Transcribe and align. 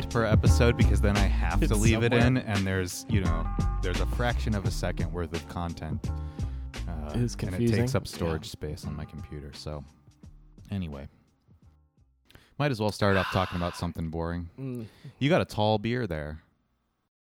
sound 0.00 0.10
per 0.10 0.24
episode 0.24 0.76
because 0.76 1.00
then 1.00 1.16
I 1.16 1.20
have 1.26 1.58
to 1.60 1.64
It's 1.66 1.74
leave 1.78 2.02
it 2.02 2.12
in, 2.12 2.38
and 2.38 2.66
there's 2.66 3.06
you 3.08 3.20
know 3.20 3.46
there's 3.82 4.00
a 4.00 4.06
fraction 4.06 4.54
of 4.54 4.64
a 4.64 4.70
second 4.70 5.12
worth 5.12 5.32
of 5.32 5.46
content. 5.48 6.10
Uh, 6.88 7.12
It 7.14 7.20
is 7.20 7.36
And 7.40 7.54
it 7.54 7.70
takes 7.70 7.94
up 7.94 8.04
Yeah. 8.04 8.10
storage 8.16 8.48
space 8.50 8.84
on 8.86 8.96
my 8.96 9.04
computer. 9.04 9.52
So, 9.54 9.84
anyway, 10.70 11.08
might 12.58 12.70
as 12.72 12.80
well 12.80 12.90
start 12.90 13.16
off 13.16 13.30
talking 13.32 13.56
about 13.56 13.76
something 13.76 14.10
boring. 14.10 14.48
Mm. 14.58 14.86
You 15.18 15.28
got 15.28 15.40
a 15.40 15.44
tall 15.44 15.78
beer 15.78 16.06
there. 16.06 16.40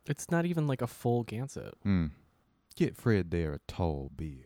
It's 0.07 0.31
not 0.31 0.45
even 0.47 0.67
like 0.67 0.83
a 0.83 0.87
full 0.87 1.25
Gansett. 1.25 1.73
Hmm. 1.83 2.07
Get 2.77 2.97
Fred 2.97 3.31
there 3.31 3.53
a 3.55 3.59
tall 3.67 4.11
beer. 4.17 4.45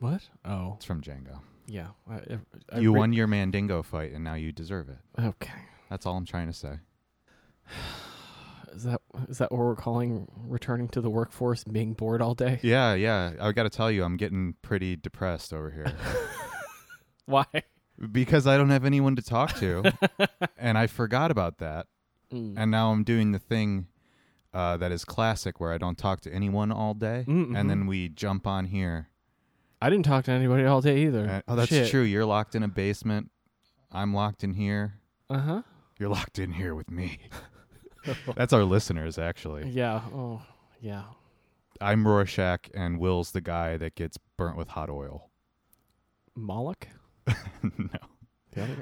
What? 0.00 0.28
Oh, 0.44 0.74
It's 0.76 0.84
from 0.84 1.00
Django. 1.00 1.40
yeah. 1.66 1.88
I, 2.08 2.14
I, 2.14 2.38
I 2.72 2.78
you 2.78 2.92
re- 2.92 2.98
won 3.00 3.12
your 3.12 3.26
Mandingo 3.26 3.82
fight, 3.82 4.12
and 4.12 4.22
now 4.22 4.34
you 4.34 4.52
deserve 4.52 4.88
it. 4.88 4.98
Okay. 5.20 5.60
That's 5.90 6.06
all 6.06 6.16
I'm 6.16 6.26
trying 6.26 6.46
to 6.48 6.52
say. 6.52 6.74
Is 8.74 8.84
that 8.84 9.00
is 9.28 9.38
that 9.38 9.50
what 9.50 9.58
we're 9.58 9.74
calling 9.76 10.28
returning 10.46 10.88
to 10.90 11.00
the 11.00 11.10
workforce 11.10 11.64
and 11.64 11.72
being 11.72 11.94
bored 11.94 12.22
all 12.22 12.34
day? 12.34 12.60
Yeah, 12.62 12.94
yeah. 12.94 13.32
I 13.40 13.50
got 13.52 13.64
to 13.64 13.70
tell 13.70 13.90
you, 13.90 14.04
I'm 14.04 14.16
getting 14.16 14.54
pretty 14.62 14.94
depressed 14.94 15.52
over 15.52 15.70
here 15.70 15.92
Why? 17.26 17.44
because 18.12 18.46
I 18.46 18.56
don't 18.56 18.70
have 18.70 18.84
anyone 18.84 19.16
to 19.16 19.22
talk 19.22 19.54
to, 19.56 19.92
and 20.58 20.78
I 20.78 20.86
forgot 20.86 21.30
about 21.30 21.58
that. 21.58 21.86
Mm. 22.32 22.54
And 22.56 22.70
now 22.70 22.92
I'm 22.92 23.02
doing 23.04 23.32
the 23.32 23.38
thing 23.38 23.88
uh, 24.54 24.76
that 24.76 24.92
is 24.92 25.04
classic, 25.04 25.60
where 25.60 25.72
I 25.72 25.78
don't 25.78 25.98
talk 25.98 26.20
to 26.22 26.32
anyone 26.32 26.70
all 26.70 26.94
day, 26.94 27.24
Mm, 27.26 27.58
and 27.58 27.68
then 27.68 27.84
mhm. 27.84 27.88
we 27.88 28.08
jump 28.08 28.46
on 28.46 28.66
here. 28.66 29.08
I 29.82 29.90
didn't 29.90 30.04
talk 30.04 30.24
to 30.26 30.30
anybody 30.30 30.64
all 30.64 30.80
day 30.80 31.02
either. 31.06 31.24
And- 31.24 31.42
oh, 31.48 31.56
that's 31.56 31.68
Shit. 31.70 31.90
true. 31.90 32.02
You're 32.02 32.24
locked 32.26 32.54
in 32.54 32.62
a 32.62 32.68
basement. 32.68 33.30
I'm 33.90 34.14
locked 34.14 34.44
in 34.44 34.54
here. 34.54 35.00
Uh 35.30 35.38
huh. 35.38 35.62
You're 35.98 36.08
locked 36.10 36.38
in 36.38 36.52
here 36.52 36.74
with 36.74 36.90
me. 36.90 37.18
that's 38.36 38.52
our 38.52 38.64
listeners, 38.64 39.18
actually. 39.18 39.68
Yeah. 39.70 40.00
Oh, 40.12 40.42
yeah. 40.80 41.04
I'm 41.80 42.06
Rorschach, 42.06 42.70
and 42.74 42.98
Will's 42.98 43.30
the 43.32 43.40
guy 43.40 43.76
that 43.76 43.94
gets 43.94 44.18
burnt 44.36 44.56
with 44.56 44.68
hot 44.68 44.90
oil. 44.90 45.30
Moloch. 46.34 46.88
no. 47.62 47.88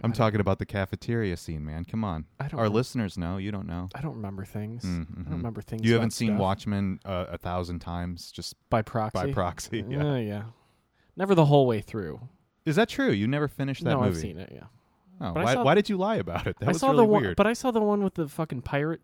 I'm 0.02 0.12
talking 0.12 0.40
about 0.40 0.58
the 0.58 0.64
cafeteria 0.64 1.36
scene, 1.36 1.64
man. 1.64 1.84
Come 1.84 2.04
on. 2.04 2.24
I 2.40 2.48
don't. 2.48 2.58
Our 2.58 2.66
rem- 2.66 2.72
listeners 2.72 3.18
know. 3.18 3.36
You 3.36 3.50
don't 3.50 3.66
know. 3.66 3.88
I 3.94 4.00
don't 4.00 4.14
remember 4.14 4.44
things. 4.44 4.84
Mm, 4.84 5.06
I 5.20 5.22
don't 5.24 5.36
remember 5.36 5.60
things. 5.60 5.82
You 5.84 5.94
haven't 5.94 6.12
seen 6.12 6.30
stuff. 6.30 6.40
Watchmen 6.40 7.00
uh, 7.04 7.26
a 7.28 7.38
thousand 7.38 7.80
times 7.80 8.30
just 8.30 8.54
by 8.70 8.82
proxy. 8.82 9.26
by 9.26 9.32
proxy. 9.32 9.84
Yeah. 9.86 10.12
Uh, 10.12 10.16
yeah. 10.16 10.42
Never 11.16 11.34
the 11.34 11.44
whole 11.44 11.66
way 11.66 11.80
through. 11.80 12.20
Is 12.64 12.76
that 12.76 12.88
true? 12.88 13.10
You 13.10 13.26
never 13.26 13.48
finished 13.48 13.84
that 13.84 13.90
no, 13.90 14.00
movie? 14.00 14.08
I've 14.10 14.16
seen 14.16 14.38
it. 14.38 14.52
Yeah. 14.54 14.64
Oh, 15.20 15.32
why, 15.32 15.54
why 15.56 15.74
did 15.74 15.88
you 15.88 15.96
lie 15.96 16.16
about 16.16 16.46
it? 16.46 16.58
That 16.58 16.66
I 16.66 16.72
was 16.72 16.80
saw 16.80 16.88
really 16.88 16.98
the 16.98 17.04
one, 17.04 17.22
weird. 17.22 17.36
but 17.36 17.46
I 17.46 17.54
saw 17.54 17.70
the 17.70 17.80
one 17.80 18.02
with 18.02 18.14
the 18.14 18.28
fucking 18.28 18.62
pirate 18.62 19.00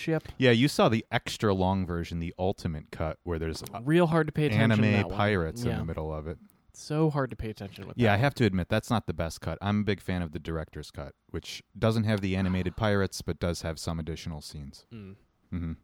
ship. 0.00 0.28
yeah, 0.38 0.50
you 0.50 0.66
saw 0.68 0.88
the 0.88 1.04
extra 1.12 1.52
long 1.54 1.86
version, 1.86 2.18
the 2.18 2.34
ultimate 2.38 2.90
cut, 2.90 3.18
where 3.24 3.38
there's 3.38 3.62
uh, 3.74 3.80
Real 3.84 4.06
hard 4.06 4.26
to 4.26 4.32
pay 4.32 4.46
attention. 4.46 4.82
to 4.82 4.88
anime 4.88 5.10
pirates 5.10 5.62
in 5.64 5.76
the 5.76 5.84
middle 5.84 6.12
of 6.12 6.26
it. 6.26 6.38
So 6.72 7.10
hard 7.10 7.30
to 7.30 7.36
pay 7.36 7.50
attention 7.50 7.86
with. 7.86 7.98
Yeah, 7.98 8.14
I 8.14 8.16
have 8.16 8.32
to 8.36 8.44
admit 8.44 8.68
that's 8.68 8.90
not 8.90 9.06
the 9.06 9.12
best 9.12 9.40
cut. 9.40 9.58
I'm 9.60 9.80
a 9.80 9.84
big 9.84 10.00
fan 10.00 10.22
of 10.22 10.32
the 10.32 10.38
director's 10.38 10.90
cut, 10.90 11.14
which 11.30 11.62
doesn't 11.78 12.04
have 12.04 12.20
the 12.20 12.36
animated 12.36 12.76
pirates, 12.76 13.20
but 13.22 13.38
does 13.38 13.62
have 13.62 13.78
some 13.78 13.98
additional 13.98 14.40
scenes. 14.40 14.86
Mm, 14.94 15.76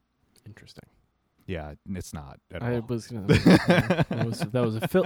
interesting. 0.47 0.85
Yeah, 1.47 1.75
it's 1.91 2.13
not 2.15 2.41
at 2.53 2.63
I 2.63 2.77
all. 2.77 2.81
was 2.89 3.07
gonna. 3.09 3.27
that 3.27 4.25
was 4.27 4.41
that 4.41 4.65
was 4.65 4.77
a 4.77 4.89
fill. 4.89 5.05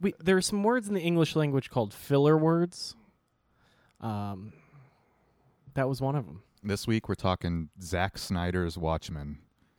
We 0.00 0.14
there 0.18 0.36
are 0.36 0.42
some 0.42 0.62
words 0.64 0.88
in 0.88 0.94
the 0.94 1.00
English 1.00 1.36
language 1.36 1.70
called 1.70 1.92
filler 1.94 2.36
words. 2.36 2.94
Um, 4.00 4.52
that 5.74 5.88
was 5.88 6.00
one 6.00 6.16
of 6.16 6.26
them. 6.26 6.42
This 6.62 6.86
week 6.86 7.08
we're 7.08 7.14
talking 7.14 7.68
Zack 7.80 8.18
Snyder's 8.18 8.76
Watchmen, 8.76 9.38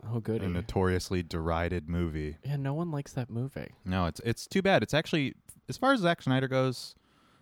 Oh, 0.10 0.20
good. 0.20 0.42
a 0.42 0.48
notoriously 0.48 1.22
derided 1.24 1.90
movie. 1.90 2.38
yeah, 2.46 2.56
no 2.56 2.74
one 2.74 2.92
likes 2.92 3.12
that 3.14 3.30
movie. 3.30 3.72
No, 3.84 4.06
it's 4.06 4.22
it's 4.24 4.48
too 4.48 4.62
bad. 4.62 4.84
It's 4.84 4.94
actually, 4.94 5.34
as 5.68 5.78
far 5.78 5.94
as 5.94 6.02
Zack 6.02 6.22
Snyder 6.22 6.48
goes, 6.48 6.96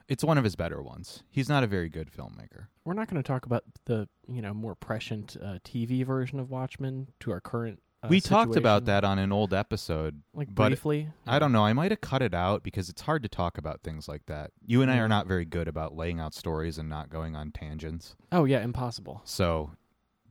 it's 0.07 0.23
one 0.23 0.37
of 0.37 0.43
his 0.43 0.55
better 0.55 0.81
ones. 0.81 1.23
He's 1.29 1.49
not 1.49 1.63
a 1.63 1.67
very 1.67 1.89
good 1.89 2.09
filmmaker. 2.11 2.67
We're 2.85 2.93
not 2.93 3.07
going 3.07 3.21
to 3.21 3.27
talk 3.27 3.45
about 3.45 3.63
the 3.85 4.07
you 4.27 4.41
know 4.41 4.53
more 4.53 4.75
prescient 4.75 5.37
uh, 5.41 5.59
TV 5.63 6.03
version 6.05 6.39
of 6.39 6.49
Watchmen 6.49 7.09
to 7.19 7.31
our 7.31 7.41
current. 7.41 7.81
Uh, 8.05 8.09
we 8.09 8.21
talked 8.21 8.55
about 8.55 8.85
that 8.85 9.03
on 9.03 9.19
an 9.19 9.31
old 9.31 9.53
episode. 9.53 10.21
like 10.33 10.49
briefly. 10.49 11.09
I 11.27 11.39
don't 11.39 11.51
know. 11.51 11.65
I 11.65 11.73
might 11.73 11.91
have 11.91 12.01
cut 12.01 12.21
it 12.21 12.33
out 12.33 12.63
because 12.63 12.89
it's 12.89 13.01
hard 13.01 13.23
to 13.23 13.29
talk 13.29 13.57
about 13.57 13.81
things 13.81 14.07
like 14.07 14.25
that. 14.27 14.51
You 14.65 14.81
and 14.81 14.89
I 14.91 14.97
are 14.97 15.07
not 15.07 15.27
very 15.27 15.45
good 15.45 15.67
about 15.67 15.95
laying 15.95 16.19
out 16.19 16.33
stories 16.33 16.77
and 16.77 16.89
not 16.89 17.09
going 17.09 17.35
on 17.35 17.51
tangents. 17.51 18.15
Oh 18.31 18.45
yeah, 18.45 18.61
impossible. 18.63 19.21
So, 19.25 19.71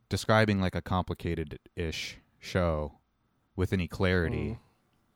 describing 0.08 0.60
like 0.60 0.74
a 0.74 0.82
complicated 0.82 1.58
ish 1.76 2.18
show 2.38 2.98
with 3.56 3.72
any 3.72 3.88
clarity 3.88 4.50
Mm. 4.50 4.58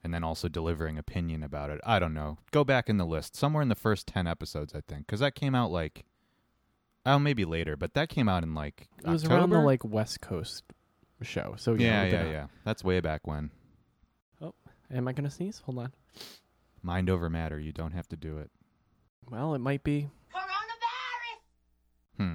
and 0.04 0.14
then 0.14 0.24
also 0.24 0.48
delivering 0.48 0.96
opinion 0.98 1.42
about 1.42 1.70
it. 1.70 1.80
I 1.84 1.98
don't 1.98 2.14
know. 2.14 2.38
Go 2.52 2.64
back 2.64 2.88
in 2.88 2.96
the 2.98 3.04
list. 3.06 3.34
Somewhere 3.36 3.62
in 3.62 3.68
the 3.68 3.74
first 3.74 4.06
10 4.06 4.26
episodes, 4.26 4.74
I 4.74 4.80
think. 4.80 5.06
Because 5.06 5.20
that 5.20 5.34
came 5.34 5.54
out 5.54 5.70
like, 5.70 6.04
oh, 7.04 7.18
maybe 7.18 7.44
later, 7.44 7.76
but 7.76 7.94
that 7.94 8.08
came 8.08 8.28
out 8.28 8.42
in 8.44 8.54
like. 8.54 8.88
It 9.04 9.08
was 9.10 9.24
around 9.24 9.50
the 9.50 9.58
like 9.60 9.84
West 9.84 10.20
Coast 10.20 10.64
show. 11.24 11.54
So 11.56 11.74
Yeah, 11.74 12.04
we've 12.04 12.12
yeah, 12.12 12.30
yeah. 12.30 12.46
That's 12.64 12.84
way 12.84 13.00
back 13.00 13.26
when. 13.26 13.50
Oh, 14.40 14.54
am 14.92 15.08
I 15.08 15.12
gonna 15.12 15.30
sneeze? 15.30 15.62
Hold 15.64 15.78
on. 15.78 15.92
Mind 16.82 17.10
over 17.10 17.28
matter. 17.28 17.58
You 17.58 17.72
don't 17.72 17.92
have 17.92 18.08
to 18.08 18.16
do 18.16 18.38
it. 18.38 18.50
Well, 19.30 19.54
it 19.54 19.58
might 19.58 19.84
be. 19.84 20.08
coronavirus. 20.34 21.36
Hmm. 22.16 22.34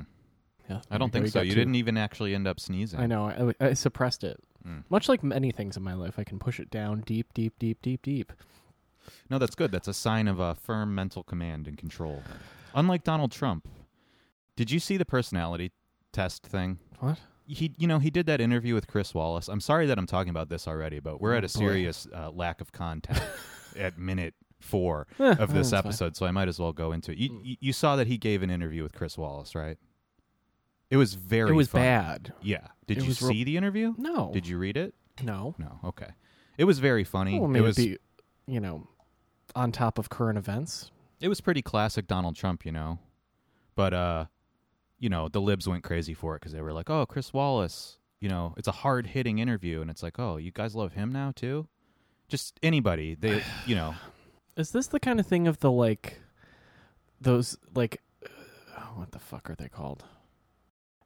Yeah, 0.69 0.81
I 0.89 0.97
don't 0.97 1.11
think 1.11 1.27
so. 1.27 1.41
You 1.41 1.51
too. 1.51 1.55
didn't 1.55 1.75
even 1.75 1.97
actually 1.97 2.35
end 2.35 2.47
up 2.47 2.59
sneezing. 2.59 2.99
I 2.99 3.05
know. 3.05 3.53
I, 3.59 3.65
I 3.65 3.73
suppressed 3.73 4.23
it. 4.23 4.39
Mm. 4.65 4.83
Much 4.89 5.09
like 5.09 5.23
many 5.23 5.51
things 5.51 5.75
in 5.75 5.83
my 5.83 5.93
life, 5.93 6.15
I 6.17 6.23
can 6.23 6.39
push 6.39 6.59
it 6.59 6.69
down 6.69 7.01
deep, 7.01 7.33
deep, 7.33 7.59
deep, 7.59 7.81
deep, 7.81 8.01
deep. 8.01 8.31
No, 9.29 9.37
that's 9.37 9.55
good. 9.55 9.71
That's 9.71 9.89
a 9.89 9.93
sign 9.93 10.27
of 10.27 10.39
a 10.39 10.55
firm 10.55 10.95
mental 10.95 11.23
command 11.23 11.67
and 11.67 11.77
control. 11.77 12.23
Unlike 12.73 13.03
Donald 13.03 13.31
Trump. 13.31 13.67
Did 14.55 14.71
you 14.71 14.79
see 14.79 14.97
the 14.97 15.05
personality 15.05 15.71
test 16.13 16.45
thing? 16.45 16.79
What? 16.99 17.19
He, 17.53 17.73
you 17.77 17.87
know, 17.87 17.99
he 17.99 18.09
did 18.09 18.25
that 18.25 18.41
interview 18.41 18.73
with 18.73 18.87
Chris 18.87 19.13
Wallace. 19.13 19.47
I'm 19.47 19.61
sorry 19.61 19.85
that 19.87 19.97
I'm 19.97 20.07
talking 20.07 20.29
about 20.31 20.49
this 20.49 20.67
already, 20.67 20.99
but 20.99 21.21
we're 21.21 21.33
Oh, 21.33 21.37
at 21.37 21.43
a 21.43 21.49
serious 21.49 22.07
uh, 22.13 22.31
lack 22.31 22.61
of 22.61 22.71
content 22.71 23.21
at 23.77 23.97
minute 23.97 24.33
four 24.59 25.07
Eh, 25.19 25.35
of 25.39 25.53
this 25.53 25.69
that's 25.69 25.69
fine. 25.71 25.79
episode, 25.89 26.15
so 26.15 26.25
I 26.25 26.31
might 26.31 26.47
as 26.47 26.59
well 26.59 26.71
go 26.73 26.91
into 26.91 27.11
it. 27.11 27.17
You, 27.17 27.29
Mm. 27.29 27.41
you, 27.43 27.55
you 27.59 27.73
saw 27.73 27.95
that 27.97 28.07
he 28.07 28.17
gave 28.17 28.43
an 28.43 28.49
interview 28.49 28.81
with 28.83 28.93
Chris 28.93 29.17
Wallace, 29.17 29.55
right? 29.55 29.77
It 30.89 30.97
was 30.97 31.15
very. 31.15 31.49
It 31.51 31.53
was 31.53 31.67
funny. 31.69 31.83
bad. 31.85 32.33
Yeah. 32.41 32.67
Did 32.87 32.97
It 32.99 33.01
you 33.03 33.07
was 33.09 33.21
real- 33.21 33.31
see 33.31 33.43
the 33.43 33.57
interview? 33.57 33.93
No. 33.97 34.31
Did 34.33 34.47
you 34.47 34.57
read 34.57 34.77
it? 34.77 34.93
No. 35.23 35.55
No. 35.57 35.79
Okay. 35.83 36.09
It 36.57 36.65
was 36.65 36.79
very 36.79 37.03
funny. 37.03 37.35
Well, 37.39 37.45
it 37.49 37.53
maybe 37.53 37.65
was. 37.65 37.75
be, 37.77 37.97
you 38.47 38.59
know, 38.59 38.87
on 39.55 39.71
top 39.71 39.97
of 39.97 40.09
current 40.09 40.37
events. 40.37 40.91
It 41.19 41.27
was 41.29 41.41
pretty 41.41 41.61
classic 41.61 42.05
Donald 42.07 42.35
Trump, 42.35 42.65
you 42.65 42.71
know. 42.71 42.99
But 43.75 43.93
uh, 43.93 44.25
you 45.03 45.09
know, 45.09 45.27
the 45.27 45.41
libs 45.41 45.67
went 45.67 45.83
crazy 45.83 46.13
for 46.13 46.33
it 46.33 46.39
because 46.39 46.53
they 46.53 46.61
were 46.61 46.71
like, 46.71 46.89
"Oh, 46.89 47.05
Chris 47.05 47.33
Wallace, 47.33 47.97
you 48.21 48.29
know, 48.29 48.53
it's 48.55 48.69
a 48.69 48.71
hard 48.71 49.07
hitting 49.07 49.37
interview," 49.37 49.81
and 49.81 49.91
it's 49.91 50.01
like, 50.01 50.17
"Oh, 50.17 50.37
you 50.37 50.49
guys 50.49 50.75
love 50.75 50.93
him 50.93 51.11
now 51.11 51.33
too." 51.35 51.67
Just 52.29 52.57
anybody, 52.63 53.13
they, 53.13 53.43
you 53.67 53.75
know, 53.75 53.95
Is 54.55 54.71
this 54.71 54.87
the 54.87 55.01
kind 55.01 55.19
of 55.19 55.27
thing 55.27 55.45
of 55.45 55.59
the 55.59 55.69
like, 55.69 56.21
those 57.19 57.57
like, 57.75 58.01
uh, 58.25 58.79
what 58.95 59.11
the 59.11 59.19
fuck 59.19 59.49
are 59.49 59.55
they 59.55 59.67
called? 59.67 60.05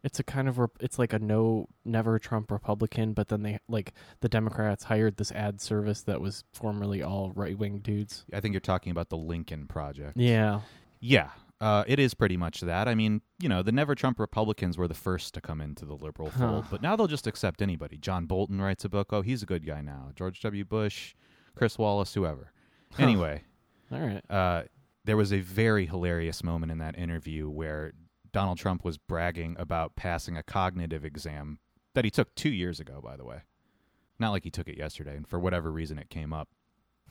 It's 0.04 0.20
a 0.20 0.24
kind 0.24 0.48
of 0.48 0.60
rep- 0.60 0.78
it's 0.80 1.00
like 1.00 1.12
a 1.12 1.18
no 1.18 1.68
never 1.84 2.20
Trump 2.20 2.52
Republican, 2.52 3.14
but 3.14 3.30
then 3.30 3.42
they 3.42 3.58
like 3.68 3.94
the 4.22 4.30
Democrats 4.30 4.84
hired 4.84 5.18
this 5.18 5.32
ad 5.32 5.60
service 5.60 6.04
that 6.04 6.22
was 6.22 6.44
formerly 6.54 7.02
all 7.02 7.32
right 7.34 7.58
wing 7.58 7.80
dudes. 7.80 8.26
I 8.32 8.42
think 8.42 8.54
you're 8.54 8.60
talking 8.60 8.92
about 8.92 9.10
the 9.10 9.18
Lincoln 9.18 9.66
Project. 9.66 10.18
Yeah, 10.18 10.62
Yeah, 11.00 11.32
uh, 11.60 11.84
it 11.88 12.00
is 12.00 12.14
pretty 12.14 12.38
much 12.38 12.62
that. 12.62 12.88
I 12.88 12.94
mean, 12.96 13.22
you 13.40 13.50
know, 13.50 13.64
the 13.64 13.72
Never 13.72 13.96
Trump 13.96 14.20
Republicans 14.20 14.78
were 14.78 14.88
the 14.88 14.94
first 14.94 15.34
to 15.34 15.42
come 15.42 15.60
into 15.60 15.86
the 15.86 15.96
liberal 15.96 16.30
fold, 16.30 16.66
but 16.70 16.82
now 16.82 16.96
they'll 16.96 17.08
just 17.08 17.26
accept 17.28 17.62
anybody. 17.62 17.98
John 17.98 18.26
Bolton 18.26 18.62
writes 18.62 18.86
a 18.86 18.90
book. 18.90 19.12
Oh, 19.12 19.22
he's 19.22 19.42
a 19.42 19.48
good 19.48 19.66
guy 19.66 19.82
now. 19.82 20.12
George 20.16 20.40
W. 20.42 20.64
Bush, 20.66 21.16
Chris 21.56 21.78
Wallace, 21.78 22.14
whoever. 22.14 22.52
Anyway, 23.00 23.44
all 23.92 24.00
right. 24.00 24.22
uh, 24.30 24.64
there 25.06 25.18
was 25.18 25.34
a 25.34 25.40
very 25.40 25.86
hilarious 25.86 26.44
moment 26.44 26.72
in 26.72 26.78
that 26.78 26.98
interview 26.98 27.50
where 27.50 27.94
Donald 28.32 28.60
Trump 28.60 28.84
was 28.86 28.98
bragging 28.98 29.56
about 29.58 29.96
passing 29.96 30.38
a 30.38 30.44
cognitive 30.44 31.04
exam 31.04 31.60
that 31.96 32.06
he 32.06 32.12
took 32.12 32.36
two 32.36 32.50
years 32.50 32.80
ago, 32.80 33.02
by 33.04 33.18
the 33.18 33.26
way. 33.26 33.42
Not 34.20 34.32
like 34.32 34.44
he 34.44 34.52
took 34.52 34.68
it 34.68 34.78
yesterday, 34.78 35.16
and 35.16 35.28
for 35.28 35.40
whatever 35.40 35.72
reason 35.72 35.98
it 35.98 36.10
came 36.10 36.34
up. 36.34 36.50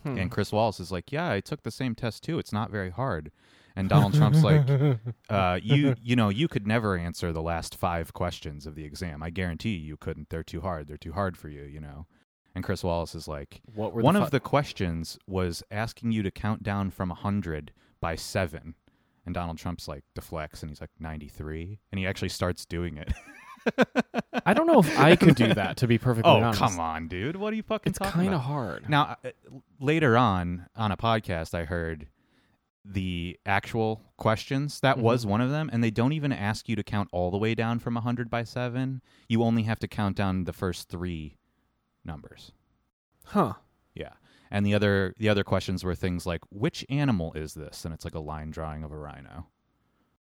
Hmm. 0.02 0.18
And 0.18 0.30
Chris 0.30 0.52
Wallace 0.52 0.78
is 0.78 0.92
like, 0.92 1.10
"Yeah, 1.10 1.30
I 1.30 1.40
took 1.40 1.62
the 1.62 1.70
same 1.70 1.94
test 1.94 2.22
too. 2.22 2.38
It's 2.38 2.52
not 2.52 2.70
very 2.70 2.90
hard." 2.90 3.32
And 3.76 3.90
Donald 3.90 4.14
Trump's 4.14 4.42
like, 4.42 4.66
uh, 5.28 5.60
"You, 5.62 5.94
you 6.02 6.16
know, 6.16 6.30
you 6.30 6.48
could 6.48 6.66
never 6.66 6.96
answer 6.96 7.32
the 7.32 7.42
last 7.42 7.76
five 7.76 8.14
questions 8.14 8.66
of 8.66 8.74
the 8.74 8.84
exam. 8.84 9.22
I 9.22 9.30
guarantee 9.30 9.76
you, 9.76 9.88
you 9.88 9.96
couldn't. 9.98 10.30
They're 10.30 10.42
too 10.42 10.62
hard. 10.62 10.88
They're 10.88 10.96
too 10.96 11.12
hard 11.12 11.36
for 11.36 11.48
you. 11.48 11.62
You 11.62 11.80
know." 11.80 12.06
And 12.54 12.64
Chris 12.64 12.82
Wallace 12.82 13.14
is 13.14 13.28
like, 13.28 13.60
what 13.74 13.92
were 13.92 14.00
"One 14.00 14.14
the 14.14 14.22
of 14.22 14.30
the 14.30 14.40
questions 14.40 15.18
was 15.26 15.62
asking 15.70 16.12
you 16.12 16.22
to 16.22 16.30
count 16.30 16.62
down 16.62 16.90
from 16.90 17.10
a 17.10 17.14
hundred 17.14 17.72
by 18.00 18.14
seven. 18.14 18.74
And 19.26 19.34
Donald 19.34 19.58
Trump's 19.58 19.88
like 19.88 20.04
deflects 20.14 20.62
and 20.62 20.70
he's 20.70 20.80
like 20.80 20.90
93 21.00 21.80
and 21.90 21.98
he 21.98 22.06
actually 22.06 22.28
starts 22.28 22.64
doing 22.64 22.96
it. 22.96 23.12
I 24.46 24.54
don't 24.54 24.68
know 24.68 24.78
if 24.78 24.98
I 24.98 25.16
could 25.16 25.34
do 25.34 25.52
that. 25.52 25.78
To 25.78 25.88
be 25.88 25.98
perfectly 25.98 26.30
oh, 26.32 26.36
honest, 26.36 26.60
come 26.60 26.78
on, 26.78 27.08
dude. 27.08 27.36
What 27.36 27.52
are 27.52 27.56
you 27.56 27.64
fucking 27.64 27.90
It's 27.90 27.98
talking 27.98 28.22
kind 28.22 28.34
of 28.34 28.42
hard. 28.42 28.88
Now, 28.88 29.16
uh, 29.24 29.30
later 29.80 30.16
on 30.16 30.66
on 30.76 30.92
a 30.92 30.96
podcast, 30.96 31.52
I 31.52 31.64
heard 31.64 32.06
the 32.88 33.38
actual 33.44 34.02
questions. 34.16 34.78
That 34.80 34.98
was 34.98 35.24
Mhm. 35.24 35.28
one 35.30 35.40
of 35.40 35.50
them, 35.50 35.68
and 35.72 35.82
they 35.82 35.90
don't 35.90 36.12
even 36.12 36.32
ask 36.32 36.68
you 36.68 36.76
to 36.76 36.84
count 36.84 37.08
all 37.12 37.30
the 37.32 37.36
way 37.38 37.54
down 37.54 37.78
from 37.80 37.96
100 37.96 38.30
by 38.30 38.44
7. 38.44 39.02
You 39.28 39.42
only 39.42 39.64
have 39.64 39.78
to 39.80 39.88
count 39.88 40.16
down 40.16 40.44
the 40.44 40.52
first 40.52 40.88
three 40.88 41.36
numbers. 42.04 42.52
Huh? 43.24 43.54
Yeah. 43.94 44.12
And 44.50 44.64
the 44.64 44.74
other 44.74 45.14
the 45.18 45.28
other 45.28 45.42
questions 45.42 45.82
were 45.82 45.96
things 45.96 46.24
like 46.26 46.42
which 46.50 46.86
animal 46.88 47.32
is 47.32 47.54
this? 47.54 47.84
And 47.84 47.92
it's 47.92 48.04
like 48.04 48.14
a 48.14 48.20
line 48.20 48.50
drawing 48.50 48.84
of 48.84 48.92
a 48.92 48.96
rhino. 48.96 49.48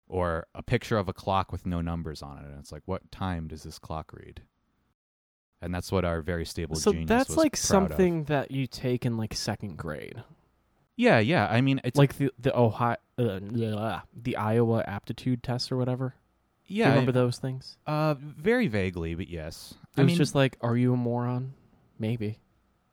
Or 0.07 0.48
a 0.56 0.63
picture 0.63 0.98
of 0.98 1.07
a 1.10 1.13
clock 1.13 1.51
with 1.51 1.65
no 1.65 1.81
numbers 1.81 2.21
on 2.24 2.38
it, 2.39 2.45
and 2.45 2.57
it's 2.60 2.71
like 2.71 2.83
what 2.86 3.12
time 3.12 3.48
does 3.48 3.63
this 3.63 3.77
clock 3.77 4.12
read? 4.13 4.42
And 5.62 5.74
that's 5.75 5.92
what 5.92 6.06
our 6.06 6.21
very 6.21 6.45
stable 6.45 6.75
so 6.77 6.92
genius 6.92 7.10
that's 7.10 7.36
like 7.38 7.51
proud 7.53 7.83
of. 7.83 7.89
something 7.89 8.24
that 8.25 8.50
you 8.51 8.68
take 8.68 9.06
in 9.06 9.18
like 9.18 9.33
second 9.33 9.75
grade, 9.77 10.24
Yeah, 10.97 11.19
yeah. 11.19 11.47
I 11.47 11.61
mean, 11.61 11.79
it's 11.85 11.97
like 11.97 12.17
the 12.17 12.31
the 12.39 12.57
Ohio, 12.57 12.97
uh, 13.17 13.39
blah, 13.39 14.01
the 14.13 14.35
Iowa 14.35 14.83
aptitude 14.85 15.44
test 15.44 15.71
or 15.71 15.77
whatever. 15.77 16.15
Do 16.67 16.73
yeah, 16.73 16.88
you 16.88 16.91
remember 16.91 17.13
those 17.13 17.38
things? 17.38 17.77
uh, 17.88 18.15
very 18.19 18.67
vaguely, 18.67 19.15
but 19.15 19.29
yes. 19.29 19.75
It 19.95 20.01
I 20.01 20.03
was 20.03 20.07
mean, 20.07 20.17
just 20.17 20.35
like, 20.35 20.57
are 20.59 20.75
you 20.75 20.94
a 20.94 20.97
moron? 20.97 21.53
Maybe. 21.97 22.39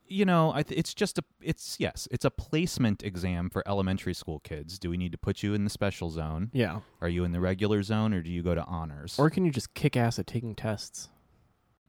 you 0.06 0.24
know, 0.24 0.52
I 0.54 0.62
th- 0.62 0.78
it's 0.78 0.94
just 0.94 1.18
a, 1.18 1.24
it's 1.42 1.76
yes, 1.80 2.06
it's 2.10 2.24
a 2.24 2.30
placement 2.30 3.02
exam 3.02 3.50
for 3.50 3.66
elementary 3.66 4.14
school 4.14 4.38
kids. 4.40 4.78
Do 4.78 4.90
we 4.90 4.96
need 4.96 5.10
to 5.12 5.18
put 5.18 5.42
you 5.42 5.54
in 5.54 5.64
the 5.64 5.70
special 5.70 6.10
zone? 6.10 6.50
Yeah. 6.52 6.80
Are 7.00 7.08
you 7.08 7.24
in 7.24 7.32
the 7.32 7.40
regular 7.40 7.82
zone, 7.82 8.14
or 8.14 8.22
do 8.22 8.30
you 8.30 8.42
go 8.42 8.54
to 8.54 8.64
honors? 8.64 9.16
Or 9.18 9.28
can 9.30 9.44
you 9.44 9.50
just 9.50 9.74
kick 9.74 9.96
ass 9.96 10.18
at 10.18 10.26
taking 10.26 10.54
tests? 10.54 11.08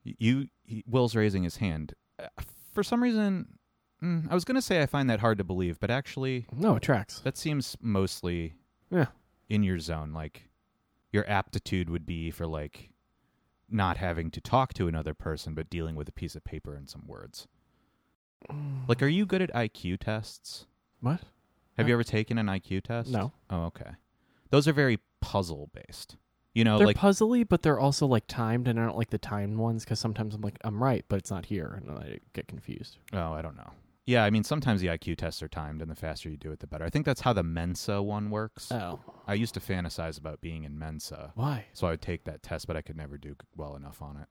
you, 0.03 0.47
he, 0.63 0.83
Will's 0.87 1.15
raising 1.15 1.43
his 1.43 1.57
hand. 1.57 1.93
Uh, 2.17 2.27
for 2.73 2.83
some 2.83 3.01
reason, 3.03 3.47
mm, 4.03 4.29
I 4.29 4.33
was 4.33 4.43
going 4.45 4.55
to 4.55 4.61
say 4.61 4.81
I 4.81 4.85
find 4.85 5.09
that 5.09 5.19
hard 5.19 5.37
to 5.37 5.43
believe, 5.43 5.79
but 5.79 5.89
actually, 5.89 6.45
No, 6.55 6.75
it 6.75 6.83
tracks. 6.83 7.19
that 7.21 7.37
seems 7.37 7.75
mostly 7.81 8.55
Yeah. 8.89 9.07
in 9.49 9.63
your 9.63 9.79
zone. 9.79 10.13
Like 10.13 10.49
your 11.11 11.27
aptitude 11.29 11.89
would 11.89 12.05
be 12.05 12.31
for 12.31 12.45
like 12.47 12.89
not 13.69 13.97
having 13.97 14.29
to 14.31 14.41
talk 14.41 14.73
to 14.75 14.87
another 14.87 15.13
person, 15.13 15.53
but 15.55 15.69
dealing 15.69 15.95
with 15.95 16.07
a 16.09 16.11
piece 16.11 16.35
of 16.35 16.43
paper 16.43 16.75
and 16.75 16.89
some 16.89 17.07
words. 17.07 17.47
Like, 18.87 19.01
are 19.01 19.07
you 19.07 19.25
good 19.25 19.41
at 19.41 19.51
IQ 19.53 19.99
tests? 20.01 20.65
what? 21.01 21.21
Have 21.77 21.87
you 21.89 21.93
ever 21.95 22.03
taken 22.03 22.37
an 22.37 22.45
IQ 22.47 22.83
test? 22.83 23.09
No. 23.09 23.33
Oh, 23.49 23.63
okay. 23.65 23.91
Those 24.49 24.65
are 24.67 24.71
very 24.73 24.99
puzzle 25.19 25.69
based. 25.73 26.15
You 26.53 26.63
know, 26.63 26.77
they're 26.77 26.87
like 26.87 26.95
puzzly, 26.97 27.45
but 27.47 27.63
they're 27.63 27.79
also 27.79 28.05
like 28.07 28.27
timed, 28.27 28.67
and 28.69 28.79
I 28.79 28.85
don't 28.85 28.95
like 28.97 29.09
the 29.09 29.17
timed 29.17 29.57
ones 29.57 29.83
because 29.83 29.99
sometimes 29.99 30.33
I'm 30.35 30.41
like, 30.41 30.57
I'm 30.63 30.81
right, 30.81 31.03
but 31.09 31.17
it's 31.17 31.29
not 31.31 31.45
here, 31.47 31.81
and 31.85 31.97
I 31.97 32.19
get 32.33 32.47
confused. 32.47 32.97
oh, 33.11 33.33
I 33.33 33.41
don't 33.41 33.57
know. 33.57 33.71
Yeah, 34.05 34.23
I 34.23 34.29
mean, 34.29 34.43
sometimes 34.43 34.81
the 34.81 34.87
IQ 34.87 35.17
tests 35.17 35.41
are 35.41 35.47
timed, 35.47 35.81
and 35.81 35.89
the 35.89 35.95
faster 35.95 36.29
you 36.29 36.37
do 36.37 36.51
it, 36.51 36.59
the 36.59 36.67
better. 36.67 36.85
I 36.85 36.89
think 36.89 37.05
that's 37.07 37.21
how 37.21 37.33
the 37.33 37.41
Mensa 37.43 38.03
one 38.03 38.29
works. 38.29 38.71
Oh, 38.71 38.99
I 39.27 39.33
used 39.33 39.55
to 39.55 39.59
fantasize 39.59 40.19
about 40.19 40.41
being 40.41 40.63
in 40.63 40.77
Mensa, 40.77 41.31
why? 41.35 41.65
so 41.73 41.87
I 41.87 41.91
would 41.91 42.01
take 42.01 42.25
that 42.25 42.43
test, 42.43 42.67
but 42.67 42.77
I 42.77 42.81
could 42.83 42.97
never 42.97 43.17
do 43.17 43.35
well 43.57 43.75
enough 43.75 44.01
on 44.03 44.17
it. 44.17 44.27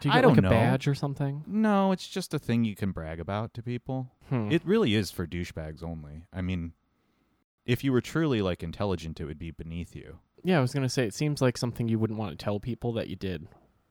Do 0.00 0.08
you 0.08 0.12
I 0.12 0.16
get 0.16 0.22
don't 0.22 0.30
like 0.32 0.38
a 0.38 0.42
know. 0.42 0.50
badge 0.50 0.88
or 0.88 0.94
something? 0.94 1.44
No, 1.46 1.92
it's 1.92 2.06
just 2.08 2.34
a 2.34 2.38
thing 2.38 2.64
you 2.64 2.74
can 2.76 2.90
brag 2.92 3.18
about 3.20 3.54
to 3.54 3.62
people. 3.62 4.10
Hmm. 4.28 4.50
It 4.50 4.62
really 4.64 4.94
is 4.94 5.10
for 5.12 5.26
douchebags 5.26 5.82
only. 5.82 6.24
I 6.32 6.40
mean, 6.40 6.72
if 7.66 7.82
you 7.84 7.92
were 7.92 8.00
truly 8.00 8.40
like 8.42 8.62
intelligent, 8.62 9.20
it 9.20 9.24
would 9.26 9.38
be 9.38 9.50
beneath 9.52 9.94
you. 9.96 10.18
yeah, 10.44 10.58
I 10.58 10.60
was 10.60 10.72
gonna 10.72 10.88
say 10.88 11.04
it 11.04 11.14
seems 11.14 11.40
like 11.42 11.56
something 11.56 11.88
you 11.88 11.98
wouldn't 11.98 12.18
want 12.18 12.36
to 12.36 12.44
tell 12.44 12.58
people 12.60 12.92
that 12.94 13.08
you 13.08 13.16
did. 13.16 13.46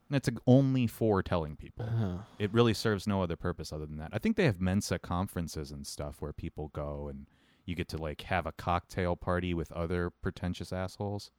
It's 0.10 0.30
only 0.46 0.88
for 0.88 1.22
telling 1.22 1.56
people. 1.58 1.86
Uh, 1.86 2.24
It 2.40 2.54
really 2.54 2.74
serves 2.74 3.08
no 3.08 3.22
other 3.22 3.36
purpose 3.36 3.74
other 3.74 3.86
than 3.86 3.98
that. 3.98 4.12
I 4.14 4.20
think 4.20 4.38
they 4.38 4.46
have 4.46 4.62
Mensa 4.62 4.98
conferences 5.00 5.72
and 5.72 5.86
stuff 5.86 6.18
where 6.22 6.32
people 6.34 6.70
go 6.74 7.08
and 7.10 7.26
you 7.66 7.76
get 7.76 7.90
to 7.90 7.98
like 7.98 8.22
have 8.22 8.46
a 8.46 8.54
cocktail 8.54 9.16
party 9.18 9.54
with 9.54 9.72
other 9.74 10.10
pretentious 10.22 10.72
assholes. 10.72 11.32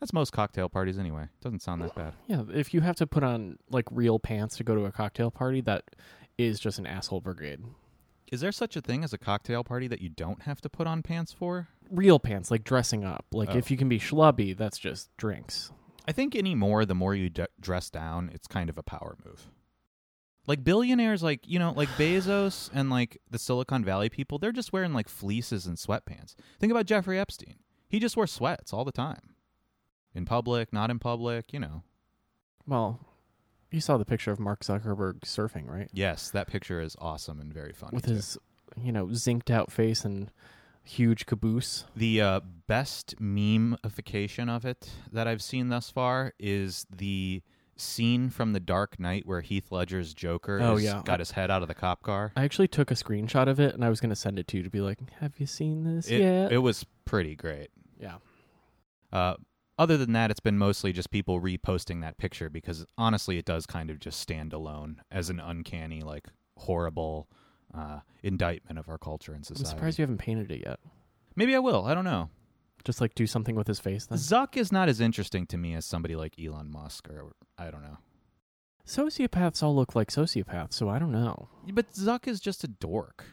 That's 0.00 0.12
most 0.12 0.30
cocktail 0.30 0.68
parties 0.68 0.98
anyway. 0.98 1.28
Doesn't 1.40 1.62
sound 1.62 1.80
that 1.80 1.94
bad. 1.94 2.12
yeah, 2.26 2.42
if 2.52 2.74
you 2.74 2.82
have 2.82 2.96
to 2.96 3.06
put 3.06 3.22
on 3.24 3.58
like 3.70 3.86
real 3.90 4.18
pants 4.18 4.58
to 4.58 4.64
go 4.64 4.74
to 4.74 4.84
a 4.84 4.92
cocktail 4.92 5.30
party, 5.30 5.62
that 5.62 5.84
is 6.36 6.60
just 6.60 6.78
an 6.78 6.86
asshole 6.86 7.22
brigade. 7.22 7.60
Is 8.30 8.40
there 8.42 8.52
such 8.52 8.76
a 8.76 8.82
thing 8.82 9.04
as 9.04 9.14
a 9.14 9.18
cocktail 9.18 9.64
party 9.64 9.88
that 9.88 10.02
you 10.02 10.10
don't 10.10 10.42
have 10.42 10.60
to 10.60 10.68
put 10.68 10.86
on 10.86 11.02
pants 11.02 11.32
for? 11.32 11.68
Real 11.90 12.18
pants, 12.18 12.50
like 12.50 12.62
dressing 12.64 13.04
up. 13.04 13.24
Like 13.32 13.50
Oh. 13.50 13.56
if 13.56 13.70
you 13.70 13.78
can 13.78 13.88
be 13.88 13.98
schlubby, 13.98 14.54
that's 14.54 14.76
just 14.78 15.16
drinks. 15.16 15.72
I 16.06 16.12
think 16.12 16.36
anymore, 16.36 16.84
the 16.84 16.94
more 16.94 17.14
you 17.14 17.28
d- 17.30 17.46
dress 17.60 17.90
down, 17.90 18.30
it's 18.32 18.46
kind 18.46 18.70
of 18.70 18.78
a 18.78 18.82
power 18.82 19.16
move. 19.24 19.48
Like 20.46 20.62
billionaires, 20.62 21.22
like 21.22 21.40
you 21.46 21.58
know, 21.58 21.72
like 21.72 21.88
Bezos 21.98 22.70
and 22.72 22.90
like 22.90 23.20
the 23.30 23.38
Silicon 23.38 23.84
Valley 23.84 24.08
people, 24.08 24.38
they're 24.38 24.52
just 24.52 24.72
wearing 24.72 24.92
like 24.92 25.08
fleeces 25.08 25.66
and 25.66 25.76
sweatpants. 25.76 26.34
Think 26.60 26.70
about 26.70 26.86
Jeffrey 26.86 27.18
Epstein; 27.18 27.56
he 27.88 27.98
just 27.98 28.16
wore 28.16 28.26
sweats 28.26 28.72
all 28.72 28.84
the 28.84 28.92
time, 28.92 29.34
in 30.14 30.24
public, 30.24 30.72
not 30.72 30.90
in 30.90 30.98
public. 30.98 31.52
You 31.52 31.60
know. 31.60 31.82
Well, 32.66 33.00
you 33.70 33.80
saw 33.80 33.96
the 33.96 34.04
picture 34.04 34.30
of 34.30 34.40
Mark 34.40 34.60
Zuckerberg 34.60 35.20
surfing, 35.20 35.68
right? 35.68 35.90
Yes, 35.92 36.30
that 36.30 36.46
picture 36.46 36.80
is 36.80 36.96
awesome 37.00 37.40
and 37.40 37.52
very 37.52 37.72
funny. 37.72 37.94
With 37.94 38.06
too. 38.06 38.14
his, 38.14 38.38
you 38.80 38.92
know, 38.92 39.06
zinked 39.06 39.50
out 39.50 39.70
face 39.72 40.04
and 40.04 40.30
huge 40.86 41.26
caboose. 41.26 41.84
The 41.96 42.20
uh, 42.20 42.40
best 42.66 43.16
memeification 43.20 44.48
of 44.48 44.64
it 44.64 44.90
that 45.12 45.26
I've 45.26 45.42
seen 45.42 45.68
thus 45.68 45.90
far 45.90 46.32
is 46.38 46.86
the 46.94 47.42
scene 47.76 48.30
from 48.30 48.52
The 48.52 48.60
Dark 48.60 48.98
Knight 48.98 49.26
where 49.26 49.42
Heath 49.42 49.70
Ledger's 49.70 50.14
Joker 50.14 50.60
Oh, 50.62 50.76
yeah. 50.76 51.02
got 51.04 51.18
his 51.18 51.32
head 51.32 51.50
out 51.50 51.60
of 51.62 51.68
the 51.68 51.74
cop 51.74 52.02
car. 52.02 52.32
I 52.36 52.44
actually 52.44 52.68
took 52.68 52.90
a 52.90 52.94
screenshot 52.94 53.48
of 53.48 53.60
it 53.60 53.74
and 53.74 53.84
I 53.84 53.90
was 53.90 54.00
going 54.00 54.10
to 54.10 54.16
send 54.16 54.38
it 54.38 54.48
to 54.48 54.56
you 54.56 54.62
to 54.62 54.70
be 54.70 54.80
like, 54.80 54.98
"Have 55.20 55.34
you 55.38 55.46
seen 55.46 55.84
this 55.84 56.08
It, 56.08 56.20
yet?" 56.20 56.52
it 56.52 56.58
was 56.58 56.86
pretty 57.04 57.34
great. 57.36 57.68
yeah. 58.00 58.16
Uh, 59.12 59.34
other 59.78 59.98
than 59.98 60.12
that, 60.12 60.30
it's 60.30 60.40
been 60.40 60.56
mostly 60.56 60.90
just 60.92 61.10
people 61.10 61.38
reposting 61.40 62.00
that 62.00 62.16
picture 62.16 62.48
because 62.48 62.86
honestly, 62.96 63.36
it 63.36 63.44
does 63.44 63.66
kind 63.66 63.90
of 63.90 63.98
just 64.00 64.18
stand 64.20 64.54
alone 64.54 65.02
as 65.10 65.28
an 65.28 65.38
uncanny, 65.38 66.00
like 66.00 66.28
horrible 66.56 67.28
uh, 67.74 68.00
indictment 68.22 68.78
of 68.78 68.88
our 68.88 68.98
culture 68.98 69.32
and 69.32 69.44
society. 69.44 69.68
I'm 69.70 69.76
surprised 69.76 69.98
you 69.98 70.02
haven't 70.02 70.18
painted 70.18 70.50
it 70.50 70.62
yet. 70.66 70.80
Maybe 71.34 71.54
I 71.54 71.58
will. 71.58 71.84
I 71.84 71.94
don't 71.94 72.04
know. 72.04 72.30
Just 72.84 73.00
like 73.00 73.14
do 73.14 73.26
something 73.26 73.56
with 73.56 73.66
his 73.66 73.80
face 73.80 74.06
then. 74.06 74.18
Zuck 74.18 74.56
is 74.56 74.70
not 74.70 74.88
as 74.88 75.00
interesting 75.00 75.46
to 75.48 75.56
me 75.58 75.74
as 75.74 75.84
somebody 75.84 76.14
like 76.16 76.34
Elon 76.40 76.70
Musk 76.70 77.08
or 77.08 77.32
I 77.58 77.70
don't 77.70 77.82
know. 77.82 77.98
Sociopaths 78.86 79.62
all 79.62 79.74
look 79.74 79.96
like 79.96 80.10
sociopaths, 80.10 80.74
so 80.74 80.88
I 80.88 80.98
don't 81.00 81.10
know. 81.10 81.48
But 81.72 81.92
Zuck 81.92 82.28
is 82.28 82.38
just 82.40 82.62
a 82.62 82.68
dork. 82.68 83.24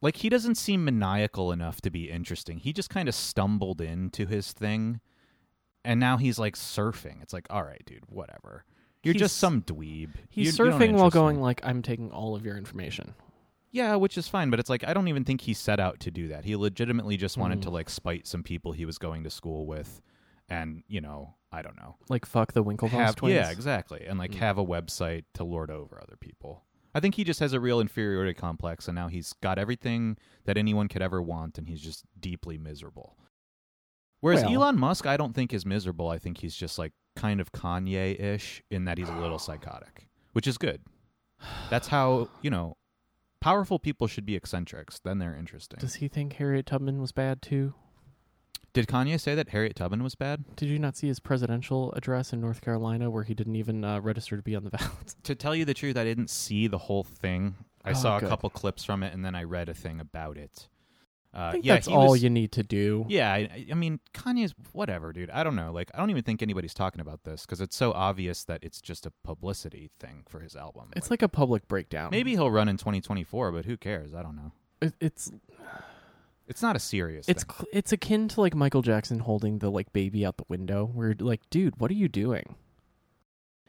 Like 0.00 0.16
he 0.16 0.28
doesn't 0.30 0.54
seem 0.56 0.84
maniacal 0.84 1.52
enough 1.52 1.80
to 1.82 1.90
be 1.90 2.10
interesting. 2.10 2.58
He 2.58 2.72
just 2.72 2.88
kind 2.90 3.08
of 3.08 3.14
stumbled 3.14 3.80
into 3.82 4.26
his 4.26 4.52
thing, 4.52 5.00
and 5.84 6.00
now 6.00 6.16
he's 6.16 6.38
like 6.38 6.56
surfing. 6.56 7.22
It's 7.22 7.32
like, 7.34 7.46
all 7.50 7.62
right, 7.62 7.82
dude, 7.84 8.04
whatever. 8.08 8.64
You're 9.02 9.12
He's- 9.12 9.20
just 9.24 9.36
some 9.36 9.60
dweeb. 9.62 10.10
He's 10.30 10.58
You- 10.58 10.64
you 10.66 10.72
surfing 10.72 10.92
while 10.94 11.10
going 11.10 11.38
like, 11.40 11.60
"I'm 11.62 11.82
taking 11.82 12.10
all 12.10 12.34
of 12.34 12.44
your 12.46 12.56
information." 12.56 13.14
Yeah, 13.74 13.96
which 13.96 14.16
is 14.16 14.28
fine, 14.28 14.50
but 14.50 14.60
it's 14.60 14.70
like 14.70 14.84
I 14.86 14.94
don't 14.94 15.08
even 15.08 15.24
think 15.24 15.40
he 15.40 15.52
set 15.52 15.80
out 15.80 15.98
to 16.00 16.10
do 16.12 16.28
that. 16.28 16.44
He 16.44 16.54
legitimately 16.54 17.16
just 17.16 17.36
wanted 17.36 17.60
to 17.62 17.68
Mm. 17.70 17.72
like 17.72 17.90
spite 17.90 18.26
some 18.28 18.44
people 18.44 18.70
he 18.70 18.84
was 18.84 18.98
going 18.98 19.24
to 19.24 19.30
school 19.30 19.66
with, 19.66 20.00
and 20.48 20.84
you 20.86 21.00
know, 21.00 21.34
I 21.50 21.60
don't 21.62 21.76
know. 21.76 21.96
Like 22.08 22.24
fuck 22.24 22.52
the 22.52 22.62
Winklevoss 22.62 22.90
have, 22.90 23.16
twins. 23.16 23.34
Yeah, 23.34 23.50
exactly. 23.50 24.04
And 24.06 24.16
like 24.16 24.30
Mm. 24.30 24.36
have 24.36 24.58
a 24.58 24.64
website 24.64 25.24
to 25.34 25.42
lord 25.42 25.72
over 25.72 26.00
other 26.00 26.16
people. 26.16 26.62
I 26.94 27.00
think 27.00 27.16
he 27.16 27.24
just 27.24 27.40
has 27.40 27.52
a 27.52 27.58
real 27.58 27.80
inferiority 27.80 28.32
complex 28.34 28.86
and 28.86 28.94
now 28.94 29.08
he's 29.08 29.32
got 29.42 29.58
everything 29.58 30.16
that 30.44 30.56
anyone 30.56 30.86
could 30.86 31.02
ever 31.02 31.20
want 31.20 31.58
and 31.58 31.66
he's 31.66 31.80
just 31.80 32.04
deeply 32.20 32.56
miserable. 32.56 33.16
Whereas 34.20 34.42
Well- 34.44 34.52
Elon 34.54 34.78
Musk 34.78 35.04
I 35.04 35.16
don't 35.16 35.32
think 35.34 35.52
is 35.52 35.66
miserable. 35.66 36.08
I 36.08 36.18
think 36.18 36.38
he's 36.38 36.54
just 36.54 36.78
like 36.78 36.92
kind 37.16 37.40
of 37.40 37.50
Kanye-ish 37.50 38.62
in 38.70 38.84
that 38.84 38.98
he's 38.98 39.08
a 39.08 39.16
little 39.18 39.38
psychotic, 39.48 40.06
which 40.32 40.46
is 40.46 40.58
good. 40.58 40.82
That's 41.70 41.88
how, 41.88 42.28
you 42.40 42.50
know, 42.50 42.76
powerful 43.44 43.78
people 43.78 44.06
should 44.06 44.24
be 44.24 44.34
eccentrics, 44.34 44.98
then 45.00 45.18
they're 45.18 45.36
interesting. 45.36 45.78
Does 45.78 45.96
he 45.96 46.08
think 46.08 46.32
Harriet 46.34 46.64
Tubman 46.66 47.00
was 47.00 47.12
bad 47.12 47.42
too? 47.42 47.74
Did 48.72 48.86
Kanye 48.88 49.20
say 49.20 49.34
that 49.34 49.50
Harriet 49.50 49.76
Tubman 49.76 50.02
was 50.02 50.14
bad? 50.14 50.44
Did 50.56 50.68
you 50.70 50.78
not 50.78 50.96
see 50.96 51.06
his 51.08 51.20
presidential 51.20 51.92
address 51.92 52.32
in 52.32 52.40
North 52.40 52.60
Carolina 52.62 53.10
where 53.10 53.22
he 53.22 53.34
didn't 53.34 53.54
even 53.56 53.84
uh, 53.84 54.00
register 54.00 54.36
to 54.36 54.42
be 54.42 54.56
on 54.56 54.64
the 54.64 54.70
ballot? 54.78 55.14
to 55.24 55.34
tell 55.34 55.54
you 55.54 55.64
the 55.64 55.74
truth, 55.74 55.96
I 55.96 56.04
didn't 56.04 56.30
see 56.30 56.66
the 56.66 56.78
whole 56.78 57.04
thing. 57.04 57.54
I 57.84 57.90
Oh, 57.90 57.94
saw 57.94 58.16
a 58.16 58.20
couple 58.20 58.48
clips 58.50 58.82
from 58.82 59.02
it, 59.02 59.12
and 59.12 59.22
then 59.24 59.34
I 59.34 59.42
read 59.44 59.68
a 59.68 59.74
thing 59.74 60.00
about 60.00 60.36
it. 60.38 60.68
Uh, 61.34 61.54
yeah, 61.62 61.74
that's 61.74 61.88
all 61.88 62.10
was- 62.12 62.22
you 62.22 62.30
need 62.30 62.52
to 62.52 62.62
do. 62.62 63.04
Yeah, 63.08 63.32
I, 63.32 63.66
I 63.70 63.74
mean, 63.74 63.98
Kanye's 64.14 64.54
whatever, 64.72 65.12
dude. 65.12 65.30
I 65.30 65.42
don't 65.42 65.56
know. 65.56 65.72
Like, 65.72 65.90
I 65.92 65.98
don't 65.98 66.10
even 66.10 66.22
think 66.22 66.42
anybody's 66.42 66.74
talking 66.74 67.00
about 67.00 67.24
this 67.24 67.42
because 67.44 67.60
it's 67.60 67.74
so 67.74 67.92
obvious 67.92 68.44
that 68.44 68.62
it's 68.62 68.80
just 68.80 69.04
a 69.04 69.12
publicity 69.24 69.90
thing 69.98 70.22
for 70.28 70.38
his 70.40 70.54
album. 70.54 70.90
It's 70.94 71.10
like 71.10 71.22
a 71.22 71.28
public 71.28 71.66
breakdown. 71.66 72.10
maybe 72.12 72.30
he'll 72.32 72.50
run 72.52 72.68
in 72.68 72.76
2024, 72.76 73.50
but 73.50 73.64
who 73.64 73.76
cares? 73.76 74.14
I 74.14 74.22
don't 74.22 74.36
know. 74.36 74.52
It, 74.80 74.94
it's 75.00 75.32
It's 76.46 76.62
not 76.62 76.76
a 76.76 76.78
serious. 76.78 77.28
It's 77.28 77.42
thing. 77.42 77.54
cl- 77.56 77.68
it's 77.72 77.90
akin 77.92 78.28
to 78.28 78.40
like 78.40 78.54
Michael 78.54 78.82
Jackson 78.82 79.18
holding 79.18 79.58
the 79.58 79.70
like 79.70 79.92
baby 79.92 80.24
out 80.26 80.36
the 80.36 80.44
window. 80.48 80.84
Where 80.92 81.16
like, 81.18 81.40
dude, 81.50 81.80
what 81.80 81.90
are 81.90 81.94
you 81.94 82.06
doing? 82.08 82.54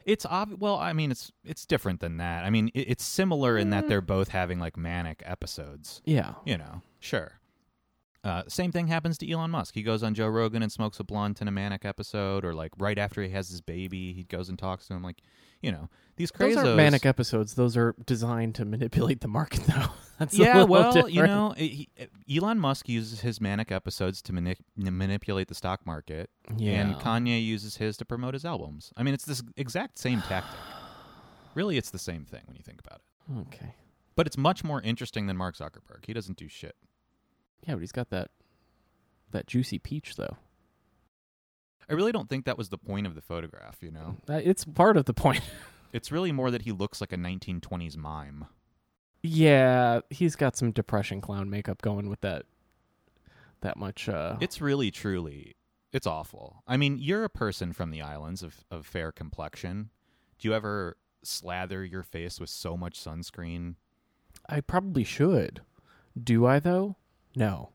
It's 0.05 0.25
ob- 0.25 0.60
well, 0.62 0.77
I 0.77 0.93
mean, 0.93 1.10
it's 1.10 1.31
it's 1.43 1.65
different 1.65 2.00
than 2.00 2.17
that. 2.17 2.43
I 2.43 2.50
mean, 2.51 2.69
it, 2.75 2.89
it's 2.91 3.03
similar 3.03 3.57
in 3.57 3.72
that 3.72 3.86
Mm. 3.86 3.88
they're 3.88 4.01
both 4.01 4.27
having 4.27 4.60
like 4.60 4.77
manic 4.77 5.24
episodes. 5.25 6.01
Yeah, 6.05 6.34
You 6.45 6.57
know, 6.60 6.81
sure. 7.00 7.39
Uh, 8.25 8.41
same 8.48 8.72
thing 8.72 8.88
happens 8.88 9.20
to 9.20 9.32
Elon 9.32 9.51
Musk. 9.51 9.75
He 9.75 9.84
goes 9.84 10.01
on 10.01 10.15
Joe 10.15 10.27
Rogan 10.27 10.63
and 10.63 10.72
smokes 10.72 11.00
a 11.00 11.03
blunt 11.03 11.41
in 11.44 11.48
a 11.48 11.51
manic 11.51 11.86
episode, 11.86 12.44
or 12.44 12.55
like 12.55 12.72
right 12.79 12.98
after 12.98 13.22
he 13.22 13.29
has 13.29 13.50
his 13.50 13.62
baby, 13.62 14.13
he 14.13 14.24
goes 14.24 14.50
and 14.50 14.58
talks 14.58 14.88
to 14.88 14.96
him. 14.96 15.03
Like, 15.03 15.22
you 15.62 15.72
know, 15.72 15.89
these 16.15 16.32
crazos. 16.32 16.55
those 16.55 16.65
aren't 16.65 16.77
manic 16.77 17.05
episodes. 17.05 17.53
Those 17.53 17.77
are 17.77 17.94
designed 18.03 18.55
to 18.55 18.65
manipulate 18.65 19.22
the 19.22 19.27
market, 19.27 19.63
though. 19.67 19.89
That's 20.17 20.36
yeah, 20.36 20.63
well, 20.63 21.08
you 21.08 21.22
know, 21.22 21.53
he, 21.55 21.88
Elon 22.34 22.60
Musk 22.60 22.89
uses 22.89 23.20
his 23.20 23.39
manic 23.39 23.72
episodes 23.72 24.24
to 24.24 24.34
mani- 24.34 24.58
manipulate 24.75 25.48
the 25.48 25.55
stock 25.55 25.86
market, 25.86 26.32
yeah. 26.58 26.82
and 26.82 26.96
Kanye 26.96 27.46
uses 27.46 27.77
his 27.77 27.96
to 27.98 28.05
promote 28.05 28.34
his 28.34 28.46
albums. 28.46 28.91
I 28.98 29.03
mean, 29.03 29.13
it's 29.13 29.25
this 29.25 29.44
exact 29.55 30.00
same 30.00 30.22
tactic. 30.22 30.58
Really, 31.53 31.77
it's 31.77 31.89
the 31.89 32.00
same 32.00 32.25
thing 32.25 32.41
when 32.48 32.58
you 32.58 32.63
think 32.63 32.82
about 32.86 33.00
it. 33.00 33.48
okay, 33.48 33.75
But 34.17 34.27
it's 34.27 34.38
much 34.38 34.65
more 34.65 34.82
interesting 34.82 35.27
than 35.27 35.38
Mark 35.38 35.55
Zuckerberg. 35.55 36.05
He 36.05 36.12
doesn't 36.12 36.38
do 36.38 36.50
shit. 36.50 36.75
Yeah, 37.68 37.74
but 37.74 37.80
he's 37.82 37.92
got 37.92 38.10
that 38.10 38.30
that 39.32 39.48
juicy 39.48 39.80
peach 39.80 40.16
though. 40.16 40.38
I 41.90 41.94
really 41.94 42.12
don't 42.12 42.30
think 42.30 42.46
that 42.46 42.58
was 42.58 42.70
the 42.70 42.78
point 42.78 43.06
of 43.06 43.14
the 43.16 43.22
photograph, 43.22 43.78
you 43.82 43.92
know? 43.92 44.18
Uh, 44.28 44.42
It's 44.44 44.66
part 44.66 44.98
of 44.98 45.06
the 45.06 45.14
point. 45.14 45.42
It's 45.94 46.12
really 46.12 46.34
more 46.34 46.52
that 46.52 46.64
he 46.64 46.74
looks 46.74 47.00
like 47.00 47.14
a 47.14 47.18
1920s 47.18 47.96
mime. 47.96 48.48
yeah, 49.24 50.02
he's 50.10 50.36
got 50.36 50.58
some 50.58 50.72
depression 50.72 51.22
clown 51.22 51.50
makeup 51.50 51.82
going 51.82 52.10
with 52.10 52.20
that. 52.22 52.44
That 53.62 53.78
much. 53.78 54.10
uh 54.10 54.36
It's 54.42 54.60
really, 54.60 54.92
truly, 54.92 55.56
it's 55.94 56.06
awful. 56.06 56.64
I 56.68 56.76
mean, 56.76 56.98
you're 57.00 57.24
a 57.24 57.30
person 57.30 57.72
from 57.72 57.92
the 57.92 58.02
islands 58.02 58.44
of, 58.44 58.66
of 58.70 58.86
fair 58.86 59.14
complexion. 59.14 59.90
Do 60.38 60.50
you 60.50 60.54
ever 60.54 60.98
slather 61.24 61.86
your 61.86 62.04
face 62.04 62.42
with 62.42 62.50
so 62.50 62.76
much 62.76 63.00
sunscreen? 63.00 63.76
I 64.50 64.60
probably 64.60 65.06
should. 65.06 65.62
Do 66.22 66.46
I 66.46 66.60
though? 66.60 66.98
No. 67.36 67.72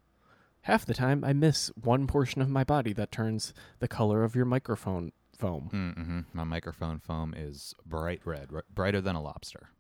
Half 0.63 0.85
the 0.87 0.95
time, 0.95 1.25
I 1.25 1.33
miss 1.33 1.71
one 1.75 2.07
portion 2.07 2.43
of 2.43 2.49
my 2.51 2.65
body 2.65 2.93
that 2.93 3.11
turns 3.11 3.55
the 3.79 3.89
color 3.89 4.25
of 4.25 4.35
your 4.37 4.45
microphone 4.45 5.13
foam. 5.39 5.71
Mm-hmm. 5.73 6.21
My 6.35 6.45
microphone 6.45 6.99
foam 6.99 7.33
is 7.37 7.75
bright 7.87 8.21
red, 8.27 8.49
r- 8.55 8.65
brighter 8.73 9.01
than 9.01 9.17
a 9.17 9.23
lobster, 9.23 9.71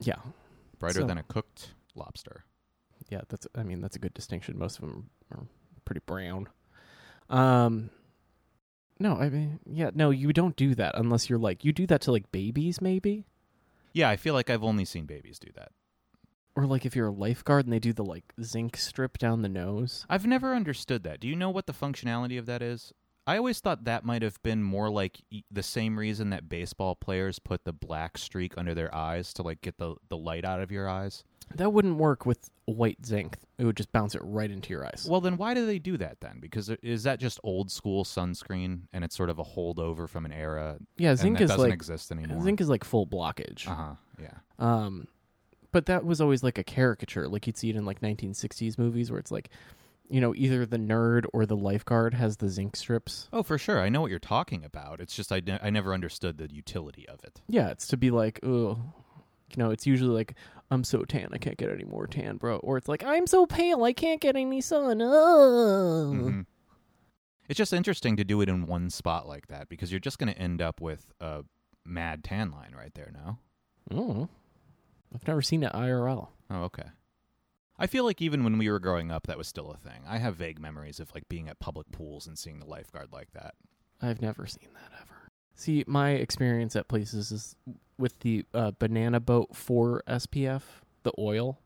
Yeah, 0.00 0.16
brighter 0.78 1.00
So- 1.00 1.06
than 1.06 1.18
a 1.18 1.22
cooked 1.22 1.74
lobster. 1.94 2.44
yeah. 3.10 3.20
That's. 3.28 3.46
I 3.54 3.62
mean, 3.62 3.80
that's 3.82 3.96
a 3.96 3.98
good 3.98 4.14
distinction. 4.14 4.58
Most 4.58 4.78
of 4.78 4.82
them 4.88 5.10
are 5.32 5.44
pretty 5.84 6.00
brown. 6.06 6.48
Um, 7.28 7.90
no, 8.98 9.16
I 9.16 9.28
mean, 9.28 9.60
yeah, 9.66 9.90
no, 9.94 10.10
you 10.10 10.32
don't 10.32 10.56
do 10.56 10.74
that 10.76 10.94
unless 10.96 11.28
you're 11.28 11.38
like 11.38 11.64
you 11.64 11.72
do 11.72 11.86
that 11.88 12.00
to 12.02 12.12
like 12.12 12.30
babies, 12.32 12.80
maybe, 12.80 13.26
Yeah, 13.92 14.08
I 14.08 14.16
feel 14.16 14.32
like 14.34 14.48
I've 14.48 14.64
only 14.64 14.84
seen 14.86 15.04
babies 15.06 15.38
do 15.38 15.50
that. 15.56 15.72
Or 16.54 16.66
like 16.66 16.84
if 16.84 16.94
you're 16.94 17.08
a 17.08 17.12
lifeguard 17.12 17.64
and 17.64 17.72
they 17.72 17.78
do 17.78 17.92
the 17.92 18.04
like 18.04 18.32
zinc 18.42 18.76
strip 18.76 19.18
down 19.18 19.42
the 19.42 19.48
nose. 19.48 20.06
I've 20.08 20.26
never 20.26 20.54
understood 20.54 21.02
that. 21.04 21.20
Do 21.20 21.28
you 21.28 21.36
know 21.36 21.50
what 21.50 21.66
the 21.66 21.72
functionality 21.72 22.38
of 22.38 22.46
that 22.46 22.62
is? 22.62 22.92
I 23.26 23.36
always 23.36 23.60
thought 23.60 23.84
that 23.84 24.04
might 24.04 24.22
have 24.22 24.42
been 24.42 24.62
more 24.62 24.90
like 24.90 25.20
e- 25.30 25.44
the 25.50 25.62
same 25.62 25.96
reason 25.98 26.30
that 26.30 26.48
baseball 26.48 26.96
players 26.96 27.38
put 27.38 27.64
the 27.64 27.72
black 27.72 28.18
streak 28.18 28.54
under 28.56 28.74
their 28.74 28.92
eyes 28.94 29.32
to 29.34 29.42
like 29.42 29.60
get 29.60 29.78
the 29.78 29.94
the 30.08 30.16
light 30.16 30.44
out 30.44 30.60
of 30.60 30.72
your 30.72 30.88
eyes. 30.88 31.24
That 31.54 31.72
wouldn't 31.72 31.98
work 31.98 32.26
with 32.26 32.50
white 32.64 33.04
zinc. 33.04 33.36
It 33.58 33.64
would 33.64 33.76
just 33.76 33.92
bounce 33.92 34.14
it 34.14 34.22
right 34.24 34.50
into 34.50 34.70
your 34.70 34.84
eyes. 34.86 35.06
Well, 35.08 35.20
then 35.20 35.36
why 35.36 35.54
do 35.54 35.66
they 35.66 35.78
do 35.78 35.96
that 35.98 36.20
then? 36.20 36.38
Because 36.40 36.70
is 36.82 37.02
that 37.04 37.20
just 37.20 37.38
old 37.44 37.70
school 37.70 38.04
sunscreen 38.04 38.82
and 38.92 39.04
it's 39.04 39.16
sort 39.16 39.30
of 39.30 39.38
a 39.38 39.44
holdover 39.44 40.08
from 40.08 40.24
an 40.24 40.32
era 40.32 40.78
yeah, 40.96 41.14
zinc 41.14 41.38
that 41.38 41.44
is 41.44 41.50
doesn't 41.50 41.64
like 41.64 41.74
exist 41.74 42.10
anymore? 42.10 42.42
zinc 42.42 42.60
is 42.60 42.68
like 42.68 42.84
full 42.84 43.06
blockage. 43.06 43.68
Uh 43.68 43.74
huh. 43.74 43.94
Yeah. 44.20 44.34
Um, 44.58 45.06
but 45.72 45.86
that 45.86 46.04
was 46.04 46.20
always 46.20 46.42
like 46.42 46.58
a 46.58 46.64
caricature. 46.64 47.26
Like 47.28 47.46
you'd 47.46 47.56
see 47.56 47.70
it 47.70 47.76
in 47.76 47.84
like 47.84 48.00
1960s 48.00 48.78
movies 48.78 49.10
where 49.10 49.18
it's 49.18 49.30
like, 49.30 49.48
you 50.08 50.20
know, 50.20 50.34
either 50.36 50.66
the 50.66 50.76
nerd 50.78 51.24
or 51.32 51.46
the 51.46 51.56
lifeguard 51.56 52.14
has 52.14 52.36
the 52.36 52.48
zinc 52.48 52.76
strips. 52.76 53.28
Oh, 53.32 53.42
for 53.42 53.56
sure. 53.58 53.80
I 53.80 53.88
know 53.88 54.00
what 54.02 54.10
you're 54.10 54.18
talking 54.18 54.64
about. 54.64 55.00
It's 55.00 55.14
just 55.14 55.32
I, 55.32 55.40
ne- 55.40 55.58
I 55.62 55.70
never 55.70 55.94
understood 55.94 56.36
the 56.38 56.52
utility 56.52 57.08
of 57.08 57.24
it. 57.24 57.40
Yeah, 57.48 57.70
it's 57.70 57.86
to 57.88 57.96
be 57.96 58.10
like, 58.10 58.38
oh, 58.42 58.78
you 59.50 59.56
know, 59.62 59.70
it's 59.70 59.86
usually 59.86 60.10
like, 60.14 60.34
I'm 60.70 60.84
so 60.84 61.04
tan, 61.04 61.28
I 61.32 61.38
can't 61.38 61.56
get 61.58 61.70
any 61.70 61.84
more 61.84 62.06
tan, 62.06 62.36
bro. 62.36 62.56
Or 62.58 62.76
it's 62.76 62.88
like, 62.88 63.02
I'm 63.04 63.26
so 63.26 63.46
pale, 63.46 63.84
I 63.84 63.92
can't 63.92 64.20
get 64.20 64.36
any 64.36 64.60
sun. 64.60 65.00
Oh. 65.02 66.12
Mhm. 66.14 66.46
It's 67.48 67.58
just 67.58 67.72
interesting 67.72 68.16
to 68.16 68.24
do 68.24 68.40
it 68.40 68.48
in 68.48 68.66
one 68.66 68.88
spot 68.88 69.26
like 69.28 69.48
that 69.48 69.68
because 69.68 69.90
you're 69.90 70.00
just 70.00 70.18
going 70.18 70.32
to 70.32 70.38
end 70.38 70.62
up 70.62 70.80
with 70.80 71.12
a 71.20 71.44
mad 71.84 72.24
tan 72.24 72.50
line 72.50 72.72
right 72.76 72.94
there. 72.94 73.12
No. 73.12 73.38
Oh. 73.90 74.28
I've 75.14 75.26
never 75.26 75.42
seen 75.42 75.62
it 75.62 75.72
IRL. 75.72 76.28
Oh, 76.50 76.62
okay. 76.64 76.84
I 77.78 77.86
feel 77.86 78.04
like 78.04 78.22
even 78.22 78.44
when 78.44 78.58
we 78.58 78.70
were 78.70 78.78
growing 78.78 79.10
up, 79.10 79.26
that 79.26 79.38
was 79.38 79.48
still 79.48 79.70
a 79.70 79.76
thing. 79.76 80.02
I 80.06 80.18
have 80.18 80.36
vague 80.36 80.60
memories 80.60 81.00
of 81.00 81.12
like 81.14 81.28
being 81.28 81.48
at 81.48 81.58
public 81.58 81.90
pools 81.90 82.26
and 82.26 82.38
seeing 82.38 82.58
the 82.58 82.66
lifeguard 82.66 83.08
like 83.12 83.32
that. 83.32 83.54
I've 84.00 84.22
never 84.22 84.46
seen 84.46 84.68
that 84.74 84.92
ever. 85.00 85.28
See, 85.54 85.84
my 85.86 86.10
experience 86.10 86.76
at 86.76 86.88
places 86.88 87.30
is 87.30 87.56
with 87.98 88.18
the 88.20 88.44
uh, 88.54 88.72
Banana 88.78 89.20
Boat 89.20 89.54
4 89.54 90.02
SPF, 90.08 90.62
the 91.02 91.12
oil. 91.18 91.58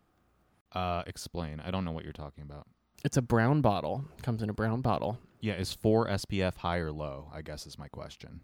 Uh, 0.73 1.03
explain. 1.07 1.63
I 1.65 1.71
don't 1.71 1.85
know 1.85 1.93
what 1.93 2.05
you're 2.05 2.13
talking 2.13 2.43
about. 2.43 2.67
It's 3.05 3.17
a 3.17 3.23
brown 3.23 3.61
bottle. 3.61 4.05
Comes 4.23 4.43
in 4.43 4.51
a 4.51 4.55
brown 4.55 4.81
bottle. 4.81 5.19
Yeah, 5.41 5.55
is 5.55 5.73
four 5.73 6.07
SPF 6.09 6.57
high 6.57 6.79
or 6.79 6.91
low? 6.91 7.31
I 7.33 7.43
guess 7.43 7.67
is 7.67 7.79
my 7.79 7.89
question. 7.89 8.41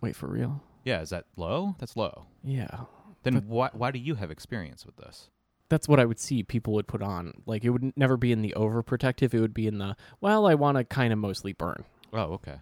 Wait, 0.00 0.16
for 0.16 0.26
real? 0.26 0.62
Yeah, 0.84 1.00
is 1.00 1.10
that 1.10 1.26
low? 1.36 1.76
That's 1.78 1.96
low. 1.96 2.26
Yeah. 2.42 2.84
Then 3.26 3.34
But- 3.34 3.44
why 3.44 3.70
why 3.72 3.90
do 3.90 3.98
you 3.98 4.14
have 4.14 4.30
experience 4.30 4.86
with 4.86 4.96
this? 4.96 5.28
That's 5.68 5.88
what 5.88 5.98
I 5.98 6.04
would 6.04 6.20
see 6.20 6.44
people 6.44 6.74
would 6.74 6.86
put 6.86 7.02
on. 7.02 7.42
Like, 7.44 7.64
it 7.64 7.70
would 7.70 7.92
never 7.96 8.16
be 8.16 8.30
in 8.30 8.40
the 8.40 8.54
overprotective. 8.56 9.34
It 9.34 9.40
would 9.40 9.52
be 9.52 9.66
in 9.66 9.78
the, 9.78 9.96
well, 10.20 10.46
I 10.46 10.54
want 10.54 10.78
to 10.78 10.84
kind 10.84 11.12
of 11.12 11.18
mostly 11.18 11.52
burn, 11.52 11.84
Oh, 12.12 12.34
okay. 12.34 12.60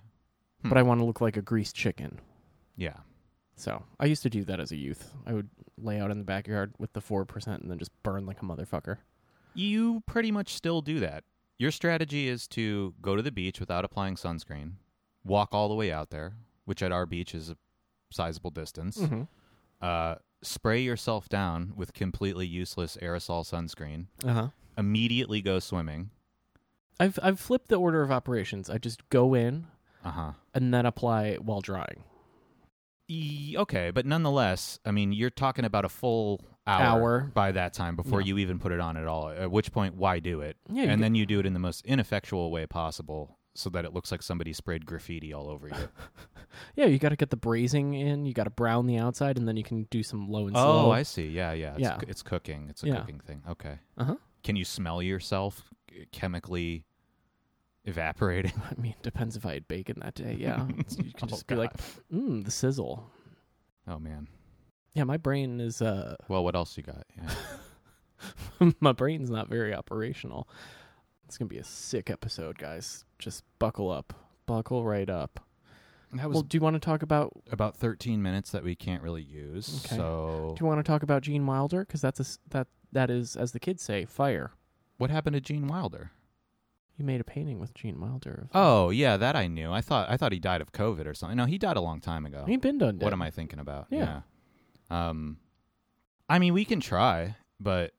Hmm. 0.63 0.69
but 0.71 0.79
I 0.79 0.83
want 0.83 1.01
to 1.01 1.05
look 1.05 1.21
like 1.21 1.37
a 1.37 1.43
greased 1.43 1.77
chicken. 1.77 2.19
Yeah. 2.79 2.97
So 3.57 3.85
I 4.01 4.07
used 4.07 4.23
to 4.23 4.31
do 4.31 4.43
that 4.45 4.59
as 4.59 4.73
a 4.73 4.77
youth. 4.77 5.13
I 5.27 5.35
would 5.35 5.51
lay 5.77 6.01
out 6.01 6.11
in 6.11 6.17
the 6.19 6.25
backyard 6.25 6.73
with 6.79 6.95
the 6.95 7.01
4% 7.03 7.61
and 7.61 7.71
then 7.71 7.79
just 7.79 7.91
burn 8.03 8.25
like 8.25 8.41
a 8.41 8.45
motherfucker. 8.47 8.97
You 9.53 10.03
pretty 10.07 10.33
much 10.33 10.55
still 10.55 10.81
do 10.81 10.99
that. 11.01 11.25
Your 11.59 11.71
strategy 11.73 12.27
is 12.27 12.49
to 12.49 12.95
go 13.03 13.17
to 13.17 13.23
the 13.23 13.31
beach 13.31 13.61
without 13.61 13.85
applying 13.85 14.15
sunscreen, 14.17 14.73
walk 15.25 15.51
all 15.53 15.69
the 15.69 15.75
way 15.75 15.93
out 15.93 16.09
there, 16.09 16.37
which 16.65 16.83
at 16.83 16.91
our 16.91 17.05
beach 17.05 17.35
is 17.35 17.51
a 17.51 17.57
sizable 18.11 18.51
distance. 18.51 18.97
Mm-hmm. 18.97 19.23
Uh, 19.83 20.15
spray 20.45 20.81
yourself 20.81 21.29
down 21.29 21.73
with 21.77 21.93
completely 21.95 22.47
useless 22.47 22.97
aerosol 23.03 23.45
sunscreen. 23.45 24.07
Uh 24.25 24.33
huh. 24.33 24.49
Immediately 24.77 25.41
go 25.43 25.59
swimming. 25.59 26.11
I've, 27.01 27.19
I've 27.23 27.41
flipped 27.41 27.69
the 27.69 27.77
order 27.77 28.03
of 28.03 28.11
operations. 28.13 28.69
I 28.71 28.79
just 28.79 29.09
go 29.09 29.35
in 29.35 29.67
Uh 30.05 30.11
huh. 30.11 30.33
and 30.55 30.73
then 30.73 30.87
apply 30.87 31.35
while 31.37 31.61
drying. 31.61 32.05
E- 33.09 33.55
okay, 33.59 33.91
but 33.91 34.07
nonetheless, 34.07 34.79
I 34.85 34.91
mean, 34.91 35.13
you're 35.13 35.31
talking 35.31 35.65
about 35.65 35.85
a 35.85 35.89
full 35.91 36.41
hour, 36.67 36.83
Hour. 36.83 37.31
by 37.35 37.53
that 37.53 37.75
time 37.75 37.97
before 37.97 38.21
Yeah. 38.23 38.29
you 38.29 38.39
even 38.39 38.59
put 38.59 38.73
it 38.73 38.81
on 38.81 38.97
at 38.97 39.07
all. 39.07 39.29
At 39.29 39.51
which 39.51 39.71
point, 39.73 39.97
why 39.97 40.19
do 40.21 40.41
it? 40.41 40.57
Yeah, 40.71 40.85
you 40.85 40.89
and 40.89 40.99
get- 41.01 41.05
then 41.05 41.15
you 41.15 41.27
do 41.27 41.39
it 41.41 41.47
in 41.47 41.53
the 41.53 41.59
most 41.59 41.85
ineffectual 41.85 42.51
way 42.51 42.67
possible, 42.67 43.37
so 43.55 43.71
that 43.71 43.85
it 43.85 43.93
looks 43.93 44.11
like 44.11 44.23
somebody 44.23 44.53
sprayed 44.53 44.85
graffiti 44.87 45.33
all 45.33 45.49
over 45.49 45.69
you. 45.69 45.75
Yeah, 46.77 46.87
you 46.87 47.01
got 47.01 47.09
to 47.09 47.17
get 47.17 47.31
the 47.31 47.37
braising 47.37 47.95
in. 47.95 48.25
You 48.27 48.33
got 48.33 48.45
to 48.45 48.51
brown 48.51 48.87
the 48.87 48.97
outside, 48.97 49.39
and 49.39 49.49
then 49.49 49.57
you 49.57 49.65
can 49.65 49.89
do 49.91 50.05
some 50.05 50.29
low 50.29 50.47
and 50.47 50.55
slow. 50.55 50.87
oh. 50.87 50.91
I 50.93 51.03
see. 51.03 51.27
Yeah, 51.27 51.53
yeah. 51.53 51.73
It's, 51.73 51.81
Yeah. 51.81 51.99
it's 52.07 52.23
cooking. 52.23 52.69
It's 52.71 52.85
a 52.85 52.87
Yeah. 52.87 53.01
cooking 53.01 53.19
thing. 53.19 53.43
Okay. 53.49 53.79
Uh 53.99 54.05
huh. 54.05 54.17
Can 54.45 54.55
you 54.55 54.65
smell 54.65 55.03
yourself 55.03 55.69
chemically 56.13 56.85
evaporating? 57.85 58.53
I 58.71 58.81
mean, 58.81 58.95
depends 59.03 59.37
if 59.37 59.45
I 59.45 59.55
had 59.55 59.67
bacon 59.67 59.99
that 60.03 60.15
day. 60.15 60.37
Yeah, 60.39 60.65
It's- 60.79 60.97
you 60.97 61.13
can 61.13 61.25
Oh, 61.25 61.27
just 61.27 61.47
be 61.49 61.57
like, 61.57 61.73
mm, 62.13 62.45
the 62.45 62.51
sizzle. 62.53 63.11
oh 63.89 63.99
man. 63.99 64.29
Yeah, 64.95 65.03
my 65.05 65.17
brain 65.17 65.61
is 65.61 65.83
uh, 65.83 66.15
Well, 66.29 66.45
what 66.45 66.55
else 66.55 66.77
you 66.77 66.85
got? 66.85 67.05
Yeah. 68.61 68.71
my 68.81 68.93
brain's 68.93 69.29
not 69.29 69.49
very 69.49 69.75
operational. 69.75 70.49
It's 71.27 71.37
gonna 71.37 71.49
be 71.49 71.59
a 71.59 71.65
sick 71.65 72.11
episode, 72.11 72.59
guys. 72.59 73.05
Just 73.25 73.43
buckle 73.59 73.91
up, 73.91 74.13
buckle 74.45 74.85
right 74.85 75.09
up. 75.09 75.41
that 76.13 76.29
was 76.29 76.35
Well, 76.35 76.43
do 76.43 76.59
you 76.59 76.61
want 76.61 76.75
to 76.75 76.79
talk 76.81 77.03
about? 77.03 77.33
about 77.51 77.75
13 77.75 78.23
minutes 78.23 78.51
that 78.51 78.63
we 78.63 78.75
can't 78.75 79.03
really 79.03 79.23
use. 79.23 79.83
Okay. 79.87 79.97
So, 79.97 80.53
Do 80.59 80.63
you 80.63 80.67
want 80.69 80.79
to 80.79 80.83
talk 80.87 81.03
about 81.03 81.23
Gene 81.23 81.47
Wilder? 81.47 81.87
Because 81.87 82.03
that's 82.03 82.21
a 82.21 82.27
that 82.51 82.67
that 82.93 83.09
is, 83.09 83.35
as 83.35 83.53
the 83.53 83.59
kids 83.61 83.83
say, 83.83 84.05
fire. 84.05 84.51
what 84.99 85.09
happened 85.09 85.35
to 85.35 85.41
Gene 85.41 85.67
Wilder? 85.69 86.11
You 86.99 87.05
made 87.07 87.21
a 87.21 87.25
painting 87.25 87.59
with 87.59 87.73
Gene 87.73 87.99
Wilder. 87.99 88.43
Of, 88.45 88.49
Oh, 88.55 88.91
yeah, 88.91 89.17
that 89.17 89.35
I 89.35 89.47
knew. 89.47 89.73
I 89.73 89.81
thought 89.81 90.11
I 90.11 90.19
thought 90.19 90.33
he 90.33 90.39
died 90.39 90.61
of 90.61 90.71
COVID 90.73 91.07
or 91.07 91.15
something. 91.15 91.39
No, 91.39 91.47
he 91.47 91.57
died 91.57 91.79
a 91.79 91.81
long 91.81 92.01
time 92.01 92.27
ago. 92.27 92.45
he 92.47 92.59
been 92.59 92.77
done. 92.77 92.99
What 92.99 93.15
am 93.15 93.23
I 93.23 93.31
thinking 93.31 93.59
about? 93.59 93.87
Yeah. 93.89 94.21
Yeah. 94.91 95.09
Um, 95.09 95.39
I 96.29 96.39
mean, 96.39 96.53
we 96.53 96.67
can 96.67 96.81
try, 96.81 97.37
but 97.59 97.95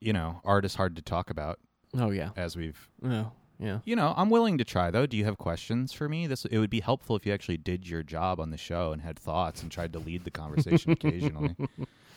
you 0.00 0.12
know, 0.12 0.40
art 0.44 0.64
is 0.64 0.74
hard 0.74 0.96
to 0.96 1.02
talk 1.02 1.30
about. 1.30 1.60
Oh 1.96 2.10
yeah. 2.10 2.30
as 2.36 2.56
we've 2.56 2.88
No. 3.00 3.32
Yeah. 3.60 3.80
you 3.84 3.94
know, 3.94 4.14
I'm 4.16 4.30
willing 4.30 4.56
to 4.58 4.64
try 4.64 4.90
though. 4.90 5.04
Do 5.06 5.16
you 5.16 5.24
have 5.26 5.36
questions 5.36 5.92
for 5.92 6.08
me? 6.08 6.26
This 6.26 6.46
it 6.46 6.58
would 6.58 6.70
be 6.70 6.80
helpful 6.80 7.14
if 7.16 7.26
you 7.26 7.32
actually 7.32 7.58
did 7.58 7.86
your 7.86 8.02
job 8.02 8.40
on 8.40 8.50
the 8.50 8.56
show 8.56 8.92
and 8.92 9.02
had 9.02 9.18
thoughts 9.18 9.62
and 9.62 9.70
tried 9.70 9.92
to 9.92 9.98
lead 9.98 10.24
the 10.24 10.30
conversation 10.30 10.92
occasionally. 10.92 11.54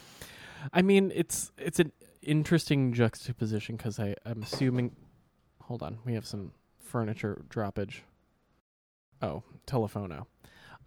I 0.73 0.81
mean, 0.81 1.11
it's 1.13 1.51
it's 1.57 1.79
an 1.79 1.91
interesting 2.21 2.93
juxtaposition 2.93 3.75
because 3.75 3.99
I 3.99 4.15
I'm 4.25 4.43
assuming. 4.43 4.95
Hold 5.63 5.83
on, 5.83 5.99
we 6.05 6.13
have 6.13 6.25
some 6.25 6.51
furniture 6.79 7.43
droppage. 7.49 8.01
Oh, 9.21 9.43
telephono. 9.65 10.25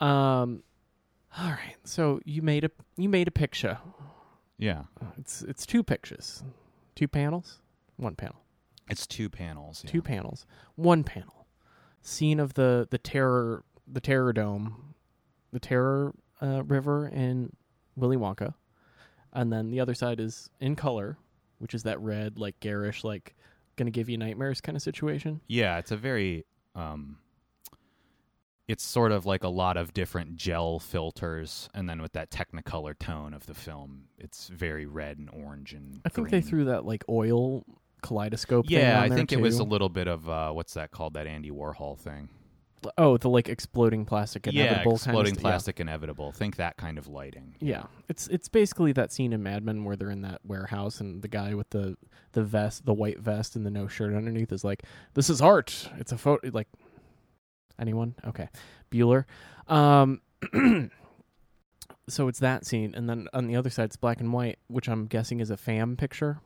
Um, 0.01 0.63
all 1.39 1.51
right. 1.51 1.77
So 1.85 2.21
you 2.25 2.43
made 2.43 2.65
a 2.65 2.71
you 2.97 3.09
made 3.09 3.29
a 3.29 3.31
picture. 3.31 3.79
Yeah. 4.59 4.85
It's 5.19 5.43
it's 5.43 5.67
two 5.67 5.83
pictures, 5.83 6.43
two 6.95 7.09
panels, 7.09 7.61
one 7.97 8.15
panel, 8.15 8.37
It's 8.89 9.07
two 9.07 9.29
panels. 9.29 9.83
yeah. 9.85 9.91
two 9.91 10.03
panels, 10.03 10.47
one 10.77 11.05
panel. 11.05 11.47
Scene 12.03 12.39
of 12.39 12.55
the 12.55 12.87
the 12.91 12.99
terror 12.99 13.65
the 13.87 14.01
terror 14.01 14.33
dome, 14.33 14.95
the 15.53 15.61
terror 15.61 16.15
uh, 16.41 16.63
river 16.65 17.09
in 17.09 17.55
Willy 17.97 18.17
Wonka, 18.17 18.55
and 19.33 19.53
then 19.53 19.71
the 19.71 19.81
other 19.81 19.95
side 19.95 20.21
is 20.21 20.51
in 20.61 20.77
color, 20.77 21.19
which 21.59 21.75
is 21.75 21.83
that 21.83 22.01
red 22.01 22.39
like 22.39 22.61
garish 22.61 23.03
like 23.03 23.35
gonna 23.77 23.91
give 23.91 24.09
you 24.09 24.19
nightmares 24.19 24.61
kind 24.61 24.77
of 24.77 24.83
situation. 24.83 25.41
Yeah, 25.49 25.79
it's 25.79 25.91
a 25.91 25.97
very 25.97 26.45
um 26.75 27.19
it's 28.69 28.83
sort 28.85 29.13
of 29.13 29.27
like 29.27 29.45
a 29.45 29.49
lot 29.49 29.77
of 29.77 29.95
different 29.95 30.35
gel 30.37 30.81
filters 30.81 31.69
and 31.73 31.89
then 31.89 32.03
with 32.03 32.13
that 32.13 32.31
technicolor 32.31 32.99
tone 32.99 33.33
of 33.33 33.47
the 33.47 33.55
film, 33.55 34.05
it's 34.19 34.49
very 34.49 34.87
red 34.87 35.19
and 35.19 35.31
orange 35.31 35.73
and 35.73 36.01
I 36.05 36.09
think 36.09 36.31
they 36.31 36.41
threw 36.41 36.65
that 36.65 36.85
like 36.85 37.05
oil 37.09 37.65
kaleidoscope. 38.07 38.67
Yeah, 38.69 39.01
I 39.01 39.09
think 39.09 39.33
it 39.33 39.41
was 39.41 39.59
a 39.59 39.65
little 39.65 39.89
bit 39.89 40.09
of 40.09 40.29
uh 40.29 40.53
what's 40.53 40.75
that 40.75 40.91
called 40.91 41.15
that 41.15 41.27
Andy 41.27 41.51
Warhol 41.51 41.99
thing. 41.99 42.29
Oh, 42.99 43.17
the 43.17 43.29
like 43.29 43.49
exploding 43.49 44.05
plastic 44.05 44.47
yeah, 44.47 44.67
inevitable 44.67 44.95
exploding 44.95 45.17
kind 45.17 45.27
of 45.27 45.29
st- 45.29 45.39
yeah. 45.39 45.43
plastic 45.43 45.81
inevitable. 45.81 46.33
Think 46.33 46.57
that 46.57 46.77
kind 46.77 46.99
of 46.99 47.09
lighting. 47.09 47.57
Yeah, 47.61 47.85
it's 48.09 48.29
it's 48.29 48.49
basically 48.49 48.93
that 48.93 49.13
scene 49.13 49.33
in 49.33 49.43
Mad 49.43 49.65
Men 49.65 49.85
where 49.85 49.97
they're 49.97 50.11
in 50.11 50.23
that 50.23 50.41
warehouse 50.45 51.01
and 51.01 51.23
the 51.23 51.29
guy 51.29 51.55
with 51.55 51.71
the 51.71 51.97
the 52.33 52.43
vest, 52.43 52.85
the 52.85 52.95
white 52.95 53.19
vest, 53.19 53.57
and 53.57 53.65
the 53.65 53.71
no 53.71 53.89
shirt 53.89 54.15
underneath 54.15 54.53
is 54.53 54.63
like, 54.63 54.83
"This 55.15 55.31
is 55.31 55.41
art. 55.41 55.89
It's 55.99 56.13
a 56.13 56.19
photo." 56.19 56.51
Like, 56.53 56.69
anyone? 57.79 58.15
Okay, 58.27 58.49
Bueller. 58.91 59.25
Um, 59.69 60.21
so 62.09 62.29
it's 62.29 62.39
that 62.41 62.67
scene, 62.67 62.95
and 62.95 63.09
then 63.09 63.27
on 63.33 63.47
the 63.47 63.57
other 63.57 63.71
side, 63.71 63.87
it's 63.87 63.97
black 63.97 64.21
and 64.21 64.33
white, 64.33 64.59
which 64.69 64.89
I'm 64.89 65.07
guessing 65.07 65.41
is 65.41 65.51
a 65.51 65.57
fam 65.57 65.97
picture. 65.97 66.41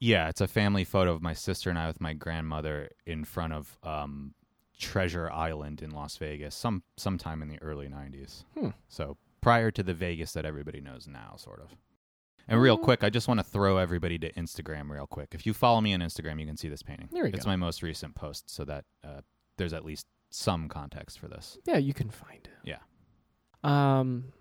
Yeah, 0.00 0.28
it's 0.28 0.40
a 0.40 0.46
family 0.46 0.84
photo 0.84 1.12
of 1.12 1.22
my 1.22 1.32
sister 1.34 1.70
and 1.70 1.78
I 1.78 1.86
with 1.88 2.00
my 2.00 2.12
grandmother 2.12 2.90
in 3.06 3.24
front 3.24 3.52
of 3.52 3.76
um, 3.82 4.34
Treasure 4.78 5.30
Island 5.30 5.82
in 5.82 5.90
Las 5.90 6.16
Vegas, 6.18 6.54
some 6.54 6.82
sometime 6.96 7.42
in 7.42 7.48
the 7.48 7.60
early 7.60 7.88
'90s. 7.88 8.44
Hmm. 8.56 8.68
So 8.88 9.16
prior 9.40 9.70
to 9.72 9.82
the 9.82 9.94
Vegas 9.94 10.32
that 10.34 10.44
everybody 10.44 10.80
knows 10.80 11.06
now, 11.08 11.34
sort 11.36 11.60
of. 11.60 11.70
And 12.50 12.60
real 12.62 12.78
Mm. 12.78 12.82
quick, 12.84 13.04
I 13.04 13.10
just 13.10 13.28
want 13.28 13.40
to 13.40 13.44
throw 13.44 13.76
everybody 13.76 14.18
to 14.20 14.32
Instagram 14.32 14.88
real 14.88 15.06
quick. 15.06 15.34
If 15.34 15.44
you 15.46 15.52
follow 15.52 15.80
me 15.82 15.92
on 15.92 16.00
Instagram, 16.00 16.40
you 16.40 16.46
can 16.46 16.56
see 16.56 16.68
this 16.68 16.82
painting. 16.82 17.08
There 17.12 17.26
you 17.26 17.32
it's 17.34 17.44
go. 17.44 17.50
my 17.50 17.56
most 17.56 17.82
recent 17.82 18.14
post, 18.14 18.48
so 18.48 18.64
that 18.64 18.84
uh, 19.04 19.20
there's 19.58 19.72
at 19.74 19.84
least 19.84 20.06
some 20.30 20.68
context 20.68 21.18
for 21.18 21.28
this. 21.28 21.58
Yeah, 21.66 21.76
you 21.76 21.92
can 21.92 22.08
find 22.08 22.40
it. 22.46 22.50
Yeah. 22.64 22.78
Um, 23.64 24.32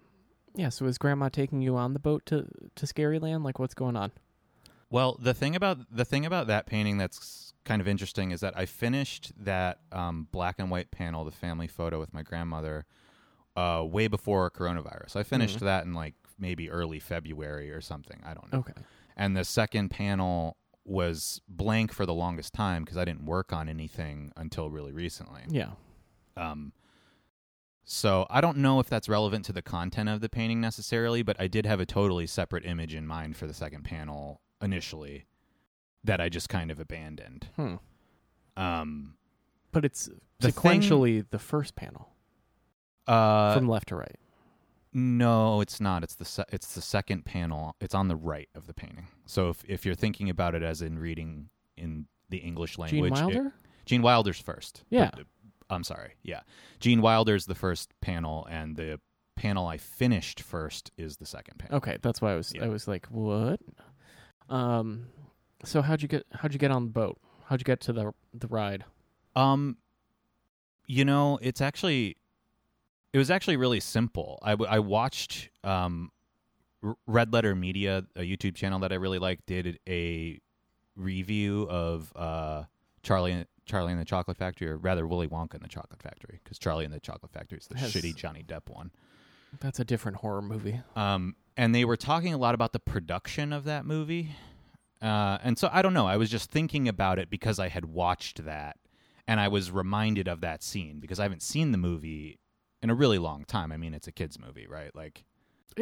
yeah. 0.56 0.70
So 0.70 0.86
is 0.86 0.98
Grandma 0.98 1.30
taking 1.30 1.62
you 1.62 1.76
on 1.76 1.94
the 1.94 2.00
boat 2.00 2.26
to 2.28 2.48
to 2.76 2.86
Scaryland? 2.86 3.44
Like, 3.44 3.60
what's 3.60 3.74
going 3.74 3.96
on? 3.98 4.12
Well, 4.90 5.18
the 5.20 5.34
thing 5.34 5.56
about 5.56 5.80
the 5.92 6.06
thing 6.06 6.26
about 6.26 6.48
that 6.48 6.66
painting 6.66 6.98
that's 6.98 7.54
kind 7.66 7.82
of 7.82 7.88
interesting 7.88 8.32
is 8.32 8.40
that 8.40 8.58
I 8.58 8.66
finished 8.66 9.34
that 9.44 9.80
um, 9.92 10.28
black 10.32 10.56
and 10.60 10.72
white 10.72 10.92
panel, 10.92 11.26
the 11.26 11.32
family 11.32 11.68
photo 11.68 12.00
with 12.00 12.14
my 12.14 12.24
grandmother, 12.24 12.86
uh, 13.58 13.84
way 13.86 14.08
before 14.08 14.50
coronavirus. 14.50 15.16
I 15.18 15.24
finished 15.24 15.58
Mhm. 15.58 15.62
that 15.62 15.86
in 15.86 15.94
like 15.94 16.14
maybe 16.40 16.70
early 16.70 17.00
February 17.00 17.72
or 17.72 17.82
something. 17.82 18.22
I 18.26 18.34
don't 18.34 18.52
know. 18.54 18.60
Okay. 18.60 18.74
And 19.18 19.36
the 19.36 19.44
second 19.44 19.90
panel 19.90 20.56
was 20.86 21.42
blank 21.50 21.92
for 21.92 22.06
the 22.06 22.14
longest 22.14 22.54
time 22.54 22.86
because 22.86 22.98
I 22.98 23.04
didn't 23.04 23.26
work 23.26 23.52
on 23.52 23.68
anything 23.68 24.32
until 24.38 24.70
really 24.70 24.94
recently. 24.94 25.42
Yeah. 25.50 25.72
Um, 26.38 26.72
so 27.84 28.26
I 28.30 28.40
don't 28.42 28.58
know 28.58 28.80
if 28.80 28.88
that's 28.88 29.10
relevant 29.10 29.44
to 29.46 29.54
the 29.54 29.62
content 29.62 30.08
of 30.08 30.22
the 30.22 30.30
painting 30.30 30.62
necessarily, 30.62 31.24
but 31.24 31.36
I 31.40 31.48
did 31.48 31.66
have 31.66 31.80
a 31.82 31.86
totally 31.86 32.28
separate 32.28 32.66
image 32.66 32.94
in 32.94 33.06
mind 33.08 33.36
for 33.36 33.48
the 33.48 33.54
second 33.54 33.84
panel 33.84 34.40
initially 34.62 35.26
that 36.04 36.22
I 36.22 36.30
just 36.30 36.50
kind 36.50 36.72
of 36.72 36.80
abandoned. 36.80 37.48
Hmm. 37.56 37.76
Um, 38.56 39.16
But 39.72 39.86
it's 39.86 40.10
The 40.40 40.52
thing- 40.52 40.82
sequentially 40.82 41.26
the 41.30 41.40
first 41.40 41.76
panel 41.76 42.10
uh, 43.08 43.54
from 43.54 43.68
left 43.68 43.90
to 43.90 43.96
right. 43.96 44.16
no, 44.94 45.62
it's 45.62 45.80
not. 45.80 46.04
It's 46.04 46.16
the 46.16 46.26
se- 46.26 46.46
it's 46.52 46.74
the 46.74 46.82
second 46.82 47.26
panel. 47.26 47.76
It's 47.80 47.94
on 47.94 48.08
the 48.08 48.16
right 48.16 48.50
of 48.56 48.68
the 48.68 48.74
painting. 48.74 49.08
So 49.26 49.50
if 49.50 49.64
if 49.66 49.86
you're 49.86 49.96
thinking 49.96 50.30
about 50.30 50.56
it 50.56 50.64
as 50.64 50.82
in 50.82 50.98
reading 51.00 51.50
in 51.76 52.08
the 52.30 52.38
English 52.38 52.78
language, 52.78 53.14
Gene 53.14 53.30
it- 53.30 53.36
Wilder? 53.36 53.54
Gene 53.86 54.02
Wilder's 54.02 54.40
first. 54.40 54.84
Yeah. 54.90 55.12
But, 55.14 55.28
I'm 55.70 55.84
sorry. 55.84 56.14
Yeah. 56.24 56.42
Gene 56.80 57.02
Wilder's 57.02 57.46
the 57.46 57.56
first 57.56 57.94
panel, 58.02 58.46
and 58.50 58.76
the 58.78 59.00
panel 59.36 59.68
I 59.68 59.78
finished 59.78 60.40
first 60.42 60.92
is 60.98 61.18
the 61.18 61.26
second 61.26 61.60
panel. 61.60 61.78
okay, 61.78 61.98
that's 62.02 62.22
why 62.22 62.32
I 62.34 62.36
was 62.36 62.54
Yeah. 62.56 62.66
I 62.66 62.70
was 62.70 62.88
like, 62.88 63.06
what? 63.08 63.60
Um, 64.50 65.08
so 65.64 65.82
how'd 65.82 66.02
you 66.02 66.08
get 66.08 66.26
how'd 66.34 66.54
you 66.54 66.60
get 66.60 66.72
on 66.72 66.86
the 66.86 66.92
boat? 66.92 67.18
How'd 67.46 67.60
you 67.60 67.66
get 67.66 67.80
to 67.82 67.94
the 67.94 68.14
the 68.34 68.48
ride? 68.48 68.86
Um, 69.36 69.78
you 70.88 71.06
know, 71.06 71.38
it's 71.42 71.62
actually, 71.62 72.18
it 73.14 73.18
was 73.18 73.30
actually 73.30 73.58
really 73.58 73.80
simple. 73.80 74.40
I, 74.42 74.54
I 74.54 74.80
watched 74.80 75.50
um, 75.64 76.12
Red 77.06 77.34
Letter 77.34 77.56
Media, 77.56 78.06
a 78.16 78.22
YouTube 78.22 78.56
channel 78.56 78.80
that 78.80 78.92
I 78.92 78.96
really 78.96 79.20
like, 79.20 79.46
did 79.46 79.80
a 79.88 80.40
review 80.96 81.68
of 81.70 82.12
uh, 82.16 82.64
Charlie 83.04 83.46
Charlie 83.66 83.92
and 83.92 84.00
the 84.02 84.06
Chocolate 84.06 84.38
Factory, 84.38 84.70
or 84.70 84.78
rather 84.78 85.06
Willy 85.06 85.28
Wonka 85.28 85.56
and 85.56 85.62
the 85.62 85.68
Chocolate 85.68 86.02
Factory, 86.02 86.40
because 86.44 86.58
Charlie 86.58 86.86
and 86.86 86.94
the 86.94 87.00
Chocolate 87.02 87.32
Factory 87.32 87.58
is 87.58 87.68
the 87.68 87.78
Has- 87.78 87.94
shitty 87.94 88.16
Johnny 88.16 88.44
Depp 88.48 88.70
one. 88.70 88.92
That's 89.60 89.80
a 89.80 89.86
different 89.86 90.18
horror 90.18 90.42
movie. 90.42 90.82
Um, 90.96 91.36
and 91.56 91.74
they 91.74 91.86
were 91.86 91.98
talking 91.98 92.34
a 92.34 92.38
lot 92.38 92.54
about 92.56 92.74
the 92.74 92.80
production 92.80 93.52
of 93.52 93.64
that 93.66 93.86
movie. 93.86 94.36
Uh, 95.02 95.38
and 95.44 95.58
so 95.58 95.70
I 95.72 95.82
don't 95.82 95.94
know. 95.94 96.08
I 96.08 96.18
was 96.18 96.30
just 96.30 96.52
thinking 96.52 96.88
about 96.88 97.20
it 97.20 97.30
because 97.30 97.60
I 97.60 97.68
had 97.68 97.86
watched 97.86 98.46
that, 98.46 98.78
and 99.28 99.40
I 99.40 99.48
was 99.48 99.72
reminded 99.72 100.28
of 100.28 100.42
that 100.42 100.64
scene 100.64 101.00
because 101.00 101.20
I 101.20 101.24
haven't 101.24 101.44
seen 101.44 101.72
the 101.72 101.78
movie 101.78 102.40
in 102.82 102.90
a 102.90 102.96
really 102.96 103.18
long 103.20 103.44
time. 103.46 103.72
I 103.72 103.78
mean, 103.78 103.94
it's 103.94 104.08
a 104.08 104.12
kids 104.12 104.40
movie, 104.40 104.68
right? 104.68 104.96
Like 104.96 105.24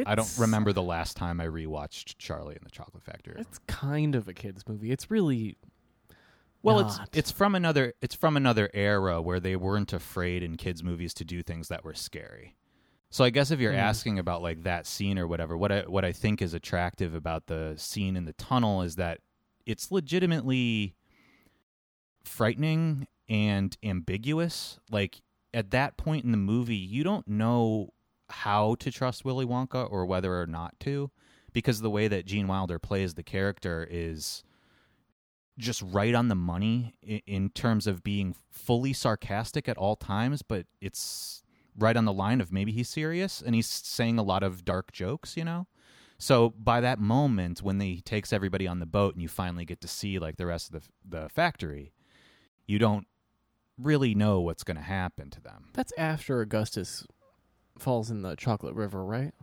I 0.04 0.14
don't 0.14 0.30
remember 0.38 0.72
the 0.74 0.82
last 0.82 1.16
time 1.16 1.40
I 1.40 1.46
rewatched 1.46 2.16
Charlie 2.18 2.56
and 2.56 2.64
the 2.64 2.70
Chocolate 2.70 3.04
Factory. 3.04 3.36
It's 3.38 3.58
kind 3.66 4.14
of 4.14 4.28
a 4.28 4.34
kids 4.34 4.64
movie. 4.68 4.90
It's 4.92 5.10
really 5.10 5.56
Well, 6.62 6.80
not. 6.80 7.00
it's 7.08 7.18
it's 7.18 7.30
from 7.30 7.54
another 7.54 7.94
it's 8.02 8.14
from 8.14 8.36
another 8.36 8.68
era 8.74 9.22
where 9.22 9.40
they 9.40 9.56
weren't 9.56 9.92
afraid 9.94 10.42
in 10.42 10.56
kids 10.56 10.82
movies 10.82 11.14
to 11.14 11.24
do 11.24 11.42
things 11.42 11.68
that 11.68 11.84
were 11.84 11.94
scary. 11.94 12.55
So 13.16 13.24
I 13.24 13.30
guess 13.30 13.50
if 13.50 13.60
you're 13.60 13.72
Mm. 13.72 13.78
asking 13.78 14.18
about 14.18 14.42
like 14.42 14.64
that 14.64 14.86
scene 14.86 15.18
or 15.18 15.26
whatever, 15.26 15.56
what 15.56 15.72
I 15.72 15.80
what 15.86 16.04
I 16.04 16.12
think 16.12 16.42
is 16.42 16.52
attractive 16.52 17.14
about 17.14 17.46
the 17.46 17.72
scene 17.78 18.14
in 18.14 18.26
the 18.26 18.34
tunnel 18.34 18.82
is 18.82 18.96
that 18.96 19.20
it's 19.64 19.90
legitimately 19.90 20.94
frightening 22.24 23.08
and 23.26 23.74
ambiguous. 23.82 24.80
Like 24.90 25.22
at 25.54 25.70
that 25.70 25.96
point 25.96 26.26
in 26.26 26.30
the 26.30 26.36
movie, 26.36 26.76
you 26.76 27.04
don't 27.04 27.26
know 27.26 27.94
how 28.28 28.74
to 28.80 28.90
trust 28.90 29.24
Willy 29.24 29.46
Wonka 29.46 29.90
or 29.90 30.04
whether 30.04 30.38
or 30.38 30.46
not 30.46 30.78
to 30.80 31.10
because 31.54 31.80
the 31.80 31.88
way 31.88 32.08
that 32.08 32.26
Gene 32.26 32.48
Wilder 32.48 32.78
plays 32.78 33.14
the 33.14 33.22
character 33.22 33.88
is 33.90 34.44
just 35.56 35.80
right 35.80 36.14
on 36.14 36.28
the 36.28 36.34
money 36.34 36.92
in, 37.02 37.22
in 37.26 37.48
terms 37.48 37.86
of 37.86 38.04
being 38.04 38.36
fully 38.50 38.92
sarcastic 38.92 39.70
at 39.70 39.78
all 39.78 39.96
times, 39.96 40.42
but 40.42 40.66
it's 40.82 41.42
right 41.78 41.96
on 41.96 42.04
the 42.04 42.12
line 42.12 42.40
of 42.40 42.52
maybe 42.52 42.72
he's 42.72 42.88
serious 42.88 43.42
and 43.42 43.54
he's 43.54 43.66
saying 43.66 44.18
a 44.18 44.22
lot 44.22 44.42
of 44.42 44.64
dark 44.64 44.92
jokes, 44.92 45.36
you 45.36 45.44
know? 45.44 45.66
So 46.18 46.50
by 46.50 46.80
that 46.80 46.98
moment 46.98 47.62
when 47.62 47.78
he 47.80 48.00
takes 48.00 48.32
everybody 48.32 48.66
on 48.66 48.80
the 48.80 48.86
boat 48.86 49.14
and 49.14 49.22
you 49.22 49.28
finally 49.28 49.64
get 49.64 49.80
to 49.82 49.88
see 49.88 50.18
like 50.18 50.36
the 50.36 50.46
rest 50.46 50.72
of 50.72 50.82
the 50.82 50.88
the 51.18 51.28
factory, 51.28 51.92
you 52.66 52.78
don't 52.78 53.06
really 53.78 54.14
know 54.14 54.40
what's 54.40 54.64
going 54.64 54.78
to 54.78 54.82
happen 54.82 55.28
to 55.30 55.40
them. 55.40 55.68
that's 55.74 55.92
after 55.98 56.40
Augustus 56.40 57.06
falls 57.78 58.10
in 58.10 58.22
the 58.22 58.34
chocolate 58.36 58.74
river, 58.74 59.04
right? 59.04 59.34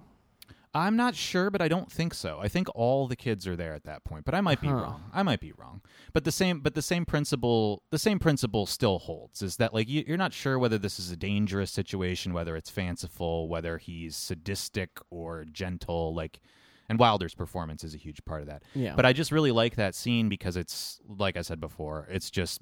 I'm 0.75 0.95
not 0.95 1.13
sure, 1.15 1.51
but 1.51 1.61
I 1.61 1.67
don't 1.67 1.91
think 1.91 2.13
so. 2.15 2.39
I 2.41 2.47
think 2.47 2.67
all 2.73 3.07
the 3.07 3.15
kids 3.15 3.45
are 3.47 3.55
there 3.55 3.73
at 3.75 3.83
that 3.83 4.03
point, 4.03 4.25
but 4.25 4.33
I 4.33 4.41
might 4.41 4.59
be 4.59 4.67
Huh. 4.67 4.73
wrong. 4.73 5.03
I 5.13 5.21
might 5.21 5.39
be 5.39 5.51
wrong. 5.51 5.81
But 6.13 6.23
the 6.23 6.31
same, 6.31 6.61
but 6.61 6.73
the 6.73 6.81
same 6.81 7.05
principle, 7.05 7.83
the 7.91 7.99
same 7.99 8.17
principle 8.17 8.65
still 8.65 8.97
holds. 8.99 9.41
Is 9.43 9.57
that 9.57 9.73
like 9.73 9.87
you, 9.87 10.03
you're 10.07 10.17
not 10.17 10.33
sure 10.33 10.57
whether 10.57 10.79
this 10.79 10.97
is 10.99 11.11
a 11.11 11.15
dangerous 11.15 11.69
situation, 11.71 12.33
whether 12.33 12.55
it's 12.55 12.71
fanciful, 12.71 13.47
whether 13.47 13.77
he's 13.77 14.15
sadistic 14.15 14.89
or 15.11 15.45
gentle. 15.45 16.15
Like, 16.15 16.39
and 16.89 16.97
Wilder's 16.97 17.35
performance 17.35 17.83
is 17.83 17.93
a 17.93 17.97
huge 17.99 18.25
part 18.25 18.41
of 18.41 18.47
that. 18.47 18.63
Yeah. 18.73 18.95
But 18.95 19.05
I 19.05 19.13
just 19.13 19.31
really 19.31 19.51
like 19.51 19.75
that 19.75 19.93
scene 19.93 20.27
because 20.27 20.57
it's 20.57 20.99
like 21.07 21.37
I 21.37 21.41
said 21.43 21.59
before, 21.59 22.07
it's 22.09 22.31
just 22.31 22.61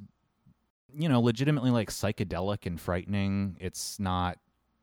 you 0.93 1.07
know 1.07 1.21
legitimately 1.21 1.71
like 1.71 1.89
psychedelic 1.89 2.65
and 2.65 2.79
frightening. 2.79 3.55
It's 3.61 3.99
not 3.99 4.37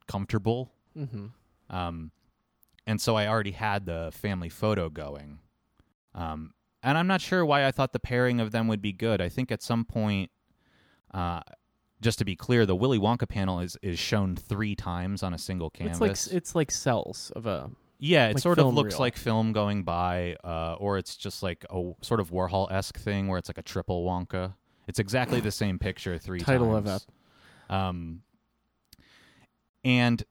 comfortable. 0.07 0.71
mm-hmm. 0.97 1.27
Um, 1.69 2.09
and 2.89 2.99
so 2.99 3.15
I 3.15 3.27
already 3.27 3.51
had 3.51 3.85
the 3.85 4.09
family 4.11 4.49
photo 4.49 4.89
going. 4.89 5.37
Um, 6.15 6.55
and 6.81 6.97
I'm 6.97 7.05
not 7.05 7.21
sure 7.21 7.45
why 7.45 7.67
I 7.67 7.71
thought 7.71 7.93
the 7.93 7.99
pairing 7.99 8.39
of 8.39 8.49
them 8.49 8.67
would 8.67 8.81
be 8.81 8.91
good. 8.91 9.21
I 9.21 9.29
think 9.29 9.51
at 9.51 9.61
some 9.61 9.85
point, 9.85 10.31
uh, 11.13 11.41
just 12.01 12.17
to 12.17 12.25
be 12.25 12.35
clear, 12.35 12.65
the 12.65 12.75
Willy 12.75 12.97
Wonka 12.97 13.29
panel 13.29 13.59
is 13.59 13.77
is 13.83 13.99
shown 13.99 14.35
three 14.35 14.75
times 14.75 15.21
on 15.21 15.35
a 15.35 15.37
single 15.37 15.69
canvas. 15.69 15.99
It's 16.01 16.27
like 16.27 16.35
it's 16.35 16.55
like 16.55 16.71
cells 16.71 17.31
of 17.35 17.45
a 17.45 17.69
yeah, 17.99 18.29
it 18.29 18.35
like 18.35 18.41
sort 18.41 18.57
of 18.57 18.73
looks 18.73 18.95
reel. 18.95 19.01
like 19.01 19.17
film 19.17 19.53
going 19.53 19.83
by, 19.83 20.37
uh, 20.43 20.73
or 20.79 20.97
it's 20.97 21.15
just 21.15 21.43
like 21.43 21.65
a 21.69 21.91
sort 22.01 22.19
of 22.19 22.31
Warhol 22.31 22.71
esque 22.71 22.97
thing 22.97 23.27
where 23.27 23.37
it's 23.37 23.49
like 23.49 23.59
a 23.59 23.63
triple 23.63 24.03
Wonka. 24.03 24.55
It's 24.87 24.97
exactly 24.97 25.41
the 25.41 25.51
same 25.51 25.77
picture 25.77 26.17
three 26.17 26.39
Title 26.39 26.75
of 26.75 26.85
times. 26.85 27.05
Um, 27.69 28.21
and 29.83 30.23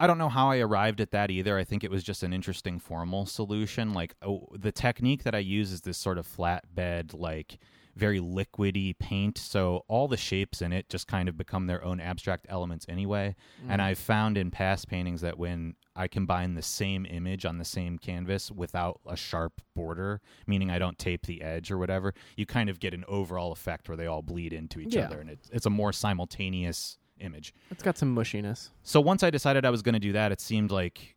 I 0.00 0.06
don't 0.06 0.18
know 0.18 0.30
how 0.30 0.50
I 0.50 0.58
arrived 0.58 1.00
at 1.02 1.10
that 1.10 1.30
either. 1.30 1.58
I 1.58 1.64
think 1.64 1.84
it 1.84 1.90
was 1.90 2.02
just 2.02 2.22
an 2.22 2.32
interesting 2.32 2.78
formal 2.78 3.26
solution. 3.26 3.92
Like 3.92 4.14
oh, 4.22 4.48
the 4.58 4.72
technique 4.72 5.24
that 5.24 5.34
I 5.34 5.38
use 5.40 5.70
is 5.70 5.82
this 5.82 5.98
sort 5.98 6.16
of 6.16 6.26
flatbed, 6.26 7.12
like 7.14 7.58
very 7.96 8.18
liquidy 8.20 8.98
paint. 8.98 9.36
So 9.36 9.84
all 9.88 10.08
the 10.08 10.16
shapes 10.16 10.62
in 10.62 10.72
it 10.72 10.88
just 10.88 11.06
kind 11.06 11.28
of 11.28 11.36
become 11.36 11.66
their 11.66 11.84
own 11.84 12.00
abstract 12.00 12.46
elements 12.48 12.86
anyway. 12.88 13.34
Mm. 13.66 13.72
And 13.72 13.82
I've 13.82 13.98
found 13.98 14.38
in 14.38 14.50
past 14.50 14.88
paintings 14.88 15.20
that 15.20 15.38
when 15.38 15.74
I 15.94 16.08
combine 16.08 16.54
the 16.54 16.62
same 16.62 17.04
image 17.04 17.44
on 17.44 17.58
the 17.58 17.64
same 17.64 17.98
canvas 17.98 18.50
without 18.50 19.00
a 19.06 19.16
sharp 19.16 19.60
border, 19.74 20.22
meaning 20.46 20.70
I 20.70 20.78
don't 20.78 20.98
tape 20.98 21.26
the 21.26 21.42
edge 21.42 21.70
or 21.70 21.76
whatever, 21.76 22.14
you 22.36 22.46
kind 22.46 22.70
of 22.70 22.80
get 22.80 22.94
an 22.94 23.04
overall 23.06 23.52
effect 23.52 23.88
where 23.88 23.96
they 23.96 24.06
all 24.06 24.22
bleed 24.22 24.52
into 24.54 24.80
each 24.80 24.94
Yeah. 24.94 25.06
other, 25.06 25.20
and 25.20 25.28
it's 25.28 25.50
it's 25.50 25.66
a 25.66 25.70
more 25.70 25.92
simultaneous 25.92 26.96
image. 27.20 27.52
it's 27.70 27.82
got 27.82 27.96
some 27.98 28.14
mushiness. 28.14 28.70
So 28.82 29.00
once 29.00 29.22
I 29.22 29.30
decided 29.30 29.64
I 29.64 29.70
was 29.70 29.82
going 29.82 29.94
to 29.94 29.98
do 30.00 30.12
that, 30.12 30.32
it 30.32 30.40
seemed 30.40 30.70
like 30.70 31.16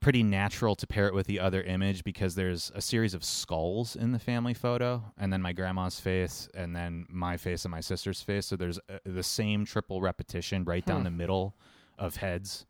pretty 0.00 0.22
natural 0.22 0.74
to 0.74 0.86
pair 0.86 1.06
it 1.08 1.14
with 1.14 1.26
the 1.26 1.38
other 1.38 1.62
image 1.62 2.02
because 2.04 2.34
there's 2.34 2.72
a 2.74 2.80
series 2.80 3.12
of 3.12 3.22
skulls 3.22 3.96
in 3.96 4.12
the 4.12 4.18
family 4.18 4.54
photo, 4.54 5.02
and 5.18 5.30
then 5.30 5.42
my 5.42 5.52
grandma's 5.52 6.00
face, 6.00 6.48
and 6.54 6.74
then 6.74 7.04
my 7.10 7.36
face 7.36 7.64
and 7.66 7.70
my 7.70 7.80
sister's 7.80 8.22
face. 8.22 8.46
So 8.46 8.56
there's 8.56 8.78
uh, 8.88 8.98
the 9.04 9.22
same 9.22 9.66
triple 9.66 10.00
repetition 10.00 10.64
right 10.64 10.84
down 10.84 10.98
Hmm. 11.00 11.04
the 11.04 11.10
middle 11.10 11.54
of 11.98 12.16
heads. 12.16 12.64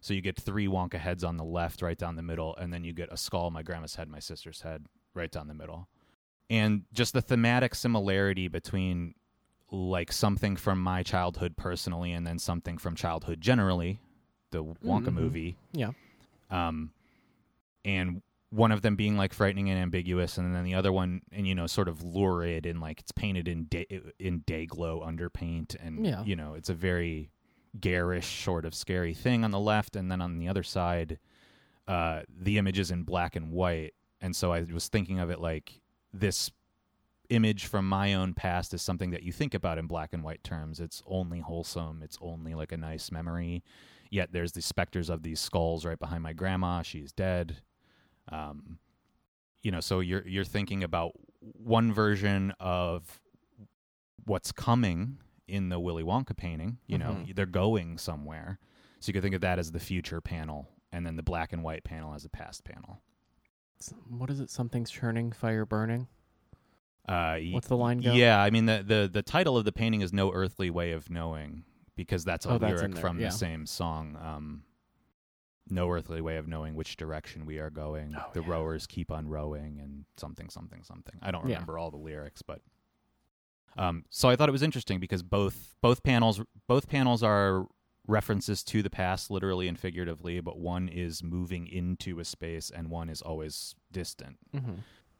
So 0.00 0.14
you 0.14 0.20
get 0.20 0.36
three 0.36 0.68
Wonka 0.68 0.98
heads 0.98 1.24
on 1.24 1.36
the 1.36 1.44
left, 1.44 1.82
right 1.82 1.98
down 1.98 2.14
the 2.14 2.22
middle, 2.22 2.54
and 2.54 2.72
then 2.72 2.84
you 2.84 2.92
get 2.92 3.12
a 3.12 3.16
skull, 3.16 3.50
my 3.50 3.62
grandma's 3.64 3.96
head, 3.96 4.08
my 4.08 4.20
sister's 4.20 4.60
head, 4.60 4.86
right 5.12 5.32
down 5.32 5.48
the 5.48 5.54
middle. 5.54 5.88
And 6.48 6.82
just 6.92 7.12
the 7.14 7.20
thematic 7.22 7.74
similarity 7.74 8.46
between 8.46 9.14
like 9.70 10.12
something 10.12 10.56
from 10.56 10.80
my 10.80 11.02
childhood 11.02 11.56
personally 11.56 12.12
and 12.12 12.26
then 12.26 12.38
something 12.38 12.78
from 12.78 12.94
childhood 12.94 13.40
generally, 13.40 14.00
the 14.50 14.62
Wonka 14.64 15.06
Mhm. 15.08 15.14
movie. 15.14 15.56
Yeah. 15.72 15.90
Um 16.50 16.92
and 17.84 18.22
one 18.50 18.70
of 18.72 18.82
them 18.82 18.94
being 18.96 19.16
like 19.16 19.32
frightening 19.32 19.68
and 19.70 19.78
ambiguous 19.78 20.38
and 20.38 20.54
then 20.54 20.64
the 20.64 20.74
other 20.74 20.92
one 20.92 21.20
and 21.32 21.46
you 21.46 21.54
know 21.54 21.66
sort 21.66 21.88
of 21.88 22.02
lurid 22.02 22.64
and 22.64 22.80
like 22.80 23.00
it's 23.00 23.12
painted 23.12 23.48
in 23.48 23.64
day 23.64 23.86
in 24.20 24.38
Day-Glo 24.46 25.00
underpaint 25.04 25.74
and 25.84 26.06
Yeah. 26.06 26.22
you 26.24 26.36
know 26.36 26.54
it's 26.54 26.68
a 26.70 26.74
very 26.74 27.30
garish 27.80 28.44
sort 28.44 28.64
of 28.64 28.74
scary 28.74 29.12
thing 29.14 29.44
on 29.44 29.50
the 29.50 29.58
left 29.60 29.96
and 29.96 30.10
then 30.10 30.20
on 30.22 30.38
the 30.38 30.48
other 30.48 30.62
side 30.62 31.18
uh 31.88 32.22
the 32.28 32.56
image 32.58 32.78
is 32.78 32.90
in 32.90 33.02
black 33.02 33.34
and 33.36 33.50
white 33.50 33.94
and 34.20 34.34
so 34.34 34.52
I 34.52 34.62
was 34.62 34.88
thinking 34.88 35.18
of 35.18 35.28
it 35.30 35.40
like 35.40 35.80
this 36.12 36.50
image 37.30 37.66
from 37.66 37.88
my 37.88 38.14
own 38.14 38.34
past 38.34 38.72
is 38.74 38.82
something 38.82 39.10
that 39.10 39.22
you 39.22 39.32
think 39.32 39.54
about 39.54 39.78
in 39.78 39.86
black 39.86 40.12
and 40.12 40.22
white 40.22 40.42
terms. 40.44 40.80
It's 40.80 41.02
only 41.06 41.40
wholesome. 41.40 42.02
It's 42.02 42.18
only 42.20 42.54
like 42.54 42.72
a 42.72 42.76
nice 42.76 43.10
memory. 43.10 43.62
Yet 44.10 44.32
there's 44.32 44.52
the 44.52 44.62
specters 44.62 45.10
of 45.10 45.22
these 45.22 45.40
skulls 45.40 45.84
right 45.84 45.98
behind 45.98 46.22
my 46.22 46.32
grandma. 46.32 46.82
She's 46.82 47.12
dead. 47.12 47.58
Um 48.28 48.78
you 49.62 49.70
know 49.72 49.80
so 49.80 50.00
you're 50.00 50.26
you're 50.26 50.44
thinking 50.44 50.84
about 50.84 51.12
one 51.40 51.92
version 51.92 52.52
of 52.60 53.20
what's 54.24 54.52
coming 54.52 55.18
in 55.48 55.68
the 55.68 55.78
Willy 55.80 56.02
Wonka 56.02 56.36
painting 56.36 56.78
you 56.86 56.98
know 56.98 57.12
Mhm. 57.24 57.34
they're 57.34 57.46
going 57.46 57.98
somewhere. 57.98 58.58
So 59.00 59.08
you 59.10 59.12
could 59.12 59.22
think 59.22 59.34
of 59.34 59.40
that 59.42 59.58
as 59.58 59.72
the 59.72 59.80
future 59.80 60.20
panel 60.20 60.68
and 60.92 61.04
then 61.06 61.16
the 61.16 61.22
black 61.22 61.52
and 61.52 61.62
white 61.62 61.84
panel 61.84 62.14
as 62.14 62.24
a 62.24 62.28
past 62.28 62.64
panel. 62.64 63.02
What 64.08 64.30
is 64.30 64.40
it? 64.40 64.48
Something's 64.50 64.90
churning, 64.90 65.32
fire 65.32 65.66
burning. 65.66 66.08
Uh 67.08 67.38
What's 67.52 67.68
the 67.68 67.76
line 67.76 67.98
go? 67.98 68.12
Yeah, 68.12 68.40
I 68.40 68.50
mean 68.50 68.66
the, 68.66 68.82
the 68.86 69.08
the 69.12 69.22
title 69.22 69.56
of 69.56 69.64
the 69.64 69.72
painting 69.72 70.00
is 70.00 70.12
"No 70.12 70.32
Earthly 70.32 70.70
Way 70.70 70.92
of 70.92 71.08
Knowing" 71.10 71.64
because 71.94 72.24
that's 72.24 72.44
a 72.46 72.52
Oh, 72.54 72.56
lyric 72.56 72.92
there, 72.94 73.00
from 73.00 73.18
yeah. 73.20 73.26
the 73.28 73.32
same 73.32 73.64
song. 73.66 74.16
Um, 74.22 74.64
"No 75.68 75.90
earthly 75.90 76.20
way 76.20 76.36
of 76.36 76.46
knowing 76.46 76.74
which 76.74 76.96
direction 76.96 77.46
we 77.46 77.58
are 77.58 77.70
going. 77.70 78.14
Oh, 78.18 78.30
the 78.34 78.40
yeah. 78.42 78.50
rowers 78.50 78.86
keep 78.86 79.10
on 79.10 79.28
rowing, 79.28 79.78
and 79.80 80.04
something, 80.16 80.48
something, 80.50 80.82
something." 80.82 81.18
I 81.22 81.30
don't 81.30 81.46
Yeah. 81.48 81.54
remember 81.54 81.78
all 81.78 81.90
the 81.90 81.96
lyrics, 81.96 82.42
but 82.42 82.60
um, 83.78 84.04
so 84.10 84.28
I 84.28 84.36
thought 84.36 84.48
it 84.48 84.52
was 84.52 84.62
interesting 84.62 85.00
because 85.00 85.22
both 85.22 85.74
both 85.82 86.02
panels 86.02 86.40
both 86.66 86.88
panels 86.88 87.22
are 87.22 87.66
references 88.08 88.62
to 88.62 88.82
the 88.82 88.90
past, 88.90 89.30
literally 89.30 89.66
and 89.68 89.78
figuratively, 89.78 90.40
but 90.40 90.58
one 90.58 90.88
is 90.88 91.22
moving 91.24 91.66
into 91.66 92.20
a 92.20 92.24
space 92.24 92.70
and 92.70 92.88
one 92.90 93.08
is 93.08 93.20
always 93.20 93.74
distant. 93.92 94.38
hmm 94.52 94.74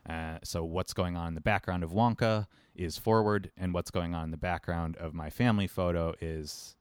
Uh, 0.08 0.38
so 0.44 0.64
what's 0.64 0.92
going 0.92 1.16
on 1.16 1.28
in 1.28 1.34
the 1.34 1.40
background 1.40 1.82
of 1.82 1.90
Wonka 1.90 2.46
is 2.74 2.96
forward, 2.98 3.50
and 3.56 3.74
what's 3.74 3.90
going 3.90 4.14
on 4.14 4.24
in 4.24 4.30
the 4.30 4.36
background 4.36 4.96
of 4.98 5.14
my 5.14 5.30
family 5.30 5.66
photo 5.66 6.14
is 6.20 6.76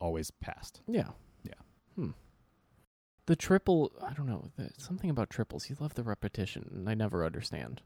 always 0.00 0.30
past. 0.30 0.80
Yeah. 0.86 1.08
Yeah. 1.44 1.54
Hmm. 1.94 2.10
The 3.26 3.36
triple, 3.36 3.92
I 4.04 4.12
don't 4.12 4.26
know, 4.26 4.50
the, 4.56 4.70
something 4.76 5.08
about 5.08 5.30
triples. 5.30 5.70
You 5.70 5.76
love 5.78 5.94
the 5.94 6.02
repetition, 6.02 6.68
and 6.74 6.88
I 6.88 6.94
never 6.94 7.24
understand. 7.24 7.82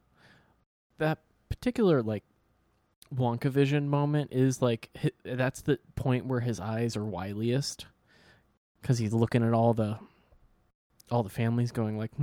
That 0.98 1.18
particular 1.48 2.02
like 2.02 2.24
Wonka 3.14 3.50
vision 3.50 3.88
moment 3.88 4.32
is 4.32 4.62
like 4.62 4.90
hi- 5.00 5.10
that's 5.24 5.62
the 5.62 5.78
point 5.94 6.26
where 6.26 6.40
his 6.40 6.58
eyes 6.60 6.96
are 6.96 7.02
wiliest 7.04 7.84
because 8.80 8.98
he's 8.98 9.12
looking 9.12 9.42
at 9.42 9.52
all 9.52 9.74
the 9.74 9.98
all 11.10 11.22
the 11.22 11.30
families 11.30 11.70
going 11.72 11.98
like 11.98 12.10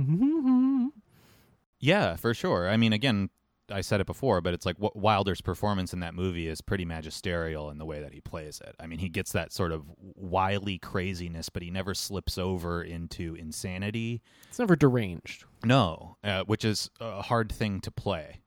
Yeah, 1.82 2.14
for 2.14 2.32
sure. 2.32 2.68
I 2.68 2.76
mean, 2.76 2.92
again, 2.92 3.28
I 3.70 3.80
said 3.80 4.00
it 4.00 4.06
before, 4.06 4.40
but 4.40 4.54
it's 4.54 4.64
like 4.64 4.76
Wilder's 4.78 5.40
performance 5.40 5.92
in 5.92 6.00
that 6.00 6.14
movie 6.14 6.46
is 6.46 6.60
pretty 6.60 6.84
magisterial 6.84 7.70
in 7.70 7.78
the 7.78 7.84
way 7.84 8.00
that 8.00 8.14
he 8.14 8.20
plays 8.20 8.60
it. 8.64 8.76
I 8.78 8.86
mean, 8.86 9.00
he 9.00 9.08
gets 9.08 9.32
that 9.32 9.52
sort 9.52 9.72
of 9.72 9.84
wily 9.98 10.78
craziness, 10.78 11.48
but 11.48 11.62
he 11.62 11.70
never 11.70 11.92
slips 11.92 12.38
over 12.38 12.82
into 12.82 13.34
insanity. 13.34 14.22
it's 14.48 14.60
never 14.60 14.76
deranged. 14.76 15.44
No, 15.64 16.16
uh, 16.22 16.44
which 16.44 16.64
is 16.64 16.88
a 17.00 17.22
hard 17.22 17.50
thing 17.50 17.80
to 17.80 17.90
play, 17.90 18.42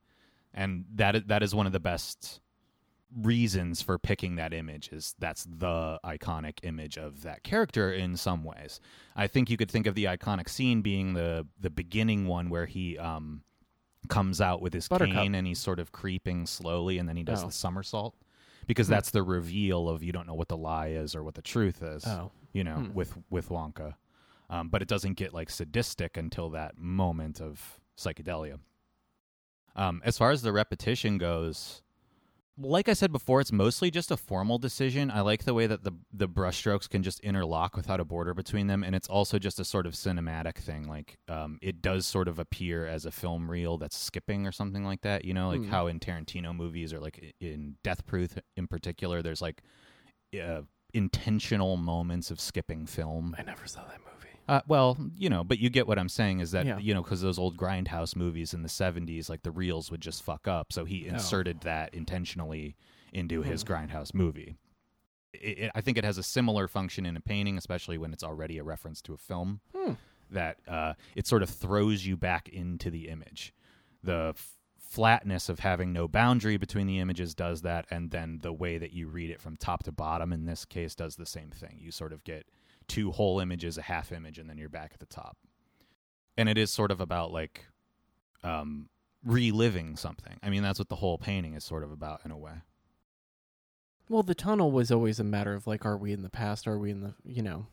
and 0.54 0.86
that 0.96 1.18
is, 1.18 1.24
that 1.28 1.44
is 1.44 1.54
one 1.54 1.66
of 1.66 1.74
the 1.74 1.80
best 1.82 2.40
reasons 3.16 3.82
for 3.82 3.98
picking 3.98 4.36
that 4.36 4.54
image. 4.54 4.90
Is 4.92 5.16
that's 5.20 5.46
the 5.46 6.00
iconic 6.04 6.60
image 6.64 6.98
of 6.98 7.24
that 7.24 7.44
character 7.44 7.92
in 7.92 8.18
some 8.18 8.44
ways. 8.44 8.80
I 9.16 9.28
think 9.28 9.50
you 9.50 9.58
could 9.58 9.72
think 9.72 9.88
of 9.88 9.96
the 9.96 10.06
iconic 10.06 10.50
scene 10.50 10.82
being 10.82 11.14
the 11.14 11.48
the 11.60 11.70
beginning 11.70 12.28
one 12.28 12.50
where 12.50 12.66
he 12.66 12.98
um 12.98 13.42
comes 14.08 14.40
out 14.42 14.62
with 14.62 14.74
his 14.74 14.88
Buttercup. 14.88 15.16
cane 15.16 15.34
and 15.36 15.48
he's 15.48 15.58
sort 15.60 15.80
of 15.80 15.92
creeping 15.92 16.46
slowly, 16.46 16.98
and 17.00 17.10
then 17.10 17.18
he 17.18 17.24
does 17.24 17.44
Oh. 17.44 17.48
the 17.48 17.52
somersault. 17.52 18.16
Because 18.68 18.88
Hmm. 18.88 18.94
that's 18.94 19.12
the 19.12 19.24
reveal 19.24 19.88
of 19.90 20.02
you 20.04 20.12
don't 20.12 20.26
know 20.28 20.34
what 20.34 20.48
the 20.48 20.58
lie 20.58 20.88
is 20.90 21.16
or 21.16 21.24
what 21.24 21.36
the 21.36 21.42
truth 21.42 21.82
is 21.84 22.06
Oh, 22.06 22.32
you 22.54 22.64
know, 22.64 22.76
Hmm. 22.78 22.94
with 22.94 23.18
with 23.30 23.50
Wonka. 23.50 23.96
Um, 24.50 24.70
but 24.70 24.82
it 24.84 24.88
doesn't 24.88 25.14
get 25.14 25.34
like 25.34 25.50
sadistic 25.50 26.18
until 26.18 26.50
that 26.52 26.78
moment 26.78 27.40
of 27.42 27.80
psychedelia. 27.98 28.60
Um, 29.76 30.02
as 30.06 30.18
far 30.18 30.32
as 30.32 30.42
the 30.42 30.54
repetition 30.54 31.18
goes, 31.18 31.82
like 32.58 32.88
I 32.88 32.94
said 32.94 33.12
before, 33.12 33.42
it's 33.42 33.52
mostly 33.52 33.92
just 33.92 34.12
a 34.12 34.18
formal 34.18 34.58
decision. 34.58 35.12
I 35.12 35.22
like 35.22 35.44
the 35.44 35.54
way 35.54 35.68
that 35.68 35.84
the 35.84 35.92
the 36.14 36.28
brushstrokes 36.30 36.90
can 36.90 37.04
just 37.04 37.20
interlock 37.20 37.76
without 37.76 38.00
a 38.00 38.06
border 38.06 38.34
between 38.34 38.68
them, 38.68 38.84
and 38.84 38.96
it's 38.96 39.08
also 39.10 39.38
just 39.40 39.60
a 39.60 39.66
sort 39.66 39.86
of 39.86 39.94
cinematic 39.94 40.56
thing. 40.58 40.88
Like 40.88 41.18
um, 41.28 41.60
it 41.62 41.82
does 41.82 42.06
sort 42.06 42.28
of 42.28 42.40
appear 42.40 42.86
as 42.88 43.06
a 43.06 43.12
film 43.12 43.52
reel 43.52 43.78
that's 43.78 43.98
skipping 43.98 44.48
or 44.48 44.52
something 44.52 44.86
like 44.86 45.02
that. 45.02 45.26
You 45.26 45.34
know, 45.34 45.50
like 45.50 45.62
Hmm. 45.62 45.70
how 45.70 45.88
in 45.88 46.00
Tarantino 46.00 46.56
movies 46.56 46.94
or 46.94 47.00
like 47.00 47.34
in 47.42 47.76
Death 47.84 48.06
Proof 48.06 48.38
in 48.56 48.68
particular, 48.68 49.22
there's 49.22 49.42
like 49.42 49.62
uh, 50.42 50.62
intentional 50.94 51.76
moments 51.78 52.32
of 52.32 52.40
skipping 52.40 52.86
film. 52.86 53.36
I 53.38 53.44
never 53.44 53.68
saw 53.68 53.82
that 53.82 54.00
movie. 54.00 54.05
Uh, 54.48 54.62
well, 54.68 54.98
you 55.18 55.30
know, 55.30 55.44
but 55.44 55.58
you 55.60 55.70
get 55.70 55.88
what 55.88 55.98
I'm 55.98 56.10
saying 56.10 56.40
is 56.40 56.52
that 56.52 56.66
Yeah. 56.66 56.78
you 56.78 56.94
know 56.94 57.02
because 57.02 57.22
those 57.22 57.40
old 57.40 57.58
grindhouse 57.58 58.16
movies 58.16 58.54
in 58.54 58.62
the 58.62 58.70
'70s, 58.70 59.30
like 59.30 59.42
the 59.44 59.52
reels 59.52 59.90
would 59.92 60.02
just 60.02 60.22
fuck 60.24 60.48
up, 60.48 60.72
so 60.72 60.86
he 60.86 61.06
Oh. 61.10 61.14
inserted 61.14 61.62
that 61.62 61.94
intentionally 61.94 62.76
into 63.12 63.42
his 63.42 63.64
Hmm. 63.64 63.68
grindhouse 63.74 64.14
movie. 64.14 64.56
It, 65.34 65.58
it, 65.60 65.72
I 65.74 65.82
think 65.82 65.98
it 65.98 66.04
has 66.04 66.18
a 66.18 66.24
similar 66.24 66.68
function 66.68 67.06
in 67.06 67.18
a 67.18 67.22
painting, 67.22 67.58
especially 67.58 67.98
when 67.98 68.14
it's 68.14 68.24
already 68.24 68.58
a 68.58 68.64
reference 68.64 69.02
to 69.04 69.14
a 69.14 69.18
film. 69.18 69.62
Hmm. 69.76 69.94
that 70.32 70.58
uh, 70.68 70.96
it 71.16 71.28
sort 71.28 71.44
of 71.44 71.50
throws 71.52 72.04
you 72.08 72.18
back 72.18 72.50
into 72.50 72.90
the 72.90 73.10
image. 73.10 73.54
The 74.04 74.34
f- 74.36 74.58
flatness 74.80 75.50
of 75.50 75.60
having 75.60 75.94
no 75.94 76.08
boundary 76.08 76.58
between 76.58 76.88
the 76.88 76.98
images 77.00 77.36
does 77.36 77.62
that, 77.62 77.86
and 77.92 78.10
then 78.10 78.40
the 78.42 78.52
way 78.52 78.80
that 78.80 78.92
you 78.92 79.08
read 79.08 79.30
it 79.30 79.40
from 79.40 79.56
top 79.56 79.84
to 79.84 79.92
bottom 79.92 80.34
in 80.34 80.46
this 80.46 80.66
case 80.66 80.96
does 80.96 81.16
the 81.16 81.28
same 81.28 81.52
thing. 81.52 81.78
You 81.80 81.92
sort 81.92 82.12
of 82.12 82.24
get 82.24 82.48
two 82.88 83.12
whole 83.12 83.40
images, 83.40 83.78
a 83.78 83.82
half 83.82 84.12
image, 84.12 84.38
and 84.40 84.50
then 84.50 84.58
you're 84.58 84.70
back 84.70 84.92
at 84.94 85.00
the 85.00 85.06
top. 85.06 85.38
And 86.38 86.50
it 86.50 86.58
is 86.58 86.72
sort 86.72 86.92
of 86.92 87.00
about 87.02 87.32
like 87.32 87.66
um, 88.44 88.90
reliving 89.24 89.96
something. 89.96 90.38
I 90.44 90.50
mean, 90.50 90.64
that's 90.64 90.80
what 90.80 90.90
the 90.90 90.96
whole 90.98 91.18
painting 91.18 91.54
is 91.54 91.64
sort 91.64 91.84
of 91.84 91.92
about 91.92 92.22
in 92.26 92.32
a 92.32 92.38
way. 92.38 92.54
Well, 94.10 94.24
the 94.24 94.36
tunnel 94.36 94.72
was 94.72 94.92
always 94.92 95.20
a 95.20 95.24
matter 95.24 95.54
of 95.54 95.66
like, 95.66 95.86
are 95.86 95.98
we 95.98 96.12
in 96.12 96.22
the 96.22 96.30
past? 96.30 96.68
Are 96.68 96.78
we 96.78 96.92
in 96.92 97.02
the 97.02 97.14
you 97.24 97.42
know? 97.42 97.68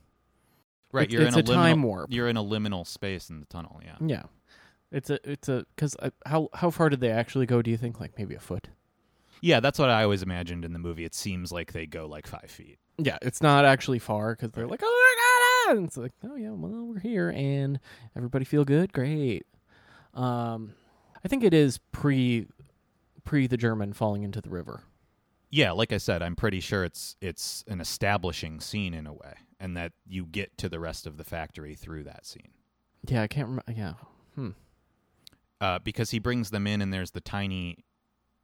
Right, 0.93 1.05
It's- 1.05 1.13
you're 1.13 1.27
it's 1.27 1.37
in 1.37 1.41
a 1.41 1.45
liminal, 1.45 1.55
time 1.55 1.83
warp. 1.83 2.13
You're 2.13 2.29
in 2.29 2.37
a 2.37 2.45
liminal 2.45 2.87
space 2.87 3.31
in 3.31 3.41
the 3.41 3.47
tunnel. 3.47 3.81
Yeah. 3.85 3.97
Yeah, 4.01 4.23
it's 4.91 5.11
a 5.11 5.19
it's 5.31 5.49
a 5.49 5.67
because 5.75 5.97
how 6.27 6.49
how 6.55 6.71
far 6.71 6.89
did 6.89 7.01
they 7.01 7.11
actually 7.11 7.47
go? 7.47 7.63
Do 7.63 7.71
you 7.71 7.77
think 7.77 8.01
like 8.01 8.17
maybe 8.19 8.35
a 8.35 8.41
foot? 8.41 8.69
Yeah, 9.41 9.59
that's 9.61 9.79
what 9.79 9.91
I 9.91 10.05
always 10.05 10.23
imagined 10.23 10.65
in 10.65 10.73
the 10.73 10.79
movie. 10.79 11.05
It 11.05 11.15
seems 11.15 11.51
like 11.51 11.73
they 11.73 11.85
go 11.87 12.07
like 12.07 12.27
five 12.27 12.49
feet. 12.51 12.79
Yeah, 12.99 13.19
it's 13.23 13.41
not 13.41 13.65
actually 13.65 13.99
far 13.99 14.35
because 14.35 14.53
they're 14.53 14.67
like, 14.67 14.83
oh 14.83 15.15
my 15.67 15.73
god, 15.73 15.79
and 15.79 15.87
it's 15.87 15.97
like, 15.97 16.13
oh 16.25 16.37
yeah, 16.37 16.51
well 16.51 16.87
we're 16.87 17.01
here 17.01 17.31
and 17.31 17.81
everybody 18.17 18.45
feel 18.45 18.65
good, 18.65 18.93
great. 18.93 19.47
Um, 20.15 20.75
I 21.25 21.29
think 21.29 21.43
it 21.43 21.55
is 21.55 21.79
pre 21.91 22.47
pre 23.25 23.47
the 23.47 23.57
German 23.57 23.93
falling 23.93 24.23
into 24.23 24.41
the 24.41 24.51
river. 24.51 24.83
Yeah, 25.51 25.73
like 25.73 25.93
I 25.93 25.99
said, 25.99 26.23
I'm 26.23 26.37
pretty 26.37 26.61
sure 26.61 26.85
it's 26.85 27.17
it's 27.21 27.65
an 27.69 27.81
establishing 27.81 28.61
scene 28.61 28.95
in 28.95 29.07
a 29.07 29.13
way, 29.13 29.35
and 29.61 29.77
that 29.77 29.93
you 30.07 30.25
get 30.25 30.57
to 30.59 30.69
the 30.69 30.81
rest 30.81 31.07
of 31.07 31.17
the 31.19 31.25
factory 31.25 31.75
through 31.75 32.05
that 32.05 32.27
scene. 32.27 32.53
Yeah, 33.07 33.23
I 33.23 33.27
can't 33.27 33.49
remember. 33.49 33.73
Yeah, 33.75 33.95
hmm. 34.35 34.51
Uh, 35.61 35.79
because 35.79 36.11
he 36.11 36.19
brings 36.19 36.51
them 36.51 36.67
in, 36.67 36.81
and 36.81 36.93
there's 36.93 37.13
the 37.13 37.21
tiny, 37.21 37.85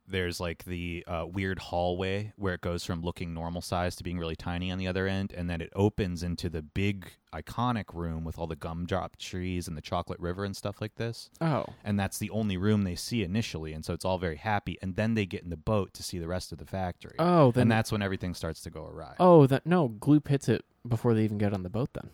there's 0.09 0.41
like 0.41 0.65
the 0.65 1.05
uh, 1.07 1.27
weird 1.27 1.59
hallway 1.59 2.33
where 2.37 2.55
it 2.55 2.61
goes 2.61 2.85
from 2.85 3.03
looking 3.03 3.35
normal 3.35 3.61
size 3.61 3.97
to 3.97 4.05
being 4.05 4.19
really 4.19 4.37
tiny 4.37 4.71
on 4.71 4.79
the 4.79 4.89
other 4.89 5.07
end, 5.07 5.33
and 5.37 5.49
then 5.49 5.61
it 5.61 5.71
opens 5.75 6.23
into 6.23 6.49
the 6.49 6.63
big 6.63 7.13
iconic 7.35 7.93
room 7.93 8.25
with 8.25 8.39
all 8.39 8.47
the 8.47 8.57
gumdrop 8.57 9.17
trees 9.17 9.69
and 9.69 9.77
the 9.77 9.83
chocolate 9.83 10.19
river 10.19 10.45
and 10.45 10.57
stuff 10.57 10.81
like 10.81 10.95
this. 10.97 11.29
Oh, 11.41 11.67
and 11.85 11.99
that's 12.01 12.19
the 12.19 12.31
only 12.31 12.57
room 12.57 12.83
they 12.85 12.95
see 12.95 13.23
initially 13.23 13.73
and 13.73 13.85
so 13.85 13.93
it's 13.95 14.05
all 14.05 14.19
very 14.19 14.37
happy 14.37 14.79
and 14.83 14.97
then 14.97 15.15
they 15.15 15.27
get 15.27 15.43
in 15.43 15.51
the 15.51 15.57
boat 15.57 15.93
to 15.95 16.03
see 16.03 16.19
the 16.19 16.27
rest 16.29 16.53
of 16.53 16.59
the 16.59 16.65
factory 16.65 17.15
oh, 17.19 17.51
then 17.53 17.63
and 17.63 17.71
that's 17.71 17.93
when 17.93 18.03
everything 18.03 18.35
starts 18.35 18.61
to 18.63 18.71
go 18.71 18.87
awry 18.87 19.15
oh 19.21 19.47
that 19.47 19.67
no, 19.67 19.89
Gloop 19.89 20.29
hits 20.29 20.49
it 20.49 20.65
before 20.87 21.15
they 21.15 21.25
even 21.25 21.39
get 21.39 21.53
on 21.53 21.63
the 21.63 21.71
boat. 21.71 21.91
Then 21.93 22.11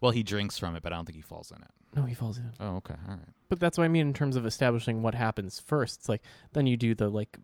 well 0.00 0.12
he 0.12 0.22
drinks 0.22 0.58
from 0.58 0.76
it 0.76 0.82
but 0.82 0.92
i 0.92 0.96
don't 0.96 1.06
think 1.06 1.16
he 1.16 1.22
falls 1.22 1.50
in 1.50 1.62
it 1.62 1.70
no, 1.96 2.02
he 2.04 2.14
falls 2.14 2.38
in. 2.38 2.50
oh 2.60 2.76
okay 2.76 2.94
all 3.08 3.14
right 3.14 3.34
But 3.48 3.60
that's 3.60 3.78
what 3.78 3.84
I 3.84 3.88
mean 3.88 4.06
in 4.08 4.14
terms 4.14 4.36
of 4.36 4.44
establishing 4.46 5.02
what 5.02 5.14
happens 5.14 5.58
first. 5.58 6.00
It's 6.00 6.08
like 6.08 6.22
then 6.52 6.66
you 6.66 6.76
do 6.76 6.94
the 6.94 7.08
like 7.08 7.38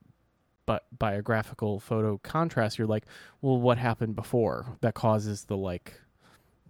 but 0.66 0.84
biographical 0.98 1.78
photo 1.80 2.18
contrast. 2.18 2.78
You're 2.78 2.86
like, 2.88 3.04
well, 3.42 3.60
what 3.60 3.76
happened 3.78 4.16
before 4.16 4.76
that 4.80 4.94
causes 4.94 5.44
the 5.44 5.56
like 5.56 5.94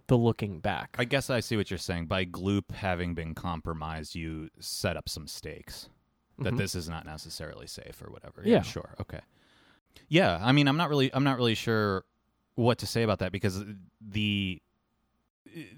the 0.07 0.17
looking 0.17 0.59
back? 0.59 0.95
i 0.99 1.03
guess 1.03 1.31
i 1.31 1.39
see 1.39 1.57
what 1.57 1.71
you're 1.71 1.79
saying 1.79 2.05
by 2.05 2.23
gloop 2.23 2.69
having 2.71 3.15
been 3.15 3.33
compromised 3.33 4.13
you 4.13 4.47
set 4.59 4.95
up 4.95 5.09
some 5.09 5.25
stakes 5.27 5.89
that 6.37 6.53
Mhm. 6.53 6.57
this 6.57 6.75
is 6.75 6.87
not 6.87 7.07
necessarily 7.07 7.65
safe 7.65 7.99
or 8.05 8.11
whatever 8.11 8.43
Yeah. 8.45 8.61
sure 8.61 8.93
okay 9.01 9.21
yeah 10.07 10.37
i 10.43 10.51
mean 10.51 10.67
i'm 10.67 10.77
not 10.77 10.89
really 10.89 11.11
i'm 11.11 11.23
not 11.23 11.37
really 11.37 11.55
sure 11.55 12.03
what 12.53 12.77
to 12.77 12.85
say 12.85 13.01
about 13.01 13.17
that 13.17 13.31
because 13.31 13.63
the 13.99 14.61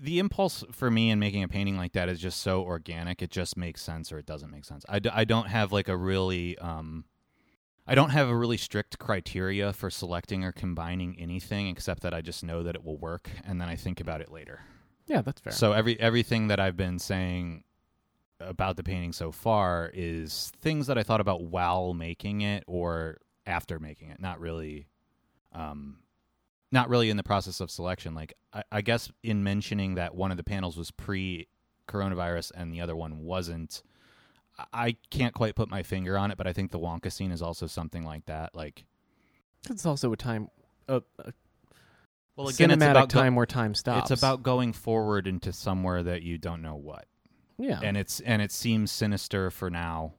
the 0.01 0.19
impulse 0.19 0.63
for 0.71 0.89
me 0.89 1.09
in 1.09 1.19
making 1.19 1.43
a 1.43 1.47
painting 1.47 1.77
like 1.77 1.93
that 1.93 2.09
is 2.09 2.19
just 2.19 2.41
so 2.41 2.63
organic. 2.63 3.21
It 3.21 3.29
just 3.29 3.57
makes 3.57 3.81
sense 3.81 4.11
or 4.11 4.17
it 4.17 4.25
doesn't 4.25 4.49
make 4.51 4.65
sense. 4.65 4.85
I, 4.89 4.99
d- 4.99 5.09
I 5.13 5.23
don't 5.23 5.47
have 5.47 5.71
like 5.71 5.87
a 5.87 5.95
really 5.97 6.57
um 6.59 7.05
i 7.89 7.95
don't 7.95 8.09
have 8.09 8.27
a 8.27 8.35
really 8.35 8.57
strict 8.57 8.99
criteria 8.99 9.71
for 9.71 9.89
selecting 9.89 10.43
or 10.43 10.51
combining 10.51 11.17
anything 11.17 11.67
except 11.67 12.01
that 12.01 12.13
i 12.13 12.19
just 12.19 12.43
know 12.43 12.61
that 12.63 12.75
it 12.75 12.83
will 12.83 12.97
work 12.97 13.29
and 13.45 13.61
then 13.61 13.69
i 13.69 13.75
think 13.77 14.01
about 14.01 14.19
it 14.19 14.29
later. 14.31 14.59
Yeah, 15.07 15.21
that's 15.21 15.39
fair. 15.39 15.53
so 15.53 15.71
every 15.71 15.97
everything 15.99 16.47
that 16.49 16.59
I've 16.59 16.75
been 16.75 16.99
saying 16.99 17.63
about 18.41 18.75
the 18.75 18.83
painting 18.83 19.13
so 19.13 19.31
far 19.31 19.89
is 19.93 20.51
things 20.59 20.87
that 20.87 20.97
I 20.97 21.03
thought 21.03 21.21
about 21.21 21.43
while 21.43 21.93
making 21.93 22.41
it 22.41 22.63
or 22.67 23.19
after 23.45 23.79
making 23.79 24.09
it, 24.09 24.19
not 24.19 24.39
really 24.41 24.87
um 25.53 25.99
not 26.71 26.89
really 26.89 27.09
in 27.09 27.17
the 27.17 27.23
process 27.23 27.59
of 27.59 27.71
selection. 27.71 28.13
Like 28.13 28.33
I, 28.53 28.63
I 28.71 28.81
guess 28.81 29.11
in 29.23 29.43
mentioning 29.43 29.95
that 29.95 30.15
one 30.15 30.31
of 30.31 30.37
the 30.37 30.43
panels 30.43 30.77
was 30.77 30.91
pre 30.91 31.47
coronavirus 31.87 32.51
and 32.55 32.73
the 32.73 32.81
other 32.81 32.95
one 32.95 33.19
wasn't, 33.19 33.81
I- 34.73 34.97
can't 35.09 35.33
quite 35.33 35.55
put 35.55 35.69
my 35.69 35.83
finger 35.83 36.17
on 36.17 36.31
it, 36.31 36.37
but 36.37 36.45
I 36.47 36.53
think 36.53 36.71
the 36.71 36.79
Wonka 36.79 37.11
scene 37.11 37.31
is 37.31 37.41
also 37.41 37.67
something 37.67 38.03
like 38.03 38.25
that. 38.25 38.53
Like 38.55 38.85
it's 39.69 39.85
also 39.85 40.11
a 40.11 40.17
time, 40.17 40.49
a, 40.87 41.01
a 41.19 41.33
well, 42.35 42.49
again, 42.49 42.69
it's 42.71 42.83
cinematic 42.83 42.91
about 42.91 43.09
go- 43.13 43.19
time 43.21 43.35
where 43.35 43.45
time 43.45 43.73
stops. 43.73 44.11
it's 44.11 44.21
about 44.21 44.43
going 44.43 44.73
forward 44.73 45.27
into 45.27 45.51
somewhere 45.53 46.03
that 46.03 46.21
you 46.21 46.37
don't 46.37 46.61
know 46.61 46.75
what. 46.75 47.05
yeah, 47.57 47.79
and 47.81 47.95
it's 47.97 48.19
and 48.19 48.41
it 48.41 48.51
seems 48.51 48.91
sinister 48.91 49.49
for 49.49 49.69
now 49.69 50.13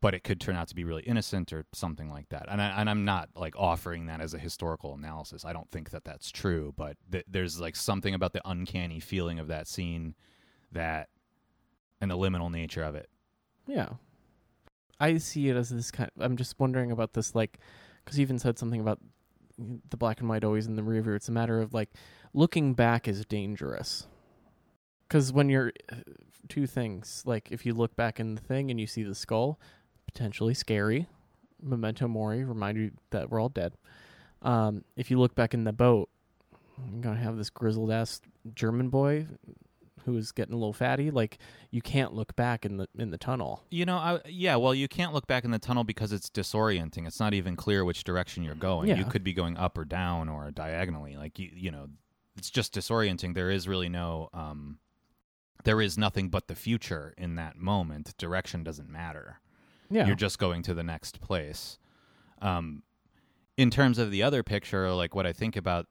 but 0.00 0.14
it 0.14 0.24
could 0.24 0.40
turn 0.40 0.56
out 0.56 0.68
to 0.68 0.74
be 0.74 0.84
really 0.84 1.02
innocent 1.02 1.52
or 1.52 1.64
something 1.72 2.08
like 2.08 2.28
that 2.30 2.46
and, 2.48 2.60
I, 2.60 2.80
and 2.80 2.88
i'm 2.88 3.04
not 3.04 3.28
like 3.36 3.54
offering 3.56 4.06
that 4.06 4.20
as 4.20 4.34
a 4.34 4.38
historical 4.38 4.94
analysis 4.94 5.44
i 5.44 5.52
don't 5.52 5.70
think 5.70 5.90
that 5.90 6.04
that's 6.04 6.30
true 6.30 6.72
but 6.76 6.96
th- 7.10 7.24
there's 7.28 7.60
like 7.60 7.76
something 7.76 8.14
about 8.14 8.32
the 8.32 8.40
uncanny 8.44 9.00
feeling 9.00 9.38
of 9.38 9.48
that 9.48 9.68
scene 9.68 10.14
that 10.72 11.08
and 12.00 12.10
the 12.10 12.16
liminal 12.16 12.50
nature 12.50 12.82
of 12.82 12.94
it 12.94 13.10
yeah. 13.70 13.88
I 14.98 15.16
see 15.18 15.48
it 15.48 15.56
as 15.56 15.70
this 15.70 15.90
kind. 15.90 16.10
I'm 16.18 16.36
just 16.36 16.58
wondering 16.58 16.90
about 16.90 17.14
this, 17.14 17.34
like, 17.34 17.58
because 18.04 18.18
you 18.18 18.22
even 18.22 18.38
said 18.38 18.58
something 18.58 18.80
about 18.80 18.98
the 19.58 19.96
black 19.96 20.20
and 20.20 20.28
white 20.28 20.44
always 20.44 20.66
in 20.66 20.76
the 20.76 20.82
rear 20.82 21.00
view. 21.02 21.14
It's 21.14 21.28
a 21.28 21.32
matter 21.32 21.60
of 21.60 21.72
like 21.72 21.90
looking 22.34 22.74
back 22.74 23.06
is 23.06 23.24
dangerous. 23.24 24.06
Because 25.08 25.32
when 25.32 25.48
you're 25.48 25.72
uh, 25.90 25.96
two 26.48 26.66
things, 26.66 27.22
like 27.26 27.50
if 27.50 27.64
you 27.64 27.74
look 27.74 27.96
back 27.96 28.20
in 28.20 28.34
the 28.34 28.40
thing 28.40 28.70
and 28.70 28.80
you 28.80 28.86
see 28.86 29.02
the 29.02 29.14
skull, 29.14 29.58
potentially 30.12 30.54
scary. 30.54 31.06
Memento 31.62 32.08
mori, 32.08 32.42
remind 32.44 32.78
you 32.78 32.90
that 33.10 33.30
we're 33.30 33.40
all 33.40 33.48
dead. 33.48 33.74
Um, 34.42 34.84
if 34.96 35.10
you 35.10 35.18
look 35.18 35.34
back 35.34 35.52
in 35.54 35.64
the 35.64 35.72
boat, 35.72 36.08
you're 36.90 37.02
gonna 37.02 37.20
have 37.20 37.36
this 37.36 37.50
grizzled 37.50 37.90
ass 37.92 38.20
German 38.54 38.88
boy 38.88 39.26
who 40.06 40.16
is 40.16 40.32
getting 40.32 40.54
a 40.54 40.56
little 40.56 40.72
fatty. 40.72 41.10
Like 41.10 41.36
you 41.70 41.82
can't 41.82 42.14
look 42.14 42.34
back 42.34 42.64
in 42.64 42.78
the 42.78 42.88
in 42.98 43.10
the 43.10 43.18
tunnel. 43.18 43.62
you 43.70 43.84
know 43.84 43.98
I, 43.98 44.20
yeah 44.26 44.56
well 44.56 44.74
you 44.74 44.88
can't 44.88 45.12
look 45.12 45.26
back 45.26 45.44
in 45.44 45.50
the 45.50 45.58
tunnel 45.58 45.84
because 45.84 46.10
it's 46.12 46.30
disorienting 46.30 47.06
it's 47.06 47.20
not 47.20 47.34
even 47.34 47.54
clear 47.54 47.84
which 47.84 48.02
direction 48.04 48.42
you're 48.42 48.54
going 48.54 48.88
Yeah. 48.88 48.96
you 48.96 49.04
could 49.04 49.22
be 49.22 49.34
going 49.34 49.58
up 49.58 49.76
or 49.76 49.84
down 49.84 50.30
or 50.30 50.50
diagonally 50.50 51.16
like 51.16 51.38
you 51.38 51.50
you 51.54 51.70
know 51.70 51.88
it's 52.38 52.48
just 52.50 52.74
disorienting 52.74 53.34
there 53.34 53.50
is 53.50 53.68
really 53.68 53.90
no 53.90 54.30
um 54.32 54.78
there 55.64 55.82
is 55.82 55.98
nothing 55.98 56.30
but 56.30 56.48
the 56.48 56.54
future 56.54 57.12
in 57.18 57.34
that 57.34 57.56
moment 57.58 58.16
direction 58.16 58.64
doesn't 58.64 58.88
matter 58.88 59.38
Yeah, 59.90 60.06
you're 60.06 60.16
just 60.16 60.38
going 60.38 60.62
to 60.62 60.74
the 60.74 60.82
next 60.82 61.20
place. 61.20 61.78
Um, 62.40 62.82
in 63.56 63.70
terms 63.70 63.98
of 63.98 64.10
the 64.10 64.22
other 64.22 64.42
picture, 64.42 64.90
like 64.92 65.14
what 65.14 65.26
I 65.26 65.32
think 65.32 65.56
about 65.56 65.86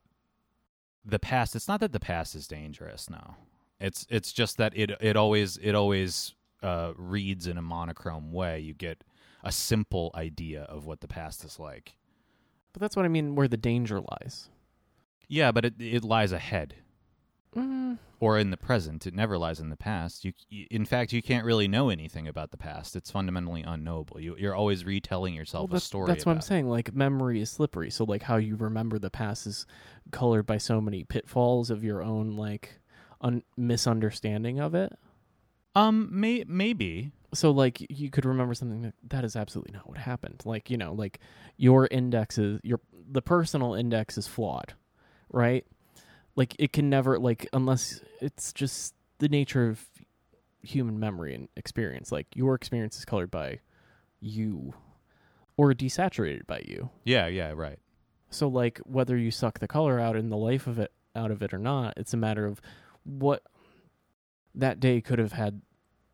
the 1.06 1.20
past, 1.20 1.56
it's 1.56 1.68
not 1.68 1.80
that 1.82 1.92
the 1.92 2.00
past 2.00 2.34
is 2.36 2.48
dangerous. 2.48 3.10
No, 3.10 3.36
it's 3.80 4.08
it's 4.10 4.32
just 4.34 4.58
that 4.58 4.74
it 4.76 4.92
it 5.02 5.16
always 5.16 5.58
it 5.58 5.76
always 5.76 6.34
uh, 6.64 6.94
reads 6.96 7.46
in 7.48 7.58
a 7.58 7.62
monochrome 7.62 8.32
way. 8.32 8.60
You 8.60 8.74
get 8.74 9.04
a 9.44 9.52
simple 9.52 10.12
idea 10.16 10.64
of 10.64 10.86
what 10.86 11.02
the 11.02 11.08
past 11.08 11.44
is 11.46 11.60
like. 11.60 11.96
but 12.74 12.82
that's 12.82 12.96
what 12.96 13.06
I 13.06 13.10
mean. 13.10 13.36
Where 13.36 13.48
the 13.48 13.58
danger 13.58 14.00
lies. 14.02 14.50
Yeah, 15.28 15.52
but 15.52 15.66
it 15.66 15.74
it 15.80 16.04
lies 16.04 16.32
ahead 16.32 16.76
Mm, 17.56 17.98
or 18.20 18.38
in 18.38 18.52
the 18.52 18.58
present. 18.58 19.08
It 19.08 19.14
never 19.14 19.38
lies 19.38 19.60
in 19.60 19.70
the 19.70 19.78
past. 19.78 20.24
You, 20.24 20.34
you 20.50 20.68
in 20.70 20.86
fact, 20.86 21.14
you 21.14 21.22
can't 21.22 21.46
really 21.46 21.68
know 21.68 21.90
anything 21.90 22.28
about 22.28 22.52
the 22.52 22.58
past. 22.58 22.96
It's 22.96 23.10
fundamentally 23.10 23.64
unknowable. 23.64 24.20
You, 24.20 24.36
you're 24.38 24.56
always 24.56 24.86
retelling 24.86 25.34
well, 25.34 25.40
yourself 25.40 25.74
a 25.74 25.80
story. 25.80 26.08
that's 26.08 26.26
what 26.26 26.34
I'm 26.34 26.40
it. 26.40 26.44
saying. 26.44 26.70
Like 26.70 26.94
memory 26.94 27.42
is 27.42 27.50
slippery. 27.50 27.90
So 27.90 28.04
like 28.04 28.24
how 28.24 28.38
you 28.38 28.56
remember 28.56 29.00
the 29.00 29.10
past 29.10 29.48
is 29.48 29.66
colored 30.12 30.46
by 30.46 30.58
so 30.58 30.80
many 30.80 31.04
pitfalls 31.04 31.70
of 31.70 31.84
your 31.84 32.04
own 32.04 32.36
like 32.36 32.80
un- 33.22 33.44
misunderstanding 33.58 34.60
of 34.60 34.76
it. 34.76 34.94
Um, 35.76 36.10
may 36.12 36.44
maybe. 36.48 37.12
so 37.34 37.52
like 37.52 37.86
you 37.90 38.10
could 38.10 38.26
remember 38.26 38.54
something 38.54 38.82
that 38.82 38.94
that 39.08 39.24
is 39.24 39.36
absolutely 39.36 39.74
not 39.74 39.88
what 39.88 39.98
happened 40.00 40.42
like 40.46 40.72
you 40.72 40.78
know 40.78 40.94
like 40.94 41.20
your 41.58 41.88
index 41.92 42.40
is 42.40 42.60
your 42.64 42.80
the 42.92 43.22
personal 43.22 43.76
index 43.76 44.18
is 44.18 44.28
flawed 44.28 44.74
right 45.32 45.66
like 46.40 46.56
it 46.58 46.72
can 46.72 46.90
never 46.90 47.20
like 47.20 47.46
unless 47.52 48.00
it's 48.22 48.54
just 48.54 48.96
the 49.18 49.28
nature 49.28 49.68
of 49.68 49.86
human 50.64 50.98
memory 51.00 51.36
and 51.36 51.50
experience 51.58 52.12
like 52.14 52.28
your 52.34 52.56
experience 52.56 52.98
is 52.98 53.04
colored 53.04 53.30
by 53.30 53.60
you 54.22 54.74
or 55.58 55.74
desaturated 55.74 56.48
by 56.48 56.62
you 56.66 56.90
Yeah, 57.04 57.28
yeah, 57.28 57.52
right. 57.54 57.80
so 58.30 58.48
like 58.48 58.80
whether 58.86 59.18
you 59.18 59.32
suck 59.32 59.60
the 59.60 59.68
color 59.68 60.00
out 60.00 60.16
in 60.16 60.30
the 60.30 60.38
life 60.38 60.66
of 60.66 60.80
it 60.80 60.94
out 61.14 61.32
of 61.32 61.42
it 61.42 61.54
or 61.54 61.58
not, 61.60 61.96
it's 61.98 62.14
a 62.14 62.18
matter 62.18 62.46
of 62.46 62.62
what 63.04 63.44
that 64.56 64.80
day 64.80 65.02
could 65.02 65.20
have 65.20 65.34
had 65.34 65.62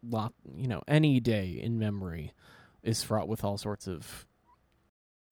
lot 0.07 0.33
you 0.55 0.67
know 0.67 0.81
any 0.87 1.19
day 1.19 1.59
in 1.61 1.77
memory 1.79 2.31
is 2.83 3.03
fraught 3.03 3.27
with 3.27 3.43
all 3.43 3.57
sorts 3.57 3.87
of 3.87 4.25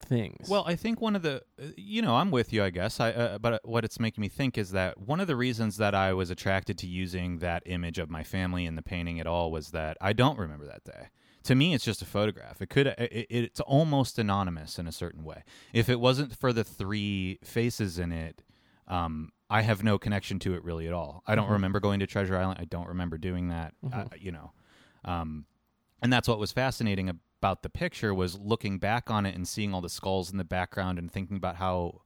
things 0.04 0.48
Well, 0.48 0.64
I 0.66 0.76
think 0.76 1.00
one 1.00 1.16
of 1.16 1.22
the, 1.22 1.42
you 1.76 2.02
know, 2.02 2.16
I'm 2.16 2.30
with 2.30 2.52
you, 2.52 2.62
I 2.62 2.70
guess. 2.70 3.00
I, 3.00 3.10
uh, 3.10 3.38
but 3.38 3.60
what 3.64 3.84
it's 3.84 3.98
making 3.98 4.22
me 4.22 4.28
think 4.28 4.56
is 4.58 4.70
that 4.72 4.98
one 4.98 5.20
of 5.20 5.26
the 5.26 5.36
reasons 5.36 5.76
that 5.78 5.94
I 5.94 6.12
was 6.12 6.30
attracted 6.30 6.78
to 6.78 6.86
using 6.86 7.38
that 7.38 7.62
image 7.66 7.98
of 7.98 8.10
my 8.10 8.22
family 8.22 8.66
in 8.66 8.74
the 8.76 8.82
painting 8.82 9.18
at 9.20 9.26
all 9.26 9.50
was 9.50 9.70
that 9.70 9.96
I 10.00 10.12
don't 10.12 10.38
remember 10.38 10.66
that 10.66 10.84
day. 10.84 11.08
To 11.44 11.54
me, 11.54 11.74
it's 11.74 11.84
just 11.84 12.00
a 12.00 12.06
photograph. 12.06 12.62
It 12.62 12.70
could, 12.70 12.86
it, 12.86 13.26
it's 13.28 13.60
almost 13.60 14.18
anonymous 14.18 14.78
in 14.78 14.86
a 14.86 14.92
certain 14.92 15.24
way. 15.24 15.44
If 15.72 15.88
it 15.88 16.00
wasn't 16.00 16.34
for 16.34 16.52
the 16.52 16.64
three 16.64 17.38
faces 17.44 17.98
in 17.98 18.12
it, 18.12 18.42
um, 18.88 19.30
I 19.50 19.60
have 19.62 19.84
no 19.84 19.98
connection 19.98 20.38
to 20.40 20.54
it 20.54 20.64
really 20.64 20.86
at 20.86 20.94
all. 20.94 21.22
I 21.26 21.34
don't 21.34 21.48
Mhm. 21.48 21.52
remember 21.52 21.80
going 21.80 22.00
to 22.00 22.06
Treasure 22.06 22.36
Island. 22.36 22.60
I 22.60 22.64
don't 22.64 22.88
remember 22.88 23.18
doing 23.18 23.48
that. 23.48 23.74
Uh, 23.92 24.04
you 24.18 24.32
know, 24.32 24.52
um, 25.04 25.44
and 26.02 26.12
that's 26.12 26.28
what 26.28 26.38
was 26.38 26.50
fascinating 26.52 27.08
about 27.44 27.62
the 27.62 27.68
picture 27.68 28.14
was 28.14 28.38
looking 28.38 28.78
back 28.78 29.10
on 29.10 29.26
it 29.26 29.34
and 29.34 29.46
seeing 29.46 29.74
all 29.74 29.82
the 29.82 29.88
skulls 29.90 30.32
in 30.32 30.38
the 30.38 30.44
background 30.44 30.98
and 30.98 31.12
thinking 31.12 31.36
about 31.36 31.56
how 31.56 32.00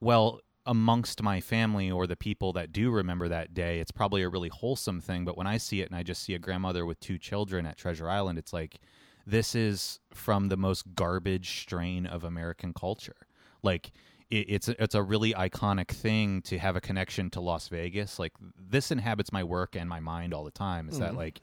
well 0.00 0.40
amongst 0.64 1.22
my 1.22 1.38
family 1.38 1.90
or 1.90 2.06
the 2.06 2.16
people 2.16 2.50
that 2.54 2.72
do 2.72 2.90
remember 2.90 3.28
that 3.28 3.52
day 3.52 3.78
it's 3.78 3.90
probably 3.90 4.22
a 4.22 4.28
really 4.30 4.48
wholesome 4.48 5.02
thing. 5.02 5.22
But 5.22 5.36
when 5.36 5.46
i 5.46 5.58
see 5.58 5.82
it 5.82 5.90
and 5.90 5.96
i 5.96 6.02
just 6.02 6.22
see 6.22 6.32
a 6.32 6.38
grandmother 6.38 6.86
with 6.86 6.98
two 6.98 7.18
children 7.18 7.66
at 7.66 7.76
treasure 7.76 8.08
island 8.08 8.38
it's 8.38 8.54
like 8.54 8.80
this 9.26 9.54
is 9.54 10.00
from 10.14 10.48
the 10.48 10.56
most 10.56 10.94
garbage 10.94 11.60
strain 11.60 12.06
of 12.06 12.24
american 12.24 12.72
culture. 12.72 13.26
Like 13.62 13.92
it, 14.30 14.46
it's 14.48 14.68
a, 14.68 14.82
it's 14.82 14.94
a 14.94 15.02
really 15.02 15.34
iconic 15.34 15.88
thing 15.88 16.40
to 16.42 16.58
have 16.58 16.74
a 16.74 16.80
connection 16.80 17.28
to 17.32 17.40
las 17.42 17.68
vegas. 17.68 18.18
Like 18.18 18.32
this 18.58 18.90
inhabits 18.90 19.30
my 19.30 19.44
work 19.44 19.76
and 19.76 19.90
my 19.90 20.00
mind 20.00 20.32
all 20.32 20.44
the 20.44 20.50
time. 20.50 20.88
Is 20.88 20.98
that 21.00 21.12
Mhm. 21.12 21.16
like 21.18 21.40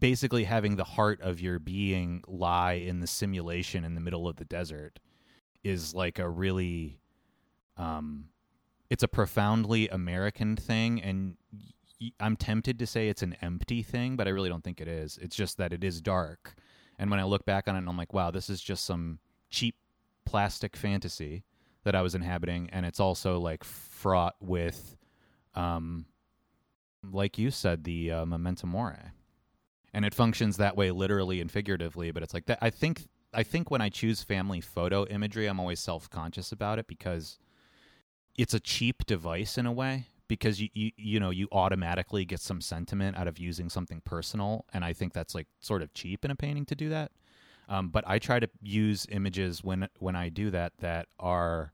basically 0.00 0.44
having 0.44 0.76
the 0.76 0.84
heart 0.84 1.20
of 1.20 1.40
your 1.40 1.58
being 1.58 2.22
lie 2.26 2.74
in 2.74 3.00
the 3.00 3.06
simulation 3.06 3.84
in 3.84 3.94
the 3.94 4.00
middle 4.00 4.28
of 4.28 4.36
the 4.36 4.44
desert 4.44 4.98
is 5.64 5.94
like 5.94 6.18
a 6.18 6.28
really 6.28 7.00
um 7.76 8.26
it's 8.90 9.02
a 9.02 9.08
profoundly 9.08 9.88
american 9.88 10.56
thing 10.56 11.02
and 11.02 11.36
i'm 12.20 12.36
tempted 12.36 12.78
to 12.78 12.86
say 12.86 13.08
it's 13.08 13.22
an 13.22 13.36
empty 13.42 13.82
thing 13.82 14.16
but 14.16 14.28
i 14.28 14.30
really 14.30 14.48
don't 14.48 14.64
think 14.64 14.80
it 14.80 14.88
is. 14.88 15.18
It's 15.20 15.34
just 15.34 15.58
that 15.58 15.72
it 15.72 15.82
is 15.82 16.00
dark. 16.00 16.54
And 16.98 17.10
when 17.10 17.20
i 17.20 17.24
look 17.24 17.44
back 17.44 17.68
on 17.68 17.76
it 17.76 17.84
i'm 17.88 17.96
like 17.96 18.12
wow 18.12 18.30
this 18.30 18.48
is 18.48 18.60
just 18.60 18.84
some 18.84 19.18
cheap 19.50 19.76
plastic 20.24 20.76
fantasy 20.76 21.44
that 21.84 21.94
i 21.94 22.02
was 22.02 22.14
inhabiting 22.14 22.68
and 22.72 22.84
it's 22.84 23.00
also 23.00 23.38
like 23.38 23.64
fraught 23.64 24.36
with 24.40 24.96
um 25.54 26.06
like 27.10 27.38
you 27.38 27.50
said 27.50 27.84
the 27.84 28.10
uh, 28.10 28.26
memento 28.26 28.66
mori 28.66 28.98
and 29.92 30.04
it 30.04 30.14
functions 30.14 30.56
that 30.56 30.76
way 30.76 30.90
literally 30.90 31.40
and 31.40 31.50
figuratively 31.50 32.10
but 32.10 32.22
it's 32.22 32.34
like 32.34 32.46
that 32.46 32.58
i 32.60 32.70
think 32.70 33.08
i 33.32 33.42
think 33.42 33.70
when 33.70 33.80
i 33.80 33.88
choose 33.88 34.22
family 34.22 34.60
photo 34.60 35.06
imagery 35.06 35.46
i'm 35.46 35.60
always 35.60 35.80
self-conscious 35.80 36.52
about 36.52 36.78
it 36.78 36.86
because 36.86 37.38
it's 38.36 38.54
a 38.54 38.60
cheap 38.60 39.04
device 39.06 39.58
in 39.58 39.66
a 39.66 39.72
way 39.72 40.06
because 40.28 40.60
you, 40.60 40.68
you 40.74 40.92
you 40.96 41.20
know 41.20 41.30
you 41.30 41.48
automatically 41.50 42.24
get 42.24 42.40
some 42.40 42.60
sentiment 42.60 43.16
out 43.16 43.26
of 43.26 43.38
using 43.38 43.68
something 43.68 44.00
personal 44.04 44.64
and 44.72 44.84
i 44.84 44.92
think 44.92 45.12
that's 45.12 45.34
like 45.34 45.48
sort 45.60 45.82
of 45.82 45.92
cheap 45.94 46.24
in 46.24 46.30
a 46.30 46.36
painting 46.36 46.64
to 46.66 46.74
do 46.74 46.88
that. 46.88 47.10
Um, 47.70 47.88
but 47.88 48.04
i 48.06 48.18
try 48.18 48.38
to 48.38 48.48
use 48.62 49.06
images 49.10 49.64
when 49.64 49.88
when 49.98 50.14
i 50.16 50.28
do 50.28 50.50
that 50.50 50.72
that 50.78 51.08
are 51.18 51.72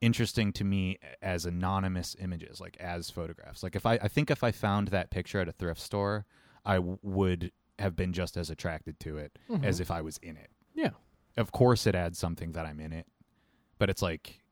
interesting 0.00 0.52
to 0.52 0.64
me 0.64 0.98
as 1.22 1.46
anonymous 1.46 2.14
images 2.20 2.60
like 2.60 2.76
as 2.78 3.10
photographs. 3.10 3.62
Like 3.62 3.74
if 3.74 3.84
i 3.86 3.94
i 3.94 4.08
think 4.08 4.30
if 4.30 4.44
i 4.44 4.52
found 4.52 4.88
that 4.88 5.10
picture 5.10 5.40
at 5.40 5.48
a 5.48 5.52
thrift 5.52 5.80
store 5.80 6.26
I 6.66 6.78
would 6.80 7.52
have 7.78 7.94
been 7.96 8.12
just 8.12 8.36
as 8.36 8.50
attracted 8.50 8.98
to 9.00 9.16
it 9.18 9.38
as 9.62 9.78
Mhm. 9.78 9.80
if 9.80 9.90
I 9.90 10.00
was 10.02 10.18
in 10.18 10.36
it. 10.36 10.50
Yeah. 10.74 10.90
Of 11.36 11.52
course, 11.52 11.86
it 11.86 11.94
adds 11.94 12.18
something 12.18 12.52
that 12.52 12.66
I'm 12.66 12.80
in 12.80 12.92
it, 12.92 13.06
but 13.78 13.88
it's 13.90 14.02
like, 14.02 14.42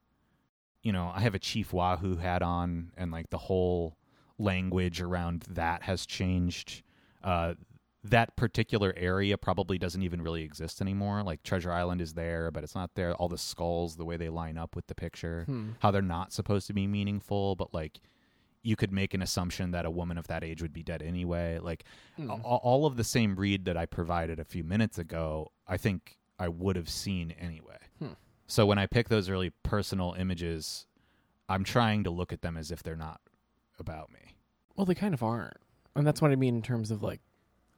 you 0.82 0.92
know, 0.92 1.10
I 1.14 1.20
have 1.20 1.34
a 1.34 1.38
Chief 1.38 1.72
Wahoo 1.72 2.16
hat 2.16 2.42
on, 2.42 2.92
and 2.96 3.10
like 3.10 3.30
the 3.30 3.38
whole 3.38 3.96
language 4.38 5.00
around 5.00 5.42
that 5.48 5.82
has 5.84 6.04
changed. 6.06 6.82
Uh, 7.22 7.54
that 8.02 8.36
particular 8.36 8.92
area 8.98 9.38
probably 9.38 9.78
doesn't 9.78 10.02
even 10.02 10.20
really 10.20 10.42
exist 10.42 10.82
anymore. 10.82 11.22
Like 11.22 11.42
Treasure 11.42 11.72
Island 11.72 12.02
is 12.02 12.12
there, 12.12 12.50
but 12.50 12.62
it's 12.62 12.74
not 12.74 12.94
there. 12.96 13.14
All 13.14 13.28
the 13.30 13.38
skulls, 13.38 13.96
the 13.96 14.04
way 14.04 14.18
they 14.18 14.28
line 14.28 14.58
up 14.58 14.76
with 14.76 14.86
the 14.88 14.94
picture, 14.94 15.44
Hmm. 15.46 15.70
how 15.80 15.90
they're 15.90 16.02
not 16.02 16.32
supposed 16.34 16.66
to 16.66 16.74
be 16.74 16.86
meaningful, 16.86 17.56
but 17.56 17.72
like 17.72 18.00
you 18.64 18.76
could 18.76 18.90
make 18.92 19.14
an 19.14 19.22
assumption 19.22 19.70
that 19.72 19.84
a 19.84 19.90
woman 19.90 20.18
of 20.18 20.26
that 20.26 20.42
age 20.42 20.62
would 20.62 20.72
be 20.72 20.82
dead 20.82 21.02
anyway. 21.02 21.58
Like 21.58 21.84
Hmm. 22.16 22.30
a- 22.30 22.34
all 22.34 22.86
of 22.86 22.96
the 22.96 23.04
same 23.04 23.36
read 23.36 23.66
that 23.66 23.76
I 23.76 23.86
provided 23.86 24.40
a 24.40 24.44
few 24.44 24.64
minutes 24.64 24.98
ago, 24.98 25.52
I 25.68 25.76
think 25.76 26.18
I 26.38 26.48
would 26.48 26.74
have 26.76 26.88
seen 26.88 27.30
anyway. 27.32 27.78
Hmm. 27.98 28.14
So 28.46 28.66
when 28.66 28.78
I 28.78 28.86
pick 28.86 29.08
those 29.08 29.28
really 29.30 29.50
personal 29.62 30.14
images, 30.18 30.86
I'm 31.48 31.62
trying 31.62 32.04
to 32.04 32.10
look 32.10 32.32
at 32.32 32.40
them 32.42 32.56
as 32.56 32.70
if 32.70 32.82
they're 32.82 32.96
not 32.96 33.20
about 33.78 34.10
me. 34.12 34.34
Well, 34.76 34.86
they 34.86 34.94
kind 34.94 35.14
of 35.14 35.22
aren't, 35.22 35.56
and 35.94 36.06
that's 36.06 36.20
what 36.22 36.30
I 36.32 36.36
mean 36.36 36.56
in 36.56 36.62
terms 36.62 36.90
of 36.90 37.02
like. 37.02 37.20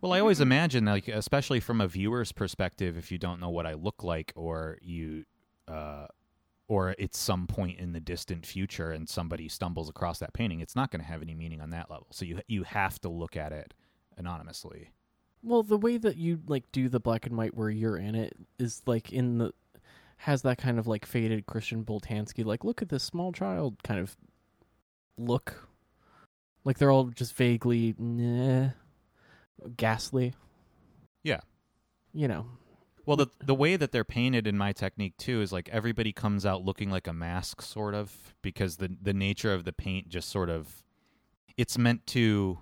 Well, 0.00 0.12
I 0.12 0.20
always 0.20 0.40
imagine, 0.40 0.84
like, 0.84 1.08
especially 1.08 1.58
from 1.58 1.80
a 1.80 1.88
viewer's 1.88 2.30
perspective, 2.30 2.96
if 2.96 3.10
you 3.10 3.18
don't 3.18 3.40
know 3.40 3.48
what 3.50 3.66
I 3.66 3.72
look 3.74 4.04
like, 4.04 4.32
or 4.36 4.78
you, 4.82 5.24
uh, 5.66 6.06
or 6.68 6.94
it's 6.98 7.18
some 7.18 7.46
point 7.46 7.78
in 7.78 7.92
the 7.92 8.00
distant 8.00 8.44
future, 8.44 8.90
and 8.90 9.08
somebody 9.08 9.48
stumbles 9.48 9.88
across 9.88 10.18
that 10.18 10.32
painting, 10.32 10.60
it's 10.60 10.76
not 10.76 10.90
going 10.90 11.00
to 11.00 11.06
have 11.06 11.22
any 11.22 11.34
meaning 11.34 11.60
on 11.60 11.70
that 11.70 11.90
level. 11.90 12.08
So 12.10 12.24
you 12.24 12.40
you 12.48 12.64
have 12.64 13.00
to 13.00 13.08
look 13.08 13.36
at 13.36 13.52
it 13.52 13.74
anonymously. 14.16 14.90
Well, 15.42 15.62
the 15.62 15.78
way 15.78 15.96
that 15.96 16.16
you 16.16 16.40
like 16.46 16.64
do 16.72 16.88
the 16.88 17.00
black 17.00 17.26
and 17.26 17.36
white 17.36 17.54
where 17.54 17.70
you're 17.70 17.96
in 17.96 18.14
it 18.14 18.36
is 18.58 18.82
like 18.86 19.12
in 19.12 19.38
the 19.38 19.52
has 20.18 20.42
that 20.42 20.58
kind 20.58 20.78
of 20.78 20.86
like 20.86 21.04
faded 21.06 21.46
Christian 21.46 21.84
Boltanski 21.84 22.44
like 22.44 22.64
look 22.64 22.82
at 22.82 22.88
this 22.88 23.04
small 23.04 23.32
child 23.32 23.82
kind 23.82 24.00
of 24.00 24.16
look. 25.18 25.68
Like 26.64 26.78
they're 26.78 26.90
all 26.90 27.04
just 27.04 27.34
vaguely 27.34 27.94
nah, 27.98 28.70
ghastly. 29.76 30.34
Yeah. 31.22 31.40
You 32.12 32.28
know. 32.28 32.46
Well, 33.06 33.16
the 33.16 33.28
the 33.42 33.54
way 33.54 33.76
that 33.76 33.92
they're 33.92 34.04
painted 34.04 34.46
in 34.46 34.58
my 34.58 34.72
technique 34.72 35.16
too 35.16 35.40
is 35.40 35.52
like 35.52 35.68
everybody 35.70 36.12
comes 36.12 36.44
out 36.44 36.64
looking 36.64 36.90
like 36.90 37.06
a 37.06 37.12
mask, 37.12 37.62
sort 37.62 37.94
of, 37.94 38.34
because 38.42 38.76
the 38.76 38.96
the 39.00 39.14
nature 39.14 39.54
of 39.54 39.64
the 39.64 39.72
paint 39.72 40.08
just 40.08 40.28
sort 40.28 40.50
of 40.50 40.82
it's 41.56 41.78
meant 41.78 42.06
to 42.08 42.58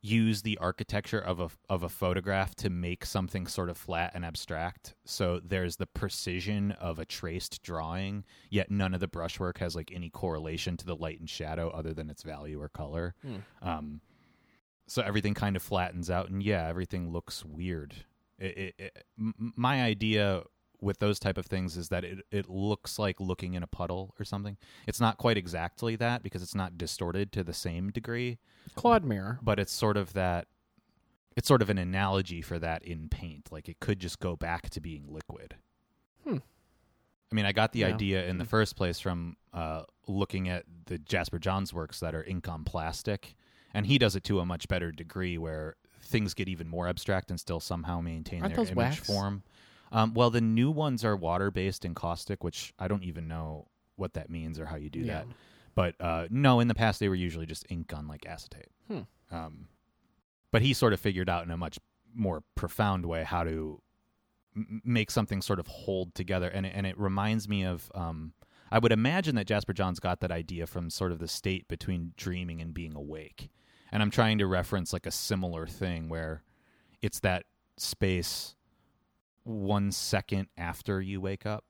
use 0.00 0.42
the 0.42 0.56
architecture 0.58 1.18
of 1.18 1.40
a 1.40 1.48
of 1.68 1.82
a 1.82 1.88
photograph 1.88 2.54
to 2.54 2.70
make 2.70 3.04
something 3.04 3.46
sort 3.46 3.70
of 3.70 3.76
flat 3.76 4.12
and 4.14 4.24
abstract. 4.24 4.94
So 5.04 5.40
there's 5.42 5.76
the 5.76 5.86
precision 5.86 6.72
of 6.72 6.98
a 6.98 7.04
traced 7.04 7.62
drawing, 7.62 8.24
yet 8.50 8.70
none 8.70 8.94
of 8.94 9.00
the 9.00 9.08
brushwork 9.08 9.58
has 9.58 9.74
like 9.74 9.90
any 9.92 10.10
correlation 10.10 10.76
to 10.76 10.86
the 10.86 10.94
light 10.94 11.18
and 11.18 11.28
shadow 11.28 11.70
other 11.70 11.94
than 11.94 12.10
its 12.10 12.22
value 12.22 12.60
or 12.60 12.68
color. 12.68 13.14
Um, 13.62 14.02
so 14.86 15.02
everything 15.02 15.34
kind 15.34 15.56
of 15.56 15.62
flattens 15.62 16.10
out, 16.10 16.30
and 16.30 16.42
yeah, 16.42 16.66
everything 16.68 17.10
looks 17.10 17.44
weird. 17.44 17.94
It, 18.38 18.56
it, 18.58 18.74
it, 18.78 19.04
my 19.16 19.82
idea 19.82 20.42
with 20.80 21.00
those 21.00 21.18
type 21.18 21.36
of 21.38 21.46
things 21.46 21.76
is 21.76 21.88
that 21.88 22.04
it 22.04 22.18
it 22.30 22.48
looks 22.48 22.98
like 22.98 23.18
looking 23.20 23.54
in 23.54 23.62
a 23.62 23.66
puddle 23.66 24.14
or 24.20 24.24
something. 24.24 24.56
It's 24.86 25.00
not 25.00 25.18
quite 25.18 25.36
exactly 25.36 25.96
that 25.96 26.22
because 26.22 26.42
it's 26.42 26.54
not 26.54 26.78
distorted 26.78 27.32
to 27.32 27.42
the 27.42 27.52
same 27.52 27.90
degree, 27.90 28.38
Claude 28.76 29.04
Mirror. 29.04 29.40
but 29.42 29.58
it's 29.58 29.72
sort 29.72 29.96
of 29.96 30.12
that. 30.12 30.46
It's 31.36 31.46
sort 31.48 31.62
of 31.62 31.70
an 31.70 31.78
analogy 31.78 32.42
for 32.42 32.58
that 32.60 32.82
in 32.84 33.08
paint. 33.08 33.50
Like 33.50 33.68
it 33.68 33.80
could 33.80 33.98
just 34.00 34.18
go 34.20 34.36
back 34.36 34.70
to 34.70 34.80
being 34.80 35.06
liquid. 35.08 35.56
Hmm. 36.24 36.38
I 37.30 37.34
mean, 37.34 37.44
I 37.44 37.52
got 37.52 37.72
the 37.72 37.80
Yeah. 37.80 37.88
idea 37.88 38.26
in 38.26 38.38
the 38.38 38.44
first 38.44 38.74
place 38.76 38.98
from 39.00 39.36
uh, 39.52 39.82
looking 40.06 40.48
at 40.48 40.64
the 40.86 40.98
Jasper 40.98 41.38
Johns 41.38 41.72
works 41.74 42.00
that 42.00 42.14
are 42.14 42.24
ink 42.24 42.48
on 42.48 42.64
plastic, 42.64 43.34
and 43.74 43.86
he 43.86 43.98
does 43.98 44.16
it 44.16 44.24
to 44.24 44.40
a 44.40 44.46
much 44.46 44.66
better 44.68 44.90
degree 44.90 45.38
where 45.38 45.76
things 46.02 46.34
get 46.34 46.48
even 46.48 46.68
more 46.68 46.88
abstract 46.88 47.30
and 47.30 47.38
still 47.38 47.60
somehow 47.60 48.00
maintain 48.00 48.42
Aren't 48.42 48.54
their 48.54 48.64
image 48.64 48.76
wax? 48.76 49.06
form. 49.06 49.42
Um, 49.90 50.14
well, 50.14 50.30
the 50.30 50.40
new 50.40 50.70
ones 50.70 51.04
are 51.04 51.16
water 51.16 51.50
based 51.50 51.84
encaustic, 51.84 52.44
which 52.44 52.74
I 52.78 52.88
don't 52.88 53.04
even 53.04 53.28
know 53.28 53.68
what 53.96 54.14
that 54.14 54.30
means 54.30 54.58
or 54.58 54.66
how 54.66 54.76
you 54.76 54.90
do 54.90 55.00
yeah. 55.00 55.14
that. 55.14 55.26
But 55.74 55.94
uh, 56.00 56.26
no, 56.30 56.60
in 56.60 56.68
the 56.68 56.74
past 56.74 57.00
they 57.00 57.08
were 57.08 57.14
usually 57.14 57.46
just 57.46 57.66
ink 57.68 57.92
on 57.94 58.08
like 58.08 58.26
acetate. 58.26 58.68
Hmm. 58.88 59.00
Um, 59.30 59.68
but 60.50 60.62
he 60.62 60.72
sort 60.72 60.92
of 60.92 61.00
figured 61.00 61.28
out 61.28 61.44
in 61.44 61.50
a 61.50 61.56
much 61.56 61.78
more 62.14 62.42
profound 62.54 63.06
way 63.06 63.22
how 63.22 63.44
to 63.44 63.80
m- 64.56 64.82
make 64.84 65.10
something 65.10 65.42
sort 65.42 65.60
of 65.60 65.66
hold 65.66 66.14
together, 66.14 66.48
and 66.48 66.66
it, 66.66 66.72
and 66.74 66.86
it 66.86 66.98
reminds 66.98 67.48
me 67.48 67.64
of. 67.64 67.90
Um, 67.94 68.32
I 68.70 68.78
would 68.78 68.92
imagine 68.92 69.34
that 69.36 69.46
Jasper 69.46 69.72
Johns 69.72 69.98
got 69.98 70.20
that 70.20 70.30
idea 70.30 70.66
from 70.66 70.90
sort 70.90 71.10
of 71.10 71.20
the 71.20 71.28
state 71.28 71.68
between 71.68 72.12
dreaming 72.18 72.60
and 72.60 72.74
being 72.74 72.94
awake, 72.94 73.48
and 73.92 74.02
I'm 74.02 74.10
trying 74.10 74.38
to 74.38 74.46
reference 74.46 74.92
like 74.92 75.06
a 75.06 75.10
similar 75.10 75.66
thing 75.66 76.08
where 76.08 76.42
it's 77.02 77.20
that 77.20 77.44
space 77.76 78.54
one 79.44 79.92
second 79.92 80.48
after 80.56 81.00
you 81.00 81.20
wake 81.20 81.46
up 81.46 81.64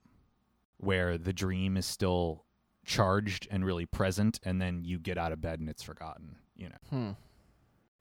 where 0.78 1.18
the 1.18 1.32
dream 1.32 1.76
is 1.76 1.86
still 1.86 2.44
charged 2.84 3.46
and 3.50 3.64
really 3.64 3.86
present 3.86 4.40
and 4.42 4.60
then 4.60 4.84
you 4.84 4.98
get 4.98 5.18
out 5.18 5.32
of 5.32 5.40
bed 5.40 5.60
and 5.60 5.68
it's 5.68 5.82
forgotten 5.82 6.36
you 6.56 6.68
know 6.68 6.76
Hmm. 6.90 7.10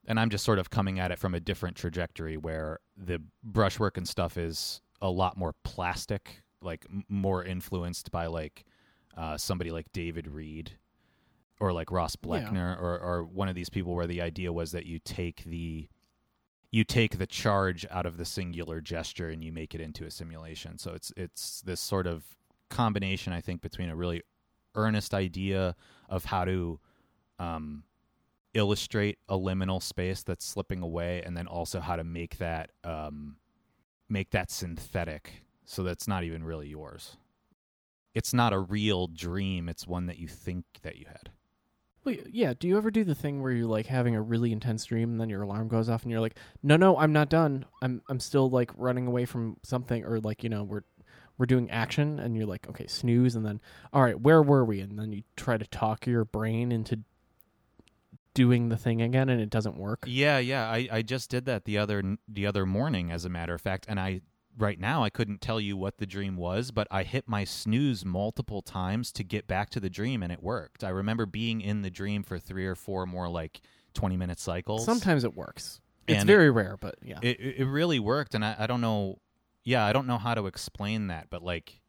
and 0.06 0.18
I'm 0.18 0.30
just 0.30 0.44
sort 0.44 0.58
of 0.58 0.70
coming 0.70 0.98
at 0.98 1.10
it 1.12 1.18
from 1.18 1.34
a 1.34 1.40
different 1.40 1.76
trajectory 1.76 2.36
where 2.36 2.78
the 2.96 3.22
brushwork 3.44 3.96
and 3.98 4.08
stuff 4.08 4.36
is 4.38 4.80
a 5.00 5.10
lot 5.10 5.36
more 5.36 5.54
plastic, 5.62 6.42
like 6.60 6.84
m- 6.90 7.04
more 7.08 7.44
influenced 7.44 8.10
by 8.10 8.26
like 8.26 8.64
uh, 9.16 9.36
somebody 9.36 9.70
like 9.70 9.92
David 9.92 10.26
Reed 10.26 10.72
or 11.60 11.72
like 11.72 11.90
Ross 11.90 12.16
Yeah. 12.22 12.28
Bleckner 12.28 12.80
or 12.80 12.98
or 12.98 13.24
one 13.24 13.48
of 13.48 13.54
these 13.54 13.70
people 13.70 13.94
where 13.94 14.06
the 14.06 14.22
idea 14.22 14.52
was 14.52 14.72
that 14.72 14.86
you 14.86 14.98
take 14.98 15.44
the 15.44 15.88
you 16.70 16.84
take 16.84 17.18
the 17.18 17.26
charge 17.26 17.86
out 17.90 18.04
of 18.04 18.18
the 18.18 18.24
singular 18.24 18.80
gesture 18.80 19.30
and 19.30 19.42
you 19.42 19.52
make 19.52 19.74
it 19.74 19.80
into 19.80 20.04
a 20.04 20.10
simulation. 20.10 20.78
So 20.78 20.92
it's 20.92 21.12
it's 21.16 21.62
this 21.62 21.80
sort 21.80 22.06
of 22.06 22.24
combination 22.70 23.32
I 23.32 23.40
think 23.40 23.62
between 23.62 23.88
a 23.88 23.96
really 23.96 24.22
earnest 24.74 25.14
idea 25.14 25.74
of 26.08 26.26
how 26.26 26.44
to 26.44 26.78
um, 27.38 27.84
illustrate 28.54 29.18
a 29.28 29.36
liminal 29.36 29.82
space 29.82 30.22
that's 30.22 30.44
slipping 30.44 30.82
away, 30.82 31.22
and 31.24 31.36
then 31.36 31.46
also 31.46 31.80
how 31.80 31.96
to 31.96 32.04
make 32.04 32.38
that 32.38 32.70
um, 32.84 33.36
make 34.08 34.30
that 34.30 34.50
synthetic, 34.50 35.44
so 35.64 35.82
that's 35.82 36.06
not 36.08 36.24
even 36.24 36.42
really 36.44 36.68
yours. 36.68 37.16
It's 38.14 38.34
not 38.34 38.52
a 38.52 38.58
real 38.58 39.06
dream; 39.06 39.68
it's 39.68 39.86
one 39.86 40.06
that 40.06 40.18
you 40.18 40.28
think 40.28 40.64
that 40.82 40.96
you 40.96 41.06
had. 41.06 41.30
Well, 42.04 42.14
yeah. 42.30 42.54
Do 42.58 42.68
you 42.68 42.76
ever 42.76 42.90
do 42.90 43.04
the 43.04 43.14
thing 43.14 43.42
where 43.42 43.52
you're 43.52 43.66
like 43.66 43.86
having 43.86 44.14
a 44.14 44.22
really 44.22 44.52
intense 44.52 44.84
dream 44.84 45.10
and 45.10 45.20
then 45.20 45.28
your 45.28 45.42
alarm 45.42 45.68
goes 45.68 45.88
off 45.88 46.02
and 46.02 46.10
you're 46.10 46.20
like, 46.20 46.36
no, 46.62 46.76
no, 46.76 46.96
I'm 46.96 47.12
not 47.12 47.28
done. 47.28 47.64
I'm 47.82 48.02
I'm 48.08 48.20
still 48.20 48.48
like 48.48 48.70
running 48.76 49.06
away 49.06 49.24
from 49.24 49.56
something 49.62 50.04
or 50.04 50.20
like 50.20 50.42
you 50.42 50.48
know 50.48 50.64
we're 50.64 50.84
we're 51.36 51.46
doing 51.46 51.70
action 51.70 52.18
and 52.18 52.36
you're 52.36 52.46
like, 52.46 52.68
okay, 52.68 52.86
snooze 52.86 53.34
and 53.34 53.44
then 53.44 53.60
all 53.92 54.02
right, 54.02 54.20
where 54.20 54.42
were 54.42 54.64
we? 54.64 54.80
And 54.80 54.98
then 54.98 55.12
you 55.12 55.22
try 55.36 55.56
to 55.56 55.66
talk 55.66 56.06
your 56.06 56.24
brain 56.24 56.72
into 56.72 57.00
doing 58.34 58.68
the 58.68 58.76
thing 58.76 59.02
again 59.02 59.28
and 59.28 59.40
it 59.40 59.50
doesn't 59.50 59.76
work. 59.76 60.04
Yeah, 60.06 60.38
yeah. 60.38 60.68
I, 60.68 60.88
I 60.92 61.02
just 61.02 61.28
did 61.28 61.46
that 61.46 61.64
the 61.64 61.78
other 61.78 62.16
the 62.28 62.46
other 62.46 62.64
morning, 62.66 63.10
as 63.10 63.24
a 63.24 63.28
matter 63.28 63.54
of 63.54 63.60
fact, 63.60 63.86
and 63.88 63.98
I 63.98 64.20
right 64.58 64.78
now 64.78 65.02
I 65.04 65.10
couldn't 65.10 65.40
tell 65.40 65.60
you 65.60 65.76
what 65.76 65.98
the 65.98 66.06
dream 66.06 66.36
was, 66.36 66.70
but 66.70 66.86
I 66.90 67.04
hit 67.04 67.28
my 67.28 67.44
snooze 67.44 68.04
multiple 68.04 68.60
times 68.62 69.12
to 69.12 69.24
get 69.24 69.46
back 69.46 69.70
to 69.70 69.80
the 69.80 69.90
dream, 69.90 70.22
and 70.22 70.32
it 70.32 70.42
worked. 70.42 70.84
I 70.84 70.90
remember 70.90 71.26
being 71.26 71.60
in 71.60 71.82
the 71.82 71.90
dream 71.90 72.22
for 72.22 72.38
three 72.38 72.66
or 72.66 72.74
four 72.74 73.06
more 73.06 73.28
like 73.28 73.60
twenty 73.94 74.16
minute 74.16 74.38
cycles. 74.38 74.84
Sometimes 74.84 75.24
it 75.24 75.34
works. 75.34 75.80
It's 76.06 76.20
And 76.20 76.26
very 76.26 76.50
rare, 76.50 76.76
but 76.78 76.96
yeah. 77.02 77.18
it 77.22 77.40
it 77.40 77.56
it 77.58 77.66
really 77.66 77.98
worked, 77.98 78.34
and 78.34 78.44
I, 78.44 78.56
I 78.58 78.66
don't 78.66 78.80
know. 78.80 79.18
Yeah, 79.64 79.84
I 79.84 79.92
don't 79.92 80.06
know 80.06 80.18
how 80.18 80.34
to 80.34 80.46
explain 80.46 81.08
that, 81.08 81.28
but 81.28 81.42
like, 81.42 81.80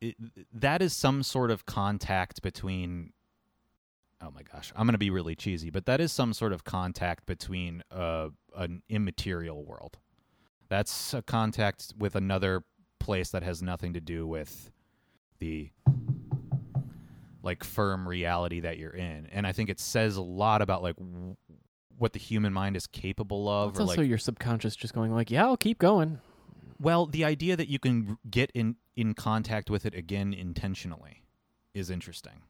it, 0.00 0.16
that 0.52 0.82
is 0.82 0.92
some 0.92 1.22
sort 1.22 1.50
of 1.50 1.64
contact 1.66 2.42
between. 2.42 3.12
Oh 4.20 4.30
my 4.30 4.42
gosh, 4.42 4.72
I'm 4.76 4.86
gonna 4.86 4.98
be 4.98 5.10
really 5.10 5.34
cheesy, 5.34 5.70
but 5.70 5.86
that 5.86 6.00
is 6.00 6.12
some 6.12 6.32
sort 6.32 6.52
of 6.52 6.64
contact 6.64 7.26
between 7.26 7.82
uh, 7.90 8.28
an 8.56 8.82
immaterial 8.88 9.64
world. 9.64 9.98
That's 10.68 11.14
a 11.14 11.22
contact 11.22 11.92
with 11.98 12.14
another 12.16 12.64
place 13.00 13.30
that 13.30 13.42
has 13.42 13.62
nothing 13.62 13.92
to 13.94 14.00
do 14.00 14.26
with 14.26 14.70
the 15.38 15.70
like 17.42 17.62
firm 17.62 18.08
reality 18.08 18.60
that 18.60 18.78
you're 18.78 18.90
in, 18.94 19.28
and 19.30 19.46
I 19.46 19.52
think 19.52 19.68
it 19.68 19.78
says 19.78 20.16
a 20.16 20.22
lot 20.22 20.62
about 20.62 20.82
like 20.82 20.96
w- 20.96 21.36
what 21.98 22.12
the 22.14 22.18
human 22.18 22.52
mind 22.52 22.76
is 22.76 22.86
capable 22.86 23.48
of, 23.48 23.70
it's 23.70 23.78
or 23.78 23.82
also 23.82 24.00
like 24.00 24.08
your 24.08 24.18
subconscious 24.18 24.74
just 24.74 24.94
going 24.94 25.12
like, 25.12 25.30
yeah, 25.30 25.44
I'll 25.44 25.56
keep 25.56 25.78
going. 25.78 26.20
well, 26.80 27.06
the 27.06 27.24
idea 27.24 27.54
that 27.56 27.68
you 27.68 27.78
can 27.78 28.18
get 28.30 28.50
in 28.52 28.76
in 28.96 29.12
contact 29.14 29.68
with 29.68 29.84
it 29.84 29.94
again 29.94 30.32
intentionally 30.32 31.22
is 31.74 31.90
interesting. 31.90 32.40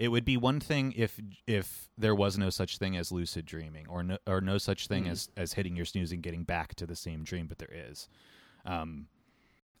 It 0.00 0.08
would 0.08 0.24
be 0.24 0.36
one 0.38 0.60
thing 0.60 0.92
if 0.96 1.20
if 1.46 1.90
there 1.98 2.14
was 2.14 2.38
no 2.38 2.48
such 2.48 2.78
thing 2.78 2.96
as 2.96 3.12
lucid 3.12 3.44
dreaming, 3.44 3.86
or 3.86 4.02
no 4.02 4.16
or 4.26 4.40
no 4.40 4.56
such 4.56 4.86
thing 4.86 5.04
Mm. 5.04 5.10
as 5.10 5.28
as 5.36 5.52
hitting 5.52 5.76
your 5.76 5.84
snooze 5.84 6.10
and 6.10 6.22
getting 6.22 6.44
back 6.44 6.74
to 6.76 6.86
the 6.86 6.96
same 6.96 7.22
dream, 7.22 7.46
but 7.46 7.58
there 7.58 7.70
is. 7.70 8.08
Um, 8.64 9.08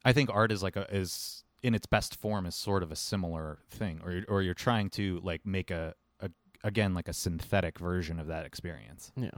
I 0.04 0.12
think 0.12 0.28
art 0.30 0.52
is 0.52 0.62
like 0.62 0.76
a 0.76 0.84
is 0.94 1.42
in 1.62 1.74
its 1.74 1.86
best 1.86 2.14
form 2.16 2.44
is 2.44 2.54
sort 2.54 2.82
of 2.82 2.92
a 2.92 2.96
similar 2.96 3.60
thing, 3.70 4.00
or 4.04 4.22
or 4.28 4.42
you're 4.42 4.52
trying 4.54 4.90
to 4.90 5.20
like 5.22 5.46
make 5.46 5.70
a, 5.70 5.94
a 6.20 6.30
again 6.62 6.92
like 6.92 7.08
a 7.08 7.14
synthetic 7.14 7.78
version 7.78 8.20
of 8.20 8.26
that 8.26 8.44
experience. 8.44 9.12
Yeah. 9.16 9.30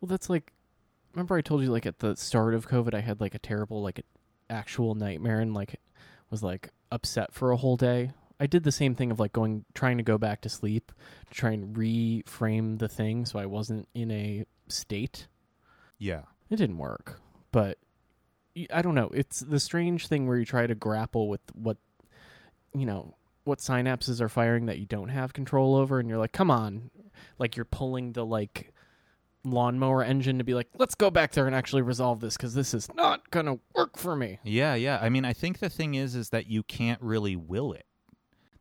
Well, 0.00 0.08
that's 0.08 0.28
like. 0.28 0.52
Remember, 1.14 1.36
I 1.36 1.42
told 1.42 1.62
you 1.62 1.70
like 1.70 1.84
at 1.86 1.98
the 2.00 2.16
start 2.16 2.54
of 2.54 2.66
COVID, 2.68 2.92
I 2.94 3.00
had 3.00 3.20
like 3.20 3.34
a 3.36 3.38
terrible 3.38 3.82
like 3.82 4.00
actual 4.50 4.94
nightmare 4.96 5.40
and 5.40 5.52
like 5.54 5.78
was 6.30 6.42
like 6.42 6.70
upset 6.90 7.32
for 7.34 7.50
a 7.52 7.56
whole 7.56 7.76
day. 7.76 8.10
I 8.42 8.46
did 8.46 8.64
the 8.64 8.72
same 8.72 8.96
thing 8.96 9.12
of 9.12 9.20
like 9.20 9.32
going 9.32 9.64
trying 9.72 9.98
to 9.98 10.02
go 10.02 10.18
back 10.18 10.40
to 10.40 10.48
sleep 10.48 10.90
to 11.28 11.32
try 11.32 11.52
and 11.52 11.76
reframe 11.76 12.80
the 12.80 12.88
thing 12.88 13.24
so 13.24 13.38
I 13.38 13.46
wasn't 13.46 13.88
in 13.94 14.10
a 14.10 14.44
state. 14.66 15.28
Yeah. 15.96 16.22
It 16.50 16.56
didn't 16.56 16.78
work, 16.78 17.20
but 17.52 17.78
I 18.72 18.82
don't 18.82 18.96
know. 18.96 19.10
It's 19.14 19.38
the 19.38 19.60
strange 19.60 20.08
thing 20.08 20.26
where 20.26 20.36
you 20.36 20.44
try 20.44 20.66
to 20.66 20.74
grapple 20.74 21.28
with 21.28 21.40
what 21.54 21.76
you 22.74 22.84
know 22.84 23.14
what 23.44 23.60
synapses 23.60 24.20
are 24.20 24.28
firing 24.28 24.66
that 24.66 24.80
you 24.80 24.86
don't 24.86 25.10
have 25.10 25.32
control 25.32 25.76
over, 25.76 26.00
and 26.00 26.08
you're 26.08 26.18
like, 26.18 26.32
come 26.32 26.50
on, 26.50 26.90
like 27.38 27.54
you're 27.54 27.64
pulling 27.64 28.12
the 28.12 28.26
like 28.26 28.72
lawnmower 29.44 30.02
engine 30.02 30.38
to 30.38 30.44
be 30.44 30.54
like, 30.54 30.68
let's 30.78 30.96
go 30.96 31.12
back 31.12 31.30
there 31.30 31.46
and 31.46 31.54
actually 31.54 31.82
resolve 31.82 32.18
this 32.18 32.36
because 32.36 32.54
this 32.54 32.74
is 32.74 32.92
not 32.94 33.30
gonna 33.30 33.60
work 33.76 33.96
for 33.96 34.16
me. 34.16 34.40
Yeah, 34.42 34.74
yeah. 34.74 34.98
I 35.00 35.10
mean, 35.10 35.24
I 35.24 35.32
think 35.32 35.60
the 35.60 35.70
thing 35.70 35.94
is, 35.94 36.16
is 36.16 36.30
that 36.30 36.48
you 36.48 36.64
can't 36.64 37.00
really 37.00 37.36
will 37.36 37.72
it. 37.72 37.86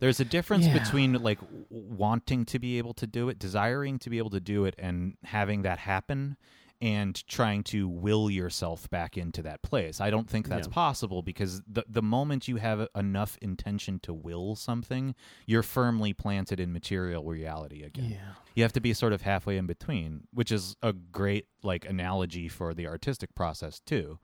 There's 0.02 0.20
a 0.20 0.26
difference 0.26 0.66
Yeah. 0.66 0.80
between 0.80 1.14
like 1.14 1.40
wanting 1.70 2.44
to 2.46 2.60
be 2.60 2.78
able 2.80 2.94
to 2.96 3.08
do 3.08 3.30
it, 3.30 3.40
desiring 3.40 4.00
to 4.00 4.10
be 4.10 4.18
able 4.18 4.32
to 4.32 4.40
do 4.42 4.66
it, 4.66 4.76
and 4.78 5.16
having 5.24 5.62
that 5.62 5.78
happen, 5.80 6.38
and 6.82 7.26
trying 7.28 7.62
to 7.64 7.88
will 7.88 8.28
yourself 8.32 8.90
back 8.90 9.16
into 9.16 9.44
that 9.44 9.62
place. 9.62 10.02
I 10.02 10.10
don't 10.10 10.28
think 10.28 10.48
that's 10.48 10.68
possible 10.68 11.22
because 11.22 11.62
the 11.68 11.84
the 11.88 12.02
moment 12.02 12.48
you 12.48 12.56
have 12.56 12.88
enough 12.96 13.38
intention 13.44 14.00
to 14.00 14.12
will 14.14 14.56
something, 14.56 15.14
you're 15.46 15.62
firmly 15.62 16.14
planted 16.14 16.60
in 16.60 16.74
material 16.74 17.24
reality 17.26 17.84
again 17.84 18.10
Yeah. 18.10 18.34
you 18.56 18.64
have 18.64 18.74
to 18.74 18.82
be 18.82 18.94
sort 18.96 19.14
of 19.14 19.22
halfway 19.22 19.56
in 19.58 19.68
between, 19.68 20.28
which 20.34 20.52
is 20.52 20.76
a 20.82 20.94
great 20.94 21.46
like 21.62 21.86
analogy 21.88 22.48
for 22.50 22.74
the 22.74 22.88
artistic 22.88 23.36
process 23.36 23.80
too. 23.80 24.18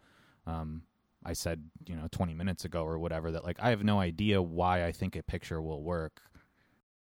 Um, 0.48 0.82
I 1.28 1.34
said, 1.34 1.70
you 1.86 1.96
know, 1.96 2.08
20 2.12 2.34
minutes 2.34 2.64
ago 2.66 2.84
or 2.84 2.98
whatever 2.98 3.32
that 3.32 3.44
like 3.44 3.58
I 3.60 3.70
have 3.70 3.84
no 3.84 4.00
idea 4.00 4.42
why 4.42 4.86
I 4.86 4.92
think 4.94 5.16
a 5.16 5.22
picture 5.22 5.62
will 5.62 5.84
work 5.84 6.22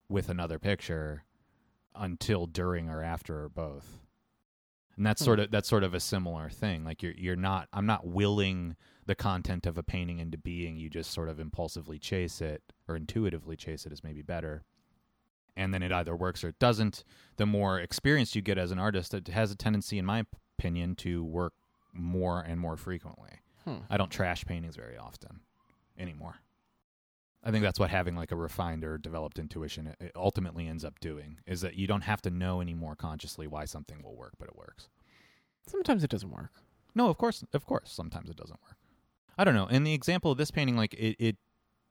with 0.09 0.29
another 0.29 0.59
picture 0.59 1.23
until 1.95 2.47
during 2.47 2.89
or 2.91 3.03
after 3.03 3.45
or 3.45 3.49
both. 3.49 4.01
And 4.97 5.07
that's 5.07 5.21
Hmm. 5.23 5.27
sort 5.27 5.41
of 5.41 5.51
that's 5.51 5.69
sort 5.69 5.85
of 5.85 5.95
a 5.95 6.01
similar 6.01 6.51
thing. 6.51 6.85
Like 6.85 7.03
you're 7.03 7.13
you're 7.13 7.37
not 7.37 7.69
I'm 7.73 7.87
not 7.87 8.07
willing 8.07 8.77
the 9.07 9.15
content 9.15 9.65
of 9.67 9.79
a 9.79 9.83
painting 9.85 10.19
into 10.19 10.37
being. 10.39 10.77
You 10.77 10.91
just 10.91 11.13
sort 11.13 11.29
of 11.29 11.39
impulsively 11.39 11.99
chase 11.99 12.41
it 12.41 12.63
or 12.89 12.97
intuitively 12.97 13.57
chase 13.57 13.87
it 13.87 13.93
is 13.93 14.03
maybe 14.03 14.23
better. 14.23 14.65
And 15.57 15.73
then 15.73 15.83
it 15.83 15.93
either 15.93 16.15
works 16.17 16.43
or 16.45 16.49
it 16.49 16.59
doesn't. 16.59 17.05
The 17.37 17.47
more 17.47 17.79
experience 17.79 18.35
you 18.35 18.43
get 18.43 18.59
as 18.59 18.73
an 18.73 18.79
artist, 18.79 19.15
it 19.15 19.29
has 19.29 19.51
a 19.51 19.57
tendency, 19.57 19.97
in 19.99 20.05
my 20.05 20.27
opinion, 20.59 20.97
to 20.97 21.25
work 21.25 21.55
more 21.95 22.41
and 22.41 22.61
more 22.61 22.77
frequently. 22.77 23.31
Hmm. 23.67 23.79
I 23.91 23.97
don't 23.97 24.11
trash 24.11 24.45
paintings 24.45 24.77
very 24.77 24.97
often 24.97 25.41
anymore. 25.99 26.37
I 27.43 27.51
think 27.51 27.63
that's 27.63 27.79
what 27.79 27.91
having 27.91 28.17
like 28.17 28.33
a 28.33 28.37
refined 28.37 28.85
or 28.85 28.99
developed 28.99 29.39
intuition 29.39 29.95
it, 30.01 30.13
ultimately 30.17 30.67
ends 30.67 30.85
up 30.85 30.99
doing 31.01 31.39
is 31.47 31.61
that 31.61 31.75
you 31.75 31.87
don't 31.87 32.03
have 32.03 32.23
to 32.23 32.31
know 32.31 32.61
anymore 32.61 32.97
consciously 32.97 33.47
why 33.47 33.65
something 33.65 34.03
will 34.03 34.17
work, 34.17 34.33
but 34.39 34.49
it 34.49 34.57
works. 34.57 34.89
Sometimes 35.67 36.03
it 36.03 36.11
doesn't 36.11 36.31
work. 36.31 36.51
No, 36.95 37.09
of 37.09 37.19
course, 37.19 37.45
of 37.53 37.67
course, 37.67 37.93
sometimes 37.93 38.31
it 38.31 38.37
doesn't 38.37 38.61
work. 38.63 38.77
I 39.39 39.45
don't 39.45 39.55
know. 39.55 39.67
In 39.67 39.85
the 39.85 39.95
example 39.95 40.33
of 40.33 40.39
this 40.39 40.51
painting, 40.51 40.77
like 40.77 40.95
it, 40.95 41.17
it 41.19 41.37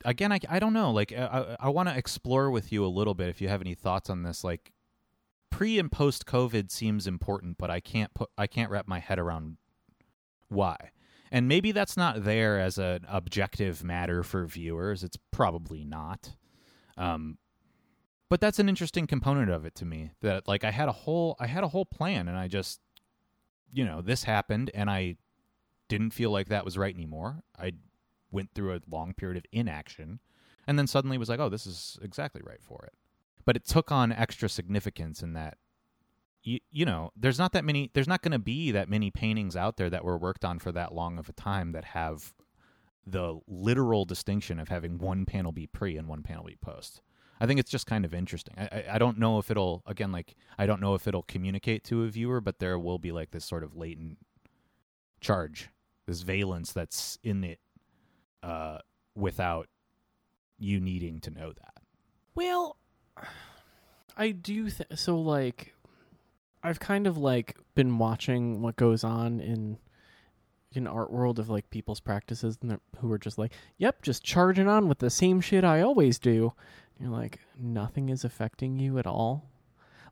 again, 0.03 0.31
I, 0.31 0.39
I 0.49 0.59
don't 0.59 0.73
know. 0.73 0.91
Like 0.91 1.13
I, 1.13 1.25
I, 1.25 1.67
I 1.67 1.69
want 1.69 1.89
to 1.89 1.97
explore 1.97 2.49
with 2.49 2.71
you 2.71 2.85
a 2.85 2.87
little 2.87 3.13
bit 3.13 3.29
if 3.29 3.39
you 3.39 3.47
have 3.47 3.61
any 3.61 3.75
thoughts 3.75 4.09
on 4.09 4.23
this. 4.23 4.43
Like 4.43 4.71
pre 5.51 5.79
and 5.79 5.91
post 5.91 6.25
COVID 6.25 6.71
seems 6.71 7.07
important, 7.07 7.57
but 7.57 7.69
I 7.69 7.79
can't 7.79 8.13
put, 8.13 8.29
I 8.37 8.47
can't 8.47 8.71
wrap 8.71 8.87
my 8.87 8.99
head 8.99 9.19
around 9.19 9.57
why. 10.49 10.91
And 11.31 11.47
maybe 11.47 11.71
that's 11.71 11.97
not 11.97 12.23
there 12.23 12.59
as 12.59 12.77
an 12.77 13.05
objective 13.07 13.83
matter 13.83 14.23
for 14.23 14.45
viewers. 14.45 15.03
It's 15.03 15.17
probably 15.31 15.83
not. 15.83 16.35
Um, 16.97 17.37
but 18.29 18.41
that's 18.41 18.59
an 18.59 18.69
interesting 18.69 19.07
component 19.07 19.49
of 19.49 19.65
it 19.65 19.75
to 19.75 19.85
me. 19.85 20.11
That 20.21 20.47
like 20.47 20.63
I 20.63 20.71
had 20.71 20.89
a 20.89 20.93
whole 20.93 21.35
I 21.39 21.47
had 21.47 21.63
a 21.63 21.67
whole 21.67 21.85
plan, 21.85 22.27
and 22.27 22.37
I 22.37 22.47
just, 22.47 22.79
you 23.71 23.85
know, 23.85 24.01
this 24.01 24.23
happened, 24.23 24.71
and 24.73 24.89
I 24.89 25.17
didn't 25.87 26.11
feel 26.11 26.31
like 26.31 26.49
that 26.49 26.65
was 26.65 26.77
right 26.77 26.93
anymore. 26.93 27.43
I 27.59 27.73
went 28.31 28.53
through 28.53 28.75
a 28.75 28.81
long 28.89 29.13
period 29.13 29.37
of 29.37 29.45
inaction, 29.51 30.19
and 30.67 30.77
then 30.77 30.87
suddenly 30.87 31.17
was 31.17 31.29
like, 31.29 31.39
oh, 31.39 31.49
this 31.49 31.67
is 31.67 31.97
exactly 32.01 32.41
right 32.43 32.61
for 32.61 32.83
it. 32.85 32.93
But 33.45 33.55
it 33.55 33.65
took 33.65 33.91
on 33.91 34.11
extra 34.11 34.49
significance 34.49 35.21
in 35.21 35.33
that 35.33 35.57
you, 36.45 36.59
you 36.71 36.85
know, 36.85 37.11
there's 37.17 37.39
not 37.39 37.51
that 37.53 37.65
many, 37.65 37.89
there's 37.93 38.07
not 38.07 38.21
going 38.21 38.31
to 38.31 38.39
be 38.39 38.71
that 38.71 38.87
many 38.87 39.11
paintings 39.11 39.55
out 39.55 39.77
there 39.77 39.89
that 39.89 40.05
were 40.05 40.17
worked 40.17 40.45
on 40.45 40.59
for 40.59 40.71
that 40.71 40.93
long 40.93 41.17
of 41.17 41.27
a 41.27 41.33
time 41.33 41.73
that 41.73 41.83
have 41.83 42.33
the 43.05 43.39
literal 43.47 44.05
distinction 44.05 44.59
of 44.59 44.69
having 44.69 44.97
one 44.97 45.25
panel 45.25 45.51
be 45.51 45.67
pre 45.67 45.97
and 45.97 46.07
one 46.07 46.23
panel 46.23 46.45
be 46.45 46.55
post. 46.61 47.01
I 47.39 47.45
think 47.45 47.59
it's 47.59 47.69
just 47.69 47.85
kind 47.85 48.05
of 48.05 48.13
interesting. 48.13 48.55
I, 48.57 48.63
I 48.63 48.85
I 48.93 48.97
don't 48.97 49.17
know 49.17 49.39
if 49.39 49.51
it'll 49.51 49.83
again 49.85 50.11
like 50.11 50.35
I 50.57 50.65
don't 50.65 50.79
know 50.79 50.95
if 50.95 51.07
it'll 51.07 51.23
communicate 51.23 51.83
to 51.85 52.03
a 52.03 52.07
viewer, 52.07 52.39
but 52.39 52.59
there 52.59 52.79
will 52.79 52.97
be 52.97 53.11
like 53.11 53.31
this 53.31 53.43
sort 53.43 53.63
of 53.63 53.75
latent 53.75 54.17
charge, 55.19 55.69
this 56.05 56.21
valence 56.21 56.71
that's 56.71 57.19
in 57.23 57.43
it, 57.43 57.59
uh, 58.41 58.77
without 59.15 59.67
you 60.57 60.79
needing 60.79 61.19
to 61.21 61.31
know 61.31 61.51
that. 61.51 61.73
Well, 62.35 62.77
I 64.17 64.31
do. 64.31 64.69
Th- 64.69 64.89
so 64.95 65.19
like, 65.19 65.74
I've 66.65 66.79
kind 66.79 67.05
of 67.05 67.17
like 67.17 67.57
been 67.75 67.97
watching 67.99 68.61
what 68.61 68.75
goes 68.75 69.03
on 69.03 69.39
in 69.39 69.77
in 70.71 70.87
art 70.87 71.11
world 71.11 71.39
of 71.39 71.47
like 71.47 71.69
people's 71.69 71.99
practices 71.99 72.57
and 72.61 72.79
who 72.97 73.11
are 73.11 73.19
just 73.19 73.37
like, 73.37 73.53
"Yep, 73.77 74.01
just 74.01 74.23
charging 74.23 74.67
on 74.67 74.87
with 74.87 74.97
the 74.99 75.09
same 75.11 75.41
shit 75.41 75.63
I 75.63 75.81
always 75.81 76.17
do." 76.19 76.53
And 76.97 77.07
you're 77.07 77.17
like, 77.17 77.39
nothing 77.57 78.09
is 78.09 78.23
affecting 78.23 78.79
you 78.79 78.97
at 78.97 79.05
all. 79.07 79.49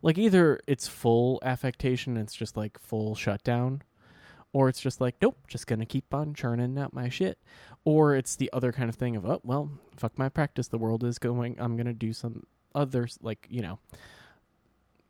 Like 0.01 0.17
either 0.17 0.59
it's 0.67 0.87
full 0.87 1.39
affectation, 1.43 2.17
it's 2.17 2.35
just 2.35 2.55
like 2.55 2.77
full 2.79 3.15
shutdown, 3.15 3.81
or 4.51 4.69
it's 4.69 4.79
just 4.79 5.01
like, 5.01 5.15
nope, 5.21 5.37
just 5.47 5.65
gonna 5.65 5.85
keep 5.85 6.13
on 6.13 6.33
churning 6.33 6.77
out 6.77 6.93
my 6.93 7.09
shit. 7.09 7.39
Or 7.83 8.15
it's 8.15 8.35
the 8.35 8.49
other 8.53 8.71
kind 8.71 8.89
of 8.89 8.95
thing 8.95 9.15
of, 9.15 9.25
oh 9.25 9.41
well, 9.43 9.71
fuck 9.97 10.17
my 10.19 10.29
practice. 10.29 10.67
The 10.67 10.77
world 10.77 11.03
is 11.03 11.17
going. 11.17 11.57
I'm 11.59 11.75
gonna 11.77 11.93
do 11.93 12.13
some 12.13 12.43
others, 12.75 13.17
like 13.21 13.47
you 13.49 13.61
know, 13.61 13.79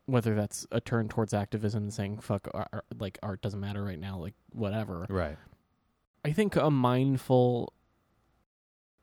whether 0.06 0.34
that's 0.34 0.66
a 0.70 0.80
turn 0.80 1.08
towards 1.08 1.32
activism 1.32 1.84
and 1.84 1.94
saying 1.94 2.18
fuck, 2.18 2.48
ar- 2.54 2.68
ar- 2.72 2.84
like 2.98 3.18
art 3.22 3.40
doesn't 3.42 3.60
matter 3.60 3.82
right 3.82 3.98
now, 3.98 4.18
like 4.18 4.34
whatever. 4.52 5.06
Right. 5.08 5.36
I 6.24 6.32
think 6.32 6.56
a 6.56 6.70
mindful 6.70 7.72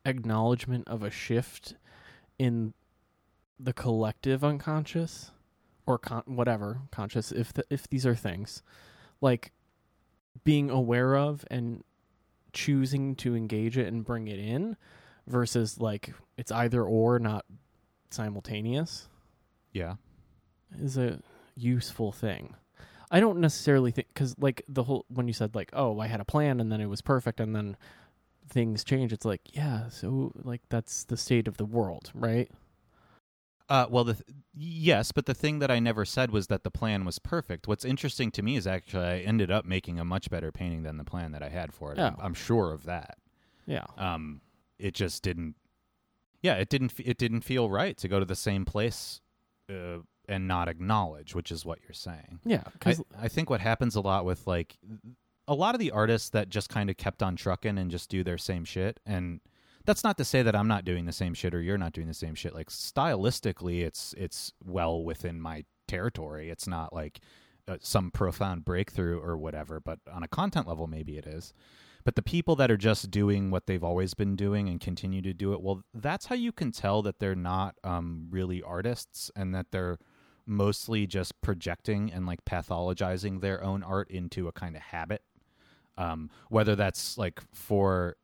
acknowledgement 0.06 0.88
of 0.88 1.04
a 1.04 1.12
shift 1.12 1.76
in 2.40 2.74
the 3.60 3.74
collective 3.74 4.44
unconscious 4.44 5.32
or 5.86 6.00
con- 6.00 6.24
whatever 6.26 6.82
conscious 6.92 7.32
if 7.32 7.54
the, 7.54 7.64
if 7.70 7.88
these 7.88 8.06
are 8.06 8.16
things 8.16 8.64
like 9.20 9.52
being 10.44 10.70
aware 10.72 11.16
of 11.16 11.46
and 11.52 11.84
choosing 12.54 13.16
to 13.16 13.36
engage 13.36 13.78
it 13.78 13.88
and 13.88 14.04
bring 14.04 14.28
it 14.28 14.40
in 14.40 14.76
versus 15.28 15.80
like 15.80 16.14
it's 16.38 16.52
either 16.52 16.84
or 16.84 17.20
not 17.20 17.46
simultaneous 18.10 19.08
Yeah. 19.74 19.96
Is 20.80 20.98
a 20.98 21.20
useful 21.56 22.12
thing. 22.12 22.56
I 23.10 23.20
don't 23.20 23.40
necessarily 23.40 23.92
think 23.92 24.08
because 24.14 24.36
like 24.40 24.64
the 24.70 24.84
whole 24.84 25.06
when 25.10 25.28
you 25.28 25.34
said 25.34 25.54
like 25.56 25.70
oh 25.74 26.00
I 26.00 26.08
had 26.08 26.22
a 26.22 26.26
plan 26.26 26.60
and 26.60 26.72
then 26.72 26.80
it 26.82 26.86
was 26.88 27.02
perfect 27.02 27.40
and 27.40 27.56
then 27.56 27.76
things 28.48 28.84
change. 28.84 29.12
It's 29.12 29.26
like 29.26 29.42
yeah, 29.54 29.90
so 29.90 30.32
like 30.44 30.62
that's 30.70 31.04
the 31.04 31.18
state 31.18 31.48
of 31.48 31.58
the 31.58 31.66
world, 31.66 32.12
right? 32.14 32.50
Uh, 33.70 33.86
well, 33.90 34.04
the 34.04 34.16
th- 34.16 34.26
yes, 34.54 35.14
but 35.14 35.26
the 35.26 35.34
thing 35.34 35.60
that 35.60 35.72
I 35.72 35.80
never 35.80 36.04
said 36.04 36.30
was 36.32 36.48
that 36.48 36.64
the 36.66 36.72
plan 36.72 37.06
was 37.06 37.20
perfect. 37.20 37.70
What's 37.70 37.86
interesting 37.86 38.30
to 38.32 38.42
me 38.42 38.58
is 38.58 38.68
actually 38.68 39.06
I 39.06 39.20
ended 39.20 39.50
up 39.50 39.64
making 39.64 39.98
a 39.98 40.04
much 40.04 40.30
better 40.30 40.52
painting 40.52 40.84
than 40.84 40.98
the 40.98 41.06
plan 41.06 41.32
that 41.32 41.42
I 41.42 41.48
had 41.48 41.74
for 41.74 41.94
it. 41.94 42.00
I'm, 42.00 42.16
Oh. 42.20 42.22
I'm 42.22 42.34
sure 42.34 42.74
of 42.74 42.84
that. 42.84 43.18
Yeah, 43.66 43.86
Um, 43.98 44.42
it 44.78 44.94
just 44.94 45.24
didn't. 45.24 45.56
Yeah, 46.42 46.56
it 46.56 46.68
didn't. 46.70 46.92
f- 46.92 47.06
It 47.06 47.18
didn't 47.18 47.42
feel 47.42 47.70
right 47.70 47.96
to 47.98 48.08
go 48.10 48.20
to 48.20 48.26
the 48.26 48.36
same 48.36 48.66
place 48.66 49.22
uh, 49.70 50.00
and 50.32 50.48
not 50.48 50.68
acknowledge, 50.68 51.36
which 51.36 51.52
is 51.52 51.66
what 51.66 51.80
you're 51.84 51.94
saying. 51.94 52.40
yeah. 52.46 52.64
I, 52.86 52.96
I 53.20 53.28
think 53.28 53.50
what 53.50 53.62
happens 53.62 53.96
a 53.96 54.02
lot 54.02 54.26
with 54.26 54.48
like 54.48 54.78
a 55.48 55.54
lot 55.54 55.76
of 55.76 55.80
the 55.80 55.92
artists 55.92 56.30
that 56.30 56.50
just 56.50 56.70
kind 56.70 56.90
of 56.90 56.98
kept 56.98 57.22
on 57.22 57.36
trucking 57.36 57.78
and 57.78 57.92
just 57.92 58.10
do 58.10 58.24
their 58.24 58.38
same 58.38 58.64
shit 58.64 59.00
and 59.06 59.42
that's 59.84 60.04
not 60.04 60.18
to 60.18 60.24
say 60.24 60.44
that 60.44 60.56
I'm 60.56 60.68
not 60.68 60.86
doing 60.86 61.06
the 61.06 61.12
same 61.12 61.34
shit 61.34 61.54
or 61.54 61.62
you're 61.62 61.78
not 61.78 61.94
doing 61.94 62.08
the 62.08 62.14
same 62.14 62.36
shit 62.36 62.54
like 62.54 62.70
stylistically 62.70 63.82
it's 63.84 64.14
it's 64.18 64.54
well 64.64 65.04
within 65.04 65.42
my 65.42 65.66
territory 65.88 66.50
it's 66.50 66.68
not 66.68 66.94
like 66.94 67.20
uh, 67.68 67.78
some 67.82 68.12
profound 68.12 68.64
breakthrough 68.64 69.20
or 69.20 69.38
whatever 69.38 69.80
but 69.80 70.00
on 70.12 70.24
a 70.24 70.28
content 70.28 70.68
level 70.68 70.88
maybe 70.88 71.18
it 71.18 71.26
is 71.26 71.54
but 72.04 72.16
the 72.16 72.22
people 72.22 72.56
that 72.56 72.72
are 72.72 72.78
just 72.78 73.12
doing 73.12 73.52
what 73.52 73.68
they've 73.68 73.84
always 73.84 74.14
been 74.14 74.36
doing 74.36 74.68
and 74.70 74.80
continue 74.80 75.22
to 75.22 75.34
do 75.34 75.54
it 75.54 75.62
well 75.62 75.84
that's 75.94 76.28
how 76.28 76.36
you 76.36 76.52
can 76.52 76.72
tell 76.72 77.02
that 77.02 77.20
they're 77.20 77.36
not 77.36 77.76
um, 77.84 78.28
really 78.30 78.62
artists 78.64 79.30
and 79.36 79.54
that 79.54 79.68
they're 79.72 79.98
mostly 80.46 81.08
just 81.08 81.40
projecting 81.42 82.12
and 82.12 82.26
like 82.26 82.44
pathologizing 82.46 83.42
their 83.42 83.64
own 83.64 83.84
art 83.84 84.10
into 84.10 84.48
a 84.48 84.52
kind 84.52 84.76
of 84.76 84.82
habit. 84.82 85.24
Um, 85.98 86.30
whether 86.50 86.76
that's 86.76 87.18
like 87.18 87.42
for 87.54 88.16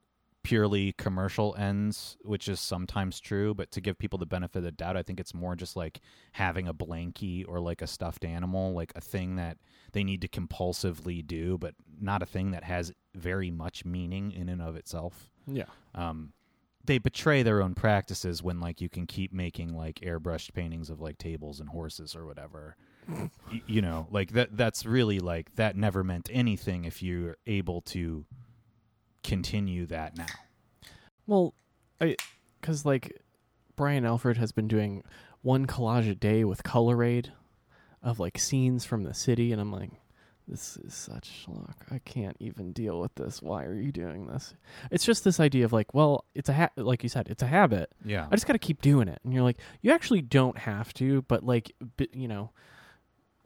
purely 0.43 0.93
commercial 0.93 1.53
ends 1.59 2.15
which 2.22 2.47
is 2.47 2.57
sometimes 2.57 3.20
true 3.20 3.53
but 3.53 3.70
to 3.70 3.82
give 3.82 3.99
people 3.99 4.18
the 4.18 4.26
benefit 4.26 4.59
of 4.59 4.63
the 4.63 4.72
doubt 4.72 4.95
i 4.95 5.03
think 5.03 5.20
it's 5.20 5.34
more 5.34 5.57
just 5.57 5.76
like 5.76 5.99
having 6.32 6.70
a 6.70 6.74
blankie 6.74 7.43
or 7.45 7.59
like 7.59 7.82
a 7.82 7.88
stuffed 7.88 8.24
animal 8.24 8.72
like 8.72 8.93
a 8.95 9.01
thing 9.01 9.36
that 9.36 9.57
they 9.91 10.05
need 10.05 10.22
to 10.22 10.28
compulsively 10.30 11.26
do 11.26 11.57
but 11.57 11.76
not 11.99 12.22
a 12.22 12.26
thing 12.26 12.51
that 12.51 12.63
has 12.63 12.93
very 13.18 13.51
much 13.51 13.84
meaning 13.84 14.32
in 14.32 14.49
and 14.49 14.61
of 14.61 14.76
itself. 14.76 15.30
Yeah, 15.47 15.65
um, 15.95 16.34
they 16.88 16.97
betray 16.97 17.43
their 17.43 17.61
own 17.61 17.75
practices 17.75 18.41
when 18.41 18.59
like 18.59 18.81
you 18.81 18.89
can 18.89 19.05
keep 19.05 19.31
making 19.31 19.75
like 19.75 19.99
airbrushed 20.01 20.53
paintings 20.53 20.89
of 20.89 20.99
like 20.99 21.17
tables 21.17 21.59
and 21.59 21.69
horses 21.69 22.15
or 22.15 22.25
whatever 22.25 22.75
Y- 23.07 23.61
you 23.67 23.81
know 23.81 24.07
like 24.11 24.31
that 24.31 24.57
that's 24.57 24.85
really 24.85 25.19
like 25.19 25.55
that 25.55 25.77
never 25.77 26.03
meant 26.03 26.29
anything 26.33 26.83
if 26.83 27.01
you're 27.03 27.38
able 27.45 27.81
to 27.81 28.25
continue 29.23 29.85
that 29.85 30.17
now 30.17 30.25
well, 31.27 31.53
I 31.99 32.15
because 32.59 32.85
like 32.85 33.21
Brian 33.75 34.05
Alfred 34.05 34.38
has 34.38 34.51
been 34.51 34.67
doing 34.67 35.03
one 35.41 35.67
collage 35.67 36.09
a 36.09 36.15
day 36.15 36.43
with 36.43 36.63
Color-aid 36.63 37.31
of 38.01 38.19
like 38.19 38.39
scenes 38.39 38.85
from 38.85 39.03
the 39.03 39.13
city, 39.13 39.51
and 39.51 39.61
I'm 39.61 39.71
like. 39.71 39.91
This 40.47 40.77
is 40.77 40.93
such 40.93 41.45
schlock. 41.45 41.75
I 41.91 41.99
can't 41.99 42.37
even 42.39 42.71
deal 42.71 42.99
with 43.01 43.13
this. 43.15 43.41
Why 43.41 43.65
are 43.65 43.73
you 43.75 43.91
doing 43.91 44.27
this? 44.27 44.53
It's 44.91 45.03
just 45.05 45.23
this 45.25 45.39
idea 45.41 45.65
of 45.65 45.73
like, 45.73 45.93
well, 45.93 46.23
it's 46.33 46.47
a 46.47 46.53
ha- 46.53 46.69
like 46.77 47.03
you 47.03 47.09
said, 47.09 47.27
it's 47.29 47.43
a 47.43 47.47
habit. 47.47 47.91
yeah 48.05 48.27
I 48.31 48.35
just 48.35 48.47
got 48.47 48.53
to 48.53 48.59
keep 48.59 48.81
doing 48.81 49.07
it. 49.09 49.19
And 49.25 49.33
you're 49.33 49.43
like, 49.43 49.57
you 49.81 49.91
actually 49.91 50.21
don't 50.21 50.57
have 50.59 50.93
to, 50.95 51.23
but 51.23 51.43
like, 51.43 51.73
bi- 51.97 52.07
you 52.13 52.27
know, 52.29 52.51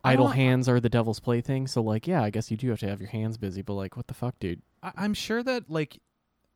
idle 0.03 0.27
hands 0.29 0.69
are 0.69 0.79
the 0.79 0.89
devil's 0.89 1.19
plaything. 1.19 1.67
So 1.67 1.81
like, 1.81 2.07
yeah, 2.07 2.21
I 2.23 2.29
guess 2.29 2.51
you 2.51 2.57
do 2.57 2.69
have 2.69 2.79
to 2.81 2.87
have 2.87 2.99
your 3.01 3.09
hands 3.09 3.37
busy. 3.37 3.61
But 3.61 3.73
like, 3.73 3.97
what 3.97 4.07
the 4.07 4.13
fuck, 4.13 4.37
dude? 4.39 4.61
I- 4.83 4.91
i'm 4.97 5.13
sure 5.13 5.43
that 5.43 5.69
like 5.69 5.99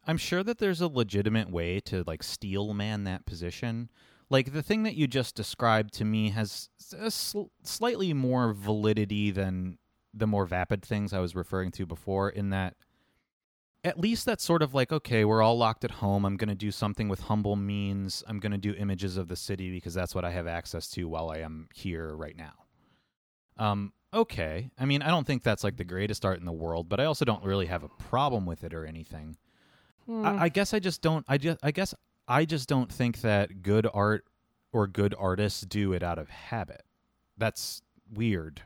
i'm 0.08 0.18
sure 0.18 0.42
that 0.44 0.58
there's 0.58 0.82
a 0.82 0.88
legitimate 0.88 1.50
way 1.52 1.80
to 1.82 2.04
like 2.08 2.24
steel 2.24 2.74
man 2.74 3.04
that 3.04 3.26
position 3.28 3.90
like 4.32 4.52
the 4.52 4.64
thing 4.64 4.82
that 4.84 4.96
you 4.96 5.06
just 5.08 5.36
described 5.36 5.94
to 5.96 6.06
me 6.06 6.30
has 6.32 6.70
a 6.98 7.12
sl- 7.12 7.52
slightly 7.62 8.14
more 8.14 8.52
validity 8.54 9.30
than 9.30 9.78
the 10.16 10.28
more 10.28 10.46
vapid 10.46 10.82
things 10.84 11.14
i 11.14 11.20
was 11.20 11.36
referring 11.36 11.72
to 11.72 11.86
before 11.86 12.30
in 12.30 12.50
that 12.50 12.76
at 13.84 14.00
least 14.00 14.26
that's 14.26 14.44
sort 14.44 14.62
of 14.64 14.74
like 14.74 14.92
okay 14.92 15.26
we're 15.26 15.42
all 15.42 15.58
locked 15.58 15.84
at 15.84 15.92
home 15.92 16.26
i'm 16.26 16.38
going 16.38 16.50
to 16.50 16.56
do 16.56 16.72
something 16.72 17.08
with 17.10 17.22
humble 17.22 17.56
means 17.56 18.24
i'm 18.28 18.40
going 18.40 18.52
to 18.52 18.58
do 18.58 18.74
images 18.78 19.18
of 19.18 19.28
the 19.28 19.36
city 19.36 19.70
because 19.72 19.94
that's 19.94 20.16
what 20.16 20.26
i 20.26 20.32
have 20.32 20.48
access 20.48 20.90
to 20.90 21.08
while 21.08 21.30
i 21.30 21.38
am 21.38 21.68
here 21.74 22.16
right 22.16 22.38
now 22.38 22.54
um 23.58 23.94
okay 24.14 24.70
i 24.80 24.86
mean 24.86 25.02
i 25.02 25.10
don't 25.10 25.28
think 25.28 25.44
that's 25.44 25.64
like 25.64 25.78
the 25.78 25.84
greatest 25.84 26.26
art 26.26 26.40
in 26.40 26.46
the 26.46 26.52
world 26.52 26.88
but 26.90 27.00
i 27.00 27.06
also 27.06 27.26
don't 27.26 27.44
really 27.44 27.66
have 27.66 27.84
a 27.84 27.90
problem 27.90 28.46
with 28.46 28.64
it 28.64 28.74
or 28.74 28.86
anything 28.86 29.38
Hmm. 30.06 30.26
I, 30.26 30.44
I 30.44 30.50
guess 30.50 30.74
I 30.74 30.80
just 30.80 31.02
don't. 31.02 31.26
I 31.28 31.38
just. 31.38 31.58
I 31.64 31.72
guess 31.72 31.94
I 32.28 32.46
just 32.46 32.70
don't 32.70 32.92
think 32.92 33.22
that 33.22 33.64
good 33.64 33.88
art 33.92 34.26
or 34.72 34.88
good 34.88 35.16
artists 35.18 35.62
do 35.62 35.94
it 35.94 36.04
out 36.04 36.20
of 36.20 36.30
habit. 36.30 36.84
That's 37.38 37.82
weird. 38.14 38.62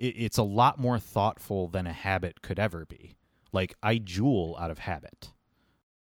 It, 0.00 0.14
it's 0.16 0.38
a 0.38 0.42
lot 0.42 0.78
more 0.78 0.98
thoughtful 0.98 1.68
than 1.68 1.86
a 1.86 1.92
habit 1.92 2.42
could 2.42 2.58
ever 2.58 2.84
be. 2.84 3.16
Like 3.52 3.76
I 3.82 3.98
jewel 3.98 4.56
out 4.58 4.72
of 4.72 4.80
habit. 4.80 5.32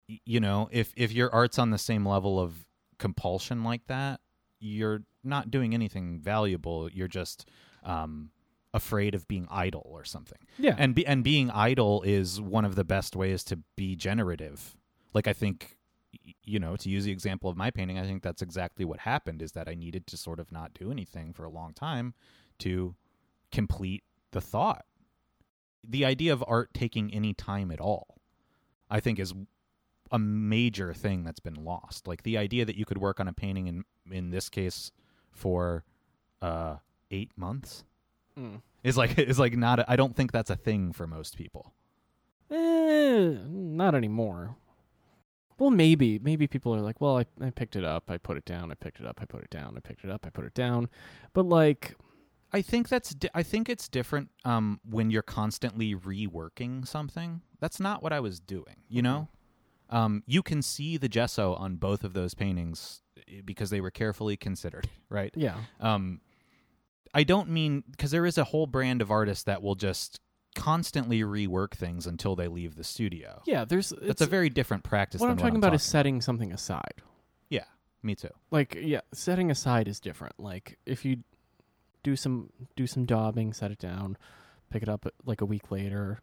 Y- 0.09 0.21
you 0.25 0.39
know, 0.39 0.69
if 0.71 0.93
if 0.97 1.13
your 1.13 1.35
art's 1.35 1.59
on 1.59 1.71
the 1.71 1.79
same 1.79 2.07
level 2.07 2.39
of 2.39 2.65
compulsion 2.99 3.65
like 3.65 3.87
that, 3.89 4.21
you're 4.61 5.03
not 5.25 5.51
doing 5.51 5.75
anything 5.75 6.21
valuable. 6.21 6.89
You're 6.93 7.09
just 7.09 7.49
um, 7.83 8.31
afraid 8.75 9.15
of 9.15 9.27
being 9.27 9.47
idle 9.51 9.87
or 9.87 10.05
something 10.05 10.39
yeah, 10.59 10.75
and 10.77 10.95
be, 10.95 11.07
and 11.07 11.25
being 11.25 11.51
idle 11.51 12.03
is 12.03 12.41
one 12.41 12.65
of 12.65 12.75
the 12.75 12.85
best 12.85 13.17
ways 13.17 13.43
to 13.45 13.59
be 13.77 13.97
generative. 13.97 14.77
Like 15.15 15.27
I 15.27 15.33
think, 15.33 15.79
you 16.45 16.59
know, 16.59 16.77
to 16.77 16.91
use 16.91 17.05
the 17.05 17.13
example 17.13 17.49
of 17.49 17.57
my 17.57 17.71
painting, 17.71 17.99
I 17.99 18.05
think 18.05 18.23
that's 18.23 18.43
exactly 18.43 18.85
what 18.85 19.01
happened. 19.01 19.41
Is 19.41 19.53
that 19.53 19.69
I 19.69 19.75
needed 19.75 20.07
to 20.09 20.17
sort 20.17 20.41
of 20.41 20.53
not 20.53 20.75
do 20.75 20.91
anything 20.91 21.33
for 21.33 21.45
a 21.45 21.51
long 21.51 21.73
time 21.73 22.15
to 22.59 22.95
complete 23.57 24.03
the 24.33 24.41
thought. 24.41 24.85
The 25.83 26.05
idea 26.05 26.33
of 26.33 26.45
art 26.47 26.75
taking 26.75 27.13
any 27.15 27.33
time 27.35 27.71
at 27.71 27.81
all, 27.81 28.19
I 28.91 29.01
think, 29.01 29.19
is 29.19 29.33
a 30.13 30.19
major 30.19 30.93
thing 30.95 31.25
that's 31.25 31.41
been 31.41 31.55
lost. 31.65 32.07
Like 32.07 32.23
the 32.23 32.37
idea 32.39 32.65
that 32.65 32.77
you 32.77 32.85
could 32.85 32.99
work 32.99 33.19
on 33.21 33.29
a 33.29 33.33
painting 33.33 33.67
in 33.67 33.85
in 34.11 34.31
this 34.31 34.49
case 34.49 34.93
for 35.33 35.85
uh, 36.43 36.77
eight 37.11 37.31
months 37.37 37.85
Mm. 38.39 38.61
is 38.85 38.97
like 38.99 39.19
is 39.19 39.39
like 39.39 39.57
not. 39.57 39.79
A, 39.81 39.91
I 39.91 39.97
don't 39.97 40.15
think 40.15 40.31
that's 40.31 40.51
a 40.51 40.57
thing 40.57 40.93
for 40.93 41.07
most 41.07 41.37
people. 41.39 41.73
Eh, 42.51 43.35
not 43.49 43.95
anymore. 43.95 44.57
Well, 45.59 45.71
maybe 45.71 46.19
maybe 46.19 46.47
people 46.47 46.75
are 46.75 46.83
like, 46.83 47.01
well, 47.01 47.17
I 47.17 47.25
I 47.41 47.51
picked 47.51 47.77
it 47.77 47.85
up, 47.85 48.11
I 48.11 48.19
put 48.19 48.37
it 48.37 48.45
down, 48.45 48.71
I 48.71 48.75
picked 48.75 49.01
it 49.01 49.07
up, 49.07 49.21
I 49.23 49.25
put 49.25 49.43
it 49.43 49.49
down, 49.51 49.75
I 49.77 49.81
picked 49.81 50.05
it 50.05 50.11
up, 50.11 50.27
I 50.27 50.31
put 50.31 50.45
it 50.45 50.53
down, 50.53 50.89
but 51.33 51.47
like, 51.47 51.97
I 52.53 52.63
think 52.63 52.89
that's 52.89 53.11
di- 53.15 53.29
I 53.35 53.43
think 53.43 53.69
it's 53.69 53.89
different 53.89 54.31
um, 54.45 54.81
when 54.89 55.11
you're 55.11 55.23
constantly 55.23 55.95
reworking 55.95 56.87
something. 56.87 57.43
That's 57.61 57.81
not 57.81 58.03
what 58.03 58.13
I 58.13 58.21
was 58.21 58.41
doing. 58.41 58.77
You 58.89 59.03
know, 59.03 59.29
um, 59.91 60.23
you 60.27 60.43
can 60.43 60.63
see 60.63 60.97
the 60.97 61.09
gesso 61.09 61.55
on 61.55 61.77
both 61.77 62.05
of 62.05 62.13
those 62.15 62.35
paintings 62.35 63.03
eh, 63.29 63.41
because 63.45 63.71
they 63.71 63.81
were 63.81 63.91
carefully 63.91 64.37
considered, 64.37 64.89
right? 65.09 65.33
yeah, 65.37 65.57
Um, 65.81 66.21
I 67.15 67.25
don't 67.25 67.49
mean 67.51 67.83
because 67.91 68.11
there 68.11 68.27
is 68.27 68.37
a 68.39 68.45
whole 68.45 68.67
brand 68.67 69.01
of 69.03 69.11
artists 69.11 69.45
that 69.45 69.63
will 69.63 69.75
just 69.75 70.21
constantly 70.55 71.21
rework 71.21 71.75
things 71.75 72.07
until 72.07 72.35
they 72.37 72.49
leave 72.49 72.77
the 72.77 72.85
studio. 72.85 73.43
yeah. 73.47 73.65
There's 73.65 73.91
That's 73.91 74.03
it's, 74.13 74.23
a 74.23 74.27
very 74.27 74.49
different 74.51 74.85
practice. 74.85 75.21
what 75.21 75.27
than 75.29 75.33
I'm 75.33 75.39
talking 75.39 75.57
about 75.57 75.75
is 75.75 75.83
setting 75.83 76.21
something 76.23 76.53
aside. 76.53 77.03
yeah, 77.51 77.65
me 78.03 78.15
too. 78.15 78.31
Like, 78.51 78.75
yeah, 78.81 79.01
setting 79.13 79.51
aside 79.51 79.89
is 79.89 80.01
different. 80.01 80.35
Like, 80.39 80.79
if 80.87 81.05
you 81.05 81.19
do 82.07 82.15
some 82.15 82.51
do 82.77 82.87
some 82.87 83.05
daubing, 83.05 83.53
set 83.53 83.73
it 83.73 83.81
down, 83.81 84.17
pick 84.71 84.81
it 84.81 84.89
up 84.89 85.05
uh, 85.05 85.11
like 85.25 85.41
a 85.41 85.45
week 85.45 85.73
later. 85.73 86.21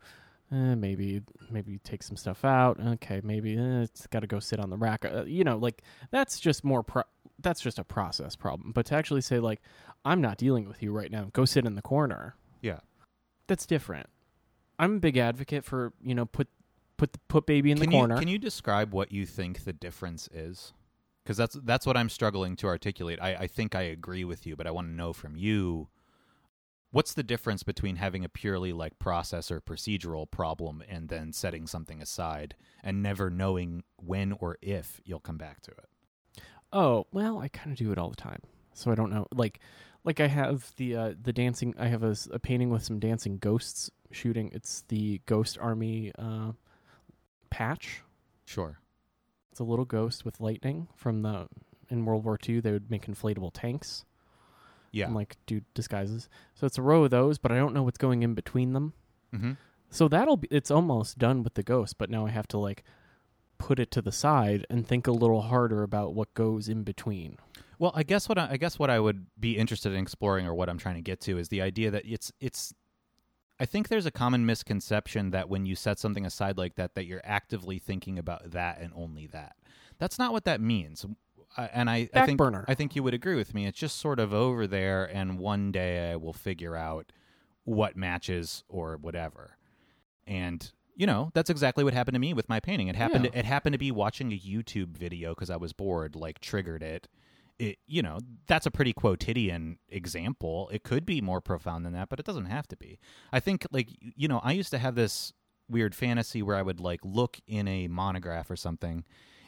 Eh, 0.50 0.76
maybe 0.76 1.22
maybe 1.52 1.78
take 1.80 2.02
some 2.02 2.16
stuff 2.16 2.46
out. 2.46 2.80
Okay, 2.80 3.20
maybe 3.22 3.58
eh, 3.58 3.82
it's 3.82 4.08
got 4.08 4.22
to 4.22 4.28
go 4.28 4.40
sit 4.40 4.62
on 4.62 4.70
the 4.70 4.78
rack. 4.78 5.04
Uh, 5.04 5.26
you 5.26 5.44
know, 5.44 5.58
like 5.58 5.84
that's 6.10 6.40
just 6.40 6.64
more. 6.64 6.84
Pro- 6.84 7.04
that's 7.38 7.60
just 7.60 7.80
a 7.80 7.84
process 7.84 8.38
problem. 8.38 8.72
But 8.72 8.86
to 8.86 8.96
actually 8.96 9.20
say 9.20 9.40
like, 9.40 9.62
I'm 10.06 10.22
not 10.22 10.38
dealing 10.38 10.70
with 10.70 10.82
you 10.82 10.94
right 10.94 11.12
now. 11.12 11.28
Go 11.34 11.44
sit 11.44 11.66
in 11.66 11.76
the 11.76 11.82
corner. 11.82 12.36
Yeah. 12.62 12.80
That's 13.48 13.66
different. 13.66 14.08
I'm 14.80 14.96
a 14.96 15.00
big 15.00 15.18
advocate 15.18 15.66
for 15.66 15.92
you 16.02 16.16
know 16.16 16.26
put 16.26 16.48
put 16.96 17.12
the, 17.12 17.20
put 17.28 17.46
baby 17.46 17.72
in 17.72 17.78
can 17.78 17.90
the 17.90 17.92
corner. 17.92 18.16
You, 18.16 18.20
can 18.20 18.30
you 18.30 18.40
describe 18.40 18.94
what 18.94 19.12
you 19.12 19.26
think 19.26 19.66
the 19.66 19.74
difference 19.74 20.30
is? 20.34 20.72
Because 21.24 21.38
that's 21.38 21.56
that's 21.64 21.86
what 21.86 21.96
I'm 21.96 22.10
struggling 22.10 22.56
to 22.58 22.68
articulate. 22.68 23.20
I, 23.22 23.36
I 23.36 23.48
think 23.48 23.76
I 23.76 23.84
agree 23.84 24.26
with 24.26 24.46
you, 24.46 24.56
but 24.56 24.68
I 24.68 24.72
want 24.72 24.88
to 24.88 24.94
know 24.94 25.14
from 25.14 25.36
you 25.36 25.88
what's 26.92 27.14
the 27.14 27.24
difference 27.24 27.64
between 27.64 27.96
having 27.96 28.24
a 28.24 28.30
purely 28.30 28.72
like 28.72 29.00
process 29.00 29.50
or 29.50 29.60
procedural 29.60 30.30
problem 30.30 30.84
and 30.88 31.10
then 31.10 31.34
setting 31.34 31.66
something 31.66 32.02
aside 32.02 32.56
and 32.84 33.02
never 33.02 33.30
knowing 33.30 33.84
when 33.98 34.32
or 34.34 34.58
if 34.62 35.02
you'll 35.04 35.20
come 35.20 35.38
back 35.38 35.62
to 35.62 35.72
it. 35.72 35.90
Oh 36.72 37.08
well, 37.12 37.40
I 37.40 37.48
kind 37.48 37.72
of 37.72 37.78
do 37.78 37.92
it 37.92 37.98
all 37.98 38.10
the 38.10 38.16
time, 38.16 38.42
so 38.74 38.92
I 38.92 38.96
don't 38.96 39.12
know. 39.12 39.28
Like, 39.34 39.60
like 40.04 40.20
I 40.20 40.28
have 40.28 40.72
the 40.78 40.96
uh, 40.96 41.14
the 41.22 41.34
dancing. 41.34 41.74
I 41.80 41.88
have 41.88 42.04
a 42.04 42.40
painting 42.40 42.70
with 42.70 42.84
some 42.84 43.00
dancing 43.00 43.38
ghosts 43.38 43.90
shooting. 44.12 44.50
It's 44.54 44.84
the 44.88 45.22
Ghost 45.26 45.58
Army 45.60 46.12
uh, 46.18 46.52
patch. 47.50 48.02
Sure. 48.46 48.80
It's 49.54 49.60
a 49.60 49.64
little 49.64 49.86
ghost 49.86 50.26
with 50.26 50.40
lightning 50.40 50.88
from 50.96 51.22
the 51.22 51.48
in 51.90 52.06
World 52.06 52.24
War 52.26 52.40
II. 52.50 52.60
They 52.60 52.72
would 52.72 52.90
make 52.90 53.06
inflatable 53.06 53.52
tanks 53.54 54.04
Yeah. 54.92 55.06
and 55.06 55.14
like 55.14 55.38
do 55.46 55.62
disguises. 55.76 56.28
So 56.56 56.66
it's 56.66 56.80
a 56.80 56.82
row 56.82 57.04
of 57.04 57.12
those, 57.12 57.38
but 57.38 57.52
I 57.52 57.58
don't 57.58 57.72
know 57.72 57.84
what's 57.84 58.00
going 58.00 58.24
in 58.24 58.34
between 58.34 58.74
them. 58.74 58.94
mm-hmm. 59.32 59.52
So 59.92 60.08
that'll 60.08 60.38
be. 60.38 60.48
It's 60.50 60.72
almost 60.72 61.20
done 61.20 61.44
with 61.44 61.54
the 61.54 61.62
ghost, 61.62 62.00
but 62.00 62.10
now 62.10 62.26
I 62.26 62.32
have 62.32 62.48
to 62.48 62.58
like 62.58 62.84
put 63.60 63.78
it 63.80 63.92
to 63.92 64.02
the 64.02 64.12
side 64.12 64.66
and 64.72 64.88
think 64.88 65.06
a 65.06 65.12
little 65.12 65.44
harder 65.44 65.84
about 65.84 66.16
what 66.16 66.34
goes 66.34 66.68
in 66.68 66.82
between. 66.82 67.38
Well, 67.78 67.92
I 67.94 68.02
guess 68.02 68.28
what 68.28 68.40
I, 68.40 68.48
I 68.54 68.58
guess 68.58 68.80
what 68.80 68.90
I 68.90 69.00
would 69.00 69.28
be 69.40 69.56
interested 69.56 69.94
in 69.94 70.00
exploring, 70.02 70.48
or 70.48 70.56
what 70.56 70.68
I'm 70.68 70.80
trying 70.80 70.96
to 70.96 71.02
get 71.02 71.20
to, 71.22 71.38
is 71.38 71.50
the 71.50 71.62
idea 71.62 71.92
that 71.92 72.06
it's 72.08 72.32
it's. 72.40 72.74
I 73.60 73.66
think 73.66 73.88
there's 73.88 74.06
a 74.06 74.12
common 74.12 74.46
misconception 74.46 75.32
that 75.32 75.48
when 75.48 75.66
you 75.66 75.76
set 75.76 76.00
something 76.00 76.26
aside 76.26 76.58
like 76.58 76.76
that, 76.76 76.96
that 76.96 77.06
you're 77.06 77.22
actively 77.24 77.80
thinking 77.80 78.18
about 78.18 78.52
that 78.52 78.80
and 78.82 78.92
only 78.96 79.28
that. 79.28 79.56
That's 80.00 80.18
not 80.18 80.32
what 80.34 80.46
that 80.46 80.60
means. 80.60 81.06
Uh, 81.56 81.68
and 81.72 81.90
I, 81.90 82.10
I 82.14 82.26
think 82.26 82.38
burner. 82.38 82.66
I 82.68 82.74
think 82.74 82.96
you 82.96 83.04
would 83.04 83.14
agree 83.14 83.36
with 83.36 83.54
me. 83.54 83.68
It's 83.68 83.78
just 83.78 83.98
sort 83.98 84.20
of 84.20 84.34
over 84.34 84.66
there, 84.66 85.06
and 85.06 85.38
one 85.38 85.72
day 85.72 86.12
I 86.12 86.16
will 86.16 86.34
figure 86.34 86.76
out 86.76 87.12
what 87.64 87.96
matches 87.96 88.64
or 88.68 88.98
whatever. 88.98 89.58
And 90.26 90.72
you 90.96 91.08
know, 91.08 91.32
that's 91.34 91.50
exactly 91.50 91.84
what 91.84 91.94
happened 91.94 92.16
to 92.16 92.20
me 92.20 92.34
with 92.34 92.50
my 92.50 92.60
painting. 92.60 92.88
It 92.88 92.96
happened. 92.96 93.26
Yeah. 93.26 93.40
It 93.40 93.46
happened 93.46 93.74
to 93.74 93.80
be 93.80 93.92
watching 93.92 94.32
a 94.32 94.38
YouTube 94.38 94.98
video 94.98 95.34
because 95.34 95.50
I 95.50 95.58
was 95.58 95.74
bored. 95.74 96.16
Like 96.16 96.40
triggered 96.40 96.84
it. 96.84 97.08
It, 97.60 97.78
you 97.88 98.02
know, 98.02 98.20
that's 98.48 98.66
a 98.66 98.72
pretty 98.72 98.94
quotidian 98.94 99.78
example. 99.90 100.70
It 100.74 100.84
could 100.84 101.06
be 101.06 101.22
more 101.22 101.40
profound 101.42 101.86
than 101.86 101.94
that, 101.94 102.10
but 102.10 102.20
it 102.20 102.26
doesn't 102.26 102.46
have 102.46 102.68
to 102.70 102.76
be. 102.78 103.00
I 103.32 103.40
think, 103.40 103.66
like, 103.72 103.90
you 104.02 104.28
know, 104.28 104.40
I 104.44 104.54
used 104.54 104.72
to 104.72 104.78
have 104.80 104.96
this 104.96 105.34
weird 105.70 105.96
fantasy 105.96 106.42
where 106.42 106.56
I 106.56 106.62
would 106.62 106.80
like 106.80 107.00
look 107.04 107.38
in 107.48 107.68
a 107.68 107.88
monograph 107.88 108.50
or 108.52 108.56
something, 108.56 109.06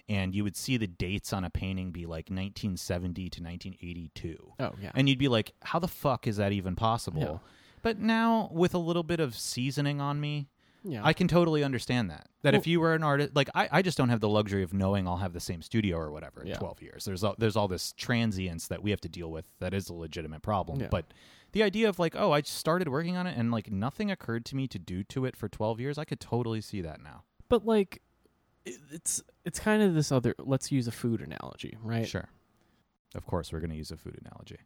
and 0.07 0.33
you 0.35 0.43
would 0.43 0.55
see 0.55 0.77
the 0.77 0.87
dates 0.87 1.33
on 1.33 1.43
a 1.43 1.49
painting 1.49 1.91
be 1.91 2.05
like 2.05 2.29
1970 2.29 3.29
to 3.31 3.41
1982 3.43 4.53
Oh 4.59 4.71
yeah. 4.81 4.91
and 4.95 5.09
you'd 5.09 5.17
be 5.19 5.27
like 5.27 5.51
how 5.63 5.79
the 5.79 5.87
fuck 5.87 6.27
is 6.27 6.37
that 6.37 6.51
even 6.51 6.75
possible 6.75 7.21
Yeah. 7.43 7.49
but 7.81 7.97
now 7.99 8.49
with 8.51 8.73
a 8.75 8.77
little 8.77 9.01
bit 9.03 9.19
of 9.19 9.35
seasoning 9.35 9.99
on 9.99 10.19
me 10.21 10.47
yeah. 10.87 11.01
i 11.03 11.11
can 11.13 11.27
totally 11.27 11.63
understand 11.63 12.09
that 12.09 12.27
that 12.43 12.53
if 12.55 12.65
you 12.67 12.79
were 12.79 12.93
an 12.93 13.03
artist 13.03 13.35
like 13.35 13.49
I, 13.55 13.67
I 13.71 13.81
just 13.81 13.97
don't 13.97 14.09
have 14.09 14.19
the 14.21 14.29
luxury 14.29 14.63
of 14.63 14.73
knowing 14.73 15.07
i'll 15.07 15.17
have 15.17 15.33
the 15.33 15.39
same 15.39 15.61
studio 15.61 15.97
or 15.97 16.11
whatever 16.11 16.41
in 16.41 16.47
Yeah. 16.47 16.57
12 16.57 16.81
years 16.81 17.05
there's 17.05 17.23
all, 17.23 17.35
there's 17.37 17.55
all 17.55 17.67
this 17.67 17.91
transience 17.93 18.67
that 18.67 18.81
we 18.83 18.91
have 18.91 19.01
to 19.01 19.09
deal 19.09 19.31
with 19.31 19.45
that 19.59 19.73
is 19.73 19.89
a 19.89 19.93
legitimate 19.93 20.41
problem 20.41 20.79
Yeah. 20.79 20.87
but 20.91 21.05
the 21.53 21.63
idea 21.63 21.89
of 21.89 21.97
like 21.99 22.15
oh 22.15 22.31
i 22.31 22.41
started 22.41 22.87
working 22.87 23.17
on 23.17 23.25
it 23.27 23.35
and 23.37 23.51
like 23.51 23.71
nothing 23.71 24.11
occurred 24.11 24.45
to 24.45 24.55
me 24.55 24.67
to 24.67 24.79
do 24.79 25.03
to 25.05 25.25
it 25.25 25.35
for 25.35 25.49
12 25.49 25.79
years 25.79 25.97
i 25.97 26.05
could 26.05 26.19
totally 26.19 26.61
see 26.61 26.81
that 26.81 27.01
now 27.01 27.23
But 27.49 27.65
like, 27.65 28.01
it- 28.65 28.79
it's 28.91 29.21
it's 29.43 29.59
kind 29.59 29.83
of 29.83 29.93
this 29.93 30.11
other. 30.11 30.33
Let's 30.39 30.71
use 30.71 30.87
a 30.87 30.91
food 30.91 31.21
analogy, 31.21 31.77
right? 31.83 32.07
sure 32.07 32.29
of 33.13 33.25
course 33.25 33.53
we're 33.53 33.59
going 33.59 33.69
to 33.69 33.75
use 33.77 33.91
a 33.91 33.97
food 33.97 34.19
analogy 34.25 34.57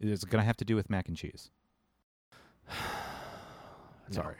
it's 0.00 0.24
going 0.24 0.40
to 0.42 0.46
have 0.46 0.56
to 0.56 0.64
do 0.64 0.74
with 0.76 0.90
mac 0.90 1.06
and 1.08 1.16
cheese 1.16 1.50
sorry 4.10 4.36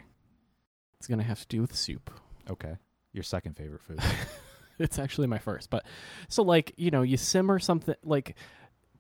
It's 0.98 1.06
gonna 1.08 1.22
have 1.22 1.40
to 1.40 1.46
do 1.48 1.60
with 1.60 1.74
soup. 1.74 2.10
okay 2.50 2.76
your 3.12 3.22
second 3.22 3.56
favorite 3.56 3.82
food 3.82 4.00
It's 4.78 4.98
actually 4.98 5.26
my 5.26 5.38
first, 5.38 5.70
but 5.70 5.86
so 6.28 6.42
like 6.42 6.74
you 6.76 6.90
know 6.90 7.02
you 7.02 7.16
simmer 7.16 7.58
something 7.58 7.94
like 8.02 8.36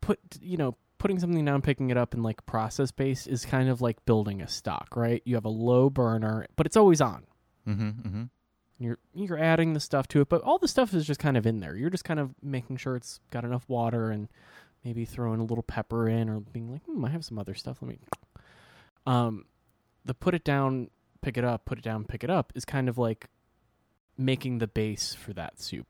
put 0.00 0.18
you 0.40 0.56
know 0.56 0.76
putting 0.98 1.18
something 1.18 1.44
down, 1.44 1.60
picking 1.62 1.90
it 1.90 1.96
up, 1.96 2.14
and 2.14 2.22
like 2.22 2.44
process 2.46 2.90
based 2.90 3.28
is 3.28 3.44
kind 3.44 3.68
of 3.68 3.82
like 3.82 4.04
building 4.06 4.40
a 4.40 4.48
stock, 4.48 4.96
right? 4.96 5.22
You 5.24 5.34
have 5.34 5.44
a 5.44 5.50
low 5.50 5.90
burner, 5.90 6.46
but 6.56 6.66
it's 6.66 6.76
always 6.76 7.00
on. 7.00 7.26
mm-hmm 7.68 7.88
mm-hmm 7.88 8.22
You're 8.78 8.98
you're 9.14 9.38
adding 9.38 9.74
the 9.74 9.80
stuff 9.80 10.08
to 10.08 10.20
it, 10.22 10.28
but 10.28 10.42
all 10.42 10.58
the 10.58 10.68
stuff 10.68 10.94
is 10.94 11.06
just 11.06 11.20
kind 11.20 11.36
of 11.36 11.46
in 11.46 11.60
there. 11.60 11.76
You're 11.76 11.90
just 11.90 12.04
kind 12.04 12.20
of 12.20 12.34
making 12.42 12.78
sure 12.78 12.96
it's 12.96 13.20
got 13.30 13.44
enough 13.44 13.68
water 13.68 14.10
and 14.10 14.28
maybe 14.84 15.04
throwing 15.04 15.40
a 15.40 15.44
little 15.44 15.64
pepper 15.64 16.08
in 16.08 16.28
or 16.30 16.40
being 16.40 16.70
like, 16.70 16.84
hmm, 16.84 17.04
I 17.04 17.10
have 17.10 17.24
some 17.24 17.38
other 17.38 17.54
stuff. 17.54 17.78
Let 17.82 17.90
me. 17.90 17.98
Um, 19.04 19.44
the 20.04 20.14
put 20.14 20.34
it 20.34 20.44
down, 20.44 20.88
pick 21.26 21.36
it 21.36 21.44
up, 21.44 21.64
put 21.64 21.76
it 21.78 21.82
down, 21.82 22.04
pick 22.04 22.22
it 22.22 22.30
up 22.30 22.52
is 22.54 22.64
kind 22.64 22.88
of 22.88 22.98
like 22.98 23.26
making 24.16 24.58
the 24.58 24.68
base 24.68 25.12
for 25.12 25.32
that 25.32 25.60
soup. 25.60 25.86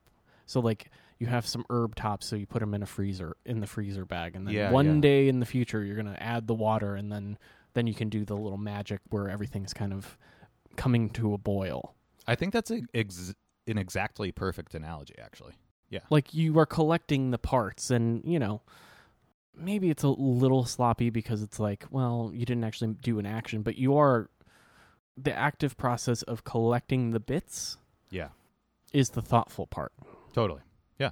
So 0.46 0.60
like 0.60 0.90
you 1.18 1.26
have 1.26 1.46
some 1.46 1.64
herb 1.68 1.94
tops, 1.94 2.26
so 2.26 2.36
you 2.36 2.46
put 2.46 2.60
them 2.60 2.72
in 2.72 2.82
a 2.82 2.86
freezer 2.86 3.36
in 3.44 3.60
the 3.60 3.66
freezer 3.66 4.06
bag, 4.06 4.34
and 4.34 4.46
then 4.46 4.54
Yeah, 4.54 4.70
one 4.70 4.94
yeah. 4.96 5.00
day 5.00 5.28
in 5.28 5.40
the 5.40 5.46
future 5.46 5.84
you're 5.84 5.96
gonna 5.96 6.16
add 6.18 6.46
the 6.46 6.54
water, 6.54 6.94
and 6.94 7.12
then 7.12 7.36
then 7.74 7.86
you 7.86 7.92
can 7.92 8.08
do 8.08 8.24
the 8.24 8.34
little 8.34 8.56
magic 8.56 9.00
where 9.10 9.28
everything's 9.28 9.74
kind 9.74 9.92
of 9.92 10.16
coming 10.76 11.10
to 11.10 11.34
a 11.34 11.38
boil. 11.38 11.94
I 12.26 12.34
think 12.34 12.54
that's 12.54 12.70
a, 12.70 12.80
ex- 12.94 13.34
an 13.66 13.76
exactly 13.76 14.32
perfect 14.32 14.74
analogy, 14.74 15.14
actually. 15.22 15.52
Yeah, 15.90 16.00
like 16.10 16.32
you 16.32 16.58
are 16.58 16.66
collecting 16.66 17.30
the 17.30 17.38
parts 17.38 17.90
and 17.90 18.22
you 18.24 18.38
know 18.38 18.62
maybe 19.54 19.88
it's 19.90 20.02
a 20.02 20.08
little 20.08 20.64
sloppy 20.64 21.10
because 21.10 21.42
it's 21.42 21.58
like 21.60 21.84
well 21.90 22.30
you 22.34 22.44
didn't 22.44 22.64
actually 22.64 22.92
do 23.02 23.18
an 23.18 23.24
action 23.24 23.62
but 23.62 23.76
you 23.78 23.96
are 23.96 24.28
the 25.16 25.32
active 25.32 25.76
process 25.76 26.22
of 26.22 26.44
collecting 26.44 27.10
the 27.12 27.20
bits 27.20 27.78
Yeah, 28.10 28.28
is 28.92 29.10
the 29.10 29.22
thoughtful 29.22 29.66
part 29.66 29.92
totally. 30.32 30.60
Yeah 30.98 31.10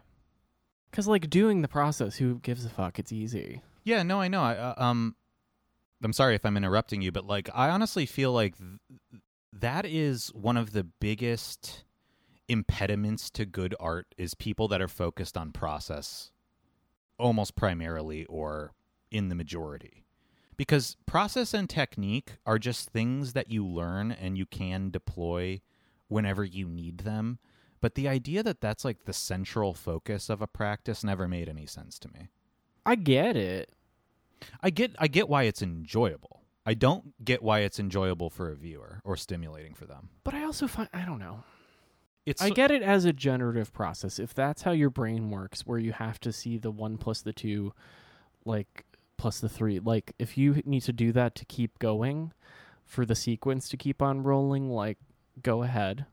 because 0.91 1.09
like 1.09 1.29
doing 1.31 1.63
the 1.63 1.69
process 1.69 2.17
who 2.17 2.39
gives 2.41 2.65
a 2.65 2.69
fuck 2.71 2.99
it's 2.99 3.13
easy 3.13 3.63
Yeah, 3.85 4.03
no, 4.03 4.21
I 4.21 4.29
know. 4.29 4.43
I, 4.43 4.55
uh, 4.57 4.75
um, 4.77 5.17
I'm 6.03 6.13
sorry 6.13 6.35
if 6.35 6.45
I'm 6.45 6.57
interrupting 6.57 7.03
you, 7.03 7.13
but 7.13 7.27
like, 7.27 7.49
I 7.55 7.69
honestly 7.71 8.07
feel 8.07 8.33
like 8.33 8.57
th- 8.59 9.21
that 9.53 9.85
is 9.87 10.29
one 10.35 10.57
of 10.57 10.73
the 10.73 10.85
biggest 10.85 11.85
impediments 12.49 13.31
to 13.31 13.47
good 13.47 13.75
art 13.81 14.07
is 14.19 14.35
people 14.35 14.69
that 14.69 14.83
are 14.83 14.89
focused 14.89 15.37
on 15.37 15.51
process, 15.53 16.31
almost 17.19 17.57
primarily 17.57 18.25
or 18.27 18.73
in 19.11 19.29
the 19.29 19.35
majority. 19.35 20.04
Because 20.57 20.97
process 21.07 21.53
and 21.55 21.69
technique 21.69 22.33
are 22.47 22.59
just 22.59 22.91
things 22.91 23.33
that 23.33 23.51
you 23.51 23.67
learn 23.67 24.13
and 24.13 24.39
you 24.39 24.47
can 24.47 24.91
deploy 24.91 25.61
whenever 26.09 26.45
you 26.45 26.69
need 26.69 26.99
them. 26.99 27.39
But 27.81 27.95
the 27.97 28.09
idea 28.09 28.43
that 28.43 28.61
that's 28.61 28.85
like 28.85 29.05
the 29.05 29.13
central 29.13 29.75
focus 29.75 30.31
of 30.31 30.41
a 30.41 30.47
practice 30.47 31.05
never 31.05 31.29
made 31.29 31.49
any 31.49 31.67
sense 31.67 31.99
to 32.01 32.09
me. 32.13 32.29
i 32.87 32.95
get 32.95 33.37
it 33.37 33.71
I 34.63 34.71
get 34.71 34.95
I 34.99 35.09
get 35.09 35.29
why 35.29 35.45
it's 35.45 35.63
enjoyable. 35.63 36.43
I 36.67 36.75
don't 36.75 37.25
get 37.25 37.43
why 37.43 37.61
it's 37.61 37.79
enjoyable 37.79 38.31
for 38.31 38.51
a 38.51 38.55
viewer 38.55 39.01
or 39.05 39.17
stimulating 39.17 39.75
for 39.75 39.87
them. 39.87 40.11
but 40.23 40.35
i 40.35 40.45
also 40.45 40.67
find 40.67 40.89
i 40.93 41.05
don't 41.05 41.19
know 41.19 41.45
it's 42.27 42.41
I 42.41 42.51
get 42.51 42.71
it 42.71 42.83
as 42.83 43.05
a 43.05 43.13
generative 43.13 43.73
process. 43.73 44.19
If 44.19 44.33
that's 44.33 44.63
how 44.63 44.71
your 44.73 44.91
brain 44.91 45.31
works, 45.31 45.67
where 45.67 45.79
you 45.79 45.93
have 45.93 46.19
to 46.21 46.33
see 46.33 46.57
the 46.57 46.71
one 46.71 46.97
plus 46.97 47.21
the 47.21 47.33
two, 47.33 47.75
like 48.45 48.87
plus 49.17 49.41
the 49.41 49.49
three, 49.49 49.79
like 49.79 50.13
if 50.19 50.37
you 50.37 50.63
need 50.65 50.83
to 50.83 50.93
do 50.93 51.13
that 51.13 51.35
to 51.37 51.45
keep 51.45 51.79
going 51.79 52.33
for 52.85 53.05
the 53.07 53.15
sequence 53.15 53.69
to 53.69 53.77
keep 53.77 54.03
on 54.03 54.23
rolling, 54.23 54.71
like 54.71 54.99
go 55.43 55.63
ahead. 55.63 56.07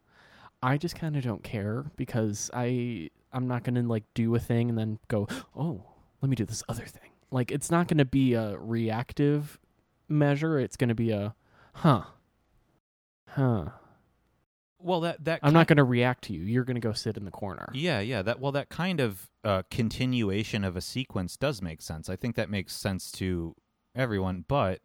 I 0.63 0.77
just 0.77 0.95
kind 0.95 1.15
of 1.15 1.23
don't 1.23 1.43
care 1.43 1.85
because 1.95 2.49
I 2.53 3.09
I'm 3.33 3.47
not 3.47 3.63
to 3.75 3.83
like 3.83 4.03
do 4.13 4.35
a 4.35 4.39
thing 4.39 4.69
and 4.69 4.77
then 4.77 4.99
go, 5.07 5.27
"Oh, 5.55 5.83
let 6.21 6.29
me 6.29 6.35
do 6.35 6.45
this 6.45 6.63
other 6.69 6.85
thing." 6.85 7.09
Like 7.31 7.51
it's 7.51 7.71
not 7.71 7.87
to 7.97 8.05
be 8.05 8.33
a 8.33 8.57
reactive 8.57 9.59
measure, 10.07 10.59
it's 10.59 10.77
to 10.89 10.95
be 10.95 11.11
a 11.11 11.35
huh. 11.73 12.03
Huh. 13.29 13.65
Well 14.83 15.01
that 15.01 15.23
that 15.25 15.39
I'm 15.43 15.53
not 15.53 15.67
going 15.67 15.77
to 15.77 15.83
react 15.83 16.25
to 16.25 16.33
you. 16.33 16.41
You're 16.41 16.63
going 16.63 16.75
to 16.75 16.81
go 16.81 16.93
sit 16.93 17.17
in 17.17 17.25
the 17.25 17.31
corner. 17.31 17.69
Yeah, 17.73 17.99
yeah. 17.99 18.21
That 18.21 18.39
well, 18.39 18.51
that 18.53 18.69
kind 18.69 18.99
of 18.99 19.29
uh, 19.43 19.63
continuation 19.69 20.63
of 20.63 20.75
a 20.75 20.81
sequence 20.81 21.37
does 21.37 21.61
make 21.61 21.81
sense. 21.81 22.09
I 22.09 22.15
think 22.15 22.35
that 22.35 22.49
makes 22.49 22.75
sense 22.75 23.11
to 23.13 23.55
everyone, 23.95 24.45
but 24.47 24.81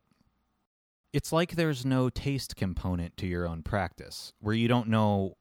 it's 1.13 1.33
like 1.33 1.53
there's 1.53 1.85
no 1.85 2.11
taste 2.11 2.57
component 2.57 3.17
to 3.19 3.27
your 3.27 3.49
own 3.49 3.63
practice, 3.63 4.33
where 4.41 4.55
you 4.55 4.69
don't 4.69 4.89
know, 4.89 5.37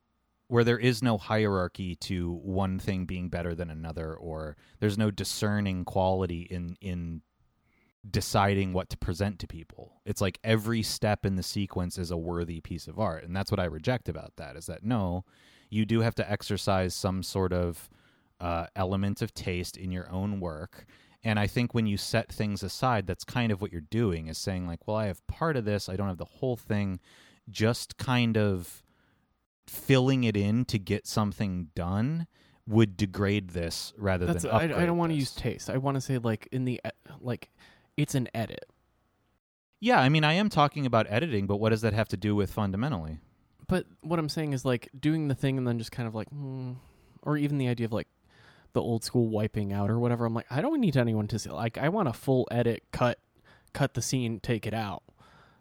where 0.47 0.63
there 0.63 0.79
is 0.79 1.03
no 1.03 1.17
hierarchy 1.17 1.95
to 1.95 2.31
one 2.31 2.79
thing 2.79 3.05
being 3.05 3.29
better 3.29 3.53
than 3.55 3.69
another, 3.69 4.13
or 4.13 4.55
there's 4.79 4.97
no 4.97 5.11
discerning 5.11 5.85
quality 5.85 6.41
in 6.43 6.77
in 6.81 7.21
deciding 8.09 8.73
what 8.73 8.89
to 8.89 8.97
present 8.97 9.39
to 9.39 9.47
people. 9.47 10.01
It's 10.05 10.21
like 10.21 10.39
every 10.43 10.83
step 10.83 11.25
in 11.25 11.35
the 11.35 11.43
sequence 11.43 11.97
is 11.97 12.11
a 12.11 12.17
worthy 12.17 12.61
piece 12.61 12.87
of 12.87 12.99
art, 12.99 13.23
and 13.23 13.35
that's 13.35 13.51
what 13.51 13.59
I 13.59 13.65
reject 13.65 14.09
about 14.09 14.33
that. 14.37 14.55
Is 14.55 14.67
that 14.67 14.83
no, 14.83 15.25
you 15.69 15.85
do 15.85 16.01
have 16.01 16.15
to 16.15 16.31
exercise 16.31 16.93
some 16.93 17.23
sort 17.23 17.53
of 17.53 17.89
uh, 18.39 18.67
element 18.75 19.21
of 19.21 19.33
taste 19.33 19.77
in 19.77 19.91
your 19.91 20.09
own 20.11 20.39
work. 20.39 20.85
And 21.23 21.39
I 21.39 21.47
think 21.47 21.73
when 21.73 21.87
you 21.87 21.97
set 21.97 22.31
things 22.31 22.61
aside, 22.61 23.07
that's 23.07 23.23
kind 23.23 23.51
of 23.51 23.59
what 23.59 23.71
you're 23.71 23.81
doing 23.81 24.27
is 24.27 24.37
saying, 24.37 24.67
like, 24.67 24.87
well, 24.87 24.97
I 24.97 25.07
have 25.07 25.25
part 25.25 25.57
of 25.57 25.65
this, 25.65 25.89
I 25.89 25.95
don't 25.95 26.07
have 26.07 26.19
the 26.19 26.25
whole 26.25 26.55
thing, 26.55 26.99
just 27.49 27.97
kind 27.97 28.37
of 28.37 28.83
filling 29.65 30.23
it 30.23 30.37
in 30.37 30.65
to 30.65 30.77
get 30.77 31.07
something 31.07 31.69
done 31.73 32.27
would 32.67 32.97
degrade 32.97 33.51
this 33.51 33.93
rather 33.97 34.25
That's 34.25 34.43
than 34.43 34.51
I, 34.51 34.83
I 34.83 34.85
don't 34.85 34.97
want 34.97 35.11
to 35.11 35.17
use 35.17 35.33
taste. 35.33 35.69
I 35.69 35.77
want 35.77 35.95
to 35.95 36.01
say 36.01 36.17
like 36.17 36.47
in 36.51 36.65
the 36.65 36.81
like 37.19 37.49
it's 37.97 38.15
an 38.15 38.27
edit. 38.33 38.65
Yeah, 39.79 39.99
I 39.99 40.09
mean, 40.09 40.23
I 40.23 40.33
am 40.33 40.49
talking 40.49 40.85
about 40.85 41.05
editing, 41.09 41.47
but 41.47 41.57
what 41.57 41.69
does 41.69 41.81
that 41.81 41.93
have 41.93 42.07
to 42.09 42.17
do 42.17 42.35
with 42.35 42.51
fundamentally? 42.51 43.19
But 43.67 43.85
what 44.01 44.19
I'm 44.19 44.29
saying 44.29 44.53
is 44.53 44.65
like 44.65 44.89
doing 44.97 45.27
the 45.27 45.35
thing 45.35 45.57
and 45.57 45.67
then 45.67 45.77
just 45.77 45.91
kind 45.91 46.07
of 46.07 46.15
like, 46.15 46.29
hmm, 46.29 46.73
or 47.21 47.37
even 47.37 47.57
the 47.57 47.67
idea 47.67 47.85
of 47.85 47.91
like 47.93 48.07
the 48.73 48.81
old 48.81 49.03
school 49.03 49.29
wiping 49.29 49.73
out 49.73 49.89
or 49.89 49.99
whatever. 49.99 50.25
I'm 50.25 50.33
like, 50.33 50.47
I 50.49 50.61
don't 50.61 50.79
need 50.79 50.97
anyone 50.97 51.27
to 51.29 51.39
see. 51.39 51.49
Like, 51.49 51.77
I 51.77 51.89
want 51.89 52.07
a 52.07 52.13
full 52.13 52.47
edit, 52.51 52.83
cut, 52.91 53.19
cut 53.73 53.93
the 53.93 54.01
scene, 54.01 54.39
take 54.39 54.65
it 54.65 54.73
out. 54.73 55.03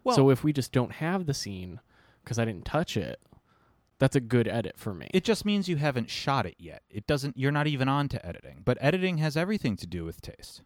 Well- 0.03 0.15
so 0.15 0.29
if 0.29 0.43
we 0.43 0.53
just 0.53 0.71
don't 0.71 0.93
have 0.93 1.25
the 1.25 1.33
scene 1.33 1.79
because 2.23 2.37
I 2.39 2.45
didn't 2.45 2.65
touch 2.65 2.97
it, 2.97 3.19
that's 3.97 4.15
a 4.15 4.21
good 4.21 4.47
edit 4.47 4.77
for 4.77 4.93
me. 4.93 5.09
It 5.13 5.23
just 5.23 5.45
means 5.45 5.69
you 5.69 5.77
haven't 5.77 6.09
shot 6.09 6.45
it 6.45 6.55
yet. 6.59 6.83
It 6.89 7.07
doesn't. 7.07 7.37
You're 7.37 7.51
not 7.51 7.67
even 7.67 7.87
on 7.87 8.09
to 8.09 8.25
editing. 8.25 8.61
But 8.65 8.77
editing 8.81 9.19
has 9.19 9.37
everything 9.37 9.77
to 9.77 9.87
do 9.87 10.03
with 10.03 10.21
taste. 10.21 10.61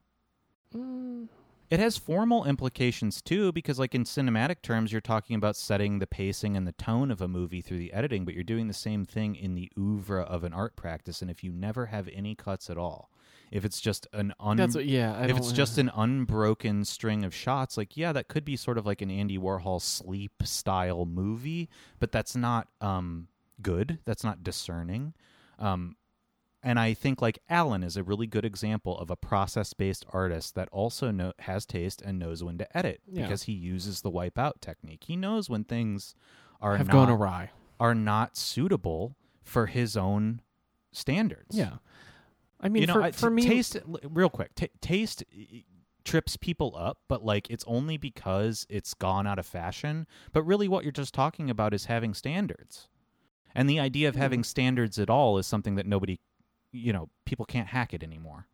Mm, 0.76 1.28
It 1.70 1.80
has 1.80 1.98
formal 1.98 2.46
implications 2.46 3.22
too, 3.22 3.52
because 3.52 3.78
like 3.78 3.94
in 3.94 4.04
cinematic 4.04 4.62
terms, 4.64 4.92
you're 4.92 5.02
talking 5.02 5.36
about 5.36 5.56
setting 5.56 6.00
the 6.00 6.08
pacing 6.08 6.58
and 6.58 6.68
the 6.68 6.72
tone 6.72 7.12
of 7.12 7.22
a 7.22 7.28
movie 7.28 7.62
through 7.62 7.78
the 7.78 7.94
editing, 7.94 8.26
but 8.26 8.34
you're 8.34 8.44
doing 8.44 8.68
the 8.68 8.74
same 8.74 9.06
thing 9.06 9.36
in 9.36 9.54
the 9.54 9.72
oeuvre 9.78 10.22
of 10.24 10.44
an 10.44 10.54
art 10.54 10.76
practice. 10.76 11.22
And 11.22 11.30
if 11.30 11.44
you 11.44 11.52
never 11.52 11.88
have 11.88 12.10
any 12.12 12.34
cuts 12.34 12.72
at 12.72 12.78
all, 12.78 13.12
if 13.52 13.66
it's 13.66 13.80
just 13.80 14.08
an 14.14 14.34
un- 14.40 14.58
what, 14.58 14.86
yeah. 14.86 15.16
I 15.16 15.26
if 15.26 15.38
it's 15.38 15.52
just 15.52 15.78
an 15.78 15.92
unbroken 15.96 16.86
string 16.86 17.24
of 17.24 17.36
shots, 17.36 17.78
like 17.78 17.96
yeah, 17.96 18.14
that 18.14 18.28
could 18.28 18.46
be 18.46 18.56
sort 18.56 18.78
of 18.78 18.86
like 18.86 19.02
an 19.02 19.12
Andy 19.12 19.38
Warhol 19.38 19.82
sleep 19.82 20.34
style 20.44 21.06
movie, 21.06 21.70
but 22.00 22.12
that's 22.12 22.36
not 22.36 22.68
um 22.82 23.28
good. 23.62 24.00
That's 24.06 24.24
not 24.24 24.44
discerning. 24.44 25.14
Um 25.60 25.96
and 26.64 26.80
I 26.80 26.94
think 26.94 27.22
like 27.22 27.40
Alan 27.50 27.84
is 27.84 27.96
a 27.98 28.04
really 28.04 28.28
good 28.28 28.44
example 28.46 28.98
of 28.98 29.10
a 29.10 29.16
process 29.16 29.74
based 29.74 30.06
artist 30.12 30.56
that 30.56 30.68
also 30.72 31.12
know, 31.12 31.34
has 31.40 31.66
taste 31.66 32.02
and 32.02 32.20
knows 32.20 32.44
when 32.44 32.58
to 32.58 32.78
edit 32.78 33.02
Yeah. 33.08 33.24
because 33.24 33.44
he 33.44 33.54
uses 33.54 34.02
the 34.02 34.12
wipeout 34.12 34.60
technique. 34.62 35.06
He 35.06 35.16
knows 35.16 35.50
when 35.50 35.64
things 35.64 36.16
are 36.62 36.76
have 36.78 36.88
not 36.88 36.94
gone 36.94 37.10
awry. 37.10 37.52
are 37.80 37.96
not 37.96 38.36
suitable 38.36 39.16
for 39.42 39.68
his 39.68 39.96
own 39.96 40.42
standards 40.92 41.56
Yeah. 41.56 41.78
I 42.60 42.68
mean, 42.68 42.82
you 42.82 42.88
know, 42.88 42.94
for, 42.96 43.04
I- 43.04 43.12
for 43.12 43.30
t- 43.30 43.36
me, 43.36 43.46
taste 43.48 43.78
real 44.04 44.30
quick. 44.30 44.54
T- 44.56 44.70
taste 44.82 45.24
trips 46.04 46.36
people 46.38 46.74
up, 46.76 47.00
but 47.08 47.24
like 47.24 47.50
it's 47.50 47.64
only 47.68 47.96
because 47.98 48.66
it's 48.70 48.94
gone 48.94 49.26
out 49.28 49.40
of 49.40 49.46
fashion. 49.46 50.08
But 50.34 50.44
really, 50.44 50.68
what 50.68 50.84
you're 50.84 50.92
just 50.92 51.14
talking 51.14 51.50
about 51.50 51.74
is 51.74 51.86
having 51.86 52.14
standards, 52.14 52.90
and 53.56 53.70
the 53.70 53.80
idea 53.80 54.10
of 54.10 54.16
Hmm. 54.16 54.22
having 54.22 54.44
standards 54.44 55.00
at 55.00 55.10
all 55.10 55.38
is 55.38 55.48
something 55.48 55.76
that 55.76 55.86
nobody, 55.86 56.20
you 56.72 56.94
know, 56.94 57.10
people 57.26 57.46
can't 57.46 57.68
hack 57.68 57.94
it 57.94 58.04
anymore. 58.04 58.48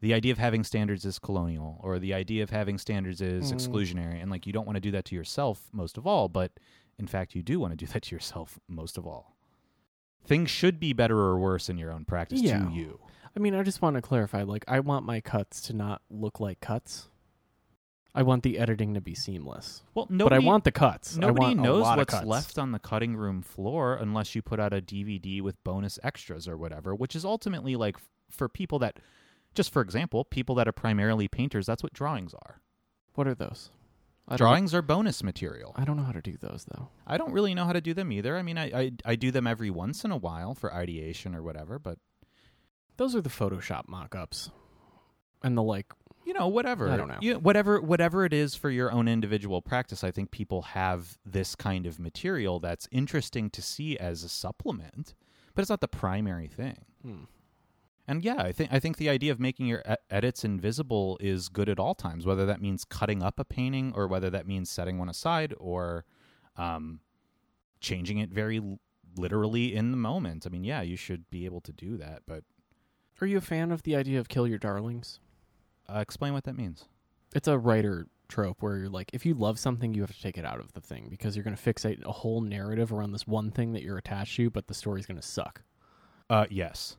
The 0.00 0.12
idea 0.14 0.30
of 0.32 0.38
having 0.38 0.62
standards 0.62 1.04
is 1.04 1.18
colonial, 1.18 1.80
or 1.82 1.98
the 1.98 2.12
idea 2.14 2.42
of 2.42 2.50
having 2.50 2.76
standards 2.78 3.20
is 3.20 3.50
Mm. 3.52 3.56
exclusionary, 3.56 4.20
and 4.22 4.30
like 4.30 4.46
you 4.46 4.52
don't 4.52 4.66
want 4.66 4.76
to 4.76 4.80
do 4.80 4.90
that 4.90 5.04
to 5.06 5.14
yourself 5.14 5.68
most 5.72 5.96
of 5.96 6.06
all, 6.06 6.28
but 6.28 6.52
in 6.98 7.06
fact, 7.06 7.34
you 7.34 7.42
do 7.42 7.58
want 7.58 7.72
to 7.72 7.76
do 7.76 7.86
that 7.92 8.02
to 8.04 8.14
yourself 8.14 8.58
most 8.68 8.98
of 8.98 9.06
all. 9.06 9.36
Things 10.24 10.50
should 10.50 10.78
be 10.80 10.92
better 10.92 11.18
or 11.18 11.38
worse 11.38 11.68
in 11.68 11.78
your 11.78 11.92
own 11.92 12.04
practice 12.04 12.42
Yeah. 12.42 12.64
to 12.64 12.70
you. 12.72 13.00
I 13.34 13.38
mean, 13.38 13.54
I 13.54 13.62
just 13.62 13.82
want 13.82 13.96
to 13.96 14.02
clarify. 14.02 14.42
Like, 14.42 14.64
I 14.66 14.80
want 14.80 15.04
my 15.06 15.20
cuts 15.20 15.60
to 15.62 15.72
not 15.72 16.02
look 16.10 16.40
like 16.40 16.60
cuts. 16.60 17.08
I 18.16 18.22
want 18.22 18.42
the 18.42 18.58
editing 18.58 18.94
to 18.94 19.00
be 19.02 19.14
seamless, 19.14 19.82
Well, 19.94 20.06
but 20.06 20.14
nobody, 20.14 20.36
I 20.36 20.46
want 20.46 20.64
the 20.64 20.72
cuts. 20.72 21.18
Nobody 21.18 21.54
knows 21.54 21.84
what's 21.84 22.22
left 22.24 22.58
on 22.58 22.72
the 22.72 22.78
cutting 22.78 23.14
room 23.14 23.42
floor 23.42 23.94
unless 23.94 24.34
you 24.34 24.40
put 24.40 24.58
out 24.58 24.72
a 24.72 24.80
DVD 24.80 25.42
with 25.42 25.62
bonus 25.64 25.98
extras 26.02 26.48
or 26.48 26.56
whatever, 26.56 26.94
which 26.94 27.14
is 27.14 27.26
ultimately 27.26 27.76
like 27.76 27.96
for 28.30 28.48
people 28.48 28.78
that, 28.78 28.98
just 29.54 29.70
for 29.70 29.82
example, 29.82 30.24
people 30.24 30.54
that 30.54 30.66
are 30.66 30.72
primarily 30.72 31.28
painters, 31.28 31.66
that's 31.66 31.82
what 31.82 31.92
drawings 31.92 32.32
are. 32.32 32.62
What 33.16 33.28
are 33.28 33.34
those? 33.34 33.70
I 34.26 34.36
Drawings 34.36 34.72
are 34.74 34.82
bonus 34.82 35.22
material. 35.22 35.74
I 35.76 35.84
don't 35.84 35.98
know 35.98 36.02
how 36.02 36.12
to 36.12 36.22
do 36.22 36.36
those 36.40 36.64
though. 36.72 36.88
I 37.06 37.18
don't 37.18 37.32
really 37.32 37.54
know 37.54 37.66
how 37.66 37.74
to 37.74 37.82
do 37.82 37.92
them 37.94 38.10
either. 38.10 38.36
I 38.38 38.42
mean, 38.42 38.56
I, 38.56 38.64
I, 38.72 38.92
I 39.04 39.16
do 39.16 39.30
them 39.30 39.46
every 39.46 39.70
once 39.70 40.04
in 40.06 40.10
a 40.10 40.16
while 40.16 40.54
for 40.54 40.72
ideation 40.72 41.34
or 41.34 41.42
whatever, 41.42 41.78
but, 41.78 41.98
Those 42.96 43.14
are 43.14 43.20
the 43.20 43.28
Photoshop 43.28 43.88
mock-ups, 43.88 44.50
and 45.42 45.54
the 45.56 45.62
like. 45.62 45.92
You 46.26 46.34
know, 46.34 46.48
whatever. 46.48 46.90
I 46.90 46.96
don't 46.96 47.08
know. 47.08 47.18
You, 47.20 47.38
whatever, 47.38 47.80
whatever 47.80 48.24
it 48.24 48.32
is 48.32 48.54
for 48.54 48.68
your 48.68 48.90
own 48.90 49.06
individual 49.08 49.62
practice, 49.62 50.02
I 50.04 50.10
think 50.10 50.30
people 50.30 50.62
have 50.62 51.18
this 51.24 51.54
kind 51.54 51.86
of 51.86 51.98
material 52.00 52.58
that's 52.58 52.88
interesting 52.90 53.48
to 53.50 53.62
see 53.62 53.96
as 53.96 54.24
a 54.24 54.28
supplement, 54.28 55.14
but 55.54 55.62
it's 55.62 55.70
not 55.70 55.80
the 55.80 55.88
primary 55.88 56.48
thing. 56.48 56.84
Hmm. 57.02 57.24
And 58.08 58.24
yeah, 58.24 58.36
I 58.38 58.52
think 58.52 58.72
I 58.72 58.78
think 58.78 58.98
the 58.98 59.08
idea 59.08 59.32
of 59.32 59.40
making 59.40 59.66
your 59.66 59.82
e- 59.88 59.94
edits 60.10 60.44
invisible 60.44 61.16
is 61.20 61.48
good 61.48 61.68
at 61.68 61.78
all 61.80 61.94
times, 61.94 62.26
whether 62.26 62.46
that 62.46 62.60
means 62.60 62.84
cutting 62.84 63.22
up 63.22 63.38
a 63.40 63.44
painting 63.44 63.92
or 63.96 64.06
whether 64.06 64.30
that 64.30 64.46
means 64.46 64.70
setting 64.70 64.98
one 64.98 65.08
aside 65.08 65.54
or 65.58 66.04
um, 66.56 67.00
changing 67.80 68.18
it 68.18 68.30
very 68.30 68.58
l- 68.58 68.78
literally 69.16 69.74
in 69.74 69.90
the 69.90 69.96
moment. 69.96 70.44
I 70.46 70.50
mean, 70.50 70.62
yeah, 70.64 70.82
you 70.82 70.96
should 70.96 71.28
be 71.30 71.46
able 71.46 71.60
to 71.62 71.72
do 71.72 71.96
that, 71.96 72.22
but 72.26 72.44
Are 73.20 73.26
you 73.26 73.38
a 73.38 73.40
fan 73.40 73.72
of 73.72 73.82
the 73.82 73.96
idea 73.96 74.20
of 74.20 74.28
kill 74.28 74.46
your 74.46 74.58
darlings? 74.58 75.18
Uh, 75.88 75.98
explain 76.00 76.32
what 76.32 76.44
that 76.44 76.56
means. 76.56 76.84
It's 77.34 77.48
a 77.48 77.58
writer 77.58 78.06
trope 78.28 78.62
where 78.62 78.76
you're 78.78 78.88
like, 78.88 79.10
if 79.12 79.24
you 79.26 79.34
love 79.34 79.58
something, 79.58 79.94
you 79.94 80.00
have 80.02 80.14
to 80.14 80.20
take 80.20 80.36
it 80.38 80.44
out 80.44 80.58
of 80.60 80.72
the 80.72 80.80
thing 80.80 81.06
because 81.10 81.36
you're 81.36 81.44
going 81.44 81.56
to 81.56 81.62
fixate 81.72 82.04
a 82.04 82.12
whole 82.12 82.40
narrative 82.40 82.92
around 82.92 83.12
this 83.12 83.26
one 83.26 83.50
thing 83.50 83.72
that 83.72 83.82
you're 83.82 83.98
attached 83.98 84.36
to, 84.36 84.50
but 84.50 84.66
the 84.66 84.74
story's 84.74 85.06
going 85.06 85.20
to 85.20 85.26
suck. 85.26 85.62
Uh, 86.28 86.46
yes, 86.50 86.96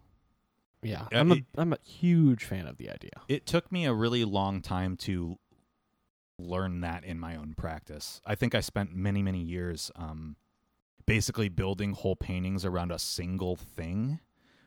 Yeah, 0.83 1.03
Uh, 1.13 1.17
I'm 1.17 1.31
a 1.31 1.35
it- 1.35 1.45
am 1.57 1.73
a 1.73 1.77
huge 1.83 2.43
fan 2.45 2.65
of 2.67 2.77
the 2.77 2.89
idea. 2.89 3.11
it 3.27 3.45
took 3.45 3.71
me 3.71 3.85
a 3.85 3.93
really 3.93 4.23
long 4.23 4.61
time 4.61 4.95
to 4.97 5.37
learn 6.39 6.81
that 6.81 7.03
in 7.03 7.19
my 7.19 7.35
own 7.35 7.55
practice. 7.57 8.21
I 8.25 8.35
think 8.35 8.53
I 8.53 8.59
spent 8.61 8.93
many, 8.95 9.23
many 9.23 9.41
years 9.41 9.91
um, 9.95 10.35
basically 11.05 11.49
building 11.49 11.93
whole 11.93 12.15
paintings 12.15 12.63
around 12.63 12.91
a 12.91 12.99
single 12.99 13.55
thing, 13.55 14.19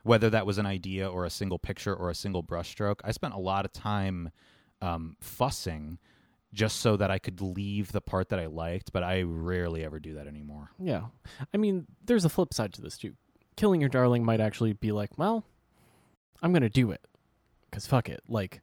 whether 0.02 0.30
that 0.30 0.46
was 0.46 0.58
an 0.58 0.66
idea 0.66 1.08
or 1.08 1.24
a 1.24 1.30
single 1.30 1.58
picture 1.58 1.94
or 1.94 2.10
a 2.10 2.14
single 2.14 2.42
brushstroke. 2.42 3.00
I 3.04 3.12
spent 3.12 3.34
a 3.34 3.38
lot 3.38 3.64
of 3.64 3.72
time 3.72 4.30
um, 4.80 5.16
fussing 5.20 5.98
just 6.52 6.80
so 6.80 6.96
that 6.96 7.10
I 7.10 7.18
could 7.18 7.40
leave 7.40 7.92
the 7.92 8.00
part 8.00 8.30
that 8.30 8.38
I 8.38 8.46
liked, 8.46 8.92
but 8.92 9.02
I 9.02 9.22
rarely 9.22 9.84
ever 9.84 10.00
do 10.00 10.14
that 10.14 10.26
anymore. 10.26 10.70
Yeah, 10.78 11.02
I 11.54 11.56
mean, 11.56 11.86
there's 12.04 12.24
a 12.24 12.28
flip 12.28 12.52
side 12.52 12.72
to 12.74 12.80
this 12.82 12.98
too. 12.98 13.14
Killing 13.56 13.80
your 13.80 13.90
darling 13.90 14.24
might 14.24 14.40
actually 14.40 14.72
be 14.72 14.90
like, 14.90 15.18
well, 15.18 15.44
I'm 16.42 16.52
going 16.52 16.62
to 16.62 16.68
do 16.68 16.90
it 16.90 17.06
because 17.70 17.86
fuck 17.86 18.08
it, 18.08 18.22
like. 18.28 18.60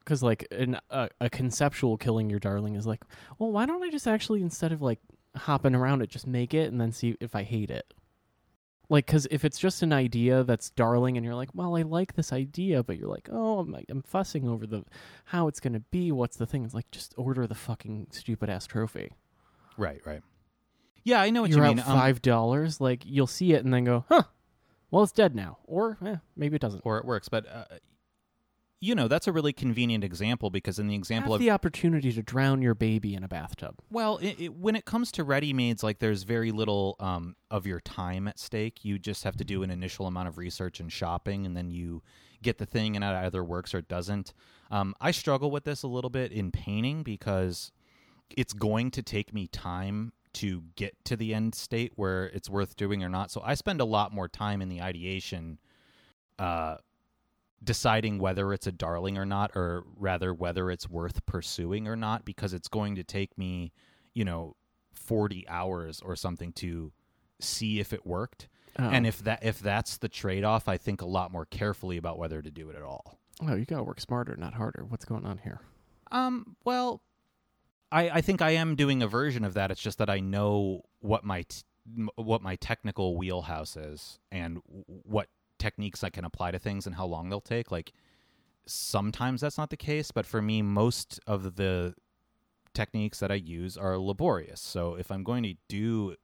Because 0.00 0.22
like 0.22 0.46
an, 0.50 0.78
a, 0.88 1.10
a 1.20 1.28
conceptual 1.28 1.98
killing 1.98 2.30
your 2.30 2.38
darling 2.38 2.76
is 2.76 2.86
like, 2.86 3.02
well, 3.38 3.52
why 3.52 3.66
don't 3.66 3.82
I 3.82 3.90
just 3.90 4.08
actually 4.08 4.40
instead 4.40 4.72
of 4.72 4.80
like 4.80 5.00
hopping 5.36 5.74
around 5.74 6.00
it, 6.00 6.08
just 6.08 6.26
make 6.26 6.54
it 6.54 6.72
and 6.72 6.80
then 6.80 6.92
see 6.92 7.14
if 7.20 7.34
I 7.34 7.42
hate 7.42 7.70
it. 7.70 7.92
Like 8.88 9.06
because 9.06 9.26
if 9.30 9.44
it's 9.44 9.58
just 9.58 9.82
an 9.82 9.92
idea 9.92 10.44
that's 10.44 10.70
darling 10.70 11.16
and 11.16 11.24
you're 11.24 11.34
like 11.34 11.50
well 11.54 11.76
i 11.76 11.82
like 11.82 12.14
this 12.14 12.32
idea 12.32 12.82
but 12.82 12.96
you're 12.96 13.08
like 13.08 13.28
oh 13.30 13.58
i'm, 13.60 13.74
I'm 13.88 14.02
fussing 14.02 14.48
over 14.48 14.66
the 14.66 14.84
how 15.26 15.48
it's 15.48 15.60
going 15.60 15.74
to 15.74 15.80
be 15.80 16.10
what's 16.12 16.36
the 16.36 16.46
thing 16.46 16.64
it's 16.64 16.74
like 16.74 16.90
just 16.90 17.14
order 17.16 17.46
the 17.46 17.54
fucking 17.54 18.08
stupid 18.10 18.48
ass 18.50 18.66
trophy 18.66 19.12
Right, 19.76 20.00
right. 20.04 20.22
Yeah, 21.04 21.20
I 21.20 21.30
know 21.30 21.42
what 21.42 21.50
you're 21.50 21.60
you 21.60 21.64
out 21.64 21.76
mean. 21.76 21.84
Um, 21.86 21.96
five 21.96 22.20
dollars 22.20 22.80
like 22.80 23.04
you'll 23.06 23.28
see 23.28 23.52
it 23.52 23.64
and 23.64 23.72
then 23.72 23.84
go 23.84 24.04
huh 24.08 24.24
well 24.90 25.02
it's 25.04 25.12
dead 25.12 25.34
now 25.34 25.58
or 25.64 25.96
eh, 26.04 26.16
maybe 26.36 26.56
it 26.56 26.60
doesn't 26.62 26.82
or 26.84 26.98
it 26.98 27.04
works, 27.04 27.28
but 27.28 27.46
uh, 27.46 27.64
you 28.80 28.94
know 28.94 29.08
that's 29.08 29.26
a 29.26 29.32
really 29.32 29.52
convenient 29.52 30.04
example 30.04 30.50
because 30.50 30.78
in 30.78 30.86
the 30.86 30.94
example 30.94 31.32
have 31.32 31.40
of 31.40 31.44
the 31.44 31.50
opportunity 31.50 32.12
to 32.12 32.22
drown 32.22 32.62
your 32.62 32.74
baby 32.74 33.14
in 33.14 33.24
a 33.24 33.28
bathtub 33.28 33.74
Well, 33.90 34.18
it, 34.18 34.36
it, 34.38 34.54
when 34.54 34.76
it 34.76 34.84
comes 34.84 35.10
to 35.12 35.24
ready-mades, 35.24 35.82
like 35.82 35.98
there's 35.98 36.22
very 36.22 36.52
little 36.52 36.96
um, 37.00 37.36
of 37.50 37.66
your 37.66 37.80
time 37.80 38.28
at 38.28 38.38
stake. 38.38 38.84
You 38.84 38.98
just 38.98 39.24
have 39.24 39.36
to 39.36 39.44
do 39.44 39.62
an 39.62 39.70
initial 39.70 40.06
amount 40.06 40.28
of 40.28 40.38
research 40.38 40.80
and 40.80 40.92
shopping, 40.92 41.46
and 41.46 41.56
then 41.56 41.70
you 41.70 42.02
get 42.42 42.58
the 42.58 42.66
thing, 42.66 42.94
and 42.96 43.04
it 43.04 43.08
either 43.08 43.42
works 43.42 43.74
or 43.74 43.78
it 43.78 43.88
doesn't. 43.88 44.32
Um, 44.70 44.94
I 45.00 45.10
struggle 45.10 45.50
with 45.50 45.64
this 45.64 45.82
a 45.82 45.88
little 45.88 46.10
bit 46.10 46.32
in 46.32 46.52
painting 46.52 47.02
because 47.02 47.72
it's 48.30 48.52
going 48.52 48.90
to 48.92 49.02
take 49.02 49.32
me 49.32 49.46
time 49.46 50.12
to 50.34 50.62
get 50.76 50.94
to 51.04 51.16
the 51.16 51.34
end 51.34 51.54
state 51.54 51.92
where 51.96 52.26
it's 52.26 52.50
worth 52.50 52.76
doing 52.76 53.02
or 53.02 53.08
not. 53.08 53.30
So 53.30 53.40
I 53.44 53.54
spend 53.54 53.80
a 53.80 53.84
lot 53.84 54.12
more 54.12 54.28
time 54.28 54.62
in 54.62 54.68
the 54.68 54.82
ideation. 54.82 55.58
Uh, 56.38 56.76
deciding 57.62 58.18
whether 58.18 58.52
it's 58.52 58.66
a 58.66 58.72
darling 58.72 59.18
or 59.18 59.26
not, 59.26 59.50
or 59.54 59.84
rather 59.96 60.32
whether 60.32 60.70
it's 60.70 60.88
worth 60.88 61.24
pursuing 61.26 61.88
or 61.88 61.96
not, 61.96 62.24
because 62.24 62.52
it's 62.52 62.68
going 62.68 62.94
to 62.96 63.02
take 63.04 63.36
me, 63.36 63.72
you 64.14 64.24
know, 64.24 64.54
40 64.92 65.46
hours 65.48 66.00
or 66.00 66.14
something 66.16 66.52
to 66.54 66.92
see 67.40 67.80
if 67.80 67.92
it 67.92 68.06
worked. 68.06 68.48
oh. 68.78 68.84
And 68.88 69.06
if 69.06 69.22
that 69.24 69.44
if 69.44 69.58
that's 69.60 69.98
the 69.98 70.08
trade-off, 70.08 70.68
I 70.68 70.76
think 70.76 71.02
a 71.02 71.06
lot 71.06 71.32
more 71.32 71.46
carefully 71.46 71.96
about 71.96 72.18
whether 72.18 72.42
to 72.42 72.50
do 72.50 72.68
it 72.70 72.76
at 72.76 72.82
all. 72.82 73.18
oh 73.46 73.54
you 73.54 73.64
gotta 73.64 73.84
work 73.84 74.00
smarter 74.00 74.36
not 74.36 74.54
harder 74.54 74.84
what's 74.88 75.04
going 75.04 75.24
on 75.24 75.38
here 75.38 75.60
Um, 76.10 76.56
well, 76.64 77.00
I 77.92 78.10
I 78.10 78.20
think 78.20 78.42
I 78.42 78.50
am 78.50 78.74
doing 78.76 79.02
a 79.02 79.06
version 79.08 79.44
of 79.44 79.54
that. 79.54 79.70
It's 79.70 79.80
just 79.80 79.98
that 79.98 80.10
I 80.10 80.20
know 80.20 80.82
what 81.00 81.24
my 81.24 81.42
t- 81.42 81.62
what 82.16 82.42
my 82.42 82.56
technical 82.56 83.16
wheelhouse 83.16 83.76
is 83.76 84.18
and 84.30 84.58
what 84.66 85.28
techniques 85.58 86.04
I 86.04 86.10
can 86.10 86.24
apply 86.24 86.50
to 86.52 86.58
things 86.58 86.86
and 86.86 86.96
how 86.96 87.06
long 87.06 87.28
they'll 87.28 87.40
take. 87.40 87.70
Like 87.70 87.92
sometimes 88.66 89.40
that's 89.40 89.58
not 89.58 89.70
the 89.70 89.76
case, 89.76 90.10
but 90.10 90.26
for 90.26 90.42
me, 90.42 90.62
most 90.62 91.20
of 91.26 91.56
the 91.56 91.94
techniques 92.74 93.20
that 93.20 93.30
I 93.30 93.36
use 93.36 93.76
are 93.76 93.98
laborious. 93.98 94.60
So 94.60 94.94
if 94.94 95.10
I'm 95.10 95.24
going 95.24 95.42
to 95.42 95.54
do 95.68 96.16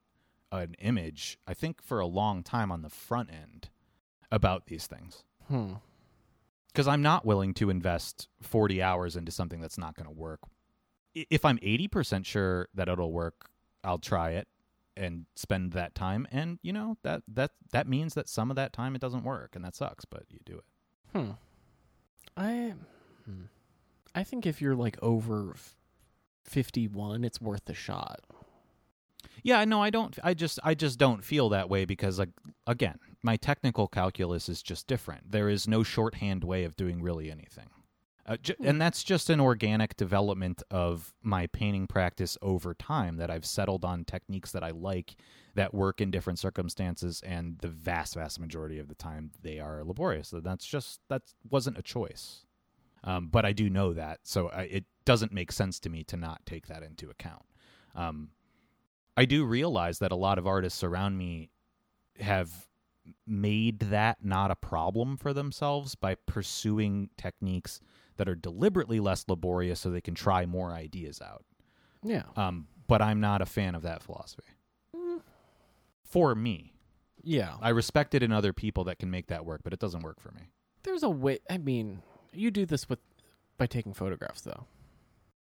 an 0.52 0.74
image, 0.78 1.38
I 1.46 1.54
think 1.54 1.82
for 1.82 2.00
a 2.00 2.06
long 2.06 2.42
time 2.42 2.70
on 2.70 2.82
the 2.82 2.90
front 2.90 3.30
end 3.30 3.70
about 4.30 4.66
these 4.66 4.86
things 4.86 5.24
hmm 5.48 5.74
because 6.74 6.88
I'm 6.88 7.02
not 7.02 7.24
willing 7.24 7.54
to 7.54 7.70
invest 7.70 8.28
40 8.42 8.82
hours 8.82 9.14
into 9.14 9.30
something 9.30 9.60
that's 9.60 9.78
not 9.78 9.94
going 9.94 10.06
to 10.06 10.12
work. 10.12 10.40
If 11.14 11.44
I'm 11.44 11.58
80% 11.58 12.26
sure 12.26 12.66
that 12.74 12.88
it'll 12.88 13.12
work, 13.12 13.48
I'll 13.84 13.98
try 13.98 14.30
it 14.30 14.48
and 14.96 15.26
spend 15.34 15.72
that 15.72 15.94
time 15.94 16.26
and 16.30 16.58
you 16.62 16.72
know 16.72 16.96
that 17.02 17.22
that 17.26 17.50
that 17.72 17.88
means 17.88 18.14
that 18.14 18.28
some 18.28 18.50
of 18.50 18.56
that 18.56 18.72
time 18.72 18.94
it 18.94 19.00
doesn't 19.00 19.24
work 19.24 19.56
and 19.56 19.64
that 19.64 19.74
sucks 19.74 20.04
but 20.04 20.22
you 20.30 20.38
do 20.44 20.56
it 20.58 20.64
Hmm. 21.18 21.30
I 22.36 22.74
hmm. 23.24 23.44
I 24.14 24.24
think 24.24 24.46
if 24.46 24.60
you're 24.62 24.74
like 24.76 24.96
over 25.02 25.52
f- 25.54 25.74
51, 26.44 27.24
it's 27.24 27.40
worth 27.40 27.64
the 27.64 27.74
shot. 27.74 28.20
yeah 29.42 29.64
no 29.64 29.82
i 29.82 29.90
don't 29.90 30.18
i 30.22 30.34
just 30.34 30.58
i 30.64 30.74
just 30.74 30.98
don't 30.98 31.24
feel 31.24 31.48
that 31.50 31.68
way 31.68 31.84
because 31.84 32.18
like 32.18 32.30
again 32.66 32.98
my 33.22 33.36
technical 33.36 33.88
calculus 33.88 34.48
is 34.48 34.62
just 34.62 34.86
different 34.86 35.30
there 35.30 35.48
is 35.48 35.66
no 35.68 35.82
shorthand 35.82 36.44
way 36.44 36.64
of 36.64 36.76
doing 36.76 37.00
really 37.02 37.30
anything 37.30 37.68
uh, 38.26 38.36
j- 38.38 38.56
and 38.62 38.80
that's 38.80 39.04
just 39.04 39.30
an 39.30 39.40
organic 39.40 39.96
development 39.96 40.62
of 40.70 41.14
my 41.22 41.46
painting 41.48 41.86
practice 41.86 42.38
over 42.42 42.74
time 42.74 43.16
that 43.16 43.30
i've 43.30 43.44
settled 43.44 43.84
on 43.84 44.04
techniques 44.04 44.52
that 44.52 44.64
i 44.64 44.70
like 44.70 45.16
that 45.54 45.72
work 45.72 46.00
in 46.00 46.10
different 46.10 46.38
circumstances 46.38 47.22
and 47.24 47.58
the 47.60 47.68
vast 47.68 48.14
vast 48.14 48.40
majority 48.40 48.78
of 48.78 48.88
the 48.88 48.94
time 48.94 49.30
they 49.42 49.60
are 49.60 49.84
laborious. 49.84 50.28
So 50.28 50.40
that's 50.40 50.66
just 50.66 51.00
that 51.08 51.22
wasn't 51.48 51.78
a 51.78 51.82
choice. 51.82 52.44
Um, 53.04 53.28
but 53.28 53.44
i 53.44 53.52
do 53.52 53.68
know 53.68 53.92
that 53.92 54.20
so 54.22 54.48
I, 54.48 54.62
it 54.62 54.84
doesn't 55.04 55.32
make 55.32 55.52
sense 55.52 55.78
to 55.80 55.90
me 55.90 56.04
to 56.04 56.16
not 56.16 56.46
take 56.46 56.66
that 56.68 56.82
into 56.82 57.10
account. 57.10 57.44
Um, 57.94 58.30
I 59.16 59.26
do 59.26 59.44
realize 59.44 59.98
that 60.00 60.10
a 60.10 60.16
lot 60.16 60.38
of 60.38 60.46
artists 60.46 60.82
around 60.82 61.16
me 61.18 61.50
have 62.18 62.66
made 63.26 63.80
that 63.80 64.24
not 64.24 64.50
a 64.50 64.56
problem 64.56 65.16
for 65.16 65.32
themselves 65.34 65.94
by 65.94 66.14
pursuing 66.14 67.10
techniques 67.18 67.78
that 68.16 68.28
are 68.28 68.34
deliberately 68.34 69.00
less 69.00 69.24
laborious 69.28 69.80
so 69.80 69.90
they 69.90 70.00
can 70.00 70.14
try 70.14 70.46
more 70.46 70.72
ideas 70.72 71.20
out. 71.20 71.44
Yeah. 72.02 72.24
Um, 72.36 72.68
but 72.86 73.00
I'm 73.02 73.20
not 73.20 73.40
a 73.42 73.46
fan 73.46 73.74
of 73.74 73.82
that 73.82 74.02
philosophy. 74.02 74.42
For 76.04 76.34
me, 76.34 76.74
Yeah. 77.22 77.56
I 77.60 77.70
respect 77.70 78.14
it 78.14 78.22
in 78.22 78.30
other 78.30 78.52
people 78.52 78.84
that 78.84 78.98
can 78.98 79.10
make 79.10 79.26
that 79.28 79.44
work, 79.44 79.62
but 79.64 79.72
it 79.72 79.80
doesn't 79.80 80.02
work 80.02 80.20
for 80.20 80.30
me. 80.32 80.42
There's 80.84 81.02
a 81.02 81.10
way 81.10 81.38
I 81.50 81.58
mean, 81.58 82.02
you 82.32 82.50
do 82.50 82.66
this 82.66 82.88
with 82.88 82.98
by 83.56 83.66
taking 83.66 83.94
photographs 83.94 84.42
though. 84.42 84.66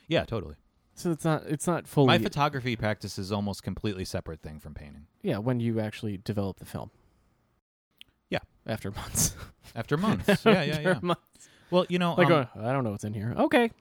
Yeah, 0.07 0.23
totally. 0.23 0.55
So 0.95 1.11
it's 1.11 1.25
not 1.25 1.43
it's 1.45 1.67
not 1.67 1.87
fully 1.87 2.07
My 2.07 2.17
photography 2.17 2.75
practice 2.77 3.19
is 3.19 3.31
almost 3.31 3.61
completely 3.63 4.05
separate 4.05 4.41
thing 4.41 4.59
from 4.59 4.73
painting. 4.73 5.07
Yeah, 5.21 5.37
when 5.39 5.59
you 5.59 5.79
actually 5.79 6.17
develop 6.17 6.57
the 6.59 6.65
film. 6.65 6.89
Yeah. 8.29 8.39
After 8.65 8.89
months. 8.91 9.35
After 9.75 9.97
months, 9.97 10.27
yeah, 10.45 10.63
yeah, 10.63 10.79
yeah. 10.79 10.99
months. 11.01 11.49
Well, 11.71 11.85
you 11.89 11.99
know, 11.99 12.13
Like 12.15 12.29
um, 12.29 12.47
uh, 12.55 12.67
I 12.67 12.73
don't 12.73 12.83
know 12.83 12.91
what's 12.91 13.03
in 13.03 13.13
here. 13.13 13.33
Okay. 13.37 13.71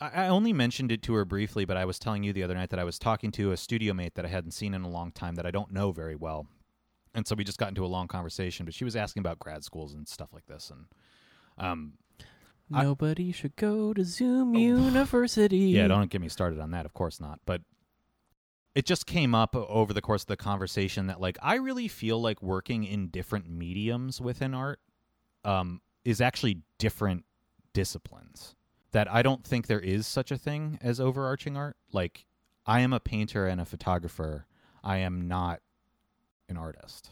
I 0.00 0.24
I 0.24 0.28
only 0.28 0.52
mentioned 0.52 0.92
it 0.92 1.02
to 1.02 1.14
her 1.14 1.24
briefly, 1.24 1.64
but 1.64 1.76
I 1.76 1.84
was 1.84 1.98
telling 1.98 2.22
you 2.22 2.32
the 2.32 2.42
other 2.42 2.54
night 2.54 2.70
that 2.70 2.78
I 2.78 2.84
was 2.84 2.98
talking 2.98 3.30
to 3.32 3.52
a 3.52 3.56
studio 3.56 3.94
mate 3.94 4.14
that 4.14 4.24
I 4.24 4.28
hadn't 4.28 4.50
seen 4.52 4.74
in 4.74 4.82
a 4.82 4.88
long 4.88 5.10
time 5.12 5.34
that 5.36 5.46
I 5.46 5.50
don't 5.50 5.72
know 5.72 5.92
very 5.92 6.16
well. 6.16 6.46
And 7.14 7.26
so 7.26 7.34
we 7.34 7.44
just 7.44 7.58
got 7.58 7.68
into 7.68 7.84
a 7.84 7.86
long 7.88 8.08
conversation, 8.08 8.66
but 8.66 8.74
she 8.74 8.84
was 8.84 8.94
asking 8.94 9.20
about 9.20 9.38
grad 9.38 9.64
schools 9.64 9.94
and 9.94 10.06
stuff 10.06 10.34
like 10.34 10.44
this. 10.46 10.70
And 10.70 10.84
um, 11.56 11.94
I- 12.72 12.82
Nobody 12.82 13.32
should 13.32 13.56
go 13.56 13.94
to 13.94 14.04
Zoom 14.04 14.54
University. 14.54 15.56
yeah, 15.76 15.88
don't 15.88 16.10
get 16.10 16.20
me 16.20 16.28
started 16.28 16.60
on 16.60 16.72
that. 16.72 16.84
Of 16.84 16.92
course 16.92 17.18
not. 17.20 17.40
But 17.46 17.62
it 18.74 18.84
just 18.84 19.06
came 19.06 19.34
up 19.34 19.56
over 19.56 19.94
the 19.94 20.02
course 20.02 20.22
of 20.24 20.26
the 20.26 20.36
conversation 20.36 21.06
that, 21.06 21.18
like, 21.18 21.38
I 21.40 21.54
really 21.54 21.88
feel 21.88 22.20
like 22.20 22.42
working 22.42 22.84
in 22.84 23.08
different 23.08 23.48
mediums 23.48 24.20
within 24.20 24.52
art 24.52 24.80
um, 25.44 25.80
is 26.06 26.20
actually 26.20 26.62
different 26.78 27.24
disciplines. 27.72 28.54
That 28.92 29.12
I 29.12 29.22
don't 29.22 29.44
think 29.44 29.66
there 29.66 29.80
is 29.80 30.06
such 30.06 30.30
a 30.30 30.38
thing 30.38 30.78
as 30.80 31.00
overarching 31.00 31.56
art. 31.56 31.76
Like, 31.92 32.24
I 32.64 32.80
am 32.80 32.92
a 32.92 33.00
painter 33.00 33.46
and 33.46 33.60
a 33.60 33.64
photographer. 33.66 34.46
I 34.82 34.98
am 34.98 35.28
not 35.28 35.60
an 36.48 36.56
artist. 36.56 37.10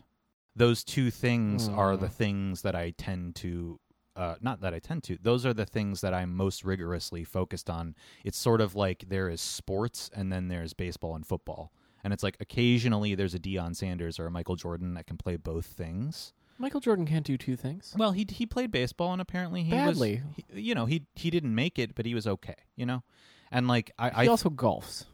Those 0.56 0.84
two 0.84 1.10
things 1.10 1.68
are 1.68 1.96
the 1.96 2.06
Mm. 2.06 2.12
things 2.12 2.62
that 2.62 2.74
I 2.76 2.90
tend 2.92 3.34
to 3.36 3.80
uh, 4.16 4.36
not 4.40 4.60
that 4.60 4.72
I 4.72 4.78
tend 4.78 5.02
to. 5.02 5.18
Those 5.20 5.44
are 5.44 5.52
the 5.52 5.66
things 5.66 6.00
that 6.00 6.14
I'm 6.14 6.36
most 6.36 6.62
rigorously 6.62 7.24
focused 7.24 7.68
on. 7.68 7.96
It's 8.24 8.38
sort 8.38 8.60
of 8.60 8.76
like 8.76 9.06
there 9.08 9.28
is 9.28 9.40
sports 9.40 10.08
and 10.14 10.32
then 10.32 10.46
there's 10.46 10.72
baseball 10.72 11.16
and 11.16 11.26
football. 11.26 11.72
And 12.04 12.12
it's 12.12 12.22
like 12.22 12.36
occasionally 12.38 13.16
there's 13.16 13.34
a 13.34 13.40
Deion 13.40 13.74
Sanders 13.74 14.20
or 14.20 14.26
a 14.26 14.30
Michael 14.30 14.54
Jordan 14.54 14.94
that 14.94 15.08
can 15.08 15.16
play 15.16 15.34
both 15.34 15.66
things. 15.66 16.32
Michael 16.58 16.80
Jordan 16.80 17.06
can't 17.06 17.26
do 17.26 17.36
two 17.36 17.56
things. 17.56 17.94
Well, 17.96 18.12
he 18.12 18.26
he 18.28 18.46
played 18.46 18.70
baseball 18.70 19.12
and 19.12 19.20
apparently 19.20 19.62
he 19.64 19.70
Badly. 19.72 20.22
was 20.36 20.44
he, 20.54 20.60
you 20.60 20.74
know, 20.74 20.86
he 20.86 21.06
he 21.14 21.30
didn't 21.30 21.54
make 21.54 21.78
it, 21.78 21.94
but 21.94 22.06
he 22.06 22.14
was 22.14 22.26
okay, 22.26 22.54
you 22.76 22.86
know. 22.86 23.02
And 23.50 23.66
like 23.68 23.90
I, 23.98 24.08
He 24.10 24.14
I 24.16 24.26
also 24.28 24.50
golfs. 24.50 25.04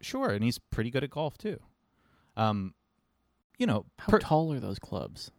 sure, 0.00 0.30
and 0.30 0.42
he's 0.44 0.58
pretty 0.58 0.90
good 0.90 1.04
at 1.04 1.10
golf 1.10 1.36
too. 1.38 1.60
Um 2.36 2.74
you 3.58 3.66
know, 3.66 3.86
How 3.98 4.08
per- 4.08 4.18
tall 4.18 4.52
are 4.52 4.60
those 4.60 4.78
clubs? 4.78 5.30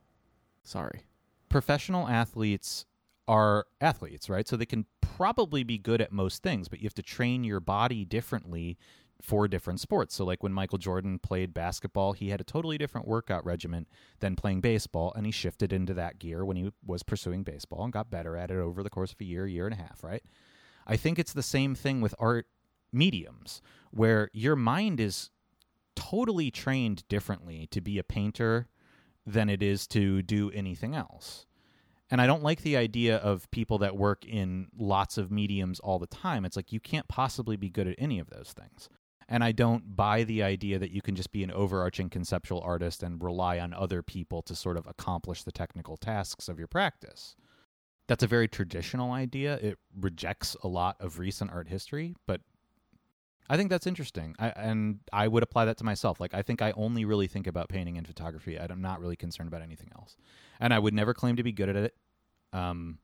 Sorry. 0.64 1.01
professional 1.49 2.08
athletes 2.08 2.86
are 3.28 3.66
athletes, 3.80 4.30
right? 4.30 4.47
So 4.47 4.58
they 4.58 4.66
can 4.66 4.86
probably 5.01 5.64
be 5.64 5.78
good 5.78 6.01
at 6.01 6.12
most 6.12 6.41
things, 6.43 6.68
but 6.68 6.80
you 6.80 6.86
have 6.86 6.93
to 6.95 7.01
train 7.03 7.43
your 7.43 7.60
body 7.60 8.05
differently 8.05 8.78
for 9.22 9.47
different 9.47 9.80
sports. 9.80 10.15
So 10.15 10.26
like 10.26 10.43
when 10.43 10.53
Michael 10.53 10.78
Jordan 10.78 11.20
played 11.20 11.53
basketball, 11.53 12.13
he 12.13 12.30
had 12.30 12.41
a 12.41 12.45
totally 12.45 12.78
different 12.78 13.07
workout 13.07 13.45
regimen 13.45 13.88
than 14.20 14.36
playing 14.36 14.61
baseball 14.61 15.13
and 15.15 15.26
he 15.26 15.32
shifted 15.32 15.74
into 15.74 15.93
that 15.95 16.20
gear 16.20 16.45
when 16.45 16.57
he 16.57 16.72
was 16.86 17.03
pursuing 17.03 17.43
baseball 17.43 17.84
and 17.84 17.93
got 17.93 18.11
better 18.11 18.38
at 18.38 18.51
it 18.51 18.57
over 18.57 18.84
the 18.84 18.89
course 18.89 19.11
of 19.11 19.22
a 19.22 19.26
year, 19.26 19.47
year 19.47 19.65
and 19.65 19.74
a 19.74 19.78
half, 19.78 20.03
right? 20.03 20.24
I 20.86 20.97
think 20.97 21.20
it's 21.20 21.34
the 21.34 21.43
same 21.43 21.76
thing 21.76 22.01
with 22.01 22.15
art 22.20 22.47
mediums 22.91 23.61
where 23.91 24.30
your 24.34 24.55
mind 24.55 24.99
is 24.99 25.32
totally 25.95 26.51
trained 26.51 27.07
differently 27.09 27.68
to 27.72 27.82
be 27.82 27.97
a 27.97 28.03
painter 28.03 28.68
than 29.26 29.49
it 29.49 29.61
is 29.61 29.88
to 29.88 30.22
do 30.22 30.49
anything 30.51 30.95
else. 30.95 31.45
And 32.09 32.22
I 32.22 32.28
don't 32.28 32.43
like 32.43 32.61
the 32.61 32.78
idea 32.78 33.18
of 33.18 33.51
people 33.51 33.80
that 33.80 33.97
work 33.97 34.26
in 34.26 34.68
lots 34.78 35.18
of 35.18 35.30
mediums 35.30 35.80
all 35.82 35.99
the 35.99 36.07
time. 36.07 36.45
It's 36.45 36.55
like 36.55 36.72
you 36.72 36.80
can't 36.80 37.07
possibly 37.09 37.57
be 37.57 37.70
good 37.70 37.88
at 37.88 37.95
any 37.97 38.20
of 38.20 38.30
those 38.30 38.53
things. 38.53 38.88
And 39.30 39.43
I 39.43 39.51
don't 39.51 39.95
buy 39.95 40.23
the 40.23 40.41
idea 40.41 40.80
that 40.80 40.91
you 40.91 41.01
can 41.01 41.15
just 41.15 41.32
be 41.32 41.43
an 41.43 41.51
overarching 41.51 42.09
conceptual 42.09 42.61
artist 42.61 43.03
and 43.03 43.21
rely 43.21 43.59
on 43.59 43.73
other 43.73 44.01
people 44.01 44.41
to 44.43 44.55
sort 44.55 44.78
of 44.78 44.88
accomplish 44.88 45.43
the 45.43 45.51
technical 45.51 45.97
tasks 45.97 46.47
of 46.47 46.57
your 46.57 46.67
practice. 46.67 47.36
That's 48.07 48.23
a 48.23 48.28
very 48.28 48.47
traditional 48.47 49.11
idea. 49.11 49.55
It 49.55 49.80
rejects 49.99 50.55
a 50.63 50.69
lot 50.69 50.95
of 51.01 51.19
recent 51.19 51.51
art 51.51 51.67
history, 51.67 52.15
but 52.25 52.39
I 53.49 53.57
think 53.57 53.69
that's 53.69 53.88
interesting. 53.88 54.34
I, 54.39 54.49
and 54.49 54.99
I 55.11 55.28
would 55.28 55.43
apply 55.43 55.65
that 55.65 55.78
to 55.78 55.84
myself. 55.84 56.19
Like, 56.19 56.34
I 56.34 56.41
think 56.41 56.61
I 56.61 56.71
only 56.71 57.03
really 57.03 57.28
think 57.28 57.47
about 57.47 57.67
painting 57.67 57.97
and 57.97 58.07
photography. 58.07 58.57
I'm 58.57 58.82
not 58.82 59.01
really 59.01 59.15
concerned 59.17 59.47
about 59.47 59.61
anything 59.61 59.89
else. 59.95 60.15
And 60.59 60.73
I 60.73 60.80
would 60.80 60.93
never 60.93 61.13
claim 61.13 61.36
to 61.36 61.43
be 61.43 61.51
good 61.51 61.69
at 61.69 61.75
it. 61.75 61.95
Um, 62.53 62.99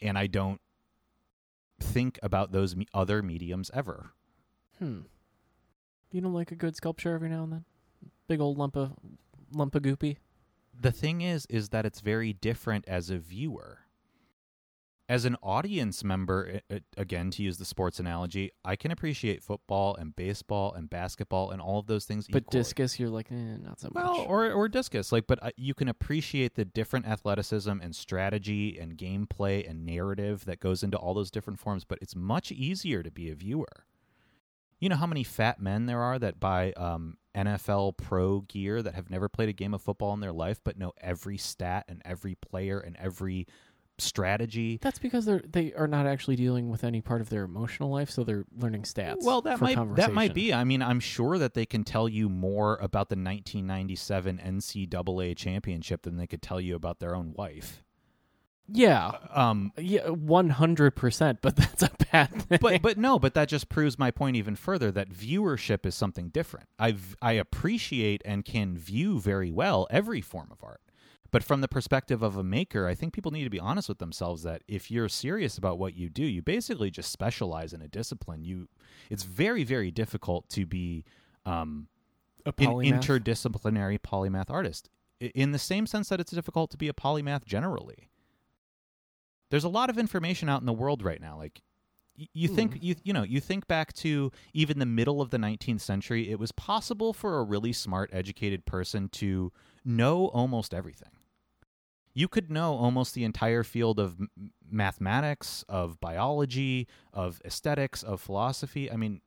and 0.00 0.18
I 0.18 0.26
don't 0.26 0.60
think 1.80 2.18
about 2.22 2.52
those 2.52 2.74
me- 2.74 2.86
other 2.94 3.22
mediums 3.22 3.70
ever. 3.74 4.12
Hmm. 4.78 5.00
You 6.12 6.20
don't 6.20 6.34
like 6.34 6.52
a 6.52 6.56
good 6.56 6.76
sculpture 6.76 7.14
every 7.14 7.28
now 7.28 7.42
and 7.44 7.52
then? 7.52 7.64
Big 8.28 8.40
old 8.40 8.58
lump 8.58 8.76
of 8.76 8.92
lump 9.52 9.74
of 9.74 9.82
goopy. 9.82 10.18
The 10.78 10.92
thing 10.92 11.20
is, 11.20 11.46
is 11.46 11.70
that 11.70 11.84
it's 11.84 12.00
very 12.00 12.32
different 12.32 12.84
as 12.88 13.10
a 13.10 13.18
viewer. 13.18 13.80
As 15.08 15.24
an 15.26 15.36
audience 15.42 16.02
member, 16.04 16.60
again, 16.96 17.30
to 17.32 17.42
use 17.42 17.58
the 17.58 17.66
sports 17.66 17.98
analogy, 18.00 18.50
I 18.64 18.76
can 18.76 18.90
appreciate 18.90 19.42
football 19.42 19.94
and 19.96 20.16
baseball 20.16 20.72
and 20.72 20.88
basketball 20.88 21.50
and 21.50 21.60
all 21.60 21.78
of 21.80 21.86
those 21.86 22.06
things 22.06 22.28
But 22.30 22.44
equally. 22.44 22.60
discus, 22.62 22.98
you're 22.98 23.10
like, 23.10 23.30
eh, 23.30 23.56
not 23.60 23.80
so 23.80 23.90
much. 23.92 24.04
Well, 24.04 24.20
or 24.26 24.50
or 24.52 24.68
discus, 24.68 25.12
like, 25.12 25.26
but 25.26 25.42
uh, 25.42 25.50
you 25.56 25.74
can 25.74 25.88
appreciate 25.88 26.54
the 26.54 26.64
different 26.64 27.06
athleticism 27.06 27.70
and 27.82 27.94
strategy 27.94 28.78
and 28.78 28.96
gameplay 28.96 29.68
and 29.68 29.84
narrative 29.84 30.44
that 30.46 30.60
goes 30.60 30.82
into 30.82 30.96
all 30.96 31.12
those 31.14 31.30
different 31.30 31.58
forms. 31.58 31.84
But 31.84 31.98
it's 32.00 32.16
much 32.16 32.50
easier 32.50 33.02
to 33.02 33.10
be 33.10 33.28
a 33.28 33.34
viewer. 33.34 33.84
You 34.82 34.88
know 34.88 34.96
how 34.96 35.06
many 35.06 35.22
fat 35.22 35.62
men 35.62 35.86
there 35.86 36.00
are 36.00 36.18
that 36.18 36.40
buy 36.40 36.72
um, 36.72 37.16
NFL 37.36 37.96
pro 37.98 38.40
gear 38.40 38.82
that 38.82 38.96
have 38.96 39.10
never 39.10 39.28
played 39.28 39.48
a 39.48 39.52
game 39.52 39.74
of 39.74 39.80
football 39.80 40.12
in 40.12 40.18
their 40.18 40.32
life, 40.32 40.60
but 40.64 40.76
know 40.76 40.92
every 41.00 41.38
stat 41.38 41.84
and 41.86 42.02
every 42.04 42.34
player 42.34 42.80
and 42.80 42.96
every 42.96 43.46
strategy. 43.98 44.80
That's 44.82 44.98
because 44.98 45.24
they're 45.24 45.40
they 45.48 45.72
are 45.74 45.86
not 45.86 46.06
actually 46.06 46.34
dealing 46.34 46.68
with 46.68 46.82
any 46.82 47.00
part 47.00 47.20
of 47.20 47.28
their 47.28 47.44
emotional 47.44 47.90
life, 47.90 48.10
so 48.10 48.24
they're 48.24 48.44
learning 48.58 48.82
stats. 48.82 49.22
Well, 49.22 49.40
that 49.42 49.60
might 49.60 49.94
that 49.94 50.12
might 50.12 50.34
be. 50.34 50.52
I 50.52 50.64
mean, 50.64 50.82
I'm 50.82 50.98
sure 50.98 51.38
that 51.38 51.54
they 51.54 51.64
can 51.64 51.84
tell 51.84 52.08
you 52.08 52.28
more 52.28 52.74
about 52.78 53.08
the 53.08 53.14
1997 53.14 54.40
NCAA 54.44 55.36
championship 55.36 56.02
than 56.02 56.16
they 56.16 56.26
could 56.26 56.42
tell 56.42 56.60
you 56.60 56.74
about 56.74 56.98
their 56.98 57.14
own 57.14 57.34
wife. 57.36 57.84
Yeah, 58.68 59.12
Um, 59.30 59.72
yeah, 59.76 60.08
one 60.08 60.50
hundred 60.50 60.92
percent. 60.96 61.40
But 61.42 61.56
that's 61.56 61.82
a 61.82 61.90
bad 62.10 62.30
thing. 62.42 62.58
but 62.60 62.82
but 62.82 62.96
no, 62.96 63.18
but 63.18 63.34
that 63.34 63.48
just 63.48 63.68
proves 63.68 63.98
my 63.98 64.10
point 64.10 64.36
even 64.36 64.56
further 64.56 64.90
that 64.92 65.10
viewership 65.10 65.84
is 65.84 65.94
something 65.94 66.28
different. 66.28 66.68
I 66.78 66.96
I 67.20 67.32
appreciate 67.32 68.22
and 68.24 68.44
can 68.44 68.76
view 68.78 69.20
very 69.20 69.50
well 69.50 69.86
every 69.90 70.20
form 70.20 70.48
of 70.50 70.62
art. 70.62 70.80
But 71.30 71.42
from 71.42 71.62
the 71.62 71.68
perspective 71.68 72.22
of 72.22 72.36
a 72.36 72.44
maker, 72.44 72.86
I 72.86 72.94
think 72.94 73.14
people 73.14 73.32
need 73.32 73.44
to 73.44 73.50
be 73.50 73.58
honest 73.58 73.88
with 73.88 73.98
themselves 73.98 74.42
that 74.42 74.62
if 74.68 74.90
you're 74.90 75.08
serious 75.08 75.56
about 75.56 75.78
what 75.78 75.94
you 75.96 76.10
do, 76.10 76.24
you 76.24 76.42
basically 76.42 76.90
just 76.90 77.10
specialize 77.10 77.72
in 77.72 77.80
a 77.80 77.88
discipline. 77.88 78.44
You 78.44 78.68
it's 79.10 79.22
very 79.22 79.64
very 79.64 79.90
difficult 79.90 80.48
to 80.50 80.66
be 80.66 81.04
um 81.46 81.88
a 82.44 82.48
an 82.50 82.54
interdisciplinary 83.00 83.98
polymath 83.98 84.50
artist 84.50 84.88
in 85.20 85.52
the 85.52 85.58
same 85.58 85.86
sense 85.86 86.08
that 86.08 86.20
it's 86.20 86.32
difficult 86.32 86.70
to 86.70 86.76
be 86.76 86.88
a 86.88 86.92
polymath 86.92 87.44
generally 87.44 88.08
there's 89.52 89.62
a 89.64 89.68
lot 89.68 89.88
of 89.88 89.98
information 89.98 90.48
out 90.48 90.60
in 90.60 90.66
the 90.66 90.72
world 90.72 91.02
right 91.02 91.20
now 91.20 91.36
like 91.38 91.60
y- 92.18 92.26
you 92.32 92.48
think 92.48 92.72
Hmm. 92.72 92.78
you 92.80 92.94
you 93.04 93.12
know 93.12 93.22
you 93.22 93.38
think 93.40 93.68
back 93.68 93.92
to 93.94 94.32
even 94.52 94.78
the 94.80 94.86
middle 94.86 95.20
of 95.22 95.30
the 95.30 95.38
19th 95.38 95.80
century 95.80 96.28
it 96.30 96.40
was 96.40 96.50
possible 96.52 97.12
for 97.12 97.38
a 97.38 97.44
really 97.44 97.72
smart 97.72 98.10
educated 98.12 98.64
person 98.66 99.08
to 99.10 99.52
know 99.84 100.26
almost 100.28 100.74
everything. 100.74 101.10
You 102.14 102.28
could 102.28 102.50
know 102.50 102.74
almost 102.74 103.14
the 103.14 103.24
entire 103.24 103.62
field 103.64 103.98
of 103.98 104.16
m- 104.20 104.52
mathematics 104.70 105.64
of 105.68 105.98
biology 106.00 106.86
of 107.12 107.40
aesthetics 107.44 108.02
of 108.02 108.20
philosophy. 108.20 108.90
I 108.90 108.96
mean 108.96 109.20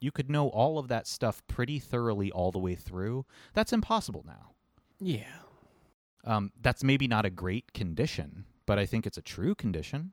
you 0.00 0.10
could 0.10 0.28
know 0.28 0.48
all 0.48 0.78
of 0.78 0.88
that 0.88 1.06
stuff 1.06 1.42
pretty 1.46 1.78
thoroughly 1.78 2.32
all 2.32 2.50
the 2.50 2.58
way 2.58 2.74
through. 2.74 3.24
That's 3.54 3.72
impossible 3.72 4.24
now. 4.26 4.50
Yeah, 5.00 5.38
um, 6.24 6.50
that's 6.60 6.82
maybe 6.84 7.06
not 7.08 7.24
a 7.24 7.30
great 7.30 7.72
condition, 7.72 8.44
but 8.66 8.78
I 8.78 8.86
think 8.86 9.06
it's 9.06 9.18
a 9.18 9.22
true 9.22 9.54
condition. 9.54 10.12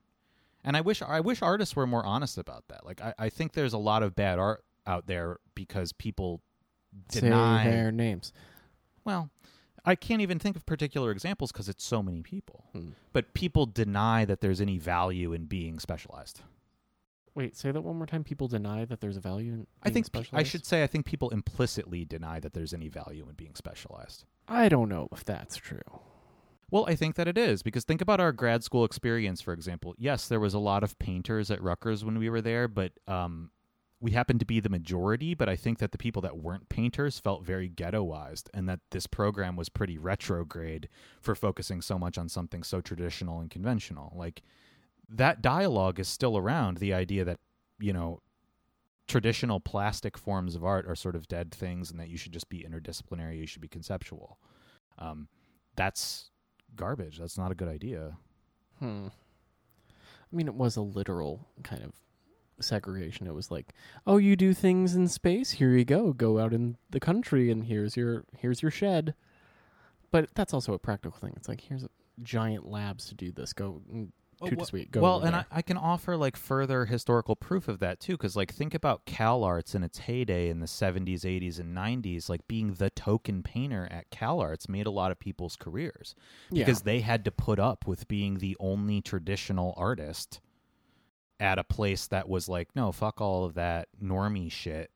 And 0.62 0.76
I 0.76 0.82
wish 0.82 1.00
I 1.02 1.20
wish 1.20 1.40
artists 1.42 1.74
were 1.74 1.86
more 1.86 2.04
honest 2.04 2.36
about 2.36 2.64
that. 2.68 2.84
Like 2.84 3.00
I, 3.00 3.14
I 3.18 3.28
think 3.30 3.52
there's 3.52 3.72
a 3.72 3.78
lot 3.78 4.02
of 4.02 4.14
bad 4.14 4.38
art 4.38 4.64
out 4.86 5.06
there 5.06 5.38
because 5.54 5.92
people 5.92 6.42
deny. 7.08 7.64
say 7.64 7.70
their 7.70 7.92
names. 7.92 8.32
Well, 9.04 9.30
I 9.84 9.94
can't 9.94 10.20
even 10.20 10.38
think 10.38 10.56
of 10.56 10.66
particular 10.66 11.10
examples 11.10 11.52
because 11.52 11.68
it's 11.68 11.84
so 11.84 12.02
many 12.02 12.22
people. 12.22 12.64
Hmm. 12.72 12.90
But 13.12 13.32
people 13.32 13.66
deny 13.66 14.24
that 14.26 14.40
there's 14.40 14.60
any 14.60 14.78
value 14.78 15.32
in 15.32 15.46
being 15.46 15.78
specialized. 15.78 16.42
Wait, 17.34 17.56
say 17.56 17.70
that 17.70 17.80
one 17.80 17.96
more 17.96 18.06
time. 18.06 18.24
People 18.24 18.48
deny 18.48 18.84
that 18.84 19.00
there's 19.00 19.16
a 19.16 19.20
value 19.20 19.52
in. 19.52 19.66
I 19.82 19.90
think 19.90 20.10
pe- 20.12 20.24
I 20.32 20.42
should 20.42 20.66
say 20.66 20.82
I 20.82 20.86
think 20.86 21.06
people 21.06 21.30
implicitly 21.30 22.04
deny 22.04 22.40
that 22.40 22.52
there's 22.52 22.74
any 22.74 22.88
value 22.88 23.26
in 23.28 23.34
being 23.34 23.54
specialized. 23.54 24.24
I 24.48 24.68
don't 24.68 24.88
know 24.88 25.08
if 25.12 25.24
that's 25.24 25.56
true. 25.56 25.78
Well, 26.70 26.86
I 26.88 26.94
think 26.94 27.16
that 27.16 27.28
it 27.28 27.36
is 27.36 27.62
because 27.62 27.84
think 27.84 28.00
about 28.00 28.20
our 28.20 28.32
grad 28.32 28.62
school 28.62 28.84
experience, 28.84 29.40
for 29.40 29.52
example. 29.52 29.94
Yes, 29.98 30.28
there 30.28 30.40
was 30.40 30.54
a 30.54 30.58
lot 30.58 30.84
of 30.84 30.98
painters 30.98 31.50
at 31.50 31.62
Rutgers 31.62 32.04
when 32.04 32.18
we 32.18 32.30
were 32.30 32.40
there, 32.40 32.68
but 32.68 32.92
um, 33.08 33.50
we 34.00 34.12
happened 34.12 34.40
to 34.40 34.46
be 34.46 34.60
the 34.60 34.68
majority. 34.68 35.34
But 35.34 35.48
I 35.48 35.56
think 35.56 35.78
that 35.78 35.90
the 35.90 35.98
people 35.98 36.22
that 36.22 36.38
weren't 36.38 36.68
painters 36.68 37.18
felt 37.18 37.44
very 37.44 37.68
ghettoized, 37.68 38.48
and 38.54 38.68
that 38.68 38.80
this 38.90 39.06
program 39.06 39.56
was 39.56 39.68
pretty 39.68 39.98
retrograde 39.98 40.88
for 41.20 41.34
focusing 41.34 41.82
so 41.82 41.98
much 41.98 42.16
on 42.16 42.28
something 42.28 42.62
so 42.62 42.80
traditional 42.80 43.40
and 43.40 43.50
conventional. 43.50 44.12
Like 44.16 44.42
that 45.08 45.42
dialogue 45.42 45.98
is 45.98 46.08
still 46.08 46.38
around. 46.38 46.76
The 46.76 46.94
idea 46.94 47.24
that 47.24 47.40
you 47.80 47.92
know 47.92 48.20
traditional 49.08 49.58
plastic 49.58 50.16
forms 50.16 50.54
of 50.54 50.64
art 50.64 50.86
are 50.86 50.94
sort 50.94 51.16
of 51.16 51.26
dead 51.26 51.50
things, 51.50 51.90
and 51.90 51.98
that 51.98 52.08
you 52.08 52.16
should 52.16 52.32
just 52.32 52.48
be 52.48 52.64
interdisciplinary. 52.64 53.38
You 53.38 53.46
should 53.46 53.62
be 53.62 53.66
conceptual. 53.66 54.38
Um, 55.00 55.26
that's 55.74 56.30
garbage. 56.76 57.18
That's 57.18 57.38
not 57.38 57.52
a 57.52 57.54
good 57.54 57.68
idea. 57.68 58.16
Hmm. 58.78 59.08
I 59.88 60.36
mean, 60.36 60.48
it 60.48 60.54
was 60.54 60.76
a 60.76 60.82
literal 60.82 61.48
kind 61.62 61.82
of 61.82 61.92
segregation. 62.60 63.26
It 63.26 63.34
was 63.34 63.50
like, 63.50 63.74
oh, 64.06 64.16
you 64.16 64.36
do 64.36 64.54
things 64.54 64.94
in 64.94 65.08
space. 65.08 65.52
Here 65.52 65.70
you 65.76 65.84
go. 65.84 66.12
Go 66.12 66.38
out 66.38 66.52
in 66.52 66.76
the 66.90 67.00
country, 67.00 67.50
and 67.50 67.64
here's 67.64 67.96
your 67.96 68.24
here's 68.36 68.62
your 68.62 68.70
shed. 68.70 69.14
But 70.10 70.28
that's 70.34 70.54
also 70.54 70.72
a 70.72 70.78
practical 70.78 71.18
thing. 71.18 71.34
It's 71.36 71.48
like 71.48 71.60
here's 71.60 71.84
a 71.84 71.90
giant 72.22 72.68
labs 72.68 73.06
to 73.06 73.14
do 73.14 73.32
this. 73.32 73.52
Go 73.52 73.82
toot 74.48 74.60
a 74.60 74.64
sweet. 74.64 74.90
Go 74.90 75.00
well, 75.00 75.20
and 75.20 75.36
I. 75.36 75.44
I 75.50 75.62
can 75.62 75.76
offer 75.76 76.16
like 76.16 76.36
further 76.36 76.86
historical 76.86 77.36
proof 77.36 77.68
of 77.68 77.78
that 77.80 78.00
too, 78.00 78.12
because 78.12 78.36
like 78.36 78.52
think 78.52 78.74
about 78.74 79.04
Cal 79.04 79.44
Arts 79.44 79.74
in 79.74 79.82
its 79.82 79.98
heyday 79.98 80.48
in 80.48 80.60
the 80.60 80.66
seventies, 80.66 81.24
eighties, 81.24 81.58
and 81.58 81.74
nineties. 81.74 82.28
Like 82.28 82.46
being 82.48 82.74
the 82.74 82.90
token 82.90 83.42
painter 83.42 83.88
at 83.90 84.10
Cal 84.10 84.40
Arts 84.40 84.68
made 84.68 84.86
a 84.86 84.90
lot 84.90 85.10
of 85.10 85.18
people's 85.18 85.56
careers 85.56 86.14
yeah. 86.50 86.64
because 86.64 86.82
they 86.82 87.00
had 87.00 87.24
to 87.24 87.30
put 87.30 87.58
up 87.58 87.86
with 87.86 88.08
being 88.08 88.38
the 88.38 88.56
only 88.60 89.00
traditional 89.00 89.74
artist 89.76 90.40
at 91.38 91.58
a 91.58 91.64
place 91.64 92.06
that 92.08 92.28
was 92.28 92.48
like, 92.48 92.68
no, 92.76 92.92
fuck 92.92 93.20
all 93.20 93.44
of 93.44 93.54
that 93.54 93.88
normie 94.02 94.52
shit. 94.52 94.90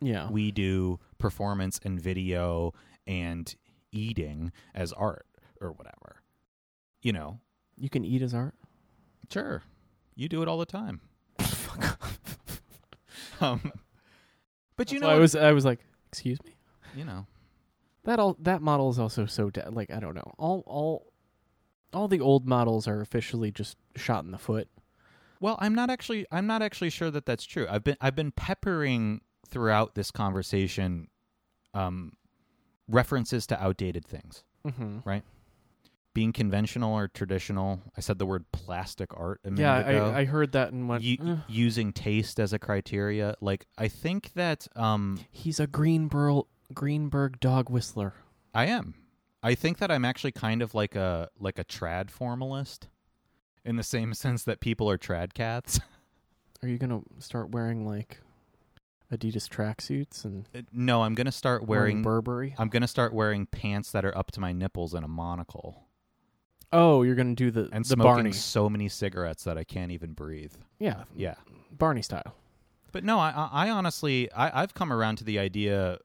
yeah. 0.00 0.28
we 0.30 0.50
do 0.50 0.98
performance 1.18 1.78
and 1.84 2.00
video 2.00 2.72
and 3.06 3.54
eating 3.92 4.52
as 4.74 4.92
art 4.92 5.26
or 5.60 5.72
whatever. 5.72 6.22
You 7.02 7.12
know, 7.12 7.40
you 7.76 7.88
can 7.88 8.04
eat 8.04 8.22
as 8.22 8.32
art. 8.34 8.54
Sure, 9.32 9.62
you 10.14 10.28
do 10.28 10.42
it 10.42 10.48
all 10.48 10.58
the 10.58 10.66
time. 10.66 11.00
um, 13.40 13.72
but 14.76 14.92
you 14.92 15.00
know, 15.00 15.08
I 15.08 15.18
was 15.18 15.34
I 15.34 15.52
was 15.52 15.64
like, 15.64 15.80
excuse 16.08 16.38
me. 16.44 16.52
you 16.94 17.04
know, 17.04 17.26
That 18.04 18.18
all 18.18 18.36
that 18.40 18.62
model 18.62 18.90
is 18.90 18.98
also 18.98 19.26
so 19.26 19.50
de- 19.50 19.70
like 19.70 19.90
I 19.90 20.00
don't 20.00 20.14
know. 20.14 20.32
All 20.38 20.62
all 20.66 21.12
all 21.92 22.08
the 22.08 22.20
old 22.20 22.46
models 22.46 22.86
are 22.88 23.00
officially 23.00 23.50
just 23.50 23.76
shot 23.96 24.24
in 24.24 24.30
the 24.30 24.38
foot. 24.38 24.68
well, 25.40 25.58
I'm 25.60 25.74
not 25.74 25.90
actually, 25.90 26.24
I'm 26.32 26.46
not 26.46 26.62
actually 26.62 26.88
sure 26.88 27.10
that 27.10 27.26
that's 27.26 27.44
true. 27.44 27.66
I've 27.68 27.84
been, 27.84 27.98
I've 28.00 28.16
been 28.16 28.32
peppering 28.32 29.20
throughout 29.46 29.94
this 29.94 30.10
conversation, 30.10 31.08
um, 31.74 32.14
references 32.88 33.46
to 33.48 33.62
outdated 33.62 34.06
things. 34.06 34.42
Mm-hmm. 34.66 35.00
Being 36.14 36.32
conventional 36.32 36.94
or 36.94 37.08
traditional. 37.08 37.80
I 37.96 38.00
said 38.02 38.18
the 38.18 38.26
word 38.26 38.44
plastic 38.52 39.10
art 39.16 39.40
a 39.44 39.50
minute 39.50 39.62
Yeah, 39.62 39.78
ago. 39.78 40.06
I, 40.14 40.20
I 40.20 40.24
heard 40.26 40.52
that 40.52 40.72
and 40.72 40.88
went. 40.88 41.02
U- 41.02 41.16
"Eh." 41.26 41.36
using 41.48 41.92
taste 41.92 42.38
as 42.38 42.52
a 42.52 42.58
criteria. 42.58 43.34
Like 43.40 43.66
I 43.78 43.88
think 43.88 44.32
that 44.34 44.66
um 44.76 45.20
He's 45.30 45.58
a 45.58 45.66
Greenberg 45.66 46.44
Greenberg 46.74 47.40
dog 47.40 47.70
whistler. 47.70 48.14
I 48.54 48.66
am. 48.66 48.94
I 49.42 49.54
think 49.54 49.78
that 49.78 49.90
I'm 49.90 50.04
actually 50.04 50.32
kind 50.32 50.60
of 50.62 50.74
like 50.74 50.94
a 50.96 51.28
like 51.40 51.58
a 51.58 51.64
trad 51.64 52.10
formalist 52.10 52.88
in 53.64 53.76
the 53.76 53.82
same 53.82 54.12
sense 54.24 54.44
that 54.44 54.60
people 54.60 54.90
are 54.90 54.98
trad 54.98 55.32
cats. 55.34 55.80
Are 56.62 56.68
you 56.68 56.78
gonna 56.78 57.00
start 57.18 57.50
wearing 57.50 57.86
like 57.86 58.18
Adidas 59.12 59.48
tracksuits 59.48 60.24
and 60.24 60.46
Uh, 60.54 60.60
No, 60.72 61.02
I'm 61.02 61.14
gonna 61.14 61.32
start 61.32 61.66
wearing. 61.66 62.02
Burberry. 62.02 62.54
I'm 62.58 62.68
gonna 62.68 62.86
start 62.86 63.12
wearing 63.12 63.46
pants 63.46 63.90
that 63.92 64.04
are 64.04 64.16
up 64.16 64.30
to 64.32 64.40
my 64.40 64.52
nipples 64.52 64.94
and 64.94 65.04
a 65.04 65.08
monocle, 65.08 65.88
Oh, 66.72 67.02
you're 67.02 67.14
gonna 67.14 67.34
do 67.34 67.50
the 67.50 67.68
and 67.72 67.84
the 67.84 67.90
smoking 67.90 68.04
Barney. 68.04 68.32
so 68.32 68.68
many 68.68 68.88
cigarettes 68.88 69.44
that 69.44 69.58
I 69.58 69.64
can't 69.64 69.92
even 69.92 70.12
breathe. 70.12 70.54
Yeah, 70.78 71.04
Yeah, 71.14 71.34
Barney 71.70 72.02
style. 72.02 72.34
but 72.92 73.04
no, 73.04 73.18
I, 73.18 73.30
I 73.30 73.66
I 73.66 73.70
honestly, 73.70 74.30
I, 74.32 74.62
I've 74.62 74.74
come 74.74 74.92
around 74.92 75.16
to 75.16 75.24
the 75.24 75.38
idea 75.38 75.98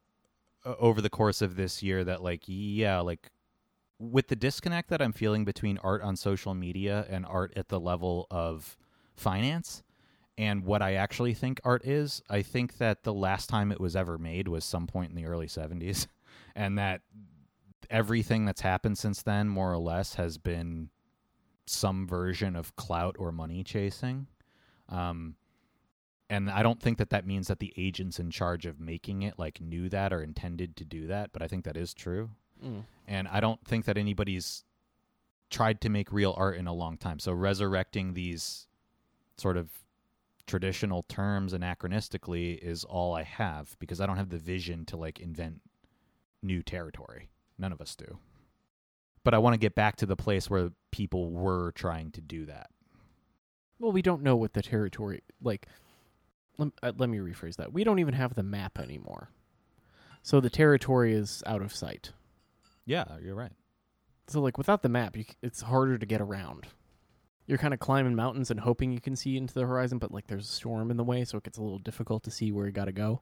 uh, 0.65 0.75
over 0.79 1.01
the 1.01 1.09
course 1.09 1.41
of 1.41 1.55
this 1.55 1.81
year 1.81 2.03
that 2.03 2.21
like, 2.21 2.43
yeah, 2.45 2.99
like 2.99 3.31
with 3.99 4.27
the 4.27 4.35
disconnect 4.35 4.89
that 4.89 5.01
I'm 5.01 5.13
feeling 5.13 5.45
between 5.45 5.77
art 5.79 6.01
on 6.01 6.15
social 6.15 6.53
media 6.53 7.05
and 7.09 7.25
art 7.25 7.53
at 7.55 7.69
the 7.69 7.79
level 7.79 8.27
of 8.29 8.77
finance 9.15 9.81
and 10.37 10.63
what 10.65 10.83
I 10.83 10.93
actually 10.93 11.33
think 11.33 11.59
art 11.63 11.83
is, 11.83 12.21
I 12.29 12.43
think 12.43 12.77
that 12.77 13.03
the 13.03 13.13
last 13.13 13.49
time 13.49 13.71
it 13.71 13.81
was 13.81 13.95
ever 13.95 14.19
made 14.19 14.47
was 14.47 14.63
some 14.63 14.85
point 14.85 15.09
in 15.09 15.15
the 15.15 15.25
early 15.25 15.47
70s 15.47 16.05
and 16.55 16.77
that 16.77 17.01
everything 17.89 18.45
that's 18.45 18.61
happened 18.61 18.97
since 18.97 19.21
then 19.21 19.47
more 19.47 19.71
or 19.71 19.77
less 19.77 20.15
has 20.15 20.37
been 20.37 20.89
some 21.65 22.07
version 22.07 22.55
of 22.55 22.75
clout 22.75 23.15
or 23.19 23.31
money 23.31 23.63
chasing. 23.63 24.27
Um 24.89 25.35
and 26.29 26.49
I 26.49 26.61
don't 26.61 26.81
think 26.81 26.97
that 26.97 27.11
that 27.11 27.25
means 27.25 27.47
that 27.47 27.59
the 27.59 27.73
agents 27.77 28.19
in 28.19 28.31
charge 28.31 28.65
of 28.65 28.81
making 28.81 29.21
it 29.21 29.39
like 29.39 29.61
knew 29.61 29.87
that 29.89 30.11
or 30.11 30.21
intended 30.21 30.75
to 30.77 30.83
do 30.85 31.07
that, 31.07 31.31
but 31.31 31.41
I 31.41 31.47
think 31.47 31.63
that 31.65 31.77
is 31.77 31.93
true 31.93 32.29
Mm. 32.63 32.85
and 33.07 33.27
I 33.27 33.39
don't 33.39 33.63
think 33.63 33.85
that 33.85 33.99
anybody's 33.99 34.63
tried 35.51 35.79
to 35.81 35.89
make 35.89 36.11
real 36.11 36.33
art 36.35 36.57
in 36.57 36.65
a 36.65 36.73
long 36.73 36.97
time. 36.97 37.19
So 37.19 37.31
resurrecting 37.31 38.15
these 38.15 38.65
sort 39.37 39.57
of 39.57 39.69
traditional 40.47 41.03
terms 41.03 41.53
anachronistically 41.53 42.57
is 42.57 42.83
all 42.83 43.13
I 43.13 43.21
have 43.23 43.75
because 43.77 44.01
I 44.01 44.07
don't 44.07 44.17
have 44.17 44.29
the 44.29 44.39
vision 44.39 44.85
to 44.85 44.97
like 44.97 45.19
invent 45.19 45.61
new 46.41 46.63
territory. 46.63 47.29
None 47.57 47.71
of 47.71 47.81
us 47.81 47.95
do. 47.95 48.19
But 49.23 49.33
I 49.33 49.39
want 49.39 49.53
to 49.53 49.59
get 49.59 49.75
back 49.75 49.97
to 49.97 50.05
the 50.05 50.15
place 50.15 50.49
where 50.49 50.69
people 50.91 51.31
were 51.31 51.71
trying 51.73 52.11
to 52.11 52.21
do 52.21 52.45
that. 52.45 52.69
Well, 53.79 53.91
we 53.91 54.01
don't 54.01 54.23
know 54.23 54.35
what 54.35 54.53
the 54.53 54.61
territory 54.61 55.21
like. 55.41 55.67
Let, 56.57 56.69
uh, 56.81 56.93
let 56.97 57.09
me 57.09 57.19
rephrase 57.19 57.57
that. 57.57 57.73
We 57.73 57.83
don't 57.83 57.99
even 57.99 58.15
have 58.15 58.33
the 58.33 58.43
map 58.43 58.79
anymore, 58.79 59.29
so 60.23 60.39
the 60.39 60.49
territory 60.49 61.13
is 61.13 61.43
out 61.45 61.61
of 61.61 61.75
sight. 61.75 62.13
Yeah, 62.85 63.05
you're 63.21 63.35
right. 63.35 63.51
So, 64.27 64.41
like 64.41 64.57
without 64.57 64.81
the 64.81 64.89
map, 64.89 65.15
you, 65.15 65.25
it's 65.43 65.61
harder 65.61 65.97
to 65.97 66.05
get 66.05 66.21
around. 66.21 66.67
You're 67.45 67.57
kind 67.59 67.73
of 67.73 67.79
climbing 67.79 68.15
mountains 68.15 68.49
and 68.49 68.59
hoping 68.59 68.91
you 68.91 68.99
can 68.99 69.15
see 69.15 69.37
into 69.37 69.53
the 69.53 69.65
horizon, 69.65 69.99
but 69.99 70.11
like 70.11 70.27
there's 70.27 70.49
a 70.49 70.51
storm 70.51 70.89
in 70.89 70.97
the 70.97 71.03
way, 71.03 71.23
so 71.23 71.37
it 71.37 71.43
gets 71.43 71.57
a 71.57 71.61
little 71.61 71.79
difficult 71.79 72.23
to 72.23 72.31
see 72.31 72.51
where 72.51 72.65
you 72.65 72.71
got 72.71 72.85
to 72.85 72.91
go. 72.91 73.21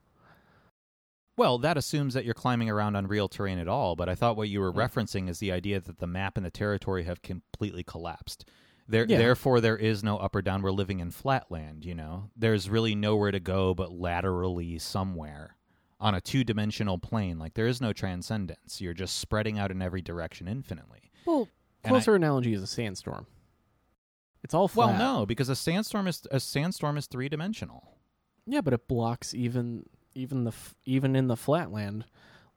Well, 1.37 1.57
that 1.59 1.77
assumes 1.77 2.13
that 2.13 2.23
you're 2.25 2.33
climbing 2.33 2.69
around 2.69 2.95
on 2.95 3.07
real 3.07 3.27
terrain 3.27 3.59
at 3.59 3.67
all, 3.67 3.95
but 3.95 4.07
I 4.07 4.15
thought 4.15 4.37
what 4.37 4.47
you 4.49 4.59
were 4.61 4.71
Mm. 4.71 4.77
referencing 4.77 5.29
is 5.29 5.39
the 5.39 5.51
idea 5.51 5.79
that 5.81 5.99
the 5.99 6.07
map 6.07 6.37
and 6.37 6.45
the 6.45 6.51
territory 6.51 7.03
have 7.03 7.21
completely 7.21 7.83
collapsed. 7.83 8.45
There, 8.87 9.05
Yeah. 9.05 9.17
Therefore, 9.17 9.59
there 9.61 9.75
is 9.77 10.03
no 10.03 10.17
up 10.17 10.35
or 10.35 10.41
down. 10.41 10.61
We're 10.61 10.71
living 10.71 10.99
in 10.99 11.11
flatland, 11.11 11.83
you 11.85 11.95
know? 11.95 12.29
There's 12.35 12.69
really 12.69 12.95
nowhere 12.95 13.31
to 13.31 13.39
go 13.39 13.73
but 13.73 13.91
laterally 13.91 14.77
somewhere 14.79 15.57
on 15.99 16.13
a 16.15 16.21
two 16.21 16.43
dimensional 16.43 16.97
plane. 16.99 17.39
Like, 17.39 17.55
there 17.55 17.67
is 17.67 17.81
no 17.81 17.91
transcendence. 17.93 18.79
You're 18.79 18.93
just 18.93 19.17
spreading 19.17 19.57
out 19.57 19.71
in 19.71 19.81
every 19.81 20.01
direction 20.01 20.47
infinitely. 20.47 21.11
Well, 21.25 21.47
And 21.83 21.87
I- 21.87 21.89
closer 21.89 22.15
analogy 22.15 22.53
is 22.53 22.61
a 22.61 22.67
sandstorm. 22.67 23.25
It's 24.43 24.53
all 24.53 24.67
flat. 24.67 24.89
Well, 24.89 24.97
no, 25.19 25.25
because 25.25 25.49
a 25.49 25.55
sandstorm 25.55 26.07
is 26.07 26.25
a 26.29 26.39
sandstorm 26.39 26.97
is 26.97 27.07
three 27.07 27.27
dimensional. 27.29 27.97
Yeah, 28.45 28.61
but 28.61 28.73
it 28.73 28.87
blocks 28.87 29.33
even 29.33 29.85
even 30.15 30.43
the 30.45 30.51
f- 30.51 30.75
even 30.85 31.15
in 31.15 31.27
the 31.27 31.35
flatland, 31.35 32.05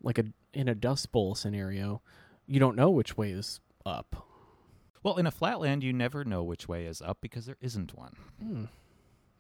like 0.01 0.19
a 0.19 0.25
in 0.55 0.69
a 0.69 0.75
dust 0.75 1.13
bowl 1.13 1.35
scenario, 1.35 2.01
you 2.47 2.59
don't 2.59 2.77
know 2.77 2.91
which 2.91 3.17
way 3.17 3.31
is 3.31 3.61
up. 3.85 4.25
Well, 5.03 5.17
in 5.17 5.27
a 5.27 5.31
flatland, 5.31 5.85
you 5.85 5.93
never 5.93 6.25
know 6.25 6.43
which 6.43 6.69
way 6.69 6.87
is 6.87 7.03
up 7.03 7.19
because 7.21 7.47
there 7.47 7.59
isn't 7.61 7.97
one. 7.97 8.17
Hmm. 8.41 8.65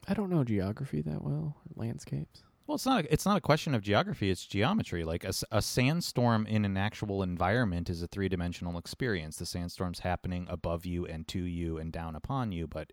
I 0.07 0.14
don't 0.14 0.31
know 0.31 0.45
geography 0.45 1.03
that 1.03 1.23
well, 1.23 1.57
or 1.57 1.85
landscapes. 1.85 2.43
Well, 2.66 2.75
it's 2.75 2.87
not. 2.87 3.07
It's 3.11 3.25
not 3.25 3.39
a 3.39 3.41
question 3.41 3.75
of 3.75 3.83
geography. 3.83 4.31
It's 4.31 4.45
geometry. 4.45 5.03
Like 5.03 5.25
a, 5.25 5.33
a 5.51 5.62
sandstorm 5.62 6.47
in 6.47 6.64
an 6.66 6.77
actual 6.77 7.23
environment 7.23 7.89
is 7.89 8.03
a 8.03 8.07
three 8.07 8.29
dimensional 8.29 8.77
experience. 8.77 9.37
The 9.37 9.47
sandstorm's 9.47 10.01
happening 10.01 10.47
above 10.51 10.85
you 10.85 11.07
and 11.07 11.27
to 11.29 11.43
you 11.43 11.79
and 11.79 11.91
down 11.91 12.14
upon 12.14 12.53
you. 12.53 12.66
But 12.66 12.93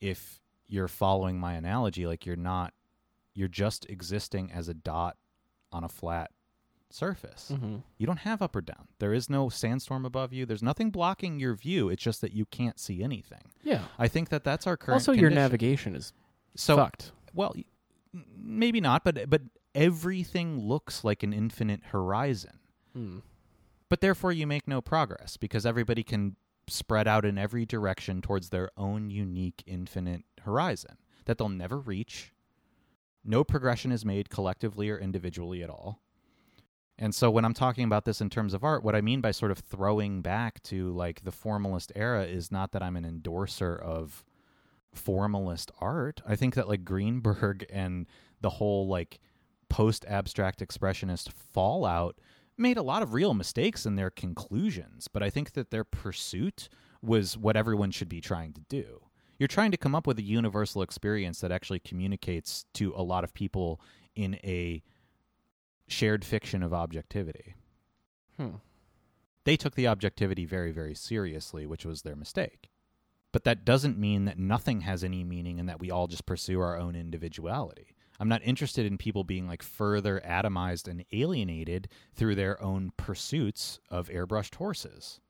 if 0.00 0.40
you're 0.66 0.88
following 0.88 1.38
my 1.38 1.54
analogy, 1.54 2.06
like 2.06 2.26
you're 2.26 2.36
not, 2.36 2.74
you're 3.34 3.48
just 3.48 3.88
existing 3.90 4.50
as 4.52 4.68
a 4.68 4.74
dot 4.74 5.16
on 5.72 5.84
a 5.84 5.88
flat 5.88 6.30
surface. 6.90 7.50
Mm-hmm. 7.52 7.76
You 7.98 8.06
don't 8.06 8.18
have 8.18 8.40
up 8.40 8.54
or 8.54 8.60
down. 8.60 8.86
There 9.00 9.12
is 9.12 9.28
no 9.28 9.48
sandstorm 9.48 10.04
above 10.04 10.32
you. 10.32 10.46
There's 10.46 10.62
nothing 10.62 10.90
blocking 10.90 11.40
your 11.40 11.54
view. 11.54 11.88
It's 11.88 12.02
just 12.02 12.20
that 12.20 12.32
you 12.32 12.44
can't 12.46 12.78
see 12.78 13.02
anything. 13.02 13.42
Yeah. 13.62 13.82
I 13.98 14.06
think 14.08 14.28
that 14.28 14.44
that's 14.44 14.66
our 14.66 14.76
current. 14.76 15.00
also, 15.00 15.12
your 15.12 15.30
navigation 15.30 15.96
is 15.96 16.12
So 16.54 16.76
fucked. 16.76 17.10
well, 17.34 17.54
maybe 18.36 18.80
not, 18.80 19.02
but 19.04 19.28
but 19.28 19.42
everything 19.74 20.58
looks 20.60 21.02
like 21.04 21.22
an 21.22 21.32
infinite 21.32 21.80
horizon. 21.86 22.58
Hmm. 22.92 23.18
But 23.88 24.00
therefore, 24.00 24.32
you 24.32 24.46
make 24.46 24.66
no 24.68 24.80
progress 24.80 25.36
because 25.36 25.66
everybody 25.66 26.02
can 26.02 26.36
spread 26.68 27.06
out 27.08 27.24
in 27.24 27.36
every 27.36 27.66
direction 27.66 28.22
towards 28.22 28.48
their 28.50 28.70
own 28.76 29.10
unique 29.10 29.62
infinite 29.66 30.22
horizon 30.42 30.96
that 31.26 31.38
they'll 31.38 31.48
never 31.48 31.78
reach. 31.78 32.32
No 33.24 33.42
progression 33.44 33.90
is 33.92 34.04
made 34.04 34.30
collectively 34.30 34.90
or 34.90 34.98
individually 34.98 35.62
at 35.62 35.70
all. 35.70 36.00
And 36.98 37.14
so 37.14 37.30
when 37.30 37.44
I'm 37.44 37.54
talking 37.54 37.84
about 37.84 38.04
this 38.04 38.20
in 38.20 38.30
terms 38.30 38.54
of 38.54 38.62
art, 38.62 38.84
what 38.84 38.94
I 38.94 39.00
mean 39.00 39.20
by 39.20 39.32
sort 39.32 39.50
of 39.50 39.58
throwing 39.58 40.22
back 40.22 40.62
to 40.64 40.92
like 40.92 41.24
the 41.24 41.32
formalist 41.32 41.90
era 41.96 42.24
is 42.24 42.52
not 42.52 42.72
that 42.72 42.82
I'm 42.82 42.96
an 42.96 43.04
endorser 43.04 43.74
of 43.76 44.24
formalist 44.92 45.72
art. 45.80 46.22
I 46.26 46.36
think 46.36 46.54
that 46.54 46.68
like 46.68 46.84
Greenberg 46.84 47.66
and 47.72 48.06
the 48.40 48.50
whole 48.50 48.86
like 48.86 49.18
post 49.68 50.04
abstract 50.06 50.60
expressionist 50.60 51.30
fallout 51.52 52.18
made 52.56 52.76
a 52.76 52.82
lot 52.82 53.02
of 53.02 53.14
real 53.14 53.34
mistakes 53.34 53.84
in 53.84 53.96
their 53.96 54.10
conclusions, 54.10 55.08
but 55.08 55.22
I 55.22 55.30
think 55.30 55.52
that 55.54 55.70
their 55.70 55.82
pursuit 55.82 56.68
was 57.02 57.36
what 57.36 57.56
everyone 57.56 57.90
should 57.90 58.08
be 58.08 58.20
trying 58.20 58.52
to 58.52 58.60
do. 58.68 59.00
You're 59.38 59.48
trying 59.48 59.70
to 59.72 59.76
come 59.76 59.94
up 59.94 60.06
with 60.06 60.18
a 60.18 60.22
universal 60.22 60.82
experience 60.82 61.40
that 61.40 61.52
actually 61.52 61.80
communicates 61.80 62.66
to 62.74 62.92
a 62.96 63.02
lot 63.02 63.24
of 63.24 63.34
people 63.34 63.80
in 64.14 64.36
a 64.44 64.82
shared 65.88 66.24
fiction 66.24 66.62
of 66.62 66.72
objectivity. 66.72 67.54
Hmm. 68.36 68.56
They 69.44 69.56
took 69.56 69.74
the 69.74 69.88
objectivity 69.88 70.44
very, 70.44 70.72
very 70.72 70.94
seriously, 70.94 71.66
which 71.66 71.84
was 71.84 72.02
their 72.02 72.16
mistake. 72.16 72.70
But 73.32 73.44
that 73.44 73.64
doesn't 73.64 73.98
mean 73.98 74.24
that 74.26 74.38
nothing 74.38 74.82
has 74.82 75.02
any 75.02 75.24
meaning 75.24 75.58
and 75.58 75.68
that 75.68 75.80
we 75.80 75.90
all 75.90 76.06
just 76.06 76.24
pursue 76.24 76.60
our 76.60 76.78
own 76.78 76.94
individuality. 76.94 77.94
I'm 78.20 78.28
not 78.28 78.42
interested 78.44 78.86
in 78.86 78.96
people 78.96 79.24
being 79.24 79.48
like 79.48 79.62
further 79.62 80.22
atomized 80.24 80.86
and 80.86 81.04
alienated 81.12 81.88
through 82.14 82.36
their 82.36 82.62
own 82.62 82.92
pursuits 82.96 83.80
of 83.90 84.08
airbrushed 84.08 84.54
horses. 84.54 85.20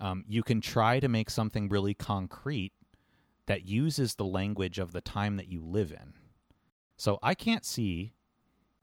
Um, 0.00 0.24
you 0.26 0.42
can 0.42 0.62
try 0.62 0.98
to 0.98 1.08
make 1.08 1.28
something 1.28 1.68
really 1.68 1.92
concrete 1.92 2.72
that 3.46 3.64
uses 3.66 4.14
the 4.14 4.24
language 4.24 4.78
of 4.78 4.92
the 4.92 5.00
time 5.00 5.36
that 5.36 5.48
you 5.48 5.60
live 5.64 5.90
in. 5.90 6.14
So 6.96 7.18
I 7.22 7.34
can't 7.34 7.64
see 7.64 8.12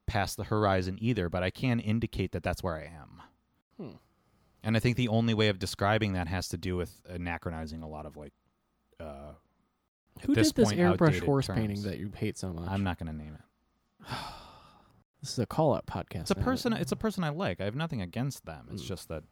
past 0.07 0.37
the 0.37 0.45
horizon 0.45 0.97
either, 1.01 1.29
but 1.29 1.43
I 1.43 1.49
can 1.49 1.79
indicate 1.79 2.31
that 2.31 2.43
that's 2.43 2.63
where 2.63 2.75
I 2.75 2.83
am. 2.85 3.21
Hmm. 3.77 3.95
And 4.63 4.75
I 4.75 4.79
think 4.79 4.97
the 4.97 5.07
only 5.09 5.33
way 5.33 5.49
of 5.49 5.59
describing 5.59 6.13
that 6.13 6.27
has 6.27 6.49
to 6.49 6.57
do 6.57 6.75
with 6.75 7.01
anachronizing 7.11 7.83
a 7.83 7.87
lot 7.87 8.05
of 8.05 8.17
like. 8.17 8.33
Uh, 8.99 9.33
Who 10.25 10.33
this 10.33 10.51
did 10.51 10.55
this 10.55 10.69
point, 10.73 10.79
airbrush 10.79 11.23
horse 11.23 11.47
terms. 11.47 11.59
painting 11.59 11.81
that 11.83 11.99
you 11.99 12.11
hate 12.15 12.37
so 12.37 12.51
much? 12.51 12.67
I'm 12.69 12.83
not 12.83 12.97
going 12.97 13.11
to 13.11 13.15
name 13.17 13.35
it. 13.35 14.07
this 15.21 15.31
is 15.33 15.39
a 15.39 15.45
call 15.45 15.75
out 15.75 15.85
podcast. 15.85 16.21
It's 16.21 16.31
a 16.31 16.35
person. 16.35 16.73
It's 16.73 16.91
a 16.91 16.95
person 16.97 17.23
I 17.23 17.29
like. 17.29 17.61
I 17.61 17.65
have 17.65 17.75
nothing 17.75 18.01
against 18.01 18.45
them. 18.45 18.67
It's 18.71 18.83
Mm. 18.83 18.87
just 18.87 19.07
that. 19.09 19.23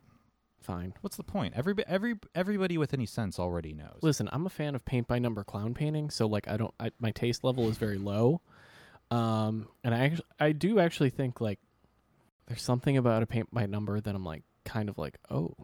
Fine. 0.66 0.96
What's 1.02 1.16
the 1.16 1.24
point? 1.24 1.54
Every 1.56 1.76
every 1.86 2.16
everybody 2.34 2.80
with 2.80 2.92
any 2.92 3.06
sense 3.06 3.38
already 3.38 3.72
knows. 3.72 4.00
Listen, 4.02 4.28
I'm 4.32 4.48
a 4.48 4.50
fan 4.50 4.74
of 4.74 4.84
paint 4.84 5.08
by 5.08 5.20
number 5.20 5.44
clown 5.44 5.76
painting, 5.76 6.10
so 6.10 6.26
like 6.26 6.48
I 6.48 6.58
don't, 6.58 6.74
I, 6.80 6.90
my 7.00 7.12
taste 7.12 7.44
level 7.44 7.70
is 7.70 7.78
very 7.78 8.00
low. 8.00 8.42
Um, 9.12 9.68
and 9.84 9.94
I 9.94 10.00
actually, 10.06 10.26
I 10.40 10.52
do 10.54 10.80
actually 10.80 11.12
think 11.12 11.40
like 11.40 11.60
there's 12.48 12.64
something 12.64 12.98
about 12.98 13.22
a 13.22 13.28
paint 13.28 13.54
by 13.54 13.68
number 13.68 14.02
that 14.02 14.16
I'm 14.16 14.26
like 14.26 14.42
kind 14.64 14.90
of 14.90 14.98
like, 14.98 15.20
oh, 15.30 15.56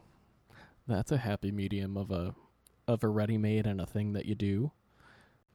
that's 0.86 1.10
a 1.10 1.16
happy 1.16 1.50
medium 1.50 1.96
of 1.96 2.12
a 2.12 2.36
of 2.86 3.02
a 3.02 3.08
ready 3.08 3.38
made 3.38 3.66
and 3.66 3.80
a 3.80 3.86
thing 3.86 4.12
that 4.12 4.26
you 4.26 4.36
do, 4.36 4.70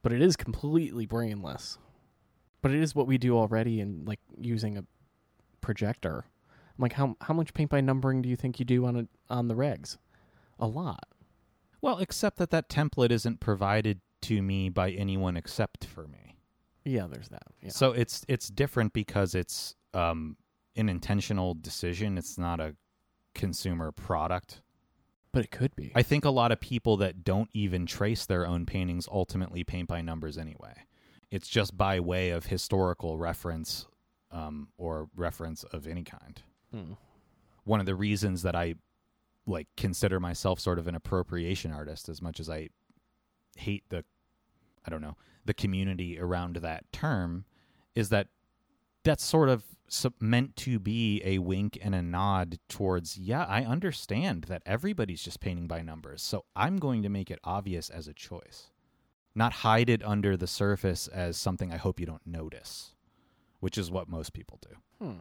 but 0.02 0.12
it 0.12 0.20
is 0.20 0.36
completely 0.36 1.06
brainless. 1.06 1.78
But 2.60 2.72
it 2.72 2.82
is 2.82 2.94
what 2.94 3.06
we 3.06 3.16
do 3.16 3.38
already, 3.38 3.80
and 3.80 4.06
like 4.06 4.20
using 4.38 4.76
a 4.76 4.84
projector. 5.62 6.26
I'm 6.78 6.82
like, 6.82 6.92
how 6.94 7.16
how 7.20 7.34
much 7.34 7.54
paint 7.54 7.70
by 7.70 7.80
numbering 7.80 8.22
do 8.22 8.28
you 8.28 8.36
think 8.36 8.58
you 8.58 8.64
do 8.64 8.86
on 8.86 8.96
a 8.96 9.08
on 9.28 9.48
the 9.48 9.54
regs? 9.54 9.98
A 10.58 10.66
lot. 10.66 11.04
Well, 11.80 11.98
except 11.98 12.38
that 12.38 12.50
that 12.50 12.68
template 12.68 13.10
isn't 13.10 13.40
provided 13.40 14.00
to 14.22 14.42
me 14.42 14.68
by 14.68 14.90
anyone 14.90 15.36
except 15.36 15.84
for 15.84 16.06
me. 16.08 16.36
Yeah, 16.84 17.06
there's 17.06 17.28
that. 17.28 17.42
Yeah. 17.62 17.70
So 17.70 17.92
it's 17.92 18.24
it's 18.28 18.48
different 18.48 18.92
because 18.92 19.34
it's 19.34 19.74
um, 19.94 20.36
an 20.76 20.88
intentional 20.88 21.54
decision. 21.54 22.16
It's 22.18 22.38
not 22.38 22.60
a 22.60 22.76
consumer 23.34 23.92
product. 23.92 24.62
but 25.32 25.44
it 25.44 25.50
could 25.50 25.76
be. 25.76 25.92
I 25.94 26.02
think 26.02 26.24
a 26.24 26.30
lot 26.30 26.50
of 26.50 26.60
people 26.60 26.96
that 26.98 27.22
don't 27.24 27.50
even 27.52 27.86
trace 27.86 28.24
their 28.26 28.46
own 28.46 28.66
paintings 28.66 29.06
ultimately 29.10 29.62
paint 29.64 29.88
by 29.88 30.00
numbers 30.00 30.38
anyway. 30.38 30.74
It's 31.30 31.46
just 31.48 31.76
by 31.76 32.00
way 32.00 32.30
of 32.30 32.46
historical 32.46 33.18
reference 33.18 33.86
um, 34.32 34.68
or 34.78 35.08
reference 35.14 35.62
of 35.64 35.86
any 35.86 36.02
kind. 36.02 36.42
One 37.64 37.80
of 37.80 37.86
the 37.86 37.94
reasons 37.94 38.42
that 38.42 38.54
I 38.54 38.74
like 39.46 39.68
consider 39.76 40.20
myself 40.20 40.60
sort 40.60 40.78
of 40.78 40.86
an 40.86 40.94
appropriation 40.94 41.72
artist, 41.72 42.08
as 42.08 42.20
much 42.20 42.40
as 42.40 42.50
I 42.50 42.68
hate 43.56 43.84
the, 43.88 44.04
I 44.84 44.90
don't 44.90 45.00
know, 45.00 45.16
the 45.44 45.54
community 45.54 46.18
around 46.18 46.56
that 46.56 46.90
term, 46.92 47.44
is 47.94 48.10
that 48.10 48.28
that's 49.04 49.24
sort 49.24 49.48
of 49.48 49.64
meant 50.20 50.54
to 50.56 50.78
be 50.78 51.22
a 51.24 51.38
wink 51.38 51.78
and 51.80 51.94
a 51.94 52.02
nod 52.02 52.58
towards, 52.68 53.16
yeah, 53.16 53.44
I 53.44 53.64
understand 53.64 54.44
that 54.44 54.62
everybody's 54.66 55.22
just 55.22 55.40
painting 55.40 55.66
by 55.66 55.80
numbers, 55.80 56.20
so 56.20 56.44
I'm 56.54 56.76
going 56.76 57.02
to 57.02 57.08
make 57.08 57.30
it 57.30 57.38
obvious 57.42 57.88
as 57.88 58.06
a 58.06 58.12
choice, 58.12 58.70
not 59.34 59.52
hide 59.54 59.88
it 59.88 60.04
under 60.04 60.36
the 60.36 60.46
surface 60.46 61.08
as 61.08 61.38
something 61.38 61.72
I 61.72 61.78
hope 61.78 61.98
you 61.98 62.06
don't 62.06 62.26
notice, 62.26 62.94
which 63.60 63.78
is 63.78 63.90
what 63.90 64.08
most 64.08 64.34
people 64.34 64.58
do. 64.60 65.06
Hmm. 65.06 65.18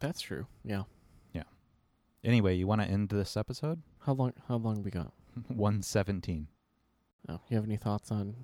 That's 0.00 0.20
true. 0.20 0.46
Yeah. 0.64 0.82
Yeah. 1.32 1.44
Anyway, 2.24 2.56
you 2.56 2.66
want 2.66 2.80
to 2.80 2.86
end 2.88 3.08
this 3.10 3.36
episode? 3.36 3.82
How 4.00 4.12
long? 4.14 4.32
How 4.48 4.56
long 4.56 4.82
we 4.82 4.90
got? 4.90 5.12
117. 5.48 6.48
Oh, 7.28 7.40
you 7.48 7.56
have 7.56 7.64
any 7.64 7.76
thoughts 7.76 8.10
on 8.10 8.34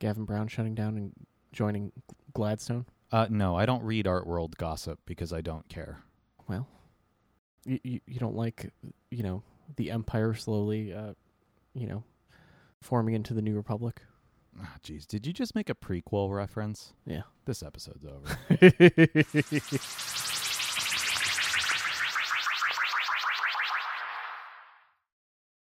Gavin 0.00 0.24
Brown 0.24 0.48
shutting 0.48 0.74
down 0.74 0.96
and 0.96 1.12
joining 1.52 1.92
Gladstone? 2.34 2.84
Uh, 3.12 3.26
no, 3.30 3.54
I 3.56 3.64
don't 3.66 3.82
read 3.84 4.06
Art 4.06 4.26
World 4.26 4.56
gossip 4.56 4.98
because 5.06 5.32
I 5.32 5.40
don't 5.40 5.68
care. 5.68 6.02
Well, 6.48 6.66
you 7.64 7.78
you, 7.84 8.00
you 8.06 8.18
don't 8.18 8.34
like 8.34 8.72
you 9.10 9.22
know 9.22 9.42
the 9.76 9.90
empire 9.90 10.34
slowly, 10.34 10.92
uh, 10.92 11.12
you 11.74 11.86
know, 11.86 12.02
forming 12.80 13.14
into 13.14 13.34
the 13.34 13.42
new 13.42 13.54
republic. 13.54 14.02
Ah, 14.60 14.74
Jeez, 14.84 15.06
did 15.06 15.26
you 15.26 15.32
just 15.32 15.54
make 15.54 15.70
a 15.70 15.74
prequel 15.74 16.30
reference? 16.34 16.92
Yeah. 17.06 17.22
This 17.46 17.62
episode's 17.62 18.04
over. 18.04 18.36